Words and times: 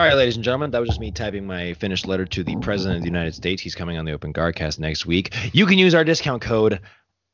All 0.00 0.06
right, 0.06 0.14
ladies 0.14 0.36
and 0.36 0.44
gentlemen, 0.44 0.70
that 0.70 0.78
was 0.78 0.90
just 0.90 1.00
me 1.00 1.10
typing 1.10 1.44
my 1.44 1.74
finished 1.74 2.06
letter 2.06 2.24
to 2.24 2.44
the 2.44 2.54
President 2.58 2.98
of 2.98 3.02
the 3.02 3.08
United 3.08 3.34
States. 3.34 3.60
He's 3.60 3.74
coming 3.74 3.98
on 3.98 4.04
the 4.04 4.12
Open 4.12 4.32
Guardcast 4.32 4.78
next 4.78 5.06
week. 5.06 5.34
You 5.52 5.66
can 5.66 5.76
use 5.76 5.92
our 5.92 6.04
discount 6.04 6.40
code 6.40 6.80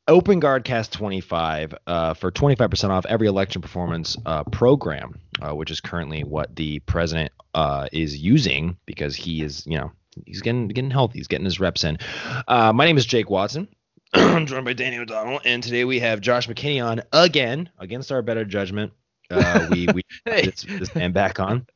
Open 0.07 0.41
Guardcast 0.41 0.89
25 0.89 1.75
uh, 1.85 2.15
for 2.15 2.31
25% 2.31 2.89
off 2.89 3.05
every 3.05 3.27
election 3.27 3.61
performance 3.61 4.17
uh, 4.25 4.43
program, 4.45 5.19
uh, 5.43 5.53
which 5.53 5.69
is 5.69 5.79
currently 5.79 6.23
what 6.23 6.55
the 6.55 6.79
president 6.79 7.31
uh, 7.53 7.87
is 7.91 8.17
using 8.17 8.75
because 8.87 9.15
he 9.15 9.43
is, 9.43 9.63
you 9.67 9.77
know, 9.77 9.91
he's 10.25 10.41
getting 10.41 10.67
getting 10.67 10.89
healthy, 10.89 11.19
he's 11.19 11.27
getting 11.27 11.45
his 11.45 11.59
reps 11.59 11.83
in. 11.83 11.99
Uh, 12.47 12.73
my 12.73 12.85
name 12.85 12.97
is 12.97 13.05
Jake 13.05 13.29
Watson. 13.29 13.67
I'm 14.15 14.47
joined 14.47 14.65
by 14.65 14.73
Danny 14.73 14.97
O'Donnell, 14.97 15.39
and 15.45 15.61
today 15.61 15.85
we 15.85 15.99
have 15.99 16.19
Josh 16.19 16.47
McKinney 16.47 16.83
on 16.83 17.03
again, 17.13 17.69
against 17.77 18.11
our 18.11 18.23
better 18.23 18.43
judgment. 18.43 18.91
Uh, 19.29 19.67
we 19.69 19.87
we 19.93 20.01
this, 20.25 20.63
this 20.63 20.95
man 20.95 21.11
back 21.11 21.39
on. 21.39 21.67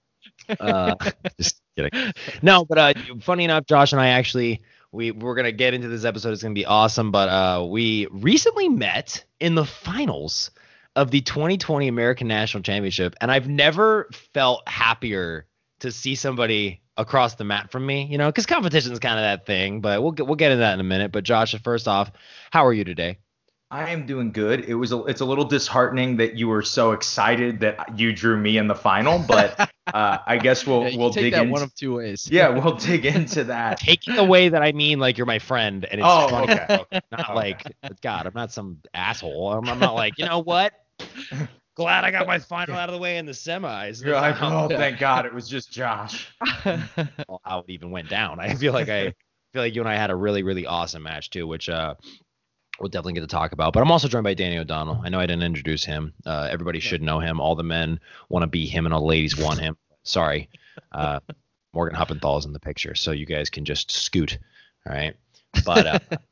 Uh, 0.60 0.96
just 1.40 1.62
kidding. 1.76 2.14
No, 2.42 2.66
but 2.66 2.78
uh, 2.78 2.94
funny 3.22 3.44
enough, 3.44 3.66
Josh 3.66 3.92
and 3.92 4.02
I 4.02 4.10
actually 4.10 4.62
we 4.92 5.12
we're 5.12 5.36
gonna 5.36 5.52
get 5.52 5.74
into 5.74 5.88
this 5.88 6.06
episode. 6.06 6.32
It's 6.32 6.44
gonna 6.44 6.54
be 6.56 6.66
awesome. 6.66 7.12
But 7.12 7.30
uh, 7.30 7.66
we 7.66 8.08
recently 8.12 8.70
met 8.70 9.24
in 9.40 9.56
the 9.56 9.66
finals 9.66 10.52
of 10.96 11.12
the 11.12 11.22
2020 11.22 11.88
American 11.88 12.28
National 12.28 12.64
Championship, 12.64 13.16
and 13.22 13.32
I've 13.32 13.48
never 13.48 14.10
felt 14.34 14.68
happier 14.68 15.46
to 15.80 15.92
see 15.92 16.16
somebody 16.16 16.82
across 16.98 17.36
the 17.36 17.44
mat 17.46 17.72
from 17.72 17.86
me. 17.86 18.06
You 18.06 18.18
know, 18.18 18.28
because 18.28 18.46
competition 18.46 18.92
is 18.92 19.00
kind 19.00 19.18
of 19.20 19.24
that 19.24 19.46
thing. 19.46 19.82
But 19.82 20.02
we'll 20.02 20.12
get 20.12 20.26
we'll 20.26 20.36
get 20.36 20.52
into 20.52 20.62
that 20.62 20.74
in 20.74 20.80
a 20.80 20.84
minute. 20.84 21.12
But 21.12 21.24
Josh, 21.24 21.56
first 21.64 21.88
off, 21.88 22.12
how 22.52 22.66
are 22.66 22.74
you 22.74 22.84
today? 22.84 23.18
I 23.72 23.92
am 23.92 24.06
doing 24.08 24.32
good. 24.32 24.66
It 24.66 24.74
was 24.74 24.92
a, 24.92 25.04
it's 25.06 25.22
a 25.22 25.26
little 25.26 25.46
disheartening 25.46 26.18
that 26.18 26.36
you 26.36 26.48
were 26.48 26.64
so 26.64 26.92
excited 26.94 27.60
that 27.60 28.00
you 28.00 28.12
drew 28.12 28.36
me 28.36 28.58
in 28.58 28.68
the 28.68 28.74
final, 28.76 29.20
but 29.20 29.60
uh, 29.94 30.18
I 30.26 30.38
guess 30.38 30.66
we'll 30.66 30.90
Yeah, 30.90 30.98
we'll 30.98 31.12
take 31.12 31.26
dig 31.26 31.34
that 31.34 31.44
in. 31.44 31.52
one 31.52 31.62
of 31.62 31.76
two 31.76 31.96
ways. 31.96 32.28
yeah, 32.32 32.50
we'll 32.50 32.76
dig 32.76 33.06
into 33.06 33.44
that. 33.46 33.80
Taking 33.80 34.16
the 34.16 34.24
way 34.24 34.50
that 34.50 34.64
I 34.64 34.72
mean, 34.72 35.00
like 35.00 35.18
you're 35.18 35.28
my 35.28 35.38
friend, 35.38 35.86
and 35.86 36.02
it's 36.02 36.10
Oh, 36.10 36.30
funny. 36.30 36.52
okay. 36.54 36.66
Not 37.12 37.30
Okay. 37.30 37.34
like 37.36 37.64
God, 38.02 38.26
I'm 38.26 38.34
not 38.34 38.52
some 38.52 38.80
asshole. 38.94 39.54
I'm, 39.54 39.70
I'm 39.70 39.80
not 39.80 39.94
like 39.94 40.18
you 40.18 40.26
know 40.26 40.40
what. 40.40 40.74
Glad 41.76 42.04
I 42.04 42.12
got 42.12 42.26
my 42.28 42.40
final 42.40 42.76
out 42.76 42.90
of 42.90 42.94
the 42.94 43.00
way 43.00 43.18
in 43.18 43.26
the 43.26 43.32
semis. 43.32 44.04
You're 44.04 44.16
like, 44.16 44.36
oh, 44.42 44.68
thank 44.68 45.00
God, 45.00 45.26
it 45.28 45.34
was 45.34 45.48
just 45.48 45.72
Josh. 45.72 46.28
how- 46.42 47.40
how 47.44 47.60
it 47.60 47.66
even 47.70 47.92
went 47.92 48.10
down. 48.10 48.40
I 48.40 48.56
feel 48.56 48.74
like 48.74 48.90
I 48.90 49.14
feel 49.54 49.62
like 49.62 49.76
you 49.76 49.82
and 49.82 49.90
I 49.90 49.96
had 49.96 50.10
a 50.10 50.16
really 50.16 50.42
really 50.44 50.66
awesome 50.66 51.04
match 51.04 51.30
too, 51.30 51.46
which 51.48 51.70
uh 51.70 51.94
we'll 52.80 52.90
definitely 52.90 53.14
get 53.14 53.22
to 53.22 53.28
talk 53.28 53.52
about. 53.52 53.74
But 53.74 53.82
I'm 53.82 53.92
also 53.92 54.08
joined 54.08 54.24
by 54.24 54.34
Danny 54.34 54.58
O'Donnell. 54.58 55.02
I 55.04 55.10
know 55.10 55.20
I 55.20 55.26
didn't 55.26 55.44
introduce 55.44 55.84
him. 55.84 56.14
Uh, 56.26 56.48
everybody 56.52 56.80
should 56.80 57.02
know 57.02 57.20
him. 57.20 57.40
All 57.40 57.56
the 57.56 57.64
men 57.64 58.00
want 58.30 58.44
to 58.44 58.48
be 58.48 58.66
him, 58.66 58.86
and 58.86 58.94
all 58.94 59.02
the 59.02 59.08
ladies 59.08 59.38
want 59.38 59.60
him. 59.60 59.78
Sorry, 60.04 60.50
uh, 60.92 61.20
Morgan 61.74 61.98
Huppenthal 61.98 62.40
is 62.40 62.46
in 62.46 62.54
the 62.54 62.60
picture, 62.60 62.96
so 62.96 63.12
you 63.12 63.26
guys 63.26 63.50
can 63.50 63.66
just 63.66 63.92
scoot. 63.92 64.38
All 64.88 64.94
right, 64.94 65.16
but. 65.66 65.86
Uh, 65.86 66.00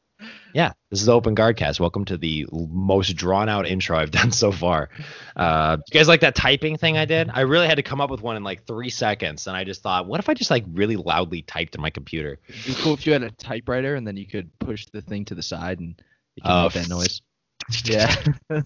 Yeah, 0.53 0.71
this 0.89 0.99
is 0.99 1.05
the 1.05 1.13
Open 1.13 1.35
Guardcast. 1.35 1.79
Welcome 1.79 2.05
to 2.05 2.17
the 2.17 2.47
most 2.51 3.15
drawn 3.15 3.49
out 3.49 3.67
intro 3.67 3.97
I've 3.97 4.11
done 4.11 4.31
so 4.31 4.51
far. 4.51 4.89
Uh, 5.35 5.77
you 5.87 5.99
guys 5.99 6.07
like 6.07 6.21
that 6.21 6.33
typing 6.33 6.77
thing 6.77 6.97
I 6.97 7.05
did? 7.05 7.29
I 7.31 7.41
really 7.41 7.67
had 7.67 7.75
to 7.75 7.83
come 7.83 8.01
up 8.01 8.09
with 8.09 8.21
one 8.21 8.35
in 8.35 8.43
like 8.43 8.65
three 8.65 8.89
seconds, 8.89 9.45
and 9.45 9.55
I 9.55 9.63
just 9.63 9.83
thought, 9.83 10.07
what 10.07 10.19
if 10.19 10.29
I 10.29 10.33
just 10.33 10.49
like 10.49 10.65
really 10.71 10.95
loudly 10.95 11.43
typed 11.43 11.75
in 11.75 11.81
my 11.81 11.91
computer? 11.91 12.39
It'd 12.47 12.65
be 12.65 12.81
cool 12.81 12.93
if 12.93 13.05
you 13.05 13.13
had 13.13 13.21
a 13.21 13.29
typewriter 13.31 13.93
and 13.93 14.07
then 14.07 14.17
you 14.17 14.25
could 14.25 14.49
push 14.57 14.87
the 14.87 15.01
thing 15.01 15.25
to 15.25 15.35
the 15.35 15.43
side 15.43 15.79
and 15.79 16.01
it 16.37 16.43
can 16.43 16.51
Oh, 16.51 16.63
make 16.63 16.73
that 16.73 16.89
noise. 16.89 17.21
Yeah. 17.83 18.15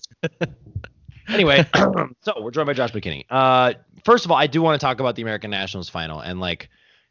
Anyway, 1.27 1.65
so 2.23 2.33
we're 2.41 2.51
joined 2.51 2.65
by 2.65 2.73
Josh 2.73 2.91
McKinney. 2.91 3.25
Uh, 3.29 3.73
first 4.03 4.25
of 4.25 4.31
all, 4.31 4.37
I 4.37 4.47
do 4.47 4.61
want 4.61 4.79
to 4.81 4.85
talk 4.85 4.99
about 4.99 5.15
the 5.15 5.21
American 5.21 5.49
Nationals 5.51 5.87
final 5.87 6.19
and 6.19 6.39
like 6.39 6.67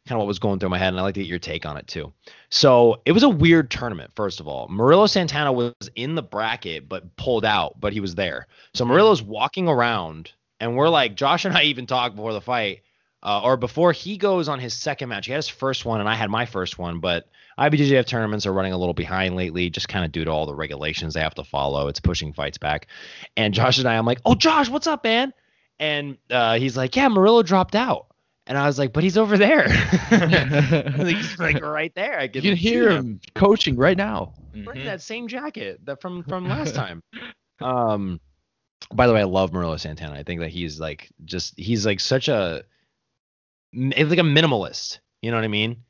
kind 0.07 0.17
of 0.17 0.19
what 0.19 0.27
was 0.27 0.37
going 0.37 0.59
through 0.59 0.69
my 0.69 0.77
head, 0.77 0.89
and 0.89 0.99
I'd 0.99 1.03
like 1.03 1.13
to 1.15 1.21
get 1.21 1.27
your 1.29 1.39
take 1.39 1.65
on 1.65 1.77
it 1.77 1.87
too. 1.87 2.11
So 2.49 3.01
it 3.05 3.13
was 3.13 3.23
a 3.23 3.29
weird 3.29 3.71
tournament. 3.71 4.11
First 4.15 4.39
of 4.39 4.47
all, 4.47 4.67
Murillo 4.67 5.07
Santana 5.07 5.51
was 5.51 5.73
in 5.95 6.15
the 6.15 6.21
bracket 6.21 6.87
but 6.89 7.15
pulled 7.15 7.45
out, 7.45 7.79
but 7.79 7.93
he 7.93 7.99
was 7.99 8.13
there. 8.15 8.47
So 8.73 8.85
Murillo's 8.85 9.23
walking 9.23 9.67
around, 9.67 10.31
and 10.59 10.75
we're 10.75 10.89
like, 10.89 11.15
Josh 11.15 11.45
and 11.45 11.55
I 11.55 11.63
even 11.63 11.87
talked 11.87 12.15
before 12.15 12.33
the 12.33 12.41
fight, 12.41 12.81
uh, 13.23 13.41
or 13.43 13.57
before 13.57 13.91
he 13.91 14.17
goes 14.17 14.49
on 14.49 14.59
his 14.59 14.73
second 14.73 15.09
match. 15.09 15.25
He 15.27 15.31
had 15.31 15.37
his 15.37 15.47
first 15.47 15.85
one, 15.85 15.99
and 15.99 16.09
I 16.09 16.15
had 16.15 16.29
my 16.29 16.45
first 16.45 16.79
one, 16.79 16.99
but 16.99 17.27
IBJJF 17.59 18.05
tournaments 18.07 18.45
are 18.45 18.53
running 18.53 18.73
a 18.73 18.77
little 18.77 18.93
behind 18.93 19.35
lately, 19.35 19.69
just 19.69 19.87
kind 19.87 20.03
of 20.05 20.11
due 20.11 20.25
to 20.25 20.31
all 20.31 20.45
the 20.45 20.55
regulations 20.55 21.13
they 21.13 21.21
have 21.21 21.35
to 21.35 21.43
follow. 21.43 21.87
It's 21.87 21.99
pushing 21.99 22.33
fights 22.33 22.57
back. 22.57 22.87
And 23.37 23.53
Josh 23.53 23.77
and 23.77 23.87
I, 23.87 23.97
I'm 23.97 24.05
like, 24.05 24.21
oh, 24.25 24.33
Josh, 24.35 24.69
what's 24.69 24.87
up, 24.87 25.03
man? 25.03 25.33
And 25.79 26.17
uh, 26.29 26.57
he's 26.57 26.75
like, 26.77 26.95
yeah, 26.95 27.07
Murillo 27.09 27.43
dropped 27.43 27.75
out. 27.75 28.07
And 28.47 28.57
I 28.57 28.65
was 28.65 28.79
like, 28.79 28.91
but 28.91 29.03
he's 29.03 29.17
over 29.17 29.37
there. 29.37 29.69
he's 29.69 31.39
like 31.39 31.61
right 31.61 31.93
there. 31.95 32.19
I 32.19 32.23
you 32.23 32.29
can, 32.29 32.41
can 32.41 32.55
hear 32.55 32.89
him 32.89 33.19
coaching 33.35 33.75
right 33.75 33.97
now. 33.97 34.33
wearing 34.53 34.81
Mhm. 34.81 34.85
that 34.85 35.01
same 35.01 35.27
jacket 35.27 35.79
that 35.85 36.01
from 36.01 36.23
from 36.23 36.47
last 36.49 36.73
time. 36.83 37.03
Um, 37.61 38.19
by 38.93 39.07
the 39.07 39.13
way, 39.13 39.21
I 39.21 39.25
love 39.25 39.53
Murillo 39.53 39.77
Santana. 39.77 40.15
I 40.15 40.23
think 40.23 40.41
that 40.41 40.49
he's 40.49 40.79
like 40.79 41.09
just 41.23 41.57
he's 41.57 41.85
like 41.85 41.99
such 41.99 42.27
a 42.27 42.63
he's 43.71 44.09
like 44.09 44.19
a 44.19 44.23
minimalist. 44.23 44.99
You 45.21 45.31
know 45.31 45.37
what 45.37 45.43
I 45.43 45.49
mean? 45.49 45.83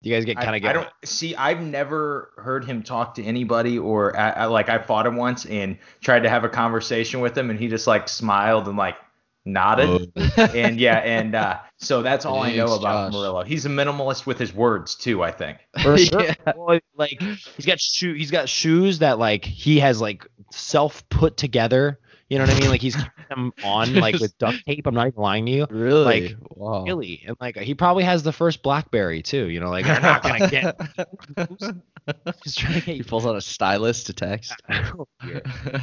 You 0.00 0.14
guys 0.14 0.24
get 0.24 0.36
kind 0.36 0.50
of 0.50 0.54
I 0.54 0.58
get 0.60 0.72
don't 0.74 0.88
see. 1.04 1.34
I've 1.34 1.60
never 1.60 2.32
heard 2.36 2.64
him 2.64 2.82
talk 2.84 3.16
to 3.16 3.24
anybody, 3.24 3.78
or 3.78 4.16
I, 4.16 4.30
I, 4.30 4.44
like 4.44 4.68
I 4.68 4.78
fought 4.78 5.06
him 5.06 5.16
once 5.16 5.44
and 5.44 5.76
tried 6.00 6.20
to 6.20 6.28
have 6.28 6.44
a 6.44 6.48
conversation 6.48 7.20
with 7.20 7.36
him, 7.36 7.50
and 7.50 7.58
he 7.58 7.66
just 7.66 7.88
like 7.88 8.08
smiled 8.08 8.68
and 8.68 8.76
like 8.76 8.96
nodded. 9.44 10.12
and 10.36 10.78
yeah, 10.78 10.98
and 10.98 11.34
uh, 11.34 11.58
so 11.78 12.02
that's 12.02 12.24
all 12.24 12.42
I 12.42 12.54
know 12.54 12.74
about 12.74 13.10
Josh. 13.10 13.12
Murillo. 13.12 13.42
He's 13.42 13.66
a 13.66 13.68
minimalist 13.68 14.24
with 14.24 14.38
his 14.38 14.54
words 14.54 14.94
too. 14.94 15.22
I 15.24 15.32
think. 15.32 15.58
For 15.82 15.98
sure. 15.98 16.22
Yeah. 16.28 16.52
Well, 16.56 16.78
like 16.96 17.20
he's 17.20 17.66
got 17.66 17.80
shoe 17.80 18.14
he's 18.14 18.30
got 18.30 18.48
shoes 18.48 19.00
that 19.00 19.18
like 19.18 19.44
he 19.44 19.80
has 19.80 20.00
like 20.00 20.28
self 20.52 21.08
put 21.08 21.36
together. 21.36 21.98
You 22.28 22.38
know 22.38 22.44
what 22.44 22.54
I 22.54 22.60
mean? 22.60 22.68
Like 22.68 22.82
he's 22.82 22.96
keeping 22.96 23.10
them 23.28 23.52
on 23.64 23.94
like 23.94 24.18
with 24.18 24.36
duct 24.38 24.64
tape. 24.66 24.86
I'm 24.86 24.94
not 24.94 25.08
even 25.08 25.22
lying 25.22 25.46
to 25.46 25.52
you. 25.52 25.66
Really? 25.70 26.28
Like, 26.28 26.36
wow. 26.50 26.84
Really. 26.84 27.22
And 27.26 27.36
like 27.40 27.56
he 27.56 27.74
probably 27.74 28.04
has 28.04 28.22
the 28.22 28.32
first 28.32 28.62
Blackberry 28.62 29.22
too. 29.22 29.48
You 29.48 29.60
know, 29.60 29.70
like 29.70 29.84
they're 29.84 30.00
not 30.00 30.22
gonna 30.22 30.48
get 30.48 30.80
he's 32.44 32.54
trying 32.54 32.74
to 32.74 32.80
get 32.80 32.96
he 32.96 33.02
pulls 33.02 33.26
out 33.26 33.36
a 33.36 33.40
stylus 33.40 34.04
to 34.04 34.12
text. 34.12 34.54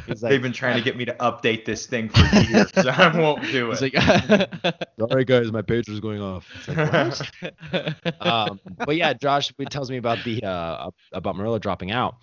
He's 0.06 0.20
They've 0.20 0.42
been 0.42 0.52
trying 0.52 0.76
to 0.76 0.82
get 0.82 0.96
me 0.96 1.04
to 1.04 1.14
update 1.14 1.64
this 1.64 1.86
thing 1.86 2.08
for 2.08 2.20
years, 2.36 2.70
so 2.74 2.88
I 2.88 3.16
won't 3.16 3.42
do 3.42 3.70
He's 3.70 3.82
it. 3.82 3.94
like, 3.94 4.74
Sorry 4.98 5.24
guys, 5.24 5.52
my 5.52 5.62
page 5.62 5.88
was 5.88 6.00
going 6.00 6.20
off. 6.20 6.46
It's 6.68 7.22
like, 7.42 8.20
um, 8.20 8.60
but 8.78 8.96
yeah, 8.96 9.12
Josh 9.12 9.52
tells 9.70 9.90
me 9.90 9.96
about 9.96 10.18
the 10.24 10.42
uh 10.42 10.90
about 11.12 11.36
Murillo 11.36 11.58
dropping 11.58 11.92
out. 11.92 12.16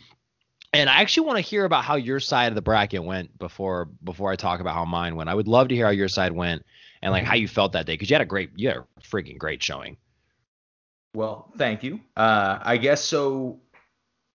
And 0.73 0.89
I 0.89 1.01
actually 1.01 1.28
want 1.28 1.38
to 1.38 1.41
hear 1.41 1.66
about 1.66 1.84
how 1.84 1.95
your 1.95 2.19
side 2.19 2.47
of 2.47 2.56
the 2.56 2.61
bracket 2.61 3.03
went 3.03 3.38
before 3.38 3.85
before 4.03 4.31
I 4.31 4.35
talk 4.35 4.59
about 4.59 4.73
how 4.73 4.85
mine 4.85 5.16
went. 5.16 5.29
I 5.29 5.35
would 5.35 5.47
love 5.47 5.67
to 5.67 5.75
hear 5.75 5.85
how 5.85 5.91
your 5.91 6.07
side 6.07 6.31
went 6.31 6.66
and 7.03 7.11
like 7.11 7.23
how 7.23 7.35
you 7.35 7.47
felt 7.47 7.73
that 7.73 7.85
day 7.85 7.94
because 7.94 8.09
you 8.09 8.16
had 8.16 8.22
a 8.22 8.25
great, 8.25 8.50
you 8.56 8.69
had 8.69 8.78
a 8.78 8.85
freaking 9.01 9.38
great 9.38 9.62
showing. 9.62 9.97
Well, 11.16 11.51
thank 11.57 11.83
you. 11.83 12.00
Uh, 12.17 12.57
I 12.62 12.78
guess 12.78 13.03
so. 13.03 13.59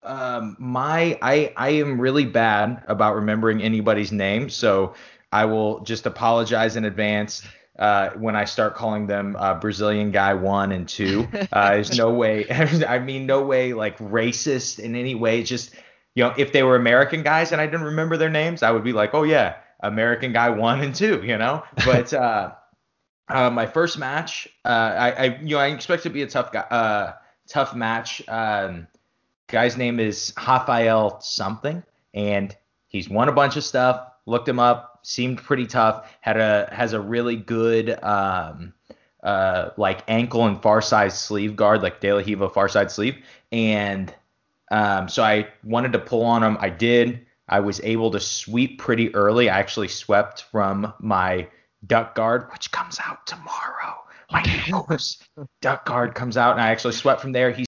Um, 0.02 0.58
my 0.60 1.18
I 1.22 1.54
I 1.56 1.70
am 1.70 2.02
really 2.02 2.26
bad 2.26 2.84
about 2.88 3.16
remembering 3.16 3.62
anybody's 3.62 4.12
name, 4.12 4.50
so 4.50 4.96
I 5.32 5.46
will 5.46 5.82
just 5.82 6.08
apologize 6.08 6.76
in 6.76 6.86
advance 6.86 7.48
uh, 7.78 8.10
when 8.12 8.36
I 8.36 8.46
start 8.46 8.76
calling 8.76 9.06
them 9.06 9.36
uh, 9.38 9.54
Brazilian 9.54 10.12
guy 10.12 10.34
one 10.34 10.72
and 10.72 10.90
two. 10.90 11.28
Uh, 11.54 11.76
there's 11.76 11.96
no 11.96 12.12
way. 12.12 12.50
I 12.50 12.98
mean, 12.98 13.28
no 13.28 13.44
way 13.44 13.74
like 13.74 14.00
racist 14.00 14.80
in 14.80 14.96
any 14.96 15.14
way. 15.14 15.42
It's 15.42 15.50
Just 15.50 15.76
you 16.16 16.24
know, 16.24 16.34
if 16.38 16.52
they 16.52 16.64
were 16.64 16.76
American 16.76 17.24
guys 17.24 17.52
and 17.52 17.60
I 17.60 17.66
didn't 17.66 17.86
remember 17.86 18.18
their 18.18 18.30
names, 18.30 18.64
I 18.64 18.72
would 18.72 18.84
be 18.84 18.94
like, 18.94 19.14
oh 19.14 19.24
yeah, 19.24 19.56
American 19.82 20.34
guy 20.34 20.50
one 20.50 20.82
and 20.82 20.94
two. 20.94 21.22
You 21.24 21.38
know, 21.38 21.64
but. 21.86 22.14
uh 22.14 22.54
uh, 23.30 23.50
my 23.50 23.66
first 23.66 23.98
match, 23.98 24.48
uh, 24.66 24.68
I, 24.68 25.12
I, 25.12 25.24
you 25.42 25.56
know, 25.56 25.60
I 25.60 25.68
expect 25.68 26.02
it 26.02 26.10
to 26.10 26.14
be 26.14 26.24
a 26.24 26.28
tough 26.28 26.52
guy, 26.52 26.62
uh, 26.62 27.14
tough 27.48 27.76
match. 27.76 28.22
Um, 28.28 28.88
guy's 29.48 29.78
name 29.78 30.00
is 30.00 30.34
Rafael 30.38 31.22
something, 31.22 31.84
and 32.14 32.56
he's 32.88 33.10
won 33.10 33.30
a 33.30 33.32
bunch 33.32 33.56
of 33.56 33.64
stuff. 33.64 34.08
Looked 34.26 34.48
him 34.48 34.60
up, 34.60 35.00
seemed 35.04 35.38
pretty 35.40 35.68
tough. 35.68 36.12
Had 36.22 36.38
a 36.38 36.70
has 36.72 36.94
a 36.94 37.00
really 37.00 37.36
good 37.36 37.98
um, 38.04 38.74
uh, 39.24 39.70
like 39.78 40.04
ankle 40.08 40.46
and 40.46 40.62
far 40.62 40.82
side 40.82 41.14
sleeve 41.14 41.56
guard, 41.56 41.82
like 41.82 42.02
De 42.02 42.12
La 42.12 42.20
Riva 42.20 42.50
far 42.50 42.68
side 42.68 42.92
sleeve, 42.92 43.18
and 43.52 44.14
um, 44.74 45.08
so 45.08 45.22
I 45.22 45.48
wanted 45.64 45.94
to 45.94 46.00
pull 46.00 46.24
on 46.24 46.42
him. 46.42 46.58
I 46.60 46.70
did. 46.72 47.28
I 47.48 47.60
was 47.60 47.80
able 47.84 48.10
to 48.10 48.20
sweep 48.20 48.80
pretty 48.80 49.14
early. 49.14 49.48
I 49.48 49.60
actually 49.60 49.88
swept 49.88 50.46
from 50.52 50.92
my 51.00 51.48
duck 51.86 52.16
guard, 52.16 52.52
which 52.52 52.72
comes 52.72 53.00
out 53.06 53.28
tomorrow. 53.28 54.04
My 54.32 54.42
duck 55.62 55.86
guard 55.86 56.16
comes 56.16 56.38
out, 56.38 56.54
and 56.54 56.62
I 56.62 56.72
actually 56.72 56.96
swept 56.96 57.22
from 57.22 57.34
there. 57.34 57.52
He's 57.52 57.68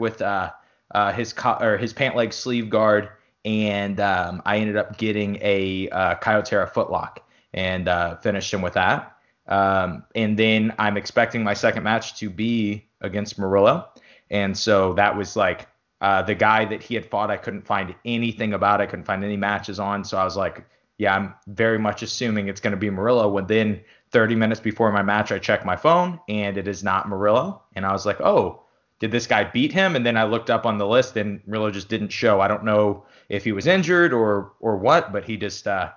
with 0.00 0.20
uh, 0.20 0.50
uh, 0.92 1.12
his 1.12 1.32
co- 1.32 1.58
or 1.60 1.76
his 1.76 1.92
pant 1.92 2.16
leg 2.16 2.32
sleeve 2.32 2.70
guard, 2.70 3.10
and 3.44 4.00
um, 4.00 4.42
I 4.44 4.58
ended 4.58 4.76
up 4.76 4.98
getting 4.98 5.38
a 5.42 5.88
uh, 5.90 6.14
Kyotera 6.16 6.72
footlock 6.72 7.18
and 7.54 7.86
uh, 7.86 8.16
finished 8.16 8.52
him 8.52 8.62
with 8.62 8.74
that. 8.74 9.16
Um, 9.46 10.02
and 10.16 10.36
then 10.36 10.74
I'm 10.76 10.96
expecting 10.96 11.44
my 11.44 11.54
second 11.54 11.84
match 11.84 12.18
to 12.18 12.28
be 12.28 12.88
against 13.00 13.38
Murillo. 13.38 13.90
And 14.28 14.58
so 14.58 14.94
that 14.94 15.16
was 15.16 15.36
like 15.36 15.68
uh, 16.00 16.22
the 16.22 16.34
guy 16.34 16.64
that 16.64 16.82
he 16.82 16.94
had 16.94 17.06
fought. 17.06 17.30
I 17.30 17.36
couldn't 17.36 17.66
find 17.66 17.94
anything 18.04 18.52
about. 18.52 18.80
I 18.80 18.86
couldn't 18.86 19.04
find 19.04 19.24
any 19.24 19.36
matches 19.36 19.80
on. 19.80 20.04
So 20.04 20.18
I 20.18 20.24
was 20.24 20.36
like, 20.36 20.64
yeah, 20.98 21.14
I'm 21.14 21.34
very 21.46 21.78
much 21.78 22.02
assuming 22.02 22.48
it's 22.48 22.60
going 22.60 22.72
to 22.72 22.76
be 22.76 22.90
Murillo. 22.90 23.28
When 23.28 23.46
then 23.46 23.80
30 24.10 24.34
minutes 24.34 24.60
before 24.60 24.92
my 24.92 25.02
match, 25.02 25.32
I 25.32 25.38
check 25.38 25.64
my 25.64 25.76
phone 25.76 26.20
and 26.28 26.56
it 26.56 26.68
is 26.68 26.82
not 26.82 27.08
Murillo. 27.08 27.62
And 27.74 27.84
I 27.84 27.92
was 27.92 28.06
like, 28.06 28.20
oh, 28.20 28.62
did 28.98 29.10
this 29.10 29.26
guy 29.26 29.44
beat 29.44 29.72
him? 29.72 29.94
And 29.94 30.06
then 30.06 30.16
I 30.16 30.24
looked 30.24 30.48
up 30.48 30.64
on 30.64 30.78
the 30.78 30.86
list 30.86 31.16
and 31.16 31.40
Murillo 31.46 31.70
just 31.70 31.88
didn't 31.88 32.08
show. 32.08 32.40
I 32.40 32.48
don't 32.48 32.64
know 32.64 33.04
if 33.28 33.44
he 33.44 33.52
was 33.52 33.66
injured 33.66 34.12
or 34.12 34.52
or 34.60 34.76
what, 34.78 35.12
but 35.12 35.24
he 35.24 35.36
just 35.36 35.66
uh, 35.66 35.90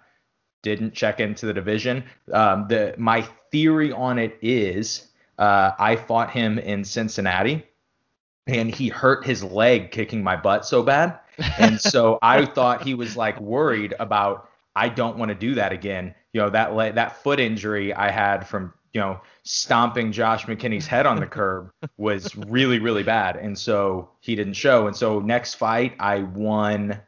didn't 0.62 0.94
check 0.94 1.22
into 1.22 1.46
the 1.46 1.54
division. 1.54 2.04
Um, 2.34 2.68
the 2.68 2.96
my 2.98 3.22
theory 3.52 3.94
on 3.94 4.20
it 4.20 4.38
is 4.42 5.08
uh, 5.38 5.72
I 5.80 5.96
fought 5.96 6.32
him 6.32 6.60
in 6.60 6.84
Cincinnati 6.84 7.66
and 8.50 8.74
he 8.74 8.90
hurt 8.90 9.26
his 9.26 9.44
leg 9.44 9.92
kicking 9.92 10.24
my 10.24 10.36
butt 10.36 10.66
so 10.66 10.84
bad. 10.84 11.20
And 11.58 11.80
so 11.94 12.20
I 12.22 12.46
thought 12.46 12.84
he 12.84 12.94
was 12.94 13.16
like 13.16 13.40
worried 13.40 13.94
about 14.00 14.50
I 14.76 14.90
don't 14.90 15.18
want 15.18 15.30
to 15.30 15.36
do 15.36 15.56
that 15.56 15.72
again. 15.72 16.16
You 16.34 16.42
know, 16.42 16.50
that 16.52 16.76
le- 16.76 16.94
that 16.94 17.24
foot 17.24 17.40
injury 17.40 17.94
I 17.94 18.12
had 18.12 18.48
from, 18.48 18.74
you 18.94 19.02
know, 19.02 19.20
stomping 19.44 20.12
Josh 20.12 20.46
McKinney's 20.46 20.88
head 20.88 21.06
on 21.06 21.20
the 21.20 21.28
curb 21.28 21.72
was 21.98 22.36
really 22.36 22.80
really 22.80 23.04
bad. 23.04 23.36
And 23.36 23.58
so 23.58 24.10
he 24.20 24.36
didn't 24.36 24.54
show. 24.54 24.88
And 24.88 24.96
so 24.96 25.20
next 25.20 25.56
fight 25.56 25.96
I 26.00 26.20
won 26.20 27.00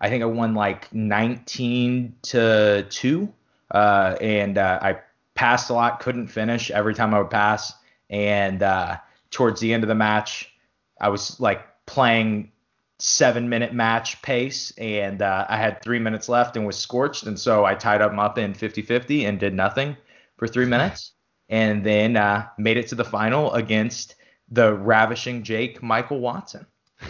I 0.00 0.08
think 0.08 0.22
I 0.22 0.26
won 0.26 0.54
like 0.54 0.92
19 0.92 2.16
to 2.22 2.86
2. 2.90 3.32
Uh, 3.70 4.16
and 4.20 4.58
uh, 4.58 4.78
I 4.82 4.98
passed 5.34 5.70
a 5.70 5.72
lot, 5.72 6.00
couldn't 6.00 6.28
finish 6.28 6.70
every 6.70 6.94
time 6.94 7.14
I 7.14 7.18
would 7.18 7.30
pass. 7.30 7.72
And 8.10 8.62
uh, 8.62 8.98
towards 9.30 9.60
the 9.60 9.72
end 9.72 9.82
of 9.82 9.88
the 9.88 9.94
match, 9.94 10.53
I 11.00 11.08
was 11.08 11.38
like 11.40 11.62
playing 11.86 12.52
seven 12.98 13.48
minute 13.48 13.74
match 13.74 14.22
pace 14.22 14.72
and 14.78 15.20
uh, 15.20 15.46
I 15.48 15.56
had 15.56 15.82
three 15.82 15.98
minutes 15.98 16.28
left 16.28 16.56
and 16.56 16.66
was 16.66 16.78
scorched. 16.78 17.24
And 17.24 17.38
so 17.38 17.64
I 17.64 17.74
tied 17.74 18.00
them 18.00 18.18
up 18.18 18.38
in 18.38 18.54
50 18.54 18.82
50 18.82 19.24
and 19.26 19.38
did 19.38 19.52
nothing 19.54 19.96
for 20.36 20.46
three 20.46 20.66
minutes. 20.66 21.12
And 21.48 21.84
then 21.84 22.16
uh, 22.16 22.48
made 22.58 22.76
it 22.78 22.88
to 22.88 22.94
the 22.94 23.04
final 23.04 23.52
against 23.52 24.14
the 24.50 24.72
ravishing 24.72 25.42
Jake 25.42 25.82
Michael 25.82 26.20
Watson. 26.20 26.66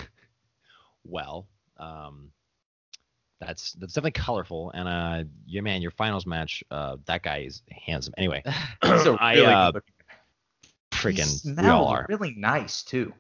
Well, 1.07 1.47
um, 1.77 2.31
that's 3.41 3.73
that's 3.75 3.93
definitely 3.93 4.13
colorful. 4.13 4.71
And 4.71 4.89
uh, 4.89 5.25
yeah, 5.47 5.61
man, 5.61 5.83
your 5.83 5.91
finals 5.91 6.27
match, 6.27 6.65
uh, 6.71 6.97
that 7.05 7.23
guy 7.23 7.41
is 7.41 7.63
handsome. 7.71 8.15
Anyway, 8.17 8.43
So 8.83 9.17
I 9.21 9.39
uh, 9.41 9.73
freaking 10.91 11.63
we 11.63 11.69
all 11.69 11.89
are. 11.89 12.07
really 12.09 12.35
nice 12.37 12.83
too. 12.83 13.13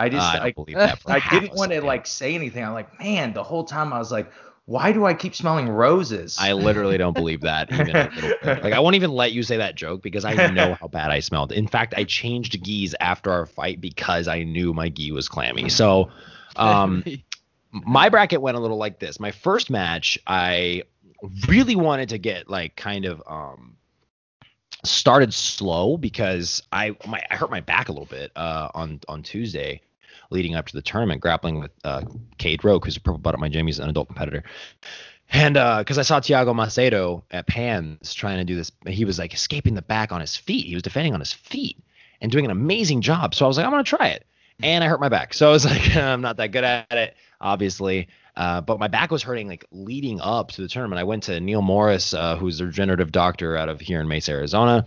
I 0.00 0.08
just 0.08 0.26
I 0.26 0.36
don't 0.36 0.46
I, 0.46 0.52
believe 0.52 0.76
that. 0.76 0.98
I 1.06 1.20
didn't 1.30 1.54
want 1.54 1.72
to 1.72 1.82
like 1.82 2.06
say 2.06 2.34
anything. 2.34 2.64
I'm 2.64 2.72
like, 2.72 2.98
man, 2.98 3.34
the 3.34 3.42
whole 3.42 3.64
time 3.64 3.92
I 3.92 3.98
was 3.98 4.10
like, 4.10 4.32
why 4.64 4.92
do 4.92 5.04
I 5.04 5.12
keep 5.12 5.34
smelling 5.34 5.68
roses? 5.68 6.38
I 6.40 6.52
literally 6.52 6.96
don't 6.96 7.12
believe 7.12 7.42
that. 7.42 7.70
Even 7.72 7.94
a 7.94 8.10
little 8.14 8.34
bit. 8.42 8.62
Like 8.62 8.72
I 8.72 8.80
won't 8.80 8.94
even 8.94 9.10
let 9.10 9.32
you 9.32 9.42
say 9.42 9.58
that 9.58 9.74
joke 9.74 10.00
because 10.00 10.24
I 10.24 10.48
know 10.48 10.74
how 10.74 10.88
bad 10.88 11.10
I 11.10 11.20
smelled. 11.20 11.52
In 11.52 11.66
fact, 11.66 11.92
I 11.96 12.04
changed 12.04 12.62
gis 12.62 12.94
after 13.00 13.30
our 13.30 13.46
fight 13.46 13.80
because 13.80 14.26
I 14.26 14.42
knew 14.44 14.72
my 14.72 14.88
gi 14.88 15.12
was 15.12 15.28
clammy. 15.28 15.68
So, 15.68 16.10
um, 16.56 17.04
my 17.72 18.08
bracket 18.08 18.40
went 18.40 18.56
a 18.56 18.60
little 18.60 18.78
like 18.78 19.00
this. 19.00 19.20
My 19.20 19.32
first 19.32 19.68
match, 19.68 20.18
I 20.26 20.84
really 21.46 21.76
wanted 21.76 22.08
to 22.10 22.18
get 22.18 22.48
like 22.48 22.74
kind 22.76 23.04
of 23.04 23.22
um 23.26 23.76
started 24.84 25.34
slow 25.34 25.98
because 25.98 26.62
I 26.72 26.96
my 27.06 27.20
I 27.30 27.36
hurt 27.36 27.50
my 27.50 27.60
back 27.60 27.88
a 27.88 27.92
little 27.92 28.06
bit 28.06 28.32
uh 28.34 28.68
on 28.72 29.00
on 29.08 29.22
Tuesday 29.22 29.82
leading 30.30 30.54
up 30.54 30.66
to 30.66 30.74
the 30.74 30.82
tournament 30.82 31.20
grappling 31.20 31.60
with 31.60 31.70
uh 31.84 32.02
Cade 32.38 32.64
Roke 32.64 32.84
who's 32.84 32.96
a 32.96 33.00
purple 33.00 33.18
belt 33.18 33.34
at 33.34 33.40
my 33.40 33.48
gym 33.48 33.66
he's 33.66 33.78
an 33.78 33.88
adult 33.88 34.08
competitor. 34.08 34.44
And 35.32 35.56
uh 35.56 35.78
because 35.78 35.98
I 35.98 36.02
saw 36.02 36.20
Tiago 36.20 36.54
Macedo 36.54 37.22
at 37.30 37.46
Pans 37.46 38.14
trying 38.14 38.38
to 38.38 38.44
do 38.44 38.56
this 38.56 38.72
he 38.86 39.04
was 39.04 39.18
like 39.18 39.34
escaping 39.34 39.74
the 39.74 39.82
back 39.82 40.12
on 40.12 40.20
his 40.20 40.36
feet. 40.36 40.66
He 40.66 40.74
was 40.74 40.82
defending 40.82 41.14
on 41.14 41.20
his 41.20 41.32
feet 41.32 41.78
and 42.20 42.30
doing 42.30 42.44
an 42.44 42.50
amazing 42.50 43.00
job. 43.00 43.34
So 43.34 43.44
I 43.44 43.48
was 43.48 43.56
like 43.56 43.66
I'm 43.66 43.72
gonna 43.72 43.84
try 43.84 44.08
it. 44.08 44.26
And 44.62 44.84
I 44.84 44.88
hurt 44.88 45.00
my 45.00 45.08
back. 45.08 45.34
So 45.34 45.48
I 45.48 45.52
was 45.52 45.64
like 45.66 45.96
I'm 45.96 46.20
not 46.20 46.36
that 46.38 46.48
good 46.48 46.64
at 46.64 46.90
it 46.90 47.16
obviously. 47.40 48.08
Uh, 48.36 48.60
but 48.60 48.78
my 48.78 48.88
back 48.88 49.10
was 49.10 49.22
hurting 49.22 49.48
like 49.48 49.64
leading 49.72 50.20
up 50.20 50.50
to 50.52 50.62
the 50.62 50.68
tournament. 50.68 50.98
I 50.98 51.04
went 51.04 51.24
to 51.24 51.40
Neil 51.40 51.62
Morris, 51.62 52.14
uh, 52.14 52.36
who's 52.36 52.60
a 52.60 52.66
regenerative 52.66 53.12
doctor 53.12 53.56
out 53.56 53.68
of 53.68 53.80
here 53.80 54.00
in 54.00 54.08
Mesa, 54.08 54.32
Arizona, 54.32 54.86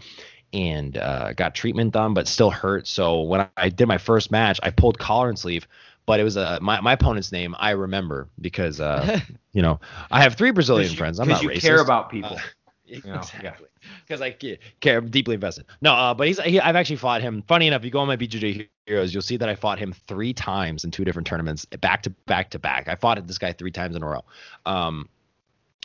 and 0.54 0.98
uh, 0.98 1.34
got 1.34 1.56
treatment 1.56 1.94
done, 1.94 2.14
but 2.14 2.28
still 2.28 2.52
hurt. 2.52 2.88
So 2.88 3.22
when 3.22 3.48
I 3.58 3.70
did 3.70 3.88
my 3.88 3.98
first 3.98 4.32
match, 4.32 4.60
I 4.64 4.70
pulled 4.70 5.00
collar 5.00 5.28
and 5.28 5.38
sleeve, 5.38 5.68
but 6.06 6.20
it 6.20 6.24
was 6.24 6.38
a 6.38 6.60
my, 6.62 6.80
my 6.82 6.94
opponent's 6.94 7.32
name 7.32 7.56
I 7.58 7.72
remember 7.72 8.30
because 8.40 8.80
uh, 8.80 9.20
you 9.54 9.62
know 9.62 9.80
I 10.12 10.22
have 10.22 10.36
three 10.36 10.52
Brazilian 10.52 10.92
you, 10.92 10.98
friends. 10.98 11.20
I'm 11.20 11.28
not 11.28 11.42
you 11.42 11.50
racist. 11.50 11.62
care 11.62 11.82
about 11.82 12.10
people. 12.10 12.38
Uh, 12.38 12.40
know, 13.06 13.16
exactly. 13.16 13.68
Because 14.06 14.22
I 14.22 14.32
care, 14.32 15.00
I'm 15.00 15.10
deeply 15.10 15.36
invested. 15.36 15.66
No, 15.82 15.94
uh, 15.94 16.14
but 16.14 16.28
he's 16.28 16.40
he, 16.42 16.60
I've 16.60 16.76
actually 16.76 16.98
fought 16.98 17.22
him. 17.22 17.44
Funny 17.48 17.68
enough, 17.68 17.84
you 17.84 17.92
go 17.92 18.00
on 18.00 18.08
my 18.08 18.18
BJJ 18.18 18.70
Heroes, 18.86 19.14
you'll 19.14 19.24
see 19.24 19.38
that 19.38 19.50
I 19.50 19.56
fought 19.56 19.80
him 19.80 19.94
three 20.08 20.34
times 20.34 20.84
in 20.84 20.92
two 20.92 21.04
different 21.04 21.28
tournaments, 21.28 21.66
back 21.66 22.04
to 22.04 22.10
back 22.28 22.52
to 22.52 22.60
back. 22.60 22.88
I 22.88 22.96
fought 22.96 23.26
this 23.28 23.38
guy 23.38 23.54
three 23.54 23.72
times 23.72 23.96
in 23.96 24.04
a 24.04 24.08
row. 24.08 24.24
Um, 24.66 25.10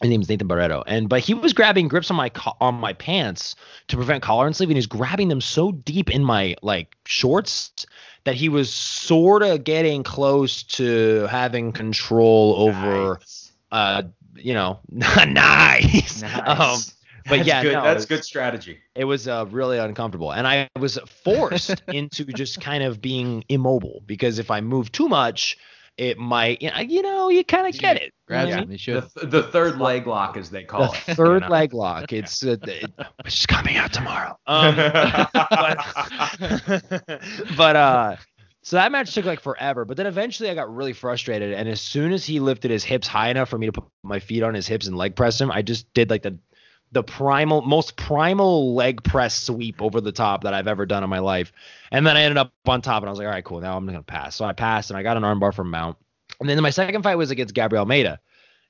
his 0.02 0.10
is 0.20 0.28
Nathan 0.28 0.46
Barreto, 0.46 0.82
and 0.86 1.08
but 1.08 1.20
he 1.20 1.34
was 1.34 1.52
grabbing 1.52 1.88
grips 1.88 2.10
on 2.10 2.16
my 2.16 2.28
co- 2.28 2.56
on 2.60 2.74
my 2.74 2.92
pants 2.92 3.56
to 3.88 3.96
prevent 3.96 4.22
collar 4.22 4.46
and 4.46 4.54
sleeve, 4.54 4.70
and 4.70 4.76
he's 4.76 4.86
grabbing 4.86 5.28
them 5.28 5.40
so 5.40 5.72
deep 5.72 6.10
in 6.10 6.24
my 6.24 6.54
like 6.62 6.96
shorts 7.06 7.86
that 8.24 8.34
he 8.34 8.48
was 8.48 8.72
sort 8.72 9.42
of 9.42 9.64
getting 9.64 10.02
close 10.02 10.62
to 10.64 11.26
having 11.30 11.72
control 11.72 12.54
over 12.58 13.14
Nice. 13.20 13.52
uh 13.72 14.02
you 14.36 14.54
know 14.54 14.78
nice, 14.92 16.22
Nice. 16.22 16.22
um 16.46 16.78
but 17.28 17.36
That's 17.38 17.48
yeah 17.48 17.62
good. 17.62 17.72
no, 17.74 17.82
that's 17.82 18.04
it- 18.04 18.08
good 18.08 18.24
strategy. 18.24 18.78
it 18.94 19.04
was 19.04 19.28
uh, 19.28 19.46
really 19.50 19.78
uncomfortable 19.78 20.32
and 20.32 20.46
i 20.46 20.68
was 20.78 20.98
forced 21.24 21.82
into 21.88 22.24
just 22.24 22.60
kind 22.60 22.82
of 22.82 23.00
being 23.00 23.44
immobile 23.48 24.02
because 24.06 24.38
if 24.38 24.50
i 24.50 24.60
move 24.60 24.92
too 24.92 25.08
much 25.08 25.58
it 25.98 26.16
might 26.16 26.62
you 26.62 27.02
know, 27.02 27.28
you, 27.28 27.44
kind 27.44 27.66
of 27.66 27.78
get 27.78 27.96
it 27.96 28.12
you 28.30 28.36
know 28.36 28.46
Grabs 28.46 28.50
what 28.50 28.58
I 28.58 28.62
him. 28.62 28.68
mean? 28.68 28.70
He 28.70 28.78
should. 28.78 29.04
The, 29.14 29.26
the 29.26 29.42
third 29.44 29.78
leg 29.78 30.06
lock, 30.06 30.36
as 30.36 30.48
they 30.50 30.62
call 30.64 30.92
the 30.92 30.98
it. 31.12 31.16
third 31.16 31.34
you 31.42 31.48
know? 31.48 31.48
leg 31.48 31.74
lock 31.74 32.12
it's 32.12 32.44
uh, 32.44 32.56
it, 32.62 32.90
it's 33.24 33.46
coming 33.46 33.76
out 33.76 33.92
tomorrow 33.92 34.38
um 34.46 34.76
but, 34.76 35.78
but 37.56 37.76
uh 37.76 38.16
so 38.62 38.76
that 38.76 38.92
match 38.92 39.14
took 39.14 39.24
like 39.24 39.40
forever 39.40 39.84
but 39.84 39.96
then 39.96 40.06
eventually 40.06 40.50
i 40.50 40.54
got 40.54 40.74
really 40.74 40.92
frustrated 40.92 41.52
and 41.52 41.68
as 41.68 41.80
soon 41.80 42.12
as 42.12 42.24
he 42.24 42.38
lifted 42.40 42.70
his 42.70 42.84
hips 42.84 43.06
high 43.06 43.28
enough 43.30 43.48
for 43.48 43.58
me 43.58 43.66
to 43.66 43.72
put 43.72 43.84
my 44.02 44.18
feet 44.18 44.42
on 44.42 44.54
his 44.54 44.66
hips 44.66 44.86
and 44.86 44.96
leg 44.96 45.16
press 45.16 45.40
him 45.40 45.50
i 45.50 45.62
just 45.62 45.92
did 45.94 46.10
like 46.10 46.22
the 46.22 46.38
the 46.92 47.02
primal 47.02 47.62
most 47.62 47.96
primal 47.96 48.74
leg 48.74 49.02
press 49.02 49.34
sweep 49.34 49.82
over 49.82 50.00
the 50.00 50.12
top 50.12 50.44
that 50.44 50.54
i've 50.54 50.68
ever 50.68 50.86
done 50.86 51.04
in 51.04 51.10
my 51.10 51.18
life 51.18 51.52
and 51.90 52.06
then 52.06 52.16
i 52.16 52.22
ended 52.22 52.38
up 52.38 52.52
on 52.66 52.80
top 52.80 53.02
and 53.02 53.08
i 53.08 53.10
was 53.10 53.18
like 53.18 53.26
all 53.26 53.32
right 53.32 53.44
cool 53.44 53.60
now 53.60 53.76
i'm 53.76 53.86
gonna 53.86 54.02
pass 54.02 54.34
so 54.34 54.44
i 54.44 54.52
passed 54.52 54.90
and 54.90 54.96
i 54.96 55.02
got 55.02 55.16
an 55.16 55.22
armbar 55.22 55.52
from 55.52 55.70
mount 55.70 55.96
and 56.40 56.48
then 56.48 56.60
my 56.62 56.70
second 56.70 57.02
fight 57.02 57.16
was 57.16 57.30
against 57.30 57.54
gabriel 57.54 57.82
Almeida. 57.82 58.20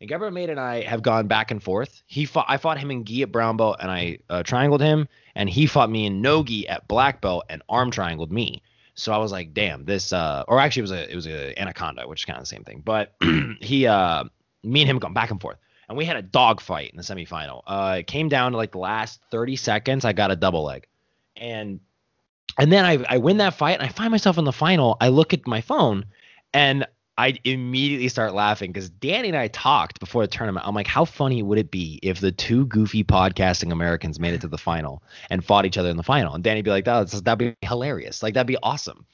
And 0.01 0.09
Gabriel 0.09 0.29
Almeida 0.29 0.53
and 0.53 0.61
I 0.61 0.83
have 0.83 1.03
gone 1.03 1.27
back 1.27 1.51
and 1.51 1.61
forth. 1.61 2.03
He 2.07 2.25
fought, 2.25 2.47
I 2.49 2.57
fought 2.57 2.79
him 2.79 2.93
in 2.93 3.05
gi 3.05 3.23
at 3.23 3.33
brown 3.33 3.57
belt, 3.57 3.79
and 3.81 3.91
I 3.91 4.19
uh, 4.31 4.45
triangled 4.45 4.81
him, 4.81 5.09
and 5.35 5.51
he 5.51 5.67
fought 5.67 5.91
me 5.91 6.07
in 6.07 6.23
no 6.23 6.45
gi 6.45 6.69
at 6.69 6.87
black 6.87 7.21
belt 7.21 7.45
and 7.49 7.63
arm 7.69 7.91
triangled 7.91 8.31
me. 8.31 8.63
So 8.95 9.13
I 9.13 9.19
was 9.19 9.33
like, 9.33 9.55
damn, 9.55 9.85
this. 9.85 10.13
Uh, 10.13 10.45
or 10.47 10.61
actually, 10.61 10.81
it 10.81 10.83
was 10.83 10.93
a 10.93 11.13
it 11.13 11.15
was 11.15 11.27
a 11.27 11.61
anaconda, 11.61 12.07
which 12.07 12.21
is 12.21 12.25
kind 12.25 12.37
of 12.37 12.43
the 12.43 12.47
same 12.47 12.63
thing. 12.63 12.83
But 12.85 13.15
he, 13.61 13.87
uh, 13.87 14.25
me 14.63 14.83
and 14.83 14.91
him 14.91 14.99
gone 14.99 15.15
back 15.15 15.31
and 15.31 15.41
forth, 15.41 15.59
and 15.89 15.97
we 15.97 16.05
had 16.05 16.17
a 16.17 16.23
dogfight 16.23 16.91
in 16.91 16.97
the 16.97 17.03
semifinal. 17.03 17.63
Uh, 17.67 17.97
it 18.01 18.07
came 18.07 18.29
down 18.29 18.53
to 18.53 18.59
like 18.59 18.73
the 18.73 18.79
last 18.79 19.21
30 19.31 19.57
seconds. 19.57 20.05
I 20.05 20.13
got 20.13 20.31
a 20.31 20.37
double 20.37 20.65
leg, 20.65 20.87
and 21.37 21.81
and 22.59 22.73
then 22.73 22.85
I 22.85 23.05
I 23.09 23.19
win 23.19 23.39
that 23.39 23.55
fight, 23.55 23.79
and 23.79 23.83
I 23.83 23.89
find 23.89 24.11
myself 24.11 24.39
in 24.39 24.45
the 24.45 24.53
final. 24.53 24.97
I 25.01 25.09
look 25.09 25.33
at 25.33 25.47
my 25.47 25.61
phone, 25.61 26.05
and 26.53 26.87
I 27.19 27.37
immediately 27.43 28.09
start 28.09 28.33
laughing 28.33 28.71
because 28.71 28.89
Danny 28.89 29.27
and 29.27 29.37
I 29.37 29.49
talked 29.49 29.99
before 29.99 30.23
the 30.23 30.29
tournament. 30.29 30.65
I'm 30.65 30.75
like, 30.75 30.87
how 30.87 31.05
funny 31.05 31.43
would 31.43 31.59
it 31.59 31.73
be 31.73 31.99
if 32.01 32.21
the 32.21 32.31
two 32.31 32.65
goofy 32.67 33.03
podcasting 33.03 33.73
Americans 33.73 34.21
made 34.21 34.35
it 34.35 34.41
to 34.43 34.49
the 34.49 34.57
final 34.57 35.03
and 35.29 35.45
fought 35.45 35.67
each 35.67 35.77
other 35.77 35.89
in 35.89 35.97
the 35.97 36.05
final? 36.05 36.33
And 36.33 36.45
Danny'd 36.45 36.65
be 36.65 36.71
like, 36.71 36.85
that, 36.85 37.11
that'd 37.11 37.39
be 37.39 37.57
hilarious. 37.67 38.23
Like, 38.23 38.35
that'd 38.35 38.47
be 38.47 38.57
awesome. 38.63 39.05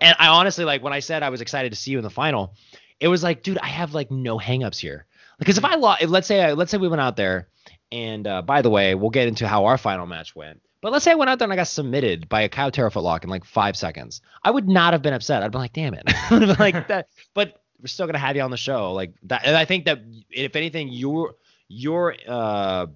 And 0.00 0.14
I 0.20 0.28
honestly, 0.28 0.64
like, 0.64 0.84
when 0.84 0.92
I 0.92 1.00
said 1.00 1.24
I 1.24 1.30
was 1.30 1.40
excited 1.40 1.72
to 1.72 1.76
see 1.76 1.90
you 1.90 1.98
in 1.98 2.04
the 2.04 2.10
final, 2.10 2.54
it 3.00 3.08
was 3.08 3.24
like, 3.24 3.42
dude, 3.42 3.58
I 3.58 3.66
have 3.66 3.92
like 3.92 4.12
no 4.12 4.38
hangups 4.38 4.78
here. 4.78 5.06
Because 5.38 5.58
if 5.58 5.64
I 5.64 5.76
lost, 5.76 6.02
if, 6.02 6.10
let's 6.10 6.26
say, 6.26 6.42
I, 6.42 6.52
let's 6.52 6.70
say 6.70 6.78
we 6.78 6.88
went 6.88 7.00
out 7.00 7.16
there, 7.16 7.48
and 7.92 8.26
uh, 8.26 8.42
by 8.42 8.62
the 8.62 8.70
way, 8.70 8.94
we'll 8.94 9.10
get 9.10 9.28
into 9.28 9.46
how 9.46 9.66
our 9.66 9.78
final 9.78 10.06
match 10.06 10.34
went. 10.34 10.60
But 10.80 10.92
let's 10.92 11.04
say 11.04 11.12
I 11.12 11.16
went 11.16 11.30
out 11.30 11.38
there 11.38 11.46
and 11.46 11.52
I 11.52 11.56
got 11.56 11.68
submitted 11.68 12.28
by 12.28 12.42
a 12.42 12.48
Kyle 12.48 12.70
Terrafoot 12.70 13.02
lock 13.02 13.24
in 13.24 13.30
like 13.30 13.44
five 13.44 13.76
seconds. 13.76 14.20
I 14.44 14.50
would 14.50 14.68
not 14.68 14.92
have 14.92 15.02
been 15.02 15.12
upset. 15.12 15.42
I'd 15.42 15.50
be 15.50 15.58
like, 15.58 15.72
damn 15.72 15.94
it. 15.94 16.04
I'd 16.30 16.58
like 16.60 16.88
that. 16.88 17.08
But 17.34 17.60
we're 17.80 17.88
still 17.88 18.06
gonna 18.06 18.18
have 18.18 18.36
you 18.36 18.42
on 18.42 18.50
the 18.50 18.56
show. 18.56 18.92
Like 18.92 19.14
that. 19.24 19.44
And 19.44 19.56
I 19.56 19.64
think 19.64 19.86
that 19.86 20.00
if 20.30 20.54
anything, 20.54 20.88
your 20.88 21.34
your 21.68 22.14
uh 22.26 22.86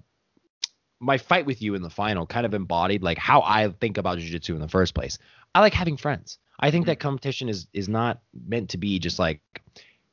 my 0.99 1.17
fight 1.17 1.45
with 1.45 1.61
you 1.61 1.75
in 1.75 1.81
the 1.81 1.89
final 1.89 2.25
kind 2.25 2.45
of 2.45 2.53
embodied 2.53 3.03
like 3.03 3.17
how 3.17 3.41
I 3.41 3.67
think 3.69 3.97
about 3.97 4.19
jiu-jitsu 4.19 4.55
in 4.55 4.61
the 4.61 4.69
first 4.69 4.93
place. 4.93 5.19
I 5.53 5.59
like 5.59 5.73
having 5.73 5.97
friends. 5.97 6.39
I 6.59 6.71
think 6.71 6.85
that 6.85 6.99
competition 6.99 7.49
is 7.49 7.67
is 7.73 7.89
not 7.89 8.21
meant 8.33 8.69
to 8.69 8.77
be 8.77 8.99
just 8.99 9.19
like, 9.19 9.41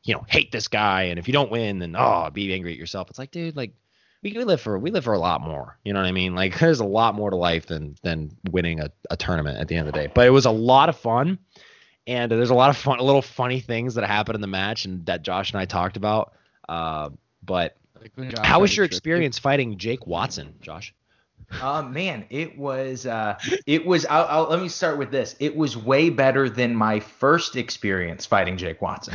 you 0.05 0.15
know, 0.15 0.25
hate 0.29 0.53
this 0.53 0.69
guy 0.69 1.05
and 1.05 1.19
if 1.19 1.29
you 1.29 1.33
don't 1.33 1.51
win 1.51 1.79
then 1.79 1.95
oh, 1.97 2.31
be 2.31 2.53
angry 2.53 2.73
at 2.73 2.79
yourself. 2.79 3.11
It's 3.11 3.19
like, 3.19 3.31
dude, 3.31 3.57
like 3.57 3.73
we, 4.23 4.33
we 4.33 4.45
live 4.45 4.61
for 4.61 4.79
we 4.79 4.91
live 4.91 5.05
for 5.05 5.13
a 5.13 5.19
lot 5.19 5.41
more. 5.41 5.79
You 5.85 5.93
know 5.93 6.01
what 6.01 6.07
I 6.07 6.13
mean? 6.13 6.35
Like 6.35 6.59
there's 6.59 6.81
a 6.81 6.85
lot 6.85 7.15
more 7.15 7.31
to 7.31 7.37
life 7.37 7.67
than 7.67 7.97
than 8.03 8.31
winning 8.51 8.81
a, 8.81 8.91
a 9.11 9.17
tournament 9.17 9.59
at 9.59 9.69
the 9.69 9.77
end 9.77 9.89
of 9.89 9.95
the 9.95 10.01
day. 10.01 10.11
But 10.13 10.27
it 10.27 10.31
was 10.31 10.47
a 10.47 10.51
lot 10.51 10.89
of 10.89 10.97
fun. 10.97 11.39
And 12.07 12.31
there's 12.33 12.51
a 12.51 12.55
lot 12.55 12.71
of 12.71 12.77
fun 12.77 12.99
little 13.01 13.23
funny 13.23 13.61
things 13.61 13.95
that 13.95 14.05
happened 14.05 14.35
in 14.35 14.41
the 14.41 14.47
match 14.47 14.85
and 14.85 15.05
that 15.07 15.23
Josh 15.23 15.53
and 15.53 15.61
I 15.61 15.65
talked 15.65 15.97
about. 15.97 16.33
Uh, 16.69 17.11
but 17.43 17.77
how 18.43 18.61
was 18.61 18.75
your 18.77 18.87
experience 18.87 19.39
fighting 19.39 19.77
Jake 19.77 20.07
Watson, 20.07 20.55
Josh? 20.61 20.95
Uh, 21.61 21.83
man, 21.83 22.25
it 22.31 22.57
was 22.59 23.07
uh, 23.07 23.39
it 23.67 23.85
was. 23.85 24.07
I'll, 24.07 24.27
I'll, 24.27 24.49
let 24.51 24.61
me 24.61 24.69
start 24.69 24.99
with 24.99 25.11
this. 25.11 25.35
It 25.41 25.57
was 25.57 25.77
way 25.77 26.09
better 26.11 26.49
than 26.49 26.75
my 26.75 27.01
first 27.01 27.57
experience 27.57 28.25
fighting 28.27 28.57
Jake 28.57 28.81
Watson. 28.81 29.15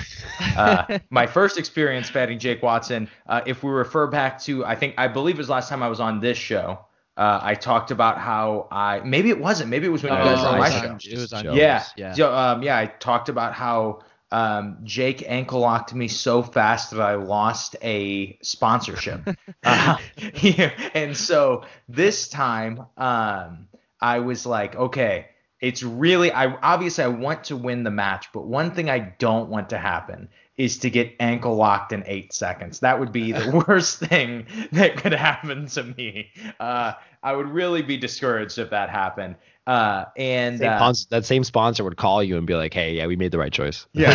Uh, 0.58 1.00
my 1.10 1.28
first 1.28 1.58
experience 1.58 2.10
fighting 2.10 2.38
Jake 2.40 2.62
Watson. 2.62 3.10
Uh, 3.28 3.42
if 3.46 3.64
we 3.64 3.70
refer 3.72 4.08
back 4.08 4.40
to, 4.42 4.66
I 4.66 4.76
think 4.76 4.96
I 4.98 5.08
believe 5.08 5.36
it 5.36 5.40
was 5.40 5.50
last 5.50 5.70
time 5.70 5.82
I 5.82 5.88
was 5.88 6.00
on 6.00 6.20
this 6.20 6.38
show. 6.38 6.80
Uh, 7.18 7.40
I 7.42 7.56
talked 7.56 7.92
about 7.92 8.18
how 8.18 8.68
I 8.72 9.00
maybe 9.00 9.30
it 9.30 9.40
wasn't. 9.40 9.70
Maybe 9.70 9.86
it 9.88 9.90
was 9.90 10.04
when 10.04 10.12
you 10.12 10.20
Oh, 10.20 10.26
guys 10.26 10.40
it 10.40 10.42
were 10.42 10.48
on 10.50 10.60
my 10.60 10.90
on- 10.90 11.00
show. 11.00 11.12
It 11.12 11.18
was 11.18 11.32
on 11.34 11.44
Show. 11.44 11.54
Yeah, 11.54 11.78
yours, 11.78 11.94
yeah. 11.96 12.14
So, 12.14 12.34
um, 12.36 12.62
yeah, 12.64 12.78
I 12.78 12.88
talked 12.88 13.30
about 13.30 13.54
how 13.54 14.00
um, 14.36 14.80
Jake 14.84 15.24
ankle 15.26 15.62
locked 15.62 15.94
me 15.94 16.10
so 16.10 16.44
fast 16.44 16.92
that 16.92 17.00
I 17.00 17.16
lost 17.16 17.78
a 17.82 18.38
sponsorship. 18.42 19.22
uh, 19.64 19.98
yeah, 20.42 20.72
and 20.94 21.16
so 21.16 21.64
this 21.88 22.28
time, 22.28 22.86
um, 22.98 23.70
I 24.02 24.20
was 24.20 24.46
like, 24.46 24.76
okay, 24.76 25.28
it's 25.62 25.84
really, 25.84 26.34
I 26.34 26.48
obviously 26.48 27.06
I 27.06 27.08
want 27.08 27.46
to 27.46 27.56
win 27.56 27.84
the 27.84 27.92
match, 27.92 28.28
but 28.34 28.46
one 28.46 28.72
thing 28.72 28.90
I 28.90 29.00
don't 29.00 29.50
want 29.50 29.70
to 29.70 29.78
happen 29.78 30.28
is 30.58 30.80
to 30.80 30.90
get 30.90 31.16
ankle 31.22 31.56
locked 31.56 31.94
in 31.94 32.04
eight 32.06 32.34
seconds. 32.34 32.82
That 32.82 33.00
would 33.00 33.14
be 33.14 33.32
the 33.32 33.64
worst 33.68 34.00
thing 34.00 34.48
that 34.74 34.98
could 34.98 35.14
happen 35.14 35.68
to 35.68 35.84
me. 35.84 36.32
Uh, 36.60 36.92
I 37.24 37.34
would 37.34 37.48
really 37.48 37.84
be 37.84 37.96
discouraged 37.96 38.58
if 38.58 38.70
that 38.72 38.90
happened. 38.90 39.38
Uh, 39.68 40.06
and 40.16 40.60
Same 40.60 40.70
uh, 40.70 40.78
sponsor, 40.78 41.08
that 41.10 41.26
same 41.26 41.44
sponsor 41.44 41.84
would 41.84 41.98
call 41.98 42.22
you 42.22 42.38
and 42.38 42.46
be 42.46 42.54
like, 42.54 42.72
"Hey, 42.72 42.94
yeah, 42.94 43.08
we 43.08 43.16
made 43.16 43.32
the 43.32 43.40
right 43.40 43.52
choice." 43.52 43.88
yeah, 43.94 44.12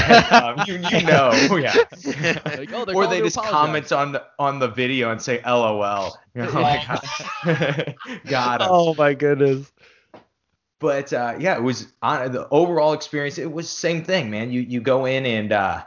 um, 0.57 0.65
you, 0.69 0.75
you 0.75 1.05
know, 1.05 1.33
yeah. 1.59 1.75
Like, 2.45 2.73
oh, 2.73 2.85
or 2.95 3.09
they 3.09 3.21
just 3.21 3.37
apologize. 3.37 3.51
comment 3.51 3.93
on 3.93 4.13
the 4.13 4.25
on 4.39 4.61
the 4.61 4.69
video 4.69 5.11
and 5.11 5.21
say 5.21 5.43
LOL. 5.45 6.17
You 6.35 6.43
know, 6.43 6.53
like, 6.53 6.87
got 8.27 8.63
him. 8.63 8.69
Oh 8.71 8.95
my 8.95 9.15
goodness. 9.15 9.73
But 10.79 11.13
uh, 11.13 11.35
yeah, 11.41 11.57
it 11.57 11.63
was 11.63 11.93
on 12.01 12.31
the 12.31 12.49
overall 12.51 12.93
experience. 12.93 13.37
It 13.37 13.51
was 13.51 13.69
same 13.69 14.05
thing, 14.05 14.31
man. 14.31 14.53
You 14.53 14.61
you 14.61 14.81
go 14.81 15.05
in 15.05 15.27
and 15.27 15.53
uh, 15.53 15.83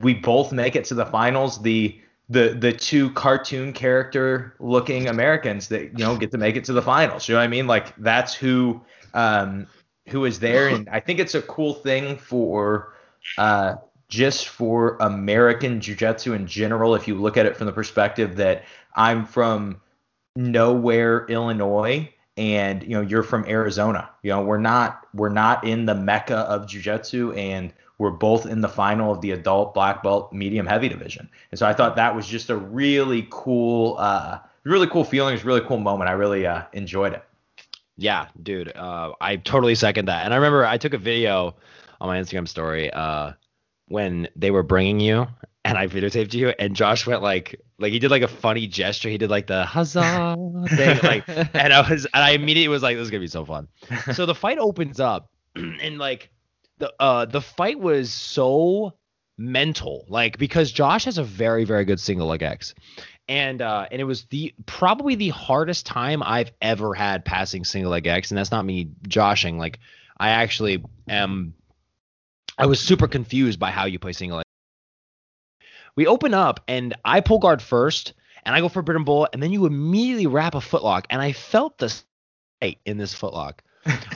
we 0.00 0.12
both 0.12 0.52
make 0.52 0.76
it 0.76 0.84
to 0.86 0.94
the 0.94 1.06
finals. 1.06 1.62
The 1.62 1.98
the 2.32 2.56
the 2.58 2.72
two 2.72 3.10
cartoon 3.10 3.72
character 3.72 4.54
looking 4.58 5.08
Americans 5.08 5.68
that 5.68 5.98
you 5.98 6.04
know 6.04 6.16
get 6.16 6.30
to 6.30 6.38
make 6.38 6.56
it 6.56 6.64
to 6.64 6.72
the 6.72 6.82
finals. 6.82 7.28
You 7.28 7.34
know 7.34 7.40
what 7.40 7.44
I 7.44 7.48
mean? 7.48 7.66
Like 7.66 7.94
that's 7.96 8.34
who 8.34 8.80
um, 9.12 9.66
who 10.08 10.24
is 10.24 10.38
there, 10.40 10.68
and 10.68 10.88
I 10.88 11.00
think 11.00 11.18
it's 11.18 11.34
a 11.34 11.42
cool 11.42 11.74
thing 11.74 12.16
for 12.16 12.94
uh, 13.36 13.76
just 14.08 14.48
for 14.48 14.96
American 15.00 15.80
jiu-jitsu 15.80 16.32
in 16.32 16.46
general. 16.46 16.94
If 16.94 17.06
you 17.06 17.14
look 17.16 17.36
at 17.36 17.44
it 17.44 17.56
from 17.56 17.66
the 17.66 17.72
perspective 17.72 18.36
that 18.36 18.64
I'm 18.96 19.26
from 19.26 19.80
nowhere, 20.34 21.26
Illinois, 21.26 22.12
and 22.38 22.82
you 22.82 22.90
know 22.90 23.02
you're 23.02 23.22
from 23.22 23.44
Arizona. 23.46 24.08
You 24.22 24.30
know 24.30 24.40
we're 24.40 24.58
not 24.58 25.06
we're 25.12 25.28
not 25.28 25.64
in 25.64 25.84
the 25.84 25.94
mecca 25.94 26.38
of 26.38 26.66
jiu-jitsu, 26.66 27.32
and 27.32 27.74
we're 28.02 28.10
both 28.10 28.46
in 28.46 28.60
the 28.60 28.68
final 28.68 29.12
of 29.12 29.20
the 29.20 29.30
adult 29.30 29.74
black 29.74 30.02
belt 30.02 30.32
medium 30.32 30.66
heavy 30.66 30.88
division. 30.88 31.30
And 31.52 31.58
so 31.58 31.68
I 31.68 31.72
thought 31.72 31.94
that 31.94 32.16
was 32.16 32.26
just 32.26 32.50
a 32.50 32.56
really 32.56 33.28
cool, 33.30 33.94
uh, 33.96 34.40
really 34.64 34.88
cool 34.88 35.04
feeling. 35.04 35.34
It's 35.34 35.44
a 35.44 35.46
really 35.46 35.60
cool 35.60 35.78
moment. 35.78 36.10
I 36.10 36.14
really 36.14 36.44
uh, 36.44 36.64
enjoyed 36.72 37.12
it. 37.12 37.22
Yeah, 37.96 38.26
dude. 38.42 38.76
Uh, 38.76 39.12
I 39.20 39.36
totally 39.36 39.76
second 39.76 40.06
that. 40.06 40.24
And 40.24 40.34
I 40.34 40.38
remember 40.38 40.66
I 40.66 40.78
took 40.78 40.94
a 40.94 40.98
video 40.98 41.54
on 42.00 42.08
my 42.08 42.18
Instagram 42.20 42.48
story 42.48 42.90
uh, 42.90 43.34
when 43.86 44.26
they 44.34 44.50
were 44.50 44.64
bringing 44.64 44.98
you, 44.98 45.28
and 45.64 45.78
I 45.78 45.86
videotaped 45.86 46.34
you, 46.34 46.48
and 46.48 46.74
Josh 46.74 47.06
went 47.06 47.22
like, 47.22 47.60
like 47.78 47.92
he 47.92 48.00
did 48.00 48.10
like 48.10 48.22
a 48.22 48.28
funny 48.28 48.66
gesture. 48.66 49.10
He 49.10 49.18
did 49.18 49.30
like 49.30 49.46
the 49.46 49.64
huzzah 49.64 50.36
thing, 50.70 50.98
like, 51.04 51.28
and 51.28 51.72
I 51.72 51.88
was, 51.88 52.04
and 52.06 52.24
I 52.24 52.30
immediately 52.30 52.66
was 52.66 52.82
like, 52.82 52.96
this 52.96 53.04
is 53.04 53.10
gonna 53.12 53.20
be 53.20 53.28
so 53.28 53.44
fun. 53.44 53.68
So 54.12 54.26
the 54.26 54.34
fight 54.34 54.58
opens 54.58 54.98
up, 54.98 55.30
and 55.54 55.98
like 55.98 56.32
the 56.82 56.92
uh 56.98 57.24
the 57.24 57.40
fight 57.40 57.78
was 57.78 58.12
so 58.12 58.94
mental, 59.38 60.04
like 60.08 60.36
because 60.36 60.72
Josh 60.72 61.04
has 61.04 61.16
a 61.16 61.22
very 61.22 61.64
very 61.64 61.84
good 61.84 62.00
single 62.00 62.26
leg 62.26 62.42
X. 62.42 62.74
And 63.28 63.62
uh, 63.62 63.86
and 63.90 64.00
it 64.00 64.04
was 64.04 64.24
the 64.24 64.52
probably 64.66 65.14
the 65.14 65.28
hardest 65.28 65.86
time 65.86 66.24
I've 66.24 66.50
ever 66.60 66.92
had 66.92 67.24
passing 67.24 67.64
single 67.64 67.92
leg 67.92 68.08
X, 68.08 68.30
and 68.30 68.38
that's 68.38 68.50
not 68.50 68.64
me 68.64 68.90
joshing. 69.06 69.58
Like 69.58 69.78
I 70.18 70.30
actually 70.30 70.84
am. 71.08 71.54
I 72.58 72.66
was 72.66 72.80
super 72.80 73.06
confused 73.06 73.60
by 73.60 73.70
how 73.70 73.86
you 73.86 74.00
play 74.00 74.12
single 74.12 74.38
leg. 74.38 74.44
We 75.94 76.08
open 76.08 76.34
up, 76.34 76.60
and 76.66 76.94
I 77.04 77.20
pull 77.20 77.38
guard 77.38 77.62
first, 77.62 78.14
and 78.44 78.56
I 78.56 78.60
go 78.60 78.68
for 78.68 78.80
a 78.80 78.84
berimbolo, 78.84 79.28
and 79.32 79.40
then 79.40 79.52
you 79.52 79.66
immediately 79.66 80.26
wrap 80.26 80.56
a 80.56 80.58
footlock, 80.58 81.04
and 81.08 81.22
I 81.22 81.32
felt 81.32 81.78
the 81.78 81.90
state 81.90 82.80
in 82.84 82.98
this 82.98 83.14
footlock. 83.14 83.60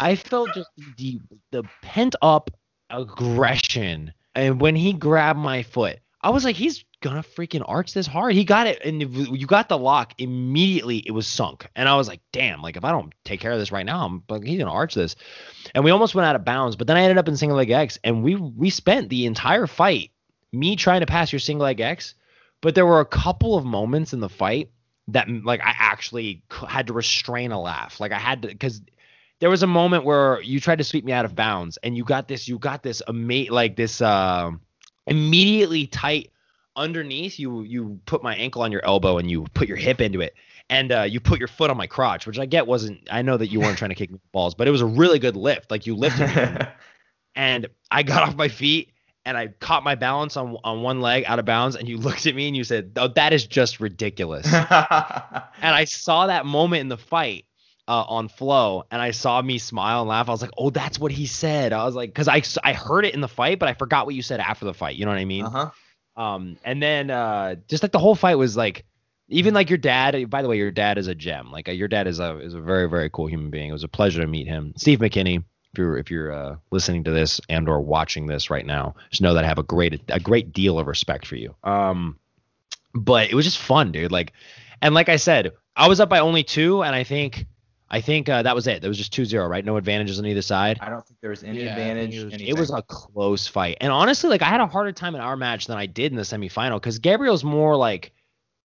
I 0.01 0.17
felt 0.17 0.55
just 0.55 0.71
the 0.97 1.21
the 1.51 1.65
pent 1.83 2.17
up 2.23 2.51
aggression, 2.91 4.13
and 4.35 4.61
when 4.61 4.77
he 4.77 4.93
grabbed 4.93 5.39
my 5.39 5.63
foot, 5.63 5.99
I 6.21 6.31
was 6.31 6.45
like, 6.45 6.57
he's 6.57 6.85
gonna 7.03 7.23
freaking 7.23 7.65
arch 7.67 7.93
this 7.93 8.07
hard. 8.07 8.35
He 8.35 8.45
got 8.45 8.67
it, 8.67 8.83
and 8.85 9.01
you 9.01 9.47
got 9.47 9.69
the 9.69 9.79
lock 9.79 10.15
immediately. 10.19 10.99
It 10.99 11.13
was 11.13 11.27
sunk, 11.27 11.69
and 11.77 11.89
I 11.89 11.97
was 11.97 12.09
like, 12.09 12.21
damn, 12.33 12.63
like 12.63 12.77
if 12.77 12.85
I 12.85 12.93
don't 12.93 13.13
take 13.25 13.41
care 13.41 13.53
of 13.53 13.59
this 13.59 13.73
right 13.73 13.87
now, 13.87 14.05
I'm 14.05 14.23
like 14.29 14.45
he's 14.45 14.59
gonna 14.59 14.71
arch 14.71 14.95
this, 14.95 15.17
and 15.75 15.85
we 15.85 15.91
almost 15.91 16.15
went 16.15 16.27
out 16.27 16.37
of 16.37 16.45
bounds. 16.45 16.77
But 16.77 16.87
then 16.87 16.97
I 16.97 17.03
ended 17.03 17.19
up 17.19 17.29
in 17.29 17.37
single 17.37 17.59
leg 17.59 17.71
X, 17.71 17.99
and 18.05 18.23
we 18.23 18.37
we 18.37 18.71
spent 18.71 19.09
the 19.09 19.27
entire 19.27 19.67
fight 19.67 20.11
me 20.53 20.77
trying 20.77 21.01
to 21.01 21.07
pass 21.07 21.33
your 21.33 21.41
single 21.41 21.65
leg 21.65 21.81
X, 21.81 22.15
but 22.61 22.75
there 22.75 22.87
were 22.87 23.01
a 23.01 23.07
couple 23.07 23.57
of 23.57 23.65
moments 23.65 24.13
in 24.13 24.21
the 24.21 24.29
fight 24.29 24.71
that 25.09 25.29
like 25.29 25.61
I 25.61 25.75
actually 25.79 26.43
had 26.51 26.89
to 26.89 26.93
restrain 26.93 27.53
a 27.53 27.61
laugh. 27.61 28.01
Like 28.01 28.13
I 28.13 28.19
had 28.19 28.43
to 28.43 28.49
because 28.49 28.81
there 29.41 29.51
was 29.51 29.63
a 29.63 29.67
moment 29.67 30.05
where 30.05 30.41
you 30.43 30.61
tried 30.61 30.79
to 30.79 30.85
sweep 30.85 31.05
me 31.05 31.13
out 31.13 31.25
of 31.25 31.35
bounds 31.35 31.77
and 31.83 31.97
you 31.97 32.05
got 32.05 32.29
this 32.29 32.49
you 32.49 32.59
got 32.59 32.83
this 32.83 33.03
ama- 33.09 33.51
like 33.51 33.77
this 33.77 34.01
uh, 34.01 34.51
immediately 35.07 35.87
tight 35.87 36.31
underneath 36.77 37.39
you 37.39 37.63
you 37.63 37.99
put 38.07 38.23
my 38.23 38.35
ankle 38.37 38.63
on 38.63 38.71
your 38.71 38.85
elbow 38.85 39.19
and 39.19 39.31
you 39.31 39.45
put 39.55 39.67
your 39.67 39.79
hip 39.79 40.01
into 40.01 40.21
it 40.21 40.35
and 40.69 40.93
uh, 40.93 41.03
you 41.03 41.21
put 41.21 41.39
your 41.39 41.49
foot 41.49 41.71
on 41.71 41.77
my 41.77 41.87
crotch 41.87 42.27
which 42.27 42.39
i 42.39 42.45
get 42.45 42.67
wasn't 42.67 43.01
i 43.11 43.23
know 43.23 43.39
that 43.39 43.47
you 43.49 43.59
weren't 43.59 43.79
trying 43.79 43.89
to 43.89 43.95
kick 43.95 44.11
me 44.11 44.19
balls 44.33 44.55
but 44.55 44.69
it 44.69 44.71
was 44.71 44.83
a 44.83 44.87
really 44.87 45.19
good 45.19 45.37
lift 45.37 45.71
like 45.71 45.87
you 45.87 45.95
lifted 45.95 46.27
me 46.37 46.67
and 47.37 47.69
I 47.91 48.03
got 48.03 48.27
off 48.27 48.35
my 48.35 48.49
feet 48.49 48.91
and 49.25 49.37
I 49.37 49.49
caught 49.49 49.85
my 49.85 49.95
balance 49.95 50.37
on 50.37 50.57
on 50.65 50.83
one 50.83 51.01
leg 51.01 51.25
out 51.27 51.39
of 51.39 51.45
bounds 51.45 51.77
and 51.77 51.89
you 51.89 51.99
looked 51.99 52.27
at 52.27 52.35
me 52.35 52.49
and 52.49 52.57
you 52.57 52.65
said, 52.65 52.93
"Oh, 52.97 53.09
that 53.09 53.33
is 53.33 53.47
just 53.47 53.81
ridiculous." 53.81 54.47
and 54.53 54.65
I 55.63 55.85
saw 55.85 56.27
that 56.27 56.47
moment 56.47 56.81
in 56.81 56.89
the 56.89 56.97
fight 56.97 57.45
uh, 57.89 58.05
on 58.09 58.29
flow 58.29 58.85
and 58.91 59.01
I 59.01 59.13
saw 59.13 59.41
me 59.41 59.59
smile 59.59 60.01
and 60.01 60.09
laugh. 60.09 60.29
I 60.29 60.33
was 60.33 60.43
like, 60.43 60.51
"Oh, 60.59 60.71
that's 60.71 60.99
what 60.99 61.13
he 61.13 61.27
said." 61.27 61.73
I 61.73 61.85
was 61.85 61.95
like 61.95 62.15
cuz 62.15 62.29
I 62.29 62.43
I 62.65 62.73
heard 62.73 63.05
it 63.05 63.15
in 63.15 63.21
the 63.21 63.29
fight, 63.29 63.59
but 63.59 63.69
I 63.69 63.75
forgot 63.75 64.07
what 64.07 64.15
you 64.15 64.23
said 64.23 64.41
after 64.41 64.65
the 64.65 64.75
fight. 64.75 64.97
You 64.97 65.05
know 65.05 65.11
what 65.13 65.19
I 65.19 65.25
mean? 65.25 65.45
uh-huh. 65.45 65.71
Um, 66.17 66.57
and 66.65 66.83
then 66.83 67.11
uh, 67.11 67.57
just 67.69 67.83
like 67.83 67.93
the 67.93 67.99
whole 67.99 68.15
fight 68.15 68.37
was 68.37 68.57
like, 68.57 68.85
even 69.29 69.55
like 69.55 69.69
your 69.69 69.79
dad. 69.79 70.31
By 70.31 70.43
the 70.43 70.49
way, 70.49 70.57
your 70.57 70.71
dad 70.71 70.99
is 70.99 71.09
a 71.09 71.15
gem. 71.15 71.51
Like 71.51 71.69
uh, 71.69 71.73
your 71.73 71.89
dad 71.89 72.07
is 72.07 72.21
a 72.21 72.39
is 72.39 72.55
a 72.55 72.61
very 72.61 72.89
very 72.89 73.11
cool 73.11 73.27
human 73.27 73.51
being. 73.51 73.69
It 73.69 73.73
was 73.73 73.85
a 73.85 73.89
pleasure 73.89 74.21
to 74.21 74.27
meet 74.27 74.47
him, 74.47 74.73
Steve 74.77 75.01
McKinney. 75.01 75.45
If 75.73 75.79
you're 75.79 75.99
if 75.99 76.11
you're 76.11 76.33
uh, 76.33 76.57
listening 76.71 77.05
to 77.05 77.11
this 77.11 77.41
and 77.49 77.69
or 77.69 77.81
watching 77.81 78.27
this 78.27 78.51
right 78.51 78.65
now, 78.65 78.95
just 79.11 79.21
know 79.21 79.35
that 79.35 79.45
I 79.45 79.49
have 79.49 79.59
a 79.59 79.65
great 79.65 80.01
a 80.09 80.21
great 80.21 80.53
deal 80.53 80.79
of 80.79 80.87
respect 80.87 81.27
for 81.27 81.37
you. 81.37 81.55
Um, 81.65 82.19
but 82.95 83.31
it 83.31 83.35
was 83.35 83.45
just 83.45 83.59
fun, 83.59 83.93
dude. 83.93 84.13
Like, 84.13 84.33
and 84.81 84.95
like 84.95 85.09
I 85.09 85.17
said, 85.17 85.53
I 85.77 85.89
was 85.89 86.01
up 86.01 86.09
by 86.09 86.21
only 86.21 86.45
two, 86.45 86.83
and 86.83 86.95
I 86.95 87.05
think 87.05 87.47
I 87.89 88.01
think 88.01 88.29
uh, 88.29 88.43
that 88.43 88.55
was 88.55 88.67
it. 88.67 88.81
There 88.81 88.89
was 88.91 88.99
just 88.99 89.13
2-0, 89.13 89.49
right? 89.49 89.65
No 89.65 89.77
advantages 89.77 90.19
on 90.19 90.27
either 90.27 90.43
side. 90.43 90.79
I 90.81 90.89
don't 90.91 91.07
think 91.07 91.21
there 91.21 91.31
was 91.31 91.45
any 91.45 91.63
Yeah, 91.63 91.71
advantage. 91.77 92.17
it 92.17 92.25
was- 92.25 92.35
It 92.43 92.53
was 92.55 92.71
a 92.71 92.83
close 92.83 93.47
fight. 93.47 93.77
And 93.81 93.93
honestly, 93.93 94.29
like 94.29 94.43
I 94.43 94.47
had 94.47 94.61
a 94.61 94.67
harder 94.67 94.93
time 94.93 95.15
in 95.15 95.21
our 95.21 95.37
match 95.37 95.67
than 95.69 95.79
I 95.79 95.87
did 95.87 96.11
in 96.13 96.17
the 96.17 96.23
semifinal 96.25 96.77
because 96.77 96.99
Gabriel's 96.99 97.45
more 97.45 97.77
like 97.77 98.13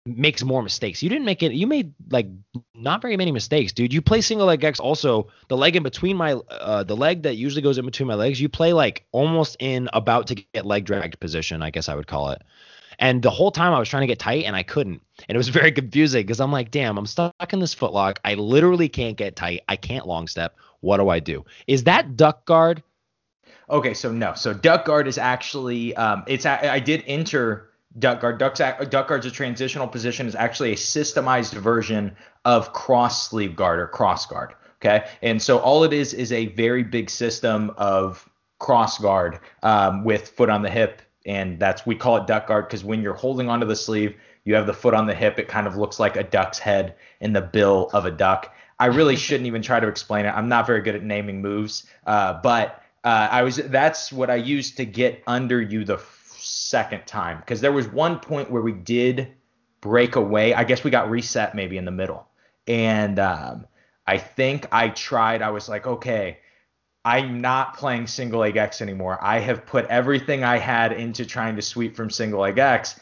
makes 0.07 0.43
more 0.43 0.63
mistakes. 0.63 1.03
You 1.03 1.11
didn't 1.11 1.25
make 1.27 1.43
it. 1.43 1.53
You 1.53 1.67
made 1.67 1.93
like 2.11 2.29
not 2.75 3.03
very 3.03 3.17
many 3.17 3.31
mistakes, 3.33 3.73
dude. 3.73 3.93
You 3.93 4.01
play 4.01 4.21
single 4.23 4.47
leg 4.47 4.63
X. 4.65 4.81
Also, 4.81 5.29
the 5.49 5.57
leg 5.57 5.77
in 5.77 5.83
between 5.83 6.17
my 6.17 6.35
uh, 6.35 6.85
the 6.85 6.97
leg 6.97 7.25
that 7.25 7.37
usually 7.37 7.61
goes 7.63 7.77
in 7.77 7.85
between 7.85 8.07
my 8.07 8.15
legs. 8.15 8.41
You 8.41 8.49
play 8.49 8.73
like 8.73 9.05
almost 9.13 9.57
in 9.61 9.89
about 9.93 10.29
to 10.29 10.37
get 10.37 10.65
leg 10.65 10.85
dragged 10.85 11.19
position. 11.21 11.61
I 11.63 11.71
guess 11.71 11.89
I 11.89 11.95
would 11.95 12.07
call 12.07 12.31
it. 12.31 12.41
And 12.99 13.23
the 13.23 13.31
whole 13.31 13.51
time 13.51 13.73
I 13.73 13.79
was 13.79 13.89
trying 13.89 14.03
to 14.03 14.07
get 14.07 14.19
tight 14.19 14.45
and 14.45 14.57
I 14.57 14.63
couldn't. 14.63 15.03
And 15.29 15.37
it 15.37 15.39
was 15.39 15.49
very 15.61 15.73
confusing 15.73 16.23
because 16.23 16.41
I'm 16.41 16.53
like, 16.53 16.71
damn, 16.71 16.99
I'm 16.99 17.07
stuck 17.07 17.53
in 17.53 17.61
this 17.61 17.75
footlock. 17.75 18.19
I 18.25 18.35
literally 18.35 18.89
can't 18.89 19.17
get 19.17 19.37
tight. 19.37 19.63
I 19.69 19.77
can't 19.77 20.07
long 20.07 20.27
step. 20.27 20.57
What 20.81 20.99
do 20.99 21.09
I 21.09 21.19
do? 21.19 21.45
Is 21.67 21.85
that 21.85 22.17
duck 22.17 22.45
guard? 22.45 22.83
Okay, 23.71 23.95
so 23.95 24.11
no. 24.11 24.35
So 24.35 24.55
duck 24.55 24.85
guard 24.85 25.07
is 25.09 25.19
actually 25.19 25.95
um, 25.97 26.25
it's 26.27 26.47
I 26.47 26.79
did 26.79 27.05
enter 27.07 27.71
duck 27.99 28.21
guard. 28.21 28.39
Duck's 28.39 28.61
duck 28.61 29.09
guard's 29.09 29.27
a 29.27 29.31
transitional 29.31 29.87
position. 29.87 30.27
is 30.27 30.35
actually 30.35 30.73
a 30.73 30.77
systemized 30.77 31.55
version 31.55 32.17
of 32.45 32.73
cross 32.73 33.29
sleeve 33.29 33.57
guard 33.57 33.79
or 33.79 33.87
cross 33.87 34.25
guard. 34.27 34.55
Okay, 34.81 35.07
and 35.23 35.43
so 35.43 35.59
all 35.59 35.85
it 35.85 35.93
is 35.93 36.15
is 36.15 36.33
a 36.33 36.47
very 36.47 36.83
big 36.83 37.11
system 37.11 37.73
of 37.77 38.29
cross 38.59 38.99
guard 38.99 39.41
um, 39.63 40.05
with 40.05 40.29
foot 40.29 40.49
on 40.49 40.63
the 40.63 40.71
hip, 40.71 41.03
and 41.29 41.61
that's 41.61 41.85
we 41.85 41.95
call 41.95 42.17
it 42.17 42.27
duck 42.27 42.49
guard 42.49 42.67
because 42.67 42.83
when 42.83 43.03
you're 43.03 43.15
holding 43.15 43.49
onto 43.49 43.67
the 43.67 43.77
sleeve, 43.77 44.17
you 44.45 44.55
have 44.55 44.67
the 44.67 44.73
foot 44.73 44.95
on 44.95 45.07
the 45.07 45.15
hip. 45.15 45.39
It 45.39 45.47
kind 45.47 45.67
of 45.67 45.77
looks 45.77 46.01
like 46.01 46.17
a 46.17 46.25
duck's 46.25 46.59
head 46.59 46.97
in 47.21 47.35
the 47.35 47.43
bill 47.43 47.91
of 47.93 48.07
a 48.07 48.11
duck. 48.11 48.53
I 48.79 48.87
really 48.87 49.15
shouldn't 49.25 49.47
even 49.47 49.61
try 49.63 49.79
to 49.79 49.87
explain 49.87 50.25
it. 50.25 50.31
I'm 50.31 50.49
not 50.49 50.67
very 50.67 50.81
good 50.81 50.97
at 50.97 51.05
naming 51.05 51.43
moves, 51.43 51.85
uh, 52.07 52.41
but 52.43 52.83
uh, 53.05 53.29
I 53.31 53.43
was 53.43 53.57
that's 53.57 54.11
what 54.11 54.31
I 54.31 54.37
used 54.37 54.79
to 54.79 54.87
get 54.87 55.23
under 55.27 55.61
you 55.61 55.85
the 55.85 55.97
f- 55.97 56.35
second 56.39 57.07
time 57.07 57.39
because 57.41 57.61
there 57.61 57.73
was 57.73 57.87
one 57.87 58.19
point 58.21 58.51
where 58.51 58.63
we 58.63 58.73
did 58.73 59.29
break 59.83 60.17
away. 60.17 60.55
I 60.55 60.65
guess 60.65 60.83
we 60.83 60.91
got 60.91 61.11
reset 61.11 61.55
maybe 61.55 61.77
in 61.77 61.85
the 61.85 61.91
middle, 61.91 62.27
and 62.67 63.19
um, 63.19 63.67
I 64.07 64.17
think 64.17 64.67
I 64.73 64.89
tried. 64.89 65.43
I 65.43 65.51
was 65.51 65.69
like, 65.69 65.87
okay, 65.87 66.39
I'm 67.05 67.41
not 67.41 67.77
playing 67.77 68.07
single 68.07 68.41
leg 68.41 68.57
X 68.57 68.83
anymore. 68.83 69.19
I 69.23 69.39
have 69.41 69.67
put 69.67 69.87
everything 69.87 70.45
I 70.45 70.59
had 70.59 70.93
into 70.93 71.25
trying 71.25 71.57
to 71.57 71.63
sweep 71.63 71.97
from 71.97 72.11
single 72.11 72.41
leg 72.41 72.59
X. 72.59 72.99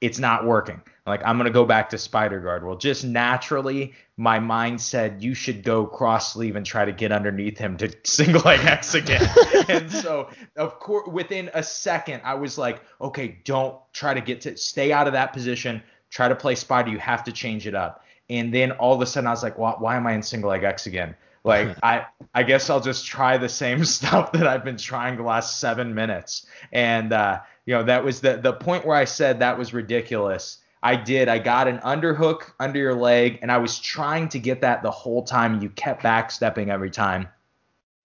It's 0.00 0.18
not 0.18 0.46
working. 0.46 0.80
Like 1.06 1.22
I'm 1.24 1.36
gonna 1.36 1.50
go 1.50 1.64
back 1.64 1.90
to 1.90 1.98
spider 1.98 2.40
guard. 2.40 2.64
Well, 2.64 2.76
just 2.76 3.04
naturally, 3.04 3.94
my 4.16 4.38
mind 4.38 4.80
said 4.80 5.22
you 5.22 5.34
should 5.34 5.62
go 5.64 5.86
cross 5.86 6.32
sleeve 6.32 6.56
and 6.56 6.64
try 6.64 6.84
to 6.84 6.92
get 6.92 7.10
underneath 7.10 7.58
him 7.58 7.76
to 7.78 7.92
single 8.04 8.42
leg 8.42 8.60
X 8.60 8.94
again. 8.94 9.28
and 9.68 9.90
so, 9.90 10.30
of 10.56 10.78
course, 10.78 11.08
within 11.08 11.50
a 11.52 11.62
second, 11.62 12.22
I 12.24 12.34
was 12.34 12.56
like, 12.56 12.82
okay, 13.00 13.40
don't 13.44 13.76
try 13.92 14.14
to 14.14 14.20
get 14.20 14.42
to 14.42 14.56
stay 14.56 14.92
out 14.92 15.06
of 15.06 15.14
that 15.14 15.32
position. 15.32 15.82
Try 16.10 16.28
to 16.28 16.36
play 16.36 16.54
spider. 16.54 16.90
You 16.90 16.98
have 16.98 17.24
to 17.24 17.32
change 17.32 17.66
it 17.66 17.74
up. 17.74 18.04
And 18.28 18.54
then 18.54 18.72
all 18.72 18.94
of 18.94 19.00
a 19.00 19.06
sudden, 19.06 19.26
I 19.26 19.30
was 19.30 19.42
like, 19.42 19.58
why, 19.58 19.74
why 19.78 19.96
am 19.96 20.06
I 20.06 20.12
in 20.12 20.22
single 20.22 20.50
leg 20.50 20.62
X 20.62 20.86
again? 20.86 21.16
Like 21.44 21.76
I, 21.82 22.06
I 22.34 22.42
guess 22.42 22.70
I'll 22.70 22.80
just 22.80 23.06
try 23.06 23.38
the 23.38 23.48
same 23.48 23.84
stuff 23.96 24.32
that 24.32 24.46
I've 24.46 24.64
been 24.64 24.76
trying 24.76 25.16
the 25.16 25.22
last 25.22 25.60
seven 25.60 25.94
minutes. 25.94 26.46
And 26.72 27.12
uh, 27.12 27.40
you 27.66 27.74
know, 27.74 27.82
that 27.84 28.04
was 28.04 28.20
the 28.20 28.36
the 28.36 28.52
point 28.52 28.86
where 28.86 28.96
I 28.96 29.04
said 29.04 29.38
that 29.40 29.58
was 29.58 29.72
ridiculous. 29.72 30.58
I 30.82 30.96
did. 30.96 31.28
I 31.28 31.38
got 31.38 31.68
an 31.68 31.78
underhook 31.78 32.52
under 32.58 32.78
your 32.78 32.94
leg, 32.94 33.38
and 33.42 33.52
I 33.52 33.58
was 33.58 33.78
trying 33.78 34.30
to 34.30 34.38
get 34.38 34.62
that 34.62 34.82
the 34.82 34.90
whole 34.90 35.22
time. 35.22 35.60
You 35.60 35.68
kept 35.70 36.02
backstepping 36.02 36.68
every 36.68 36.90
time, 36.90 37.28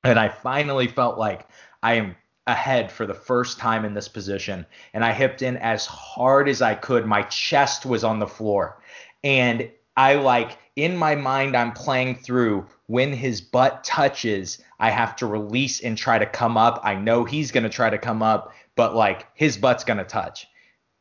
and 0.04 0.20
I 0.20 0.28
finally 0.28 0.88
felt 0.88 1.18
like 1.18 1.48
I 1.82 1.94
am 1.94 2.16
ahead 2.48 2.92
for 2.92 3.06
the 3.08 3.14
first 3.14 3.60
time 3.60 3.86
in 3.86 3.94
this 3.94 4.10
position, 4.10 4.66
and 4.94 5.06
I 5.06 5.14
hipped 5.14 5.42
in 5.42 5.56
as 5.58 5.86
hard 5.86 6.50
as 6.50 6.62
I 6.62 6.76
could. 6.76 7.06
My 7.06 7.22
chest 7.24 7.86
was 7.86 8.04
on 8.04 8.20
the 8.20 8.28
floor, 8.28 8.82
and 9.24 9.72
I 9.96 10.16
like 10.16 10.58
in 10.76 10.98
my 10.98 11.16
mind 11.16 11.56
I'm 11.56 11.72
playing 11.72 12.16
through 12.16 12.68
when 12.88 13.14
his 13.14 13.42
butt 13.42 13.84
touches, 13.84 14.64
I 14.80 14.90
have 14.92 15.16
to 15.18 15.26
release 15.26 15.82
and 15.82 15.98
try 15.98 16.20
to 16.20 16.26
come 16.26 16.58
up. 16.58 16.82
I 16.84 16.96
know 16.96 17.24
he's 17.24 17.52
going 17.52 17.64
to 17.64 17.70
try 17.70 17.90
to 17.90 17.98
come 17.98 18.22
up, 18.22 18.54
but 18.76 18.96
like 18.96 19.28
his 19.34 19.58
butt's 19.58 19.84
going 19.84 19.98
to 19.98 20.04
touch. 20.04 20.48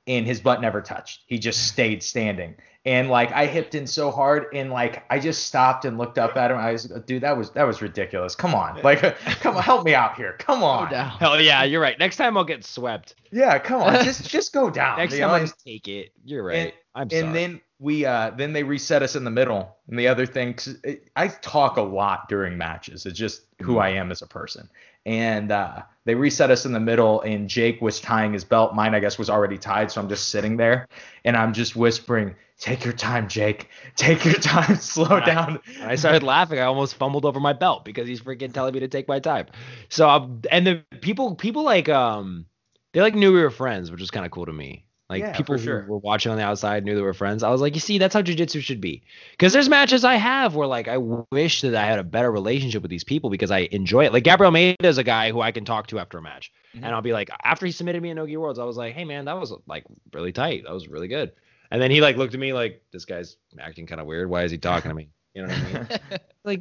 And 0.06 0.26
his 0.26 0.40
butt 0.40 0.60
never 0.60 0.82
touched. 0.82 1.22
He 1.26 1.38
just 1.38 1.66
stayed 1.66 2.02
standing. 2.02 2.56
And 2.86 3.08
like 3.08 3.32
I 3.32 3.46
hipped 3.46 3.74
in 3.74 3.86
so 3.86 4.10
hard 4.10 4.48
and 4.52 4.70
like 4.70 5.02
I 5.08 5.18
just 5.18 5.46
stopped 5.46 5.86
and 5.86 5.96
looked 5.96 6.18
up 6.18 6.36
at 6.36 6.50
him. 6.50 6.58
I 6.58 6.72
was 6.72 6.84
dude, 7.06 7.22
that 7.22 7.38
was 7.38 7.50
that 7.52 7.64
was 7.64 7.80
ridiculous. 7.80 8.34
Come 8.34 8.54
on. 8.54 8.82
Like 8.82 9.00
come 9.40 9.56
on, 9.56 9.62
help 9.62 9.86
me 9.86 9.94
out 9.94 10.16
here. 10.16 10.36
Come 10.38 10.62
on. 10.62 10.90
down. 10.90 11.08
Hell 11.18 11.40
yeah, 11.40 11.64
you're 11.64 11.80
right. 11.80 11.98
Next 11.98 12.18
time 12.18 12.36
I'll 12.36 12.44
get 12.44 12.62
swept. 12.66 13.14
Yeah, 13.32 13.58
come 13.58 13.80
on. 13.82 14.04
Just 14.04 14.28
just 14.28 14.52
go 14.52 14.68
down. 14.68 14.98
Next 14.98 15.14
you 15.14 15.20
time 15.20 15.28
know? 15.28 15.34
I 15.36 15.40
just 15.40 15.64
take 15.64 15.88
it. 15.88 16.12
You're 16.22 16.44
right. 16.44 16.56
And- 16.56 16.72
I'm 16.96 17.10
sorry. 17.10 17.22
and 17.22 17.34
then 17.34 17.60
we 17.78 18.04
uh 18.04 18.30
then 18.36 18.52
they 18.52 18.62
reset 18.62 19.02
us 19.02 19.16
in 19.16 19.24
the 19.24 19.30
middle 19.30 19.76
and 19.88 19.98
the 19.98 20.06
other 20.08 20.26
thing 20.26 20.54
'cause 20.54 20.76
it, 20.84 21.08
i 21.16 21.26
talk 21.28 21.76
a 21.76 21.82
lot 21.82 22.28
during 22.28 22.56
matches 22.56 23.04
it's 23.06 23.18
just 23.18 23.42
who 23.62 23.78
i 23.78 23.88
am 23.88 24.10
as 24.10 24.22
a 24.22 24.26
person 24.26 24.68
and 25.06 25.50
uh 25.50 25.82
they 26.04 26.14
reset 26.14 26.50
us 26.50 26.64
in 26.64 26.72
the 26.72 26.80
middle 26.80 27.20
and 27.22 27.48
jake 27.48 27.80
was 27.82 28.00
tying 28.00 28.32
his 28.32 28.44
belt 28.44 28.74
mine 28.74 28.94
i 28.94 29.00
guess 29.00 29.18
was 29.18 29.30
already 29.30 29.58
tied 29.58 29.90
so 29.90 30.00
i'm 30.00 30.08
just 30.08 30.28
sitting 30.30 30.56
there 30.56 30.86
and 31.24 31.36
i'm 31.36 31.52
just 31.52 31.74
whispering 31.76 32.34
take 32.58 32.84
your 32.84 32.92
time 32.94 33.28
jake 33.28 33.68
take 33.96 34.24
your 34.24 34.34
time 34.34 34.76
slow 34.80 35.20
Right. 35.20 35.20
down 35.20 35.58
And 35.80 35.90
I 35.90 35.96
started 35.96 36.22
laughing. 36.22 36.58
I 36.58 36.62
almost 36.64 36.94
fumbled 36.96 37.24
over 37.24 37.40
my 37.40 37.52
belt 37.52 37.84
because 37.84 38.06
he's 38.08 38.20
freaking 38.20 38.52
telling 38.52 38.74
me 38.74 38.80
to 38.80 38.88
take 38.88 39.08
my 39.08 39.20
time. 39.20 39.46
So 39.88 40.08
um, 40.08 40.42
and 40.50 40.66
the 40.66 40.84
people 41.00 41.34
people 41.34 41.62
like 41.64 41.88
um 41.88 42.46
they 42.92 43.00
like 43.00 43.14
knew 43.14 43.32
we 43.32 43.42
were 43.42 43.50
friends, 43.50 43.90
which 43.90 44.00
was 44.00 44.10
kind 44.10 44.24
of 44.24 44.32
cool 44.32 44.46
to 44.46 44.52
me. 44.52 44.83
Like 45.10 45.20
Yeah, 45.20 45.36
people 45.36 45.58
sure. 45.58 45.82
who 45.82 45.92
were 45.92 45.98
watching 45.98 46.32
on 46.32 46.38
the 46.38 46.44
outside 46.44 46.82
knew 46.84 46.94
they 46.94 47.02
were 47.02 47.12
friends. 47.12 47.42
I 47.42 47.50
was 47.50 47.60
like, 47.60 47.74
you 47.74 47.80
see, 47.80 47.98
that's 47.98 48.14
how 48.14 48.22
jujitsu 48.22 48.62
should 48.62 48.80
be. 48.80 49.02
Because 49.32 49.52
there's 49.52 49.68
matches 49.68 50.02
I 50.02 50.14
have 50.14 50.54
where 50.54 50.66
like 50.66 50.88
I 50.88 50.96
wish 50.96 51.60
that 51.60 51.74
I 51.74 51.84
had 51.84 51.98
a 51.98 52.04
better 52.04 52.32
relationship 52.32 52.80
with 52.80 52.90
these 52.90 53.04
people 53.04 53.28
because 53.28 53.50
I 53.50 53.68
enjoy 53.70 54.06
it. 54.06 54.12
Like 54.14 54.24
Gabriel 54.24 54.48
Almeida 54.48 54.88
is 54.88 54.96
a 54.98 55.04
guy 55.04 55.30
who 55.30 55.42
I 55.42 55.52
can 55.52 55.66
talk 55.66 55.88
to 55.88 55.98
after 55.98 56.16
a 56.18 56.22
match, 56.22 56.50
Mhm. 56.74 56.84
and 56.84 56.94
I'll 56.94 57.02
be 57.02 57.12
like, 57.12 57.28
after 57.42 57.66
he 57.66 57.72
submitted 57.72 58.02
me 58.02 58.10
in 58.10 58.16
Nogi 58.16 58.36
Worlds, 58.38 58.58
I 58.58 58.64
was 58.64 58.78
like, 58.78 58.94
hey 58.94 59.04
man, 59.04 59.26
that 59.26 59.38
was 59.38 59.52
like 59.66 59.84
really 60.14 60.32
tight. 60.32 60.62
That 60.64 60.72
was 60.72 60.88
really 60.88 61.08
good. 61.08 61.32
And 61.70 61.82
then 61.82 61.90
he 61.90 62.00
like 62.00 62.16
looked 62.16 62.32
at 62.34 62.40
me 62.40 62.52
like, 62.54 62.82
this 62.90 63.04
guy's 63.04 63.36
acting 63.58 63.86
kind 63.86 64.00
of 64.00 64.06
weird. 64.06 64.30
Why 64.30 64.44
is 64.44 64.50
he 64.50 64.58
talking 64.58 64.88
to 64.90 64.94
me? 64.94 65.08
You 65.34 65.42
know 65.42 65.48
what 65.48 65.58
I 65.58 65.72
mean? 65.72 66.20
like 66.44 66.60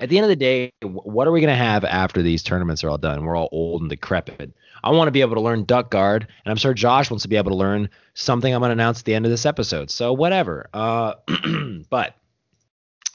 at 0.00 0.08
the 0.08 0.16
end 0.16 0.24
of 0.24 0.30
the 0.30 0.36
day, 0.36 0.72
what 0.82 1.28
are 1.28 1.32
we 1.32 1.40
gonna 1.42 1.54
have 1.54 1.84
after 1.84 2.22
these 2.22 2.42
tournaments 2.42 2.82
are 2.82 2.88
all 2.88 2.98
done? 2.98 3.24
We're 3.26 3.36
all 3.36 3.50
old 3.52 3.82
and 3.82 3.90
decrepit. 3.90 4.52
I 4.84 4.90
want 4.90 5.08
to 5.08 5.12
be 5.12 5.20
able 5.20 5.34
to 5.36 5.40
learn 5.40 5.64
duck 5.64 5.90
guard, 5.90 6.26
and 6.44 6.50
I'm 6.50 6.56
sure 6.56 6.74
Josh 6.74 7.10
wants 7.10 7.22
to 7.22 7.28
be 7.28 7.36
able 7.36 7.50
to 7.50 7.56
learn 7.56 7.88
something 8.14 8.52
I'm 8.52 8.60
gonna 8.60 8.72
announce 8.72 9.00
at 9.00 9.04
the 9.04 9.14
end 9.14 9.24
of 9.26 9.30
this 9.30 9.46
episode. 9.46 9.90
So 9.90 10.12
whatever. 10.12 10.68
Uh, 10.74 11.14
but 11.90 12.14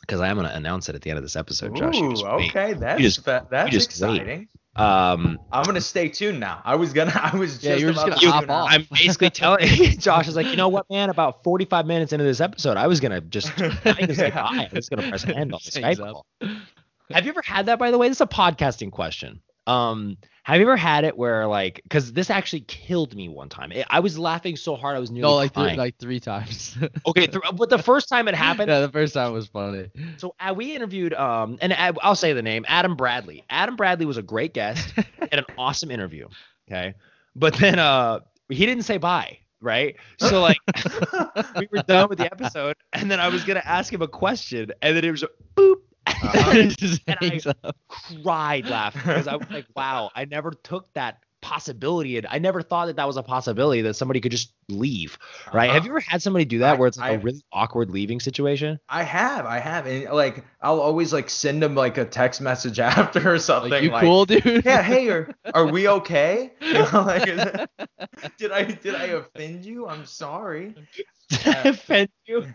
because 0.02 0.22
I 0.22 0.30
am 0.30 0.38
gonna 0.38 0.52
announce 0.54 0.88
it 0.90 0.96
at 0.96 1.02
the 1.02 1.10
end 1.10 1.18
of 1.18 1.24
this 1.24 1.36
episode, 1.36 1.76
Josh. 1.76 1.98
Ooh, 1.98 2.26
okay 2.26 2.74
that's 2.74 3.02
just- 3.02 3.24
fa- 3.26 3.46
that's 3.50 3.72
just 3.72 3.90
wait. 4.02 4.16
exciting 4.22 4.48
Um, 4.78 5.40
i'm 5.52 5.64
gonna 5.66 5.82
stay 5.82 6.08
tuned 6.08 6.40
now 6.40 6.62
i 6.64 6.76
was 6.76 6.94
gonna 6.94 7.12
i 7.34 7.36
was 7.36 7.54
just 7.54 7.64
Yeah, 7.64 7.76
you 7.76 7.88
were 7.88 7.94
just 7.94 8.06
gonna 8.06 8.16
to 8.20 8.32
hop 8.32 8.50
off. 8.50 8.68
I'm 8.72 8.86
basically 8.92 9.32
telling 9.32 9.68
Josh 10.00 10.28
is 10.28 10.36
like, 10.36 10.46
you 10.48 10.56
know 10.56 10.70
what, 10.70 10.88
man? 10.90 11.10
About 11.10 11.44
45 11.44 11.86
minutes 11.88 12.14
into 12.14 12.24
this 12.24 12.40
episode, 12.40 12.78
I 12.78 12.86
was 12.88 13.00
gonna 13.00 13.20
just 13.22 13.52
I 13.62 13.94
didn't 13.94 14.16
say 14.16 14.28
Yeah. 14.30 14.46
I 14.46 14.70
was 14.72 14.88
gonna 14.88 15.10
press 15.10 15.26
end 15.26 15.54
on 15.54 15.60
the 15.66 15.82
Hangs 15.82 15.98
Skype 16.00 16.12
call. 16.12 16.26
Have 17.12 17.26
you 17.26 17.32
ever 17.32 17.42
had 17.44 17.66
that, 17.68 17.80
by 17.80 17.90
the 17.92 17.98
way? 17.98 18.08
This 18.08 18.18
is 18.18 18.22
a 18.22 18.28
podcasting 18.28 18.92
question. 18.92 19.42
Um, 19.68 20.18
have 20.44 20.56
you 20.62 20.64
ever 20.66 20.78
had 20.78 21.04
it 21.04 21.18
where 21.18 21.46
like, 21.46 21.82
because 21.84 22.14
this 22.14 22.30
actually 22.30 22.62
killed 22.62 23.14
me 23.14 23.28
one 23.28 23.50
time. 23.50 23.72
It- 23.74 23.86
I 23.90 24.00
was 24.00 24.18
laughing 24.18 24.56
so 24.56 24.76
hard 24.78 24.96
I 24.96 25.00
was 25.00 25.12
nearly 25.12 25.30
No, 25.30 25.36
like 25.36 25.54
three, 25.54 25.64
crying. 25.64 25.78
like 25.78 25.98
three 25.98 26.22
times. 26.22 26.78
okay, 27.06 27.28
th- 27.28 27.44
but 27.54 27.70
the 27.70 27.78
first 27.78 28.08
time 28.08 28.30
it 28.30 28.36
happened, 28.48 28.70
yeah, 28.70 28.80
the 28.80 28.90
first 28.90 29.14
time 29.14 29.34
was 29.34 29.48
funny. 29.48 29.90
so 30.16 30.36
uh, 30.40 30.54
we 30.56 30.74
interviewed, 30.74 31.14
um, 31.14 31.58
and 31.62 31.74
I- 31.74 31.92
I'll 32.02 32.16
say 32.16 32.32
the 32.32 32.42
name, 32.42 32.64
Adam 32.70 32.96
Bradley. 32.96 33.44
Adam 33.50 33.76
Bradley 33.76 34.06
was 34.06 34.16
a 34.18 34.22
great 34.24 34.54
guest 34.54 34.94
and 35.20 35.34
an 35.34 35.46
awesome 35.58 35.92
interview. 35.92 36.30
Okay, 36.72 36.94
but 37.36 37.54
then 37.56 37.78
uh, 37.78 38.22
he 38.50 38.66
didn't 38.66 38.84
say 38.84 38.98
bye. 38.98 39.40
Right, 39.60 39.96
so 40.20 40.40
like 40.40 40.60
we 41.58 41.68
were 41.72 41.82
done 41.88 42.10
with 42.10 42.20
the 42.20 42.26
episode, 42.32 42.76
and 42.94 43.10
then 43.10 43.20
I 43.20 43.28
was 43.30 43.44
gonna 43.44 43.64
ask 43.66 43.92
him 43.92 44.04
a 44.04 44.08
question, 44.08 44.72
and 44.84 44.96
then 44.96 45.04
it 45.04 45.10
was 45.12 45.24
a 45.24 45.30
boop. 45.56 45.78
Uh-huh. 46.08 46.54
Just 46.78 47.02
And 47.08 47.18
I- 47.22 47.42
up. 47.64 47.76
cried 48.24 48.66
laughing 48.68 49.02
because 49.06 49.28
I 49.28 49.36
was 49.36 49.50
like, 49.50 49.66
wow, 49.76 50.10
I 50.16 50.26
never 50.26 50.52
took 50.52 50.92
that 50.94 51.20
possibility, 51.40 52.18
and 52.18 52.26
I 52.30 52.40
never 52.40 52.62
thought 52.64 52.88
that 52.88 52.96
that 52.96 53.06
was 53.08 53.16
a 53.16 53.24
possibility 53.24 53.82
that 53.84 53.94
somebody 53.94 54.20
could 54.20 54.32
just 54.32 54.54
leave. 54.70 55.18
Right? 55.54 55.66
Uh-huh. 55.70 55.76
Have 55.76 55.86
you 55.86 55.92
ever 55.92 56.00
had 56.00 56.22
somebody 56.22 56.46
do 56.46 56.60
that 56.60 56.76
I- 56.76 56.80
where 56.80 56.88
it's 56.88 56.98
like 56.98 57.12
a 57.12 57.14
I've- 57.14 57.24
really 57.24 57.42
awkward 57.54 57.92
leaving 57.92 58.20
situation? 58.20 58.80
I 58.90 59.04
have, 59.04 59.46
I 59.46 59.60
have, 59.60 59.86
and 59.86 60.06
like 60.14 60.44
I'll 60.62 60.80
always 60.82 61.14
like 61.14 61.30
send 61.30 61.62
them 61.62 61.76
like 61.76 61.98
a 61.98 62.06
text 62.06 62.42
message 62.42 62.80
after 62.82 63.34
or 63.34 63.38
something. 63.40 63.72
Like, 63.72 63.84
you 63.84 63.92
like, 63.92 64.04
cool, 64.04 64.26
dude? 64.26 64.64
Yeah, 64.66 64.82
hey, 64.82 65.10
are, 65.10 65.30
are 65.54 65.68
we 65.68 65.88
okay? 65.88 66.54
You 66.62 66.74
know, 66.74 66.90
like, 67.06 67.28
is 67.28 67.40
it- 67.40 67.70
did 68.38 68.52
I 68.52 68.64
did 68.64 68.96
I 68.96 69.06
offend 69.06 69.64
you? 69.66 69.88
I'm 69.88 70.06
sorry. 70.06 70.74
Did 71.30 71.48
I 71.48 71.70
offend 71.70 72.10
you? 72.26 72.46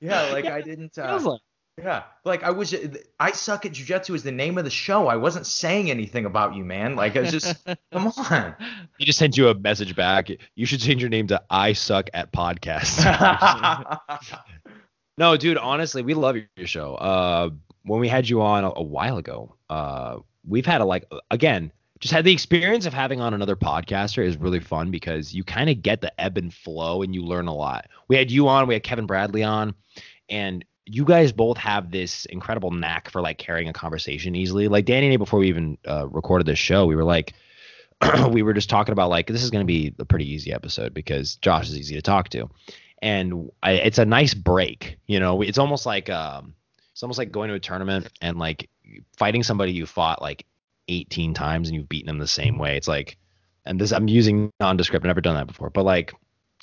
Yeah, 0.00 0.30
like 0.32 0.44
Yeah, 0.44 0.54
I 0.54 0.60
didn't. 0.62 0.96
Uh, 0.96 1.18
like- 1.22 1.40
yeah, 1.78 2.02
like 2.24 2.42
I 2.42 2.50
was. 2.50 2.74
I 3.20 3.30
suck 3.32 3.64
at 3.64 3.72
jujitsu 3.72 4.14
is 4.14 4.22
the 4.22 4.32
name 4.32 4.58
of 4.58 4.64
the 4.64 4.70
show. 4.70 5.06
I 5.06 5.16
wasn't 5.16 5.46
saying 5.46 5.90
anything 5.90 6.24
about 6.24 6.54
you, 6.54 6.64
man. 6.64 6.96
Like 6.96 7.16
I 7.16 7.20
was 7.20 7.30
just 7.30 7.56
come 7.92 8.12
on. 8.16 8.54
He 8.98 9.04
just 9.04 9.18
sent 9.18 9.36
you 9.36 9.48
a 9.48 9.54
message 9.54 9.94
back. 9.94 10.28
You 10.56 10.66
should 10.66 10.80
change 10.80 11.00
your 11.00 11.10
name 11.10 11.28
to 11.28 11.40
I 11.48 11.72
suck 11.74 12.10
at 12.14 12.32
podcasts. 12.32 13.04
no, 15.18 15.36
dude, 15.36 15.56
honestly, 15.56 16.02
we 16.02 16.14
love 16.14 16.36
your 16.56 16.66
show. 16.66 16.96
Uh, 16.96 17.50
when 17.84 18.00
we 18.00 18.08
had 18.08 18.28
you 18.28 18.42
on 18.42 18.64
a, 18.64 18.72
a 18.74 18.82
while 18.82 19.16
ago, 19.16 19.54
uh, 19.70 20.18
we've 20.46 20.66
had 20.66 20.80
a 20.80 20.84
like 20.84 21.04
again, 21.30 21.70
just 22.00 22.12
had 22.12 22.24
the 22.24 22.32
experience 22.32 22.86
of 22.86 22.94
having 22.94 23.20
on 23.20 23.34
another 23.34 23.56
podcaster 23.56 24.24
is 24.24 24.36
really 24.36 24.60
fun 24.60 24.90
because 24.90 25.34
you 25.34 25.44
kind 25.44 25.70
of 25.70 25.82
get 25.82 26.00
the 26.00 26.20
ebb 26.20 26.38
and 26.38 26.52
flow 26.52 27.02
and 27.02 27.14
you 27.14 27.22
learn 27.22 27.46
a 27.46 27.54
lot. 27.54 27.86
We 28.08 28.16
had 28.16 28.30
you 28.30 28.48
on, 28.48 28.66
we 28.66 28.74
had 28.74 28.82
Kevin 28.82 29.06
Bradley 29.06 29.44
on, 29.44 29.74
and 30.28 30.64
you 30.90 31.04
guys 31.04 31.32
both 31.32 31.58
have 31.58 31.90
this 31.90 32.24
incredible 32.26 32.70
knack 32.70 33.10
for 33.10 33.20
like 33.20 33.38
carrying 33.38 33.68
a 33.68 33.72
conversation 33.72 34.34
easily. 34.34 34.68
Like 34.68 34.86
Danny 34.86 35.06
and 35.06 35.12
I, 35.12 35.16
before 35.16 35.40
we 35.40 35.48
even 35.48 35.76
uh, 35.86 36.08
recorded 36.08 36.46
this 36.46 36.58
show, 36.58 36.86
we 36.86 36.96
were 36.96 37.04
like, 37.04 37.34
we 38.30 38.42
were 38.42 38.54
just 38.54 38.70
talking 38.70 38.92
about 38.92 39.10
like 39.10 39.26
this 39.26 39.42
is 39.42 39.50
going 39.50 39.64
to 39.64 39.66
be 39.66 39.94
a 39.98 40.04
pretty 40.04 40.30
easy 40.30 40.52
episode 40.52 40.94
because 40.94 41.36
Josh 41.36 41.68
is 41.68 41.76
easy 41.76 41.94
to 41.94 42.02
talk 42.02 42.30
to, 42.30 42.48
and 43.02 43.50
I, 43.62 43.72
it's 43.72 43.98
a 43.98 44.04
nice 44.06 44.34
break. 44.34 44.98
You 45.06 45.20
know, 45.20 45.42
it's 45.42 45.58
almost 45.58 45.84
like 45.84 46.08
um, 46.08 46.54
it's 46.92 47.02
almost 47.02 47.18
like 47.18 47.32
going 47.32 47.48
to 47.48 47.54
a 47.54 47.60
tournament 47.60 48.08
and 48.22 48.38
like 48.38 48.70
fighting 49.16 49.42
somebody 49.42 49.72
you 49.72 49.84
fought 49.84 50.22
like 50.22 50.46
18 50.88 51.34
times 51.34 51.68
and 51.68 51.76
you've 51.76 51.88
beaten 51.88 52.06
them 52.06 52.18
the 52.18 52.26
same 52.26 52.56
way. 52.56 52.76
It's 52.76 52.88
like, 52.88 53.18
and 53.66 53.80
this 53.80 53.92
I'm 53.92 54.08
using 54.08 54.50
nondescript. 54.60 55.04
I've 55.04 55.08
never 55.08 55.20
done 55.20 55.34
that 55.34 55.46
before, 55.46 55.70
but 55.70 55.84
like 55.84 56.14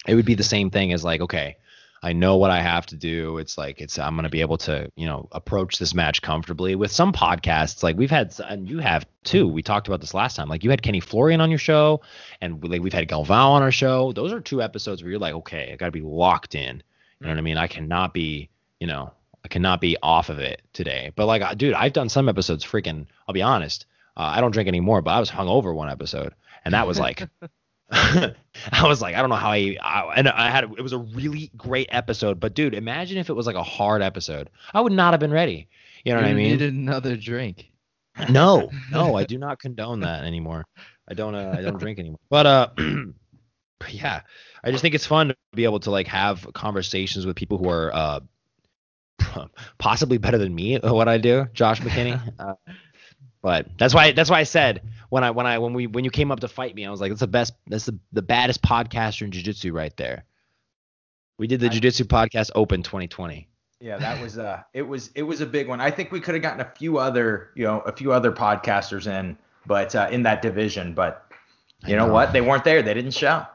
it 0.07 0.15
would 0.15 0.25
be 0.25 0.35
the 0.35 0.43
same 0.43 0.71
thing 0.71 0.93
as 0.93 1.03
like, 1.03 1.21
okay, 1.21 1.57
I 2.03 2.13
know 2.13 2.38
what 2.38 2.51
I 2.51 2.62
have 2.62 2.86
to 2.88 2.95
do. 2.95 3.38
It's 3.39 3.58
like 3.58 3.81
it's 3.81 3.97
I'm 3.97 4.15
gonna 4.15 4.29
be 4.29 4.41
able 4.41 4.58
to 4.60 4.91
you 4.95 5.05
know 5.08 5.27
approach 5.31 5.79
this 5.79 5.93
match 5.93 6.21
comfortably. 6.21 6.75
With 6.75 6.91
some 6.91 7.12
podcasts, 7.12 7.84
like 7.84 7.97
we've 7.97 8.12
had, 8.12 8.34
and 8.47 8.69
you 8.69 8.79
have 8.79 9.05
too. 9.23 9.47
We 9.47 9.63
talked 9.63 9.88
about 9.88 10.01
this 10.01 10.13
last 10.13 10.36
time. 10.36 10.47
Like 10.47 10.63
you 10.63 10.69
had 10.69 10.81
Kenny 10.81 10.99
Florian 10.99 11.41
on 11.41 11.49
your 11.49 11.60
show, 11.60 12.01
and 12.41 12.63
like 12.63 12.81
we've 12.81 12.93
had 12.93 13.08
Galvao 13.08 13.49
on 13.49 13.62
our 13.62 13.71
show. 13.71 14.12
Those 14.12 14.34
are 14.34 14.39
two 14.39 14.62
episodes 14.62 15.01
where 15.01 15.12
you're 15.12 15.19
like, 15.19 15.34
okay, 15.34 15.71
I 15.73 15.75
gotta 15.75 15.91
be 15.91 16.01
locked 16.01 16.55
in. 16.55 16.84
You 17.19 17.27
know 17.27 17.31
what 17.31 17.39
I 17.39 17.41
mean? 17.41 17.58
I 17.58 17.67
cannot 17.67 18.13
be, 18.13 18.49
you 18.79 18.88
know, 18.88 19.12
I 19.43 19.47
cannot 19.47 19.81
be 19.81 19.97
off 20.03 20.29
of 20.29 20.39
it 20.39 20.62
today. 20.73 21.12
But 21.15 21.25
like, 21.27 21.58
dude, 21.58 21.73
I've 21.73 21.93
done 21.93 22.10
some 22.10 22.29
episodes. 22.29 22.65
Freaking, 22.65 23.08
I'll 23.27 23.34
be 23.34 23.41
honest. 23.41 23.86
Uh, 24.17 24.34
I 24.36 24.41
don't 24.41 24.51
drink 24.51 24.67
anymore, 24.67 25.01
but 25.01 25.12
I 25.12 25.19
was 25.19 25.29
hungover 25.29 25.73
one 25.73 25.89
episode, 25.89 26.34
and 26.63 26.73
that 26.73 26.88
was 26.88 26.99
like 26.99 27.27
I 27.91 28.34
was 28.84 29.02
like, 29.02 29.15
I 29.15 29.21
don't 29.21 29.30
know 29.30 29.36
how 29.36 29.52
I, 29.52 29.78
I, 29.82 30.13
and 30.15 30.28
I 30.28 30.50
had 30.50 30.63
it 30.63 30.82
was 30.82 30.93
a 30.93 30.98
really 30.98 31.52
great 31.56 31.88
episode, 31.91 32.39
but 32.39 32.54
dude, 32.56 32.74
imagine 32.74 33.17
if 33.17 33.30
it 33.30 33.34
was 33.34 33.45
like 33.45 33.56
a 33.56 33.63
hard 33.63 34.02
episode. 34.02 34.50
I 34.74 34.82
would 34.82 34.93
not 34.93 35.13
have 35.13 35.19
been 35.19 35.32
ready. 35.32 35.67
You 36.04 36.13
know 36.13 36.19
you 36.19 36.26
what 36.26 36.32
I 36.32 36.34
mean? 36.34 36.52
Needed 36.52 36.74
another 36.74 37.15
drink. 37.15 37.71
No, 38.30 38.71
no, 38.91 39.15
I 39.15 39.24
do 39.26 39.38
not 39.38 39.60
condone 39.60 40.00
that 40.00 40.24
anymore. 40.24 40.63
I 41.06 41.13
don't, 41.15 41.36
uh, 41.36 41.54
I 41.58 41.62
don't 41.62 41.78
drink 41.78 42.00
anymore. 42.00 42.19
But 42.30 42.45
uh, 42.45 42.69
yeah, 43.89 44.21
I 44.63 44.71
just 44.71 44.82
think 44.82 44.95
it's 44.95 45.06
fun 45.06 45.28
to 45.28 45.36
be 45.54 45.65
able 45.65 45.82
to 45.82 45.91
like 45.91 46.08
have 46.08 46.48
conversations 46.54 47.26
with 47.26 47.36
people 47.36 47.58
who 47.58 47.67
are 47.69 47.93
uh 47.93 48.19
possibly 49.78 50.17
better 50.17 50.38
than 50.38 50.56
me 50.56 50.76
at 50.76 50.84
what 50.84 51.10
I 51.10 51.17
do, 51.17 51.48
Josh 51.54 51.82
McKinney. 51.82 52.21
uh, 52.39 52.54
but 53.45 53.67
that's 53.77 53.93
why 53.93 54.12
that's 54.12 54.31
why 54.31 54.39
I 54.39 54.43
said 54.43 54.81
when 55.10 55.23
I 55.23 55.29
when 55.29 55.45
I 55.45 55.60
when 55.60 55.75
we 55.75 55.86
when 55.86 56.03
you 56.03 56.10
came 56.10 56.31
up 56.31 56.39
to 56.39 56.47
fight 56.47 56.73
me, 56.73 56.84
I 56.84 56.89
was 56.89 56.99
like, 56.99 57.12
that's 57.12 57.19
the 57.19 57.27
best 57.27 57.53
that's 57.67 57.86
the, 57.86 57.99
the 58.12 58.23
baddest 58.23 58.63
podcaster 58.63 59.21
in 59.21 59.29
jiu-jitsu 59.29 59.71
right 59.71 59.95
there. 59.97 60.25
We 61.38 61.45
did 61.45 61.60
the 61.60 61.69
jiu-jitsu 61.69 62.05
podcast 62.05 62.49
open 62.55 62.81
2020. 62.81 63.47
Yeah, 63.79 63.97
that 63.99 64.19
was 64.19 64.39
uh 64.39 64.63
it 64.73 64.81
was 64.81 65.12
it 65.13 65.21
was 65.21 65.41
a 65.41 65.45
big 65.45 65.67
one. 65.67 65.79
I 65.79 65.91
think 65.91 66.12
we 66.12 66.21
could 66.21 66.34
have 66.34 66.41
gotten 66.41 66.60
a 66.60 66.71
few 66.75 66.97
other, 66.97 67.51
you 67.53 67.65
know, 67.65 67.81
a 67.81 67.95
few 67.95 68.12
other 68.12 68.31
podcasters 68.31 69.05
in, 69.05 69.38
but 69.67 69.93
uh, 69.93 70.08
in 70.12 70.23
that 70.23 70.41
division, 70.41 70.95
but 70.95 71.31
you 71.86 71.95
know, 71.95 72.08
know. 72.08 72.13
what? 72.13 72.34
They 72.34 72.41
weren't 72.41 72.63
there. 72.63 72.81
They 72.81 72.95
didn't 72.95 73.12
show. 73.12 73.45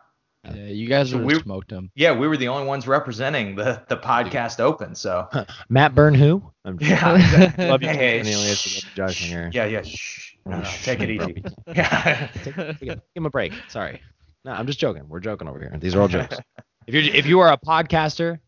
Yeah, 0.44 0.55
you 0.66 0.88
guys 0.88 1.11
So 1.11 1.18
would 1.18 1.26
we- 1.26 1.40
smoked 1.42 1.68
them. 1.68 1.90
Yeah, 1.94 2.12
we 2.12 2.26
were 2.26 2.37
the 2.37 2.48
only 2.48 2.66
ones 2.66 2.87
representing 2.87 3.57
the 3.57 3.83
the 3.88 3.96
podcast 3.96 4.59
open, 4.61 4.94
so 4.94 5.29
Matt 5.68 5.94
Byrne 5.94 6.14
who? 6.14 6.42
I'm 6.64 6.79
yeah. 6.81 7.16
exactly. 7.16 7.66
love 7.68 7.83
you, 7.83 7.88
Hey, 7.88 8.18
Kenny 8.18 8.33
Alias, 8.33 8.59
shh, 8.59 8.85
love 8.85 8.94
Josh 8.94 9.18
here. 9.22 9.50
Yeah, 9.53 9.66
yeah. 9.66 9.83
Shh. 9.83 10.35
No, 10.46 10.57
no, 10.59 10.64
Shh, 10.64 10.85
take 10.85 11.00
it 11.00 11.11
easy. 11.11 11.44
Yeah. 11.74 12.29
Take, 12.42 12.57
take, 12.57 12.79
give 12.81 13.00
him 13.14 13.26
a 13.26 13.31
break. 13.31 13.53
Sorry. 13.68 14.00
No, 14.44 14.53
I'm 14.53 14.66
just 14.66 14.79
joking. 14.81 15.07
We're 15.09 15.20
joking 15.20 15.46
over 15.48 15.59
here. 15.59 15.76
These 15.79 15.94
are 15.94 16.00
all 16.00 16.09
jokes. 16.09 16.38
if 16.87 16.94
you're 16.94 17.14
if 17.14 17.26
you 17.26 17.40
are 17.40 17.53
a 17.53 17.59
podcaster 17.59 18.38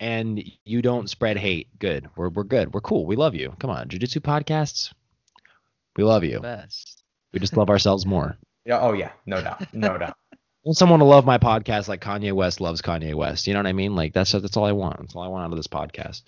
and 0.00 0.42
you 0.64 0.82
don't 0.82 1.08
spread 1.08 1.36
hate, 1.38 1.68
good. 1.78 2.08
We're 2.16 2.28
we're 2.30 2.42
good. 2.42 2.74
We're 2.74 2.80
cool. 2.80 3.06
We 3.06 3.14
love 3.14 3.36
you. 3.36 3.54
Come 3.60 3.70
on, 3.70 3.88
Jiu-Jitsu 3.88 4.20
podcasts. 4.20 4.92
We 5.96 6.02
love 6.02 6.24
you. 6.24 6.40
Best. 6.40 7.04
We 7.32 7.38
just 7.38 7.56
love 7.56 7.70
ourselves 7.70 8.04
more. 8.04 8.36
yeah. 8.64 8.80
Oh 8.80 8.92
yeah. 8.92 9.12
No 9.24 9.40
doubt. 9.40 9.72
No 9.72 9.96
doubt. 9.96 10.16
I 10.66 10.68
want 10.70 10.76
someone 10.78 10.98
to 10.98 11.04
love 11.04 11.24
my 11.24 11.38
podcast 11.38 11.86
like 11.86 12.00
Kanye 12.00 12.32
West 12.32 12.60
loves 12.60 12.82
Kanye 12.82 13.14
West. 13.14 13.46
You 13.46 13.52
know 13.54 13.60
what 13.60 13.68
I 13.68 13.72
mean? 13.72 13.94
Like 13.94 14.12
that's 14.12 14.32
that's 14.32 14.56
all 14.56 14.64
I 14.64 14.72
want. 14.72 14.98
That's 14.98 15.14
all 15.14 15.22
I 15.22 15.28
want 15.28 15.44
out 15.44 15.52
of 15.52 15.56
this 15.56 15.68
podcast. 15.68 16.22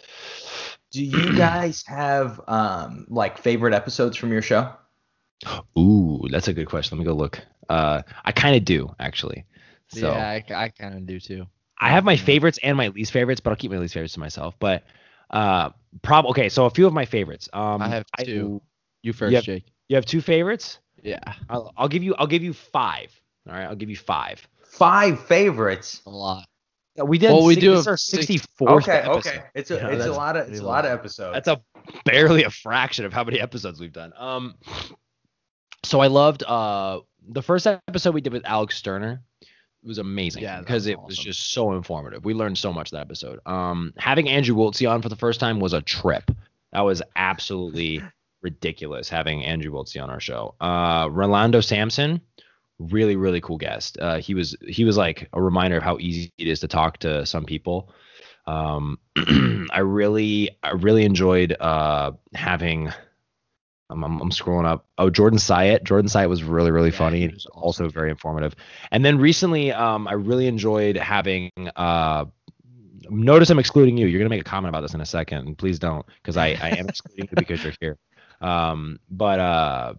Do 0.93 1.03
you 1.05 1.33
guys 1.37 1.83
have 1.89 2.41
um 2.47 3.07
like 3.09 3.39
favorite 3.39 3.75
episodes 3.75 4.17
from 4.17 4.31
your 4.31 4.43
show? 4.43 4.73
Ooh, 5.77 6.23
that's 6.31 6.47
a 6.47 6.53
good 6.53 6.69
question. 6.69 6.97
Let 6.97 7.01
me 7.01 7.05
go 7.07 7.15
look. 7.17 7.41
Uh, 7.69 8.03
I 8.25 8.31
kind 8.31 8.55
of 8.55 8.65
do 8.65 8.95
actually. 9.01 9.45
So 9.89 10.13
yeah, 10.13 10.29
I, 10.29 10.45
I 10.55 10.69
kind 10.69 10.95
of 10.95 11.05
do 11.05 11.19
too. 11.19 11.47
I 11.81 11.91
have 11.91 12.05
my 12.05 12.17
favorites 12.17 12.61
and 12.63 12.77
my 12.77 12.89
least 12.89 13.11
favorites, 13.11 13.41
but 13.41 13.51
I'll 13.51 13.57
keep 13.57 13.73
my 13.73 13.79
least 13.79 13.95
favorites 13.95 14.15
to 14.15 14.21
myself. 14.21 14.55
But 14.61 14.85
uh, 15.31 15.71
prob 16.03 16.27
okay. 16.27 16.49
So 16.49 16.65
a 16.67 16.71
few 16.71 16.87
of 16.87 16.93
my 16.93 17.07
favorites. 17.07 17.49
Um, 17.53 17.83
I 17.83 17.89
have 17.89 18.05
two. 18.21 18.63
You 19.03 19.13
first, 19.13 19.31
You 19.33 19.37
have- 19.37 19.45
Jake. 19.45 19.65
you 19.89 19.97
have 19.97 20.07
two 20.07 20.21
favorites. 20.21 20.79
Yeah, 21.03 21.19
I'll, 21.51 21.73
I'll 21.77 21.89
give 21.89 22.05
you. 22.05 22.15
I'll 22.17 22.27
give 22.29 22.45
you 22.45 22.53
five. 22.53 23.11
All 23.49 23.55
right, 23.55 23.65
I'll 23.65 23.75
give 23.77 23.91
you 23.91 23.97
five. 23.97 24.47
Five 24.65 25.21
favorites. 25.25 26.03
a 26.07 26.11
lot. 26.11 26.47
Yeah, 26.97 27.05
We 27.05 27.19
did. 27.19 27.31
Well, 27.31 27.45
we 27.45 27.55
six, 27.55 27.61
do 27.65 27.71
this 27.71 27.85
have 27.87 27.93
our 27.93 27.97
six- 27.97 28.27
64th 28.27 28.83
Okay, 28.83 28.93
episode. 28.93 29.19
okay. 29.19 29.43
It's 29.55 29.71
a 29.71 29.77
Yeah, 29.77 29.89
it's 29.89 30.05
a 30.05 30.13
lot 30.13 30.37
of 30.37 30.49
it's 30.49 30.61
a 30.61 30.65
lot 30.67 30.85
of 30.85 30.91
episodes. 30.93 31.35
That's 31.35 31.49
a 31.49 31.61
barely 32.05 32.45
a 32.45 32.51
fraction 32.51 33.05
of 33.05 33.13
how 33.13 33.25
many 33.25 33.41
episodes 33.41 33.81
we've 33.81 33.93
done. 33.93 34.13
Um, 34.17 34.55
so 35.85 36.01
I 36.01 36.09
loved 36.09 36.43
uh 36.43 37.01
the 37.31 37.43
first 37.43 37.67
episode 37.67 38.15
we 38.15 38.21
did 38.21 38.33
with 38.33 38.45
Alex 38.47 38.77
Sterner. 38.77 39.21
It 39.41 39.87
was 39.87 39.99
amazing 39.99 40.43
Yeah, 40.43 40.59
because 40.61 40.83
was 40.83 40.87
it 40.89 41.01
was 41.01 41.17
just 41.17 41.53
so 41.53 41.73
informative. 41.73 42.25
We 42.25 42.35
learned 42.35 42.59
so 42.59 42.73
much 42.73 42.91
that 42.91 43.01
episode. 43.01 43.39
Um, 43.47 43.93
having 43.97 44.29
Andrew 44.29 44.57
Wiltse 44.57 44.91
on 44.91 45.03
for 45.03 45.09
the 45.09 45.17
first 45.17 45.39
time 45.41 45.61
was 45.61 45.73
a 45.73 45.81
trip. 45.83 46.31
That 46.73 46.81
was 46.81 47.01
absolutely 47.17 48.03
ridiculous 48.43 49.09
having 49.09 49.45
Andrew 49.45 49.73
Wiltse 49.73 50.03
on 50.03 50.11
our 50.11 50.21
show. 50.21 50.55
Uh, 50.61 51.09
Rolando 51.11 51.61
Samson, 51.61 52.21
really 52.79 53.17
really 53.17 53.41
cool 53.41 53.59
guest. 53.59 53.99
Uh, 54.01 54.19
he 54.19 54.35
was 54.35 54.57
he 54.67 54.85
was 54.85 54.97
like 54.97 55.29
a 55.33 55.43
reminder 55.43 55.77
of 55.77 55.83
how 55.83 55.99
easy 55.99 56.33
it 56.39 56.47
is 56.49 56.61
to 56.61 56.69
talk 56.69 56.99
to 56.99 57.27
some 57.27 57.45
people. 57.45 57.93
Um, 58.47 58.99
I 59.71 59.81
really 59.81 60.51
I 60.63 60.71
really 60.73 61.05
enjoyed 61.05 61.53
uh 61.59 62.13
having. 62.35 62.91
I'm, 63.91 64.05
I'm, 64.05 64.21
I'm 64.21 64.31
scrolling 64.31 64.67
up. 64.67 64.87
Oh, 64.99 65.09
Jordan 65.09 65.39
Syatt. 65.39 65.83
Jordan 65.83 66.09
Syatt 66.11 66.29
was 66.29 66.43
really 66.43 66.71
really 66.71 66.91
Yeah, 66.91 66.97
funny. 66.99 67.21
he 67.21 67.29
was 67.29 67.47
also 67.47 67.89
very 67.89 68.11
informative. 68.11 68.55
And 68.91 69.03
then 69.05 69.19
recently, 69.19 69.73
um, 69.73 70.07
I 70.07 70.13
really 70.13 70.47
enjoyed 70.47 70.97
having. 70.97 71.51
Uh, 71.75 72.27
notice 73.09 73.49
I'm 73.49 73.59
excluding 73.59 73.97
you. 73.97 74.07
You're 74.07 74.19
gonna 74.21 74.29
make 74.29 74.43
a 74.43 74.45
comment 74.45 74.69
about 74.69 74.83
this 74.83 74.93
in 74.95 75.01
a 75.01 75.07
second. 75.07 75.47
and 75.47 75.57
Please 75.59 75.79
don't, 75.79 76.05
because 76.23 76.37
I 76.37 76.49
I 76.49 76.71
am 76.77 76.89
excluding 76.89 77.29
you 77.31 77.37
because 77.37 77.65
you're 77.65 77.75
here. 77.81 77.97
Um, 78.41 79.01
but 79.11 79.41
uh, 79.41 79.95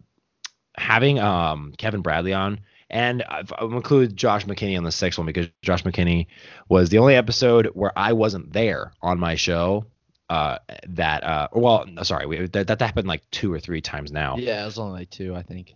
having 0.79 1.19
um 1.19 1.73
Kevin 1.77 2.01
Bradley 2.01 2.33
on. 2.33 2.61
And 2.91 3.21
I've, 3.21 3.53
I've 3.55 3.71
included 3.71 4.17
Josh 4.17 4.45
McKinney 4.45 4.75
on 4.75 4.83
the 4.83 4.91
sixth 4.91 5.19
one 5.19 5.27
because 5.27 5.47
Josh 5.61 5.83
McKinney 5.83 6.25
was 6.69 6.89
the 6.89 6.97
only 6.97 7.13
episode 7.15 7.67
where 7.73 7.91
I 7.95 8.13
wasn't 8.13 8.51
there 8.51 8.93
on 8.99 9.19
my 9.19 9.35
show. 9.35 9.85
Uh, 10.27 10.57
that 10.87 11.23
uh, 11.23 11.47
well, 11.53 11.85
sorry, 12.03 12.25
we, 12.25 12.47
that 12.47 12.67
that 12.67 12.81
happened 12.81 13.07
like 13.07 13.29
two 13.29 13.53
or 13.53 13.59
three 13.59 13.81
times 13.81 14.11
now. 14.11 14.37
Yeah, 14.37 14.63
it 14.63 14.65
was 14.65 14.79
only 14.79 15.01
like 15.01 15.09
two, 15.11 15.35
I 15.35 15.43
think. 15.43 15.75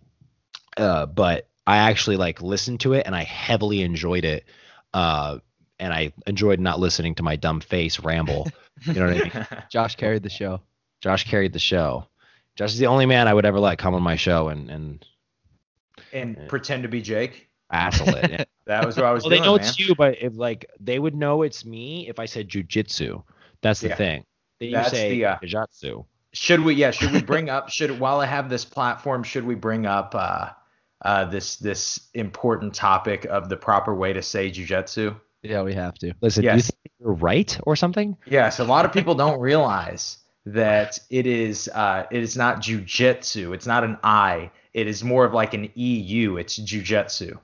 Uh, 0.76 1.06
but 1.06 1.48
I 1.66 1.78
actually 1.78 2.16
like 2.16 2.42
listened 2.42 2.80
to 2.80 2.92
it 2.94 3.06
and 3.06 3.14
I 3.14 3.22
heavily 3.24 3.82
enjoyed 3.82 4.24
it. 4.24 4.44
Uh, 4.92 5.38
and 5.78 5.92
I 5.92 6.12
enjoyed 6.26 6.60
not 6.60 6.78
listening 6.78 7.16
to 7.16 7.22
my 7.22 7.36
dumb 7.36 7.60
face 7.60 8.00
ramble. 8.00 8.48
You 8.86 8.94
know 8.94 9.06
what 9.06 9.16
I 9.16 9.22
mean? 9.22 9.46
Josh 9.70 9.96
carried 9.96 10.22
the 10.22 10.30
show. 10.30 10.60
Josh 11.00 11.24
carried 11.28 11.52
the 11.52 11.58
show. 11.58 12.06
Josh 12.56 12.72
is 12.72 12.78
the 12.78 12.86
only 12.86 13.06
man 13.06 13.28
I 13.28 13.34
would 13.34 13.44
ever 13.44 13.58
let 13.60 13.78
come 13.78 13.94
on 13.94 14.02
my 14.02 14.16
show 14.16 14.48
and 14.48 14.70
and 14.70 15.06
and 16.12 16.48
pretend 16.48 16.84
to 16.84 16.88
be 16.88 17.02
Jake. 17.02 17.48
assle 17.72 18.08
it. 18.22 18.30
Yeah. 18.30 18.44
That 18.66 18.86
was 18.86 18.96
what 18.96 19.04
I 19.04 19.12
was 19.12 19.24
well, 19.24 19.28
they 19.30 19.40
know 19.40 19.56
man. 19.56 19.60
it's 19.66 19.78
you, 19.78 19.94
but 19.94 20.22
if 20.22 20.36
like 20.36 20.64
they 20.80 20.98
would 20.98 21.14
know 21.14 21.42
it's 21.42 21.66
me 21.66 22.08
if 22.08 22.18
I 22.18 22.24
said 22.24 22.48
jujitsu. 22.48 23.22
That's 23.60 23.80
the 23.80 23.88
Yeah. 23.88 23.94
thing. 23.96 24.24
Then 24.58 24.68
you 24.70 24.74
That's 24.76 24.90
say 24.90 25.10
the, 25.10 25.24
uh, 25.26 25.36
jujitsu. 25.40 26.06
Should 26.32 26.60
we? 26.60 26.72
Yeah. 26.74 26.90
Should 26.90 27.12
we 27.12 27.20
bring 27.32 27.50
up? 27.50 27.68
Should 27.68 28.00
while 28.00 28.20
I 28.20 28.26
have 28.26 28.48
this 28.48 28.64
platform, 28.64 29.22
should 29.22 29.44
we 29.44 29.54
bring 29.54 29.84
up 29.84 30.14
uh, 30.14 30.48
uh, 31.04 31.26
this 31.26 31.56
this 31.56 32.08
important 32.14 32.74
topic 32.74 33.26
of 33.26 33.50
the 33.50 33.56
proper 33.58 33.94
way 33.94 34.14
to 34.14 34.22
say 34.22 34.50
jujitsu? 34.50 35.14
Yeah, 35.42 35.60
we 35.60 35.74
have 35.74 35.92
to. 35.96 36.14
Listen, 36.22 36.40
do 36.40 36.48
you 36.48 36.54
yes. 36.54 36.70
think 36.70 36.92
you're 37.00 37.12
right 37.12 37.60
or 37.64 37.76
something? 37.76 38.16
Yes. 38.26 38.60
A 38.60 38.64
lot 38.64 38.86
of 38.86 38.94
people 38.94 39.14
don't 39.14 39.38
realize 39.40 40.16
that 40.46 40.98
it 41.10 41.26
is 41.26 41.68
uh, 41.68 42.04
it 42.10 42.22
is 42.22 42.36
not 42.36 42.60
jujitsu. 42.60 43.54
It's 43.54 43.66
not 43.66 43.84
an 43.84 43.98
I. 44.02 44.50
It 44.72 44.86
is 44.86 45.02
more 45.04 45.24
of 45.24 45.32
like 45.32 45.54
an 45.54 45.70
EU. 45.74 46.36
It's 46.36 46.58
jujitsu. 46.58 47.38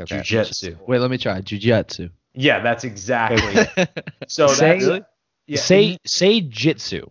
Okay. 0.00 0.04
Jujitsu. 0.20 0.76
Wait, 0.86 1.00
let 1.00 1.10
me 1.10 1.18
try. 1.18 1.40
Jiu-jitsu. 1.40 2.08
Yeah, 2.34 2.60
that's 2.60 2.84
exactly. 2.84 3.86
So 4.28 4.46
Say- 4.48 4.80
that's 4.80 5.06
yeah, 5.46 5.58
say 5.58 5.98
say 6.04 6.40
jitsu. 6.40 7.06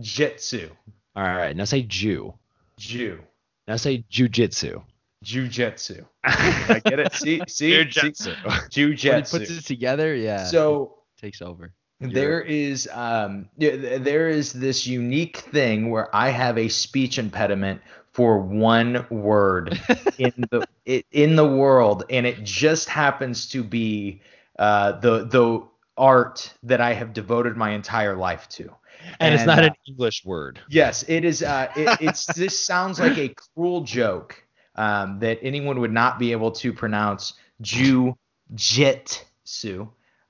jitsu. 0.00 0.68
All 1.16 1.22
right. 1.22 1.56
Now 1.56 1.64
say 1.64 1.82
Jew. 1.82 2.34
Jew. 2.78 3.20
Now 3.68 3.76
say 3.76 4.04
jujitsu. 4.10 4.82
Jujitsu. 5.24 6.04
I 6.24 6.80
get 6.84 6.98
it. 6.98 7.12
See, 7.14 7.40
see, 7.46 7.84
Jujitsu. 7.84 8.16
see? 8.16 8.30
When 8.44 8.92
he 8.92 8.94
Jujitsu. 8.96 9.30
puts 9.30 9.50
it 9.50 9.64
together, 9.64 10.14
yeah. 10.14 10.46
So 10.46 10.98
takes 11.20 11.40
over. 11.40 11.72
There 12.02 12.40
is 12.40 12.88
um 12.92 13.48
there 13.56 14.28
is 14.28 14.52
this 14.52 14.86
unique 14.86 15.38
thing 15.38 15.90
where 15.90 16.14
I 16.14 16.30
have 16.30 16.58
a 16.58 16.68
speech 16.68 17.18
impediment 17.18 17.80
for 18.12 18.38
one 18.38 19.06
word 19.10 19.80
in 20.18 20.32
the 20.50 20.66
it, 20.84 21.06
in 21.12 21.36
the 21.36 21.46
world, 21.46 22.04
and 22.10 22.26
it 22.26 22.42
just 22.44 22.88
happens 22.88 23.46
to 23.48 23.62
be 23.62 24.20
uh, 24.58 24.92
the 25.00 25.24
the 25.24 25.62
art 25.96 26.52
that 26.62 26.80
I 26.80 26.92
have 26.94 27.12
devoted 27.12 27.56
my 27.56 27.70
entire 27.70 28.16
life 28.16 28.48
to. 28.50 28.70
And, 29.18 29.34
it's 29.34 29.44
not 29.44 29.58
uh, 29.58 29.68
an 29.68 29.74
English 29.88 30.24
word. 30.24 30.60
Yes, 30.68 31.04
it 31.08 31.24
is. 31.24 31.42
Uh, 31.42 31.68
it, 31.74 31.98
it's 32.08 32.26
this 32.26 32.58
sounds 32.58 33.00
like 33.00 33.18
a 33.18 33.34
cruel 33.54 33.82
joke 33.82 34.42
um, 34.76 35.18
that 35.20 35.38
anyone 35.42 35.80
would 35.80 35.92
not 35.92 36.18
be 36.18 36.32
able 36.32 36.50
to 36.52 36.72
pronounce 36.72 37.34
jujitsu, 37.62 38.16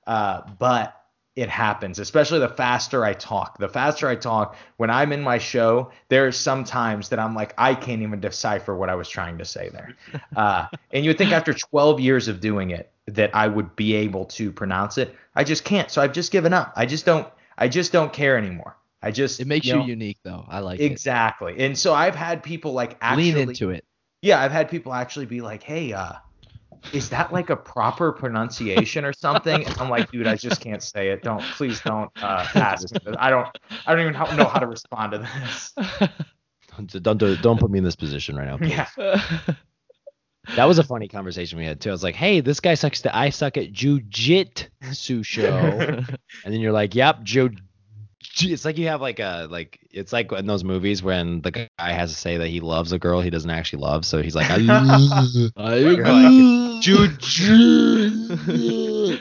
uh, 0.07 0.41
but 0.59 1.02
it 1.35 1.49
happens. 1.49 1.99
Especially 1.99 2.39
the 2.39 2.49
faster 2.49 3.03
I 3.03 3.13
talk. 3.13 3.57
The 3.57 3.67
faster 3.69 4.07
I 4.07 4.15
talk, 4.15 4.55
when 4.77 4.89
I'm 4.89 5.11
in 5.11 5.21
my 5.21 5.39
show, 5.39 5.91
there 6.09 6.27
are 6.27 6.31
some 6.31 6.63
times 6.63 7.09
that 7.09 7.19
I'm 7.19 7.33
like, 7.33 7.53
I 7.57 7.73
can't 7.73 8.01
even 8.01 8.19
decipher 8.19 8.75
what 8.75 8.89
I 8.89 8.95
was 8.95 9.09
trying 9.09 9.37
to 9.39 9.45
say 9.45 9.69
there. 9.69 9.95
Uh, 10.35 10.67
and 10.91 11.03
you 11.05 11.09
would 11.09 11.17
think 11.17 11.31
after 11.31 11.53
12 11.53 11.99
years 11.99 12.27
of 12.27 12.39
doing 12.39 12.71
it 12.71 12.91
that 13.07 13.35
I 13.35 13.47
would 13.47 13.75
be 13.75 13.93
able 13.93 14.25
to 14.25 14.51
pronounce 14.51 14.97
it. 14.97 15.15
I 15.35 15.43
just 15.43 15.63
can't. 15.63 15.91
So 15.91 16.01
I've 16.01 16.13
just 16.13 16.31
given 16.31 16.53
up. 16.53 16.73
I 16.75 16.85
just 16.85 17.05
don't. 17.05 17.27
I 17.57 17.67
just 17.67 17.91
don't 17.91 18.11
care 18.11 18.37
anymore. 18.37 18.75
I 19.01 19.11
just 19.11 19.39
It 19.39 19.47
makes 19.47 19.67
you, 19.67 19.75
know, 19.75 19.85
unique 19.85 20.17
though. 20.23 20.45
I 20.47 20.59
like 20.59 20.79
exactly. 20.79 21.55
And 21.59 21.77
so 21.77 21.93
I've 21.93 22.15
had 22.15 22.41
people 22.41 22.73
like 22.73 22.97
actually 23.01 23.33
Lean 23.33 23.49
into 23.49 23.69
it. 23.69 23.85
yeah, 24.21 24.41
I've 24.41 24.51
had 24.51 24.69
people 24.69 24.93
actually 24.93 25.25
be 25.27 25.41
like, 25.41 25.61
"Hey, 25.61 25.93
uh, 25.93 26.13
is 26.91 27.09
that 27.09 27.31
like 27.31 27.49
a 27.49 27.55
proper 27.55 28.11
pronunciation 28.11 29.05
or 29.05 29.13
something?" 29.13 29.65
And 29.65 29.77
I'm 29.79 29.89
like, 29.89 30.11
"Dude, 30.11 30.27
I 30.27 30.35
just 30.35 30.61
can't 30.61 30.83
say 30.83 31.09
it. 31.09 31.23
Don't 31.23 31.41
please 31.41 31.79
don't 31.81 32.11
uh, 32.21 32.47
ask 32.55 32.91
me. 32.91 32.99
I 33.17 33.29
don't 33.29 33.47
I 33.85 33.95
don't 33.95 34.01
even 34.01 34.37
know 34.37 34.45
how 34.45 34.59
to 34.59 34.67
respond 34.67 35.13
to 35.13 35.17
this." 35.19 35.73
Don't 36.75 37.03
don't, 37.03 37.41
don't 37.41 37.59
put 37.59 37.69
me 37.69 37.77
in 37.77 37.83
this 37.83 37.95
position 37.95 38.35
right 38.35 38.47
now. 38.47 38.57
please. 38.57 38.71
Yeah. 38.71 39.55
That 40.55 40.65
was 40.65 40.77
a 40.77 40.83
funny 40.83 41.07
conversation 41.07 41.57
we 41.57 41.65
had 41.65 41.79
too. 41.79 41.89
I 41.89 41.93
was 41.93 42.03
like, 42.03 42.15
"Hey, 42.15 42.41
this 42.41 42.59
guy 42.59 42.73
sucks 42.73 43.01
to 43.03 43.15
I 43.15 43.29
suck 43.29 43.57
at 43.57 43.71
jujitsu 43.71 45.23
show," 45.23 45.47
and 45.49 46.17
then 46.45 46.59
you're 46.59 46.73
like, 46.73 46.95
"Yep, 46.95 47.23
ju." 47.23 47.49
It's 48.45 48.65
like 48.65 48.77
you 48.77 48.87
have 48.87 49.01
like 49.01 49.19
a 49.19 49.47
like 49.49 49.79
it's 49.91 50.13
like 50.13 50.31
in 50.31 50.45
those 50.45 50.63
movies 50.63 51.03
when 51.03 51.41
the 51.41 51.51
guy 51.51 51.67
has 51.77 52.11
to 52.11 52.17
say 52.17 52.37
that 52.37 52.47
he 52.47 52.59
loves 52.59 52.91
a 52.91 52.99
girl 52.99 53.21
he 53.21 53.29
doesn't 53.29 53.49
actually 53.49 53.81
love, 53.81 54.05
so 54.05 54.21
he's 54.21 54.35
like, 54.35 54.47
"I 54.49 54.55
I 55.57 55.75
You're 55.75 56.01
agree. 56.01 56.79
Juju. 56.81 58.09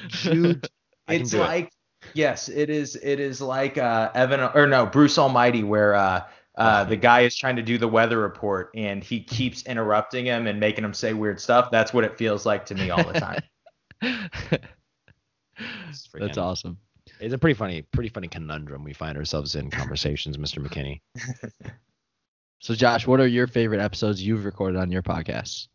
Juju. 0.09 0.61
It's 1.09 1.31
do 1.31 1.39
it. 1.39 1.41
like 1.41 1.73
yes, 2.15 2.49
it 2.49 2.71
is 2.71 2.97
it 2.97 3.21
is 3.21 3.41
like 3.41 3.79
uh 3.79 4.11
Evan 4.15 4.41
or 4.41 4.67
no, 4.67 4.87
Bruce 4.87 5.19
Almighty 5.19 5.63
where 5.63 5.95
uh 5.95 6.25
uh, 6.55 6.85
the 6.85 6.97
guy 6.97 7.23
is 7.23 7.35
trying 7.35 7.57
to 7.57 7.63
do 7.63 7.79
the 7.79 7.89
weather 7.89 8.19
report 8.19 8.71
and 8.75 9.03
he 9.03 9.23
keeps 9.23 9.63
interrupting 9.63 10.27
him 10.27 10.47
and 10.47 10.61
making 10.61 10.85
him 10.85 10.93
say 10.93 11.15
weird 11.15 11.41
stuff. 11.41 11.71
That's 11.71 11.95
what 11.95 12.05
it 12.05 12.19
feels 12.19 12.45
like 12.45 12.67
to 12.67 12.75
me 12.75 12.91
all 12.91 13.03
the 13.05 13.19
time. 13.19 13.43
That's 16.13 16.39
awesome. 16.39 16.77
It's 17.23 17.35
a 17.35 17.39
pretty 17.39 17.55
funny, 17.55 17.83
pretty 17.83 18.09
funny 18.09 18.29
conundrum 18.29 18.85
we 18.85 18.93
find 18.93 19.17
ourselves 19.17 19.55
in 19.55 19.71
conversations, 19.71 20.37
Mr. 20.37 20.65
McKinney. 20.65 21.01
So 22.61 22.77
Josh, 22.77 23.09
what 23.09 23.19
are 23.19 23.27
your 23.27 23.49
favorite 23.49 23.81
episodes 23.81 24.23
you've 24.23 24.45
recorded 24.45 24.79
on 24.79 24.93
your 24.93 25.03
podcast? 25.03 25.67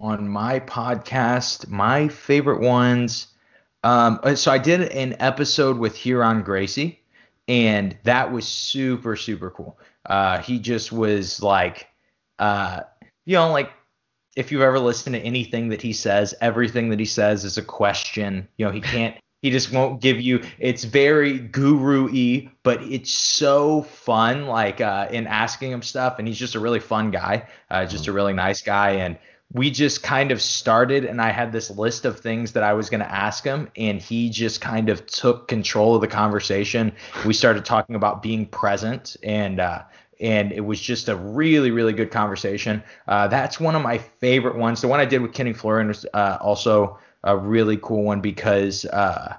on 0.00 0.26
my 0.28 0.60
podcast, 0.60 1.68
my 1.68 2.08
favorite 2.08 2.60
ones. 2.60 3.28
Um, 3.84 4.18
uh, 4.22 4.34
so 4.34 4.50
I 4.50 4.58
did 4.58 4.80
an 4.92 5.16
episode 5.20 5.78
with 5.78 5.94
Huron 5.94 6.42
Gracie, 6.42 7.00
and 7.48 7.96
that 8.04 8.32
was 8.32 8.46
super 8.48 9.16
super 9.16 9.50
cool. 9.50 9.78
Uh, 10.06 10.38
he 10.38 10.58
just 10.58 10.90
was 10.90 11.42
like, 11.42 11.88
uh, 12.38 12.80
you 13.26 13.34
know, 13.36 13.50
like 13.52 13.70
if 14.36 14.50
you've 14.50 14.62
ever 14.62 14.78
listened 14.78 15.14
to 15.14 15.20
anything 15.20 15.68
that 15.68 15.82
he 15.82 15.92
says, 15.92 16.34
everything 16.40 16.88
that 16.90 16.98
he 16.98 17.04
says 17.04 17.44
is 17.44 17.58
a 17.58 17.62
question. 17.62 18.48
You 18.56 18.66
know, 18.66 18.72
he 18.72 18.80
can't. 18.80 19.16
He 19.42 19.50
just 19.50 19.72
won't 19.72 20.00
give 20.00 20.20
you. 20.20 20.42
It's 20.58 20.84
very 20.84 21.38
guru-y, 21.38 22.50
but 22.62 22.82
it's 22.82 23.12
so 23.12 23.82
fun. 23.82 24.46
Like 24.46 24.80
uh, 24.80 25.08
in 25.10 25.26
asking 25.26 25.72
him 25.72 25.82
stuff, 25.82 26.18
and 26.18 26.28
he's 26.28 26.38
just 26.38 26.54
a 26.54 26.60
really 26.60 26.80
fun 26.80 27.10
guy. 27.10 27.48
Uh, 27.70 27.86
just 27.86 28.06
a 28.06 28.12
really 28.12 28.34
nice 28.34 28.60
guy, 28.60 28.90
and 28.92 29.18
we 29.52 29.70
just 29.70 30.02
kind 30.02 30.30
of 30.30 30.40
started 30.40 31.04
and 31.04 31.20
I 31.20 31.30
had 31.30 31.52
this 31.52 31.70
list 31.70 32.04
of 32.04 32.20
things 32.20 32.52
that 32.52 32.62
I 32.62 32.72
was 32.72 32.88
going 32.88 33.00
to 33.00 33.12
ask 33.12 33.42
him 33.42 33.68
and 33.76 34.00
he 34.00 34.30
just 34.30 34.60
kind 34.60 34.88
of 34.88 35.04
took 35.06 35.48
control 35.48 35.96
of 35.96 36.00
the 36.00 36.08
conversation. 36.08 36.92
We 37.26 37.34
started 37.34 37.64
talking 37.64 37.96
about 37.96 38.22
being 38.22 38.46
present 38.46 39.16
and 39.22 39.60
uh 39.60 39.82
and 40.20 40.52
it 40.52 40.60
was 40.60 40.78
just 40.78 41.08
a 41.08 41.16
really 41.16 41.70
really 41.70 41.92
good 41.92 42.12
conversation. 42.12 42.82
Uh 43.08 43.26
that's 43.26 43.58
one 43.58 43.74
of 43.74 43.82
my 43.82 43.98
favorite 43.98 44.56
ones. 44.56 44.80
The 44.82 44.88
one 44.88 45.00
I 45.00 45.04
did 45.04 45.20
with 45.20 45.32
Kenny 45.32 45.52
Florian 45.52 45.88
was 45.88 46.06
uh 46.14 46.38
also 46.40 46.98
a 47.24 47.36
really 47.36 47.76
cool 47.78 48.02
one 48.04 48.20
because 48.20 48.84
uh 48.86 49.36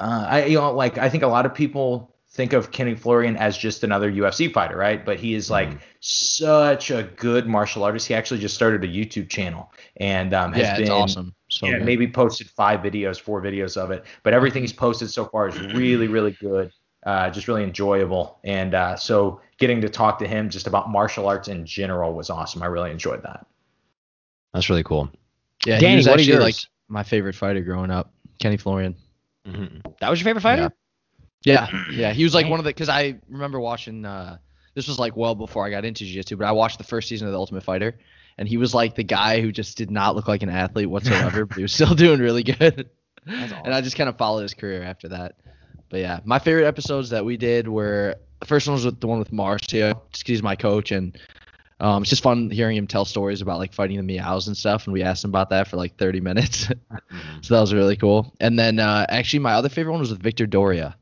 uh, 0.00 0.26
I 0.28 0.44
you 0.46 0.58
know 0.58 0.72
like 0.72 0.98
I 0.98 1.08
think 1.08 1.22
a 1.22 1.28
lot 1.28 1.46
of 1.46 1.54
people 1.54 2.14
think 2.30 2.54
of 2.54 2.70
Kenny 2.72 2.94
Florian 2.94 3.36
as 3.36 3.56
just 3.58 3.84
another 3.84 4.10
UFC 4.10 4.48
fighter, 4.48 4.76
right? 4.76 5.04
But 5.04 5.18
he 5.20 5.34
is 5.34 5.50
like 5.50 5.68
Mhm. 5.70 5.80
such 6.00 6.90
a 6.90 7.02
good 7.16 7.46
martial 7.46 7.84
artist. 7.84 8.08
He 8.08 8.14
actually 8.14 8.40
just 8.40 8.54
started 8.54 8.82
a 8.84 8.88
YouTube 8.88 9.28
channel 9.28 9.70
and 9.98 10.32
um, 10.34 10.52
has 10.52 10.62
yeah, 10.62 10.76
been 10.76 10.82
it's 10.82 10.90
awesome. 10.90 11.34
So 11.48 11.66
yeah, 11.66 11.78
good. 11.78 11.84
maybe 11.84 12.08
posted 12.08 12.48
five 12.48 12.80
videos, 12.80 13.20
four 13.20 13.42
videos 13.42 13.76
of 13.76 13.90
it. 13.90 14.04
But 14.22 14.32
everything 14.32 14.62
he's 14.62 14.72
posted 14.72 15.10
so 15.10 15.26
far 15.26 15.46
is 15.46 15.58
really, 15.60 16.08
really 16.08 16.32
good. 16.32 16.72
Uh, 17.04 17.28
just 17.30 17.48
really 17.48 17.64
enjoyable. 17.64 18.38
And 18.44 18.74
uh, 18.74 18.96
so 18.96 19.40
getting 19.58 19.80
to 19.82 19.88
talk 19.90 20.18
to 20.20 20.26
him 20.26 20.48
just 20.48 20.66
about 20.66 20.88
martial 20.90 21.28
arts 21.28 21.48
in 21.48 21.66
general 21.66 22.14
was 22.14 22.30
awesome. 22.30 22.62
I 22.62 22.66
really 22.66 22.90
enjoyed 22.90 23.22
that. 23.24 23.46
That's 24.54 24.70
really 24.70 24.84
cool. 24.84 25.10
yeah, 25.66 25.78
Danny, 25.78 26.02
what 26.06 26.18
are 26.18 26.22
actually 26.22 26.24
yours? 26.24 26.40
like 26.40 26.54
my 26.92 27.02
favorite 27.02 27.34
fighter 27.34 27.62
growing 27.62 27.90
up, 27.90 28.12
Kenny 28.38 28.56
Florian. 28.58 28.94
Mhm. 29.48 29.80
That 30.00 30.10
was 30.10 30.20
your 30.20 30.26
favorite 30.26 30.42
fighter? 30.42 30.72
Yeah, 31.44 31.66
yeah, 31.90 32.12
he 32.18 32.22
was 32.22 32.34
like 32.34 32.46
one 32.48 32.58
of 32.60 32.64
the 32.64 32.70
because 32.70 32.88
I 32.88 33.18
remember 33.28 33.58
watching. 33.58 34.04
uh 34.04 34.36
This 34.74 34.86
was 34.86 34.98
like 34.98 35.16
well 35.16 35.34
before 35.34 35.66
I 35.66 35.70
got 35.70 35.84
into 35.84 36.04
jiu-jitsu, 36.04 36.36
but 36.36 36.46
I 36.46 36.52
watched 36.52 36.78
the 36.78 36.84
first 36.84 37.08
season 37.08 37.26
of 37.26 37.32
The 37.32 37.38
Ultimate 37.38 37.62
Fighter, 37.64 37.98
and 38.38 38.46
he 38.48 38.56
was 38.58 38.74
like 38.74 38.94
the 38.94 39.02
guy 39.02 39.40
who 39.40 39.50
just 39.52 39.76
did 39.76 39.90
not 39.90 40.14
look 40.14 40.28
like 40.28 40.42
an 40.42 40.48
athlete 40.50 40.88
whatsoever, 40.88 41.44
but 41.46 41.56
he 41.56 41.62
was 41.62 41.72
still 41.72 41.94
doing 41.94 42.20
really 42.20 42.42
good. 42.44 42.90
That's 43.26 43.52
And 43.64 43.74
I 43.74 43.80
just 43.80 43.96
kind 43.96 44.08
of 44.08 44.16
followed 44.16 44.42
his 44.42 44.54
career 44.54 44.82
after 44.82 45.08
that. 45.08 45.34
But 45.88 46.00
yeah, 46.00 46.20
my 46.24 46.38
favorite 46.38 46.66
episodes 46.66 47.10
that 47.10 47.24
we 47.24 47.36
did 47.36 47.68
were 47.68 48.16
the 48.40 48.46
first 48.46 48.66
one 48.66 48.74
was 48.74 48.84
with 48.84 49.00
the 49.00 49.06
one 49.06 49.18
with 49.18 49.30
Marcio, 49.30 49.92
just 50.12 50.24
'cause 50.24 50.26
he's 50.26 50.42
my 50.42 50.56
coach, 50.56 50.90
and 50.92 51.16
um, 51.82 52.02
it's 52.02 52.10
just 52.10 52.22
fun 52.22 52.48
hearing 52.48 52.76
him 52.76 52.86
tell 52.86 53.04
stories 53.04 53.42
about 53.42 53.58
like 53.58 53.74
fighting 53.74 54.04
the 54.04 54.16
Miyaos 54.18 54.46
and 54.46 54.56
stuff. 54.56 54.86
And 54.86 54.92
we 54.94 55.02
asked 55.02 55.24
him 55.24 55.30
about 55.30 55.50
that 55.50 55.68
for 55.68 55.76
like 55.76 55.96
30 55.96 56.20
minutes, 56.20 56.66
Mhm. 57.12 57.44
so 57.44 57.54
that 57.54 57.60
was 57.60 57.74
really 57.74 57.96
cool. 57.96 58.32
And 58.40 58.58
then 58.58 58.78
uh, 58.78 59.04
actually, 59.10 59.40
my 59.40 59.52
other 59.52 59.68
favorite 59.68 59.92
one 59.92 60.00
was 60.00 60.10
with 60.10 60.22
Victor 60.22 60.46
Doria, 60.46 60.96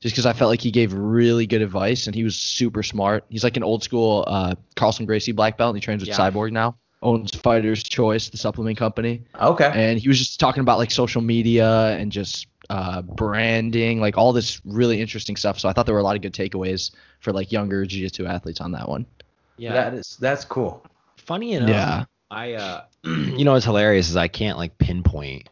just 0.00 0.14
because 0.14 0.24
I 0.24 0.32
felt 0.32 0.48
like 0.48 0.60
he 0.62 0.70
gave 0.70 0.92
really 0.94 1.46
good 1.46 1.60
advice 1.60 2.06
and 2.06 2.14
he 2.14 2.24
was 2.24 2.36
super 2.36 2.82
smart. 2.82 3.24
He's 3.28 3.44
like 3.44 3.56
an 3.58 3.62
old 3.64 3.82
school 3.82 4.24
uh, 4.26 4.54
Carlson 4.76 5.04
Gracie 5.06 5.32
black 5.32 5.58
belt, 5.58 5.70
and 5.74 5.76
he 5.76 5.84
trains 5.84 6.00
with 6.00 6.08
Yeah. 6.08 6.16
Cyborg 6.18 6.52
now. 6.52 6.76
Owns 7.04 7.34
Fighter's 7.34 7.82
Choice, 7.82 8.28
the 8.28 8.36
supplement 8.36 8.78
company 8.78 9.22
Okay. 9.40 9.72
and 9.74 9.98
he 9.98 10.06
was 10.06 10.18
just 10.18 10.38
talking 10.38 10.60
about 10.60 10.78
like 10.78 10.92
social 10.92 11.20
media 11.20 11.96
and 11.98 12.12
just 12.12 12.46
uh, 12.70 13.02
branding, 13.02 14.00
like 14.00 14.16
all 14.16 14.32
this 14.32 14.60
really 14.64 15.00
interesting 15.00 15.34
stuff. 15.34 15.58
So 15.58 15.68
I 15.68 15.72
thought 15.72 15.84
there 15.84 15.96
were 15.96 16.00
a 16.00 16.04
lot 16.04 16.14
of 16.14 16.22
good 16.22 16.32
takeaways 16.32 16.92
for 17.18 17.32
like 17.32 17.50
younger 17.50 17.84
jiu-jitsu 17.84 18.24
athletes 18.26 18.60
on 18.60 18.70
that 18.72 18.88
one. 18.88 19.04
Yeah. 19.56 19.74
That 19.74 19.94
is 19.94 20.16
that's 20.20 20.44
cool. 20.44 20.84
funny 21.16 21.54
enough, 21.54 21.68
Yeah. 21.68 22.04
I 22.30 22.52
uh 22.54 22.84
you 23.04 23.44
know 23.44 23.52
what's 23.52 23.64
hilarious 23.64 24.08
is 24.08 24.16
I 24.16 24.28
can't 24.28 24.58
like 24.58 24.78
pinpoint, 24.78 25.48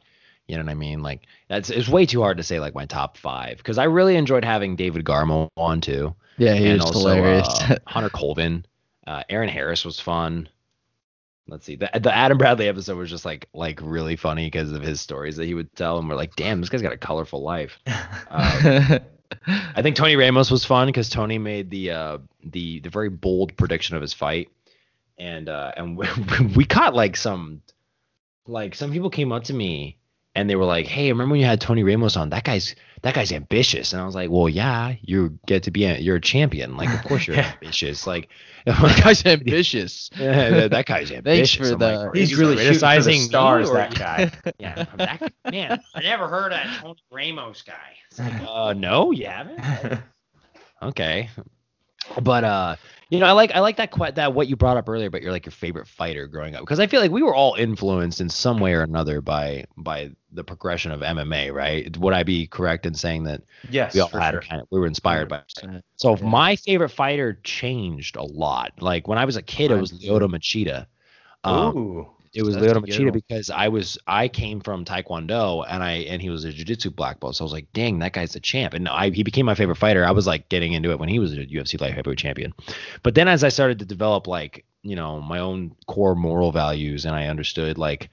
you 0.49 0.57
know 0.57 0.65
what 0.65 0.71
I 0.71 0.75
mean? 0.75 1.03
Like 1.03 1.27
that's 1.49 1.71
it's 1.71 1.89
way 1.89 2.07
too 2.07 2.23
hard 2.23 2.39
to 2.39 2.43
say 2.43 2.61
like 2.61 2.75
my 2.75 2.87
top 2.87 3.17
5 3.17 3.63
cuz 3.63 3.79
I 3.79 3.85
really 3.85 4.17
enjoyed 4.17 4.45
having 4.45 4.77
David 4.77 5.05
Garmo 5.05 5.49
on 5.57 5.81
too. 5.81 6.15
Yeah, 6.39 6.55
he 6.55 6.73
was 6.73 6.91
hilarious. 6.91 7.47
uh, 7.49 7.77
Hunter 7.87 8.11
Colvin, 8.11 8.65
uh 9.07 9.23
Aaron 9.29 9.49
Harris 9.49 9.85
was 9.85 10.01
fun. 10.01 10.49
Let's 11.49 11.67
see. 11.67 11.75
The, 11.75 11.91
the 12.01 12.15
Adam 12.15 12.39
Bradley 12.39 12.69
episode 12.69 12.97
was 12.97 13.11
just 13.11 13.25
like 13.25 13.49
like 13.53 13.81
really 13.83 14.15
funny 14.17 14.47
because 14.47 14.71
of 14.73 14.83
his 14.83 15.01
stories 15.01 15.37
that 15.37 15.47
he 15.47 15.55
would 15.55 15.75
tell 15.75 15.99
and 15.99 16.09
we're 16.09 16.15
like, 16.15 16.37
"Damn, 16.37 16.61
this 16.61 16.69
guy's 16.71 16.81
got 16.81 16.93
a 16.93 16.99
colorful 16.99 17.43
life." 17.43 17.79
Um, 18.31 19.01
I 19.47 19.83
think 19.83 19.97
Tony 19.97 20.17
Ramos 20.17 20.51
was 20.51 20.65
fun 20.65 20.89
because 20.89 21.09
Tony 21.09 21.39
made 21.39 21.71
the 21.71 21.91
uh, 21.91 22.19
the 22.43 22.81
the 22.81 22.91
very 22.91 23.09
bold 23.09 23.57
prediction 23.57 23.97
of 23.97 24.03
his 24.03 24.13
fight, 24.13 24.51
and 25.19 25.49
uh, 25.49 25.73
and 25.77 25.97
we, 25.97 26.07
we 26.57 26.65
caught 26.65 26.95
like 26.95 27.17
some 27.17 27.63
like 28.47 28.75
some 28.75 28.93
people 28.93 29.11
came 29.11 29.33
up 29.33 29.45
to 29.45 29.55
me 29.55 30.00
and 30.35 30.49
they 30.49 30.57
were 30.57 30.65
like, 30.65 30.87
"Hey, 30.87 31.11
remember 31.11 31.33
when 31.33 31.41
you 31.41 31.47
had 31.47 31.61
Tony 31.61 31.83
Ramos 31.83 32.17
on? 32.17 32.31
That 32.31 32.45
guy's 32.45 32.75
that 33.03 33.15
guy's 33.15 33.33
ambitious." 33.33 33.93
And 33.93 34.01
I 34.01 34.07
was 34.07 34.15
like, 34.15 34.31
"Well, 34.31 34.49
yeah, 34.49 34.95
you 35.03 35.39
get 35.47 35.65
to 35.65 35.71
be 35.71 35.85
a, 35.85 35.99
you're 35.99 36.17
a 36.17 36.21
champion. 36.21 36.77
Like, 36.77 36.89
of 36.93 37.03
course 37.09 37.27
you're 37.27 37.37
Yeah. 37.39 37.53
ambitious. 37.55 38.07
Like, 38.07 38.29
that 38.67 39.01
guy's 39.03 39.25
ambitious. 39.27 40.11
that, 40.19 40.71
that 40.71 40.87
guy's 40.87 41.11
ambitious. 41.11 41.55
for 41.69 41.73
I'm 41.75 41.79
the- 41.79 41.99
like, 42.07 42.15
He's 42.17 42.33
"Are 42.33 42.41
really 42.41 42.57
criticizing 42.57 43.21
stars, 43.21 43.71
that 43.73 43.95
guy. 43.95 44.31
Yeah, 44.59 44.85
that, 44.97 45.33
man, 45.51 45.81
I 45.95 46.01
never 46.03 46.29
heard 46.29 46.53
of 46.53 46.61
Tony 46.81 47.03
Ramos 47.11 47.63
guy. 47.63 47.75
It's 48.11 48.19
like, 48.21 48.35
uh, 48.47 48.73
no, 48.75 49.11
you 49.13 49.27
haven't. 49.27 50.01
Okay, 50.83 51.29
but 52.23 52.45
uh, 52.45 52.77
you 53.11 53.19
know, 53.19 53.27
I 53.27 53.33
like 53.33 53.53
I 53.55 53.61
like 53.61 53.77
that 53.77 53.91
que- 53.93 54.13
that 54.13 54.35
what 54.35 54.49
you 54.49 54.57
brought 54.57 54.77
up 54.77 54.89
earlier, 54.89 55.11
but 55.11 55.23
you're 55.23 55.33
like 55.33 55.45
your 55.47 55.53
favorite 55.53 55.89
fighter 55.89 56.27
growing 56.27 56.55
up 56.55 56.63
because 56.63 56.81
I 56.81 56.87
feel 56.87 57.01
like 57.01 57.11
we 57.11 57.23
were 57.23 57.35
all 57.35 57.55
influenced 57.57 58.21
in 58.21 58.29
some 58.29 58.61
way 58.61 58.73
or 58.75 58.83
another 58.83 59.21
by 59.21 59.67
by 59.77 60.11
the 60.33 60.45
progression 60.45 60.93
of 60.93 61.01
MMA, 61.03 61.51
right? 61.53 61.95
Would 61.97 62.15
I 62.15 62.23
be 62.23 62.47
correct 62.47 62.87
in 62.87 62.95
saying 62.95 63.25
that 63.25 63.43
yes, 63.69 63.95
we 63.95 64.01
all 64.01 64.09
had 64.09 64.33
sure. 64.33 64.41
kind 64.43 64.63
of 64.63 64.69
we 64.71 64.79
were 64.81 64.87
inspired 64.87 65.29
by? 65.29 65.43
100%. 65.63 65.83
So 65.97 66.17
Yeah. 66.17 66.25
my 66.25 66.57
favorite 66.57 66.91
fighter 66.91 67.41
changed 67.43 68.17
a 68.17 68.23
lot. 68.23 68.73
Like 68.81 69.09
when 69.09 69.19
I 69.19 69.25
was 69.25 69.37
a 69.37 69.43
kid, 69.43 69.71
it 69.71 69.77
was. 69.77 69.93
Lyoto 69.93 70.29
Machida. 70.29 70.87
Um, 71.45 71.77
Ooh. 71.77 72.11
It 72.33 72.43
was 72.43 72.55
That's 72.55 72.73
Machida 72.73 73.13
because 73.13 73.51
I 73.51 73.69
was 73.69 73.99
I 74.07 74.29
came 74.29 74.61
from 74.61 74.85
Taekwondo 74.85 75.65
and 75.69 75.83
I 75.83 75.93
and 76.09 76.23
he 76.23 76.31
was 76.31 76.45
a 76.45 76.53
jiu-jitsu 76.53 76.91
black 76.91 77.19
belt. 77.19 77.35
So 77.37 77.45
I 77.45 77.47
was 77.47 77.53
like, 77.53 77.73
dang, 77.73 77.99
that 78.01 78.13
guy's 78.13 78.37
a 78.37 78.41
champ. 78.41 78.73
And 78.73 78.89
I 78.89 79.11
he 79.11 79.25
became 79.25 79.47
my 79.47 79.57
favorite 79.57 79.79
fighter. 79.79 80.05
I 80.05 80.13
was 80.13 80.27
like 80.27 80.49
getting 80.49 80.73
into 80.73 80.91
it 80.91 81.01
when 81.01 81.09
he 81.09 81.19
was 81.19 81.33
a 81.33 81.45
UFC 81.47 81.81
light 81.81 81.93
heavyweight 81.93 82.19
champion. 82.19 82.55
But 83.03 83.17
then 83.17 83.27
as 83.27 83.43
I 83.43 83.49
started 83.49 83.81
to 83.81 83.85
develop 83.85 84.29
like, 84.29 84.65
you 84.83 84.95
know, 84.95 85.21
my 85.21 85.41
own 85.41 85.75
core 85.89 86.15
moral 86.15 86.53
values 86.53 87.05
and 87.05 87.17
I 87.17 87.27
understood 87.27 87.79
like 87.79 88.11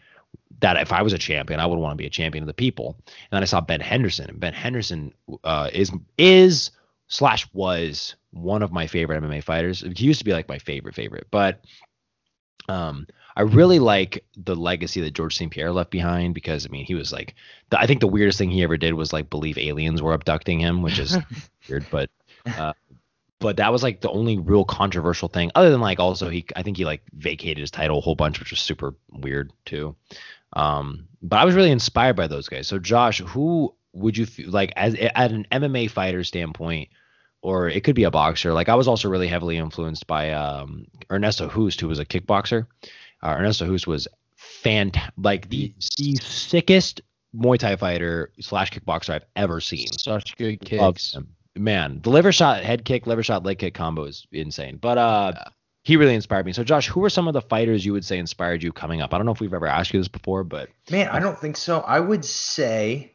that 0.62 0.78
if 0.78 0.92
I 0.92 1.04
was 1.04 1.14
a 1.14 1.20
champion, 1.20 1.60
I 1.60 1.68
would 1.68 1.78
want 1.78 1.92
to 1.92 1.98
be 1.98 2.08
a 2.08 2.10
champion 2.10 2.44
of 2.44 2.48
the 2.48 2.54
people. 2.54 2.98
And 3.06 3.16
then 3.32 3.44
I 3.44 3.46
saw 3.46 3.62
Ben 3.62 3.82
Henderson, 3.82 4.30
and 4.32 4.40
Ben 4.40 4.54
Henderson 4.54 5.14
uh, 5.44 5.70
is 5.72 5.92
is 6.18 6.72
slash 7.08 7.48
was 7.54 8.16
one 8.32 8.64
of 8.64 8.72
my 8.72 8.88
favorite 8.88 9.22
MMA 9.22 9.44
fighters. 9.44 9.82
He 9.96 10.06
used 10.06 10.20
to 10.20 10.26
be 10.26 10.34
like 10.34 10.50
my 10.50 10.58
favorite 10.58 10.96
favorite, 10.96 11.28
but 11.30 11.62
um, 12.70 13.08
I 13.38 13.42
really 13.42 13.78
like 13.78 14.26
the 14.36 14.56
legacy 14.56 15.00
that 15.02 15.14
George 15.14 15.38
St. 15.38 15.52
Pierre 15.52 15.72
left 15.72 15.92
behind 15.92 16.34
because 16.34 16.66
I 16.66 16.70
mean 16.70 16.86
he 16.86 16.96
was 16.96 17.12
like 17.14 17.36
the, 17.70 17.80
I 17.80 17.86
think 17.86 18.00
the 18.00 18.08
weirdest 18.08 18.40
thing 18.40 18.50
he 18.50 18.64
ever 18.64 18.78
did 18.78 18.96
was 18.96 19.14
like 19.14 19.30
believe 19.30 19.60
aliens 19.60 20.02
were 20.02 20.16
abducting 20.16 20.60
him, 20.60 20.82
which 20.82 20.98
is 20.98 21.16
weird, 21.70 21.86
but 21.92 22.10
uh, 22.48 22.74
but 23.40 23.58
that 23.58 23.72
was 23.72 23.84
like 23.84 24.02
the 24.02 24.10
only 24.10 24.40
real 24.40 24.66
controversial 24.66 25.28
thing 25.30 25.52
other 25.54 25.70
than 25.70 25.82
like 25.82 26.00
also 26.00 26.30
he 26.30 26.48
I 26.56 26.64
think 26.64 26.78
he 26.78 26.86
like 26.86 27.04
vacated 27.14 27.60
his 27.60 27.70
title 27.70 28.00
a 28.00 28.02
whole 28.02 28.16
bunch, 28.16 28.40
which 28.40 28.50
was 28.50 28.60
super 28.60 28.96
weird 29.12 29.54
too. 29.66 29.96
Um, 30.54 31.08
but 31.22 31.38
I 31.38 31.46
was 31.46 31.54
really 31.54 31.70
inspired 31.70 32.16
by 32.16 32.26
those 32.26 32.50
guys. 32.50 32.68
So 32.68 32.80
Josh, 32.80 33.20
who 33.20 33.76
would 33.94 34.18
you 34.18 34.26
feel 34.26 34.50
like 34.50 34.74
as 34.76 34.96
at 34.96 35.32
an 35.32 35.46
MMA 35.52 35.92
fighter 35.92 36.24
standpoint? 36.24 36.90
Or 37.44 37.70
it 37.70 37.84
could 37.84 37.96
be 37.96 38.04
a 38.04 38.12
boxer. 38.12 38.52
Like 38.52 38.68
I 38.68 38.74
was 38.74 38.88
also 38.88 39.10
really 39.10 39.28
heavily 39.28 39.58
influenced 39.58 40.08
by 40.08 40.32
um, 40.32 40.88
Ernesto 41.10 41.48
Hoost, 41.48 41.80
who 41.80 41.88
was 41.88 42.00
a 42.00 42.06
kickboxer. 42.06 42.66
Uh, 43.24 43.36
Ernesto 43.38 43.66
Hoost 43.66 43.88
was 43.88 44.08
fant 44.64 44.98
like 45.18 45.50
the, 45.50 45.74
the 45.98 46.16
sickest 46.16 47.02
Muay 47.36 47.58
Thai 47.58 47.76
fighter 47.76 48.32
slash 48.40 48.72
kickboxer 48.72 49.12
I've 49.16 49.26
ever 49.36 49.60
seen. 49.60 49.88
Such 49.88 50.36
good 50.38 50.72
Love 50.74 50.96
kicks. 50.96 51.14
him. 51.14 51.30
Man, 51.56 52.02
the 52.04 52.12
liver 52.12 52.32
shot, 52.32 52.64
head 52.64 52.86
kick, 52.86 53.08
liver 53.08 53.24
shot, 53.24 53.44
leg 53.44 53.58
kick 53.58 53.74
combo 53.74 54.04
is 54.04 54.28
insane. 54.32 54.78
But 54.78 54.98
uh, 55.00 55.34
he 55.84 55.98
really 55.98 56.14
inspired 56.14 56.46
me. 56.46 56.54
So 56.54 56.64
Josh, 56.64 56.88
who 56.88 57.04
are 57.04 57.10
some 57.10 57.28
of 57.28 57.34
the 57.34 57.42
fighters 57.42 57.86
you 57.86 57.94
would 57.94 58.06
say 58.06 58.20
inspired 58.20 58.62
you 58.62 58.72
coming 58.72 59.02
up? 59.02 59.14
I 59.14 59.18
don't 59.18 59.26
know 59.26 59.32
if 59.32 59.40
we've 59.40 59.54
ever 59.54 59.68
asked 59.68 59.94
you 59.94 60.00
this 60.00 60.08
before, 60.08 60.44
but 60.44 60.70
Man, 60.92 61.08
I 61.10 61.20
don't 61.20 61.38
think 61.38 61.58
so. 61.58 61.80
I 61.82 62.00
would 62.00 62.24
say 62.24 63.14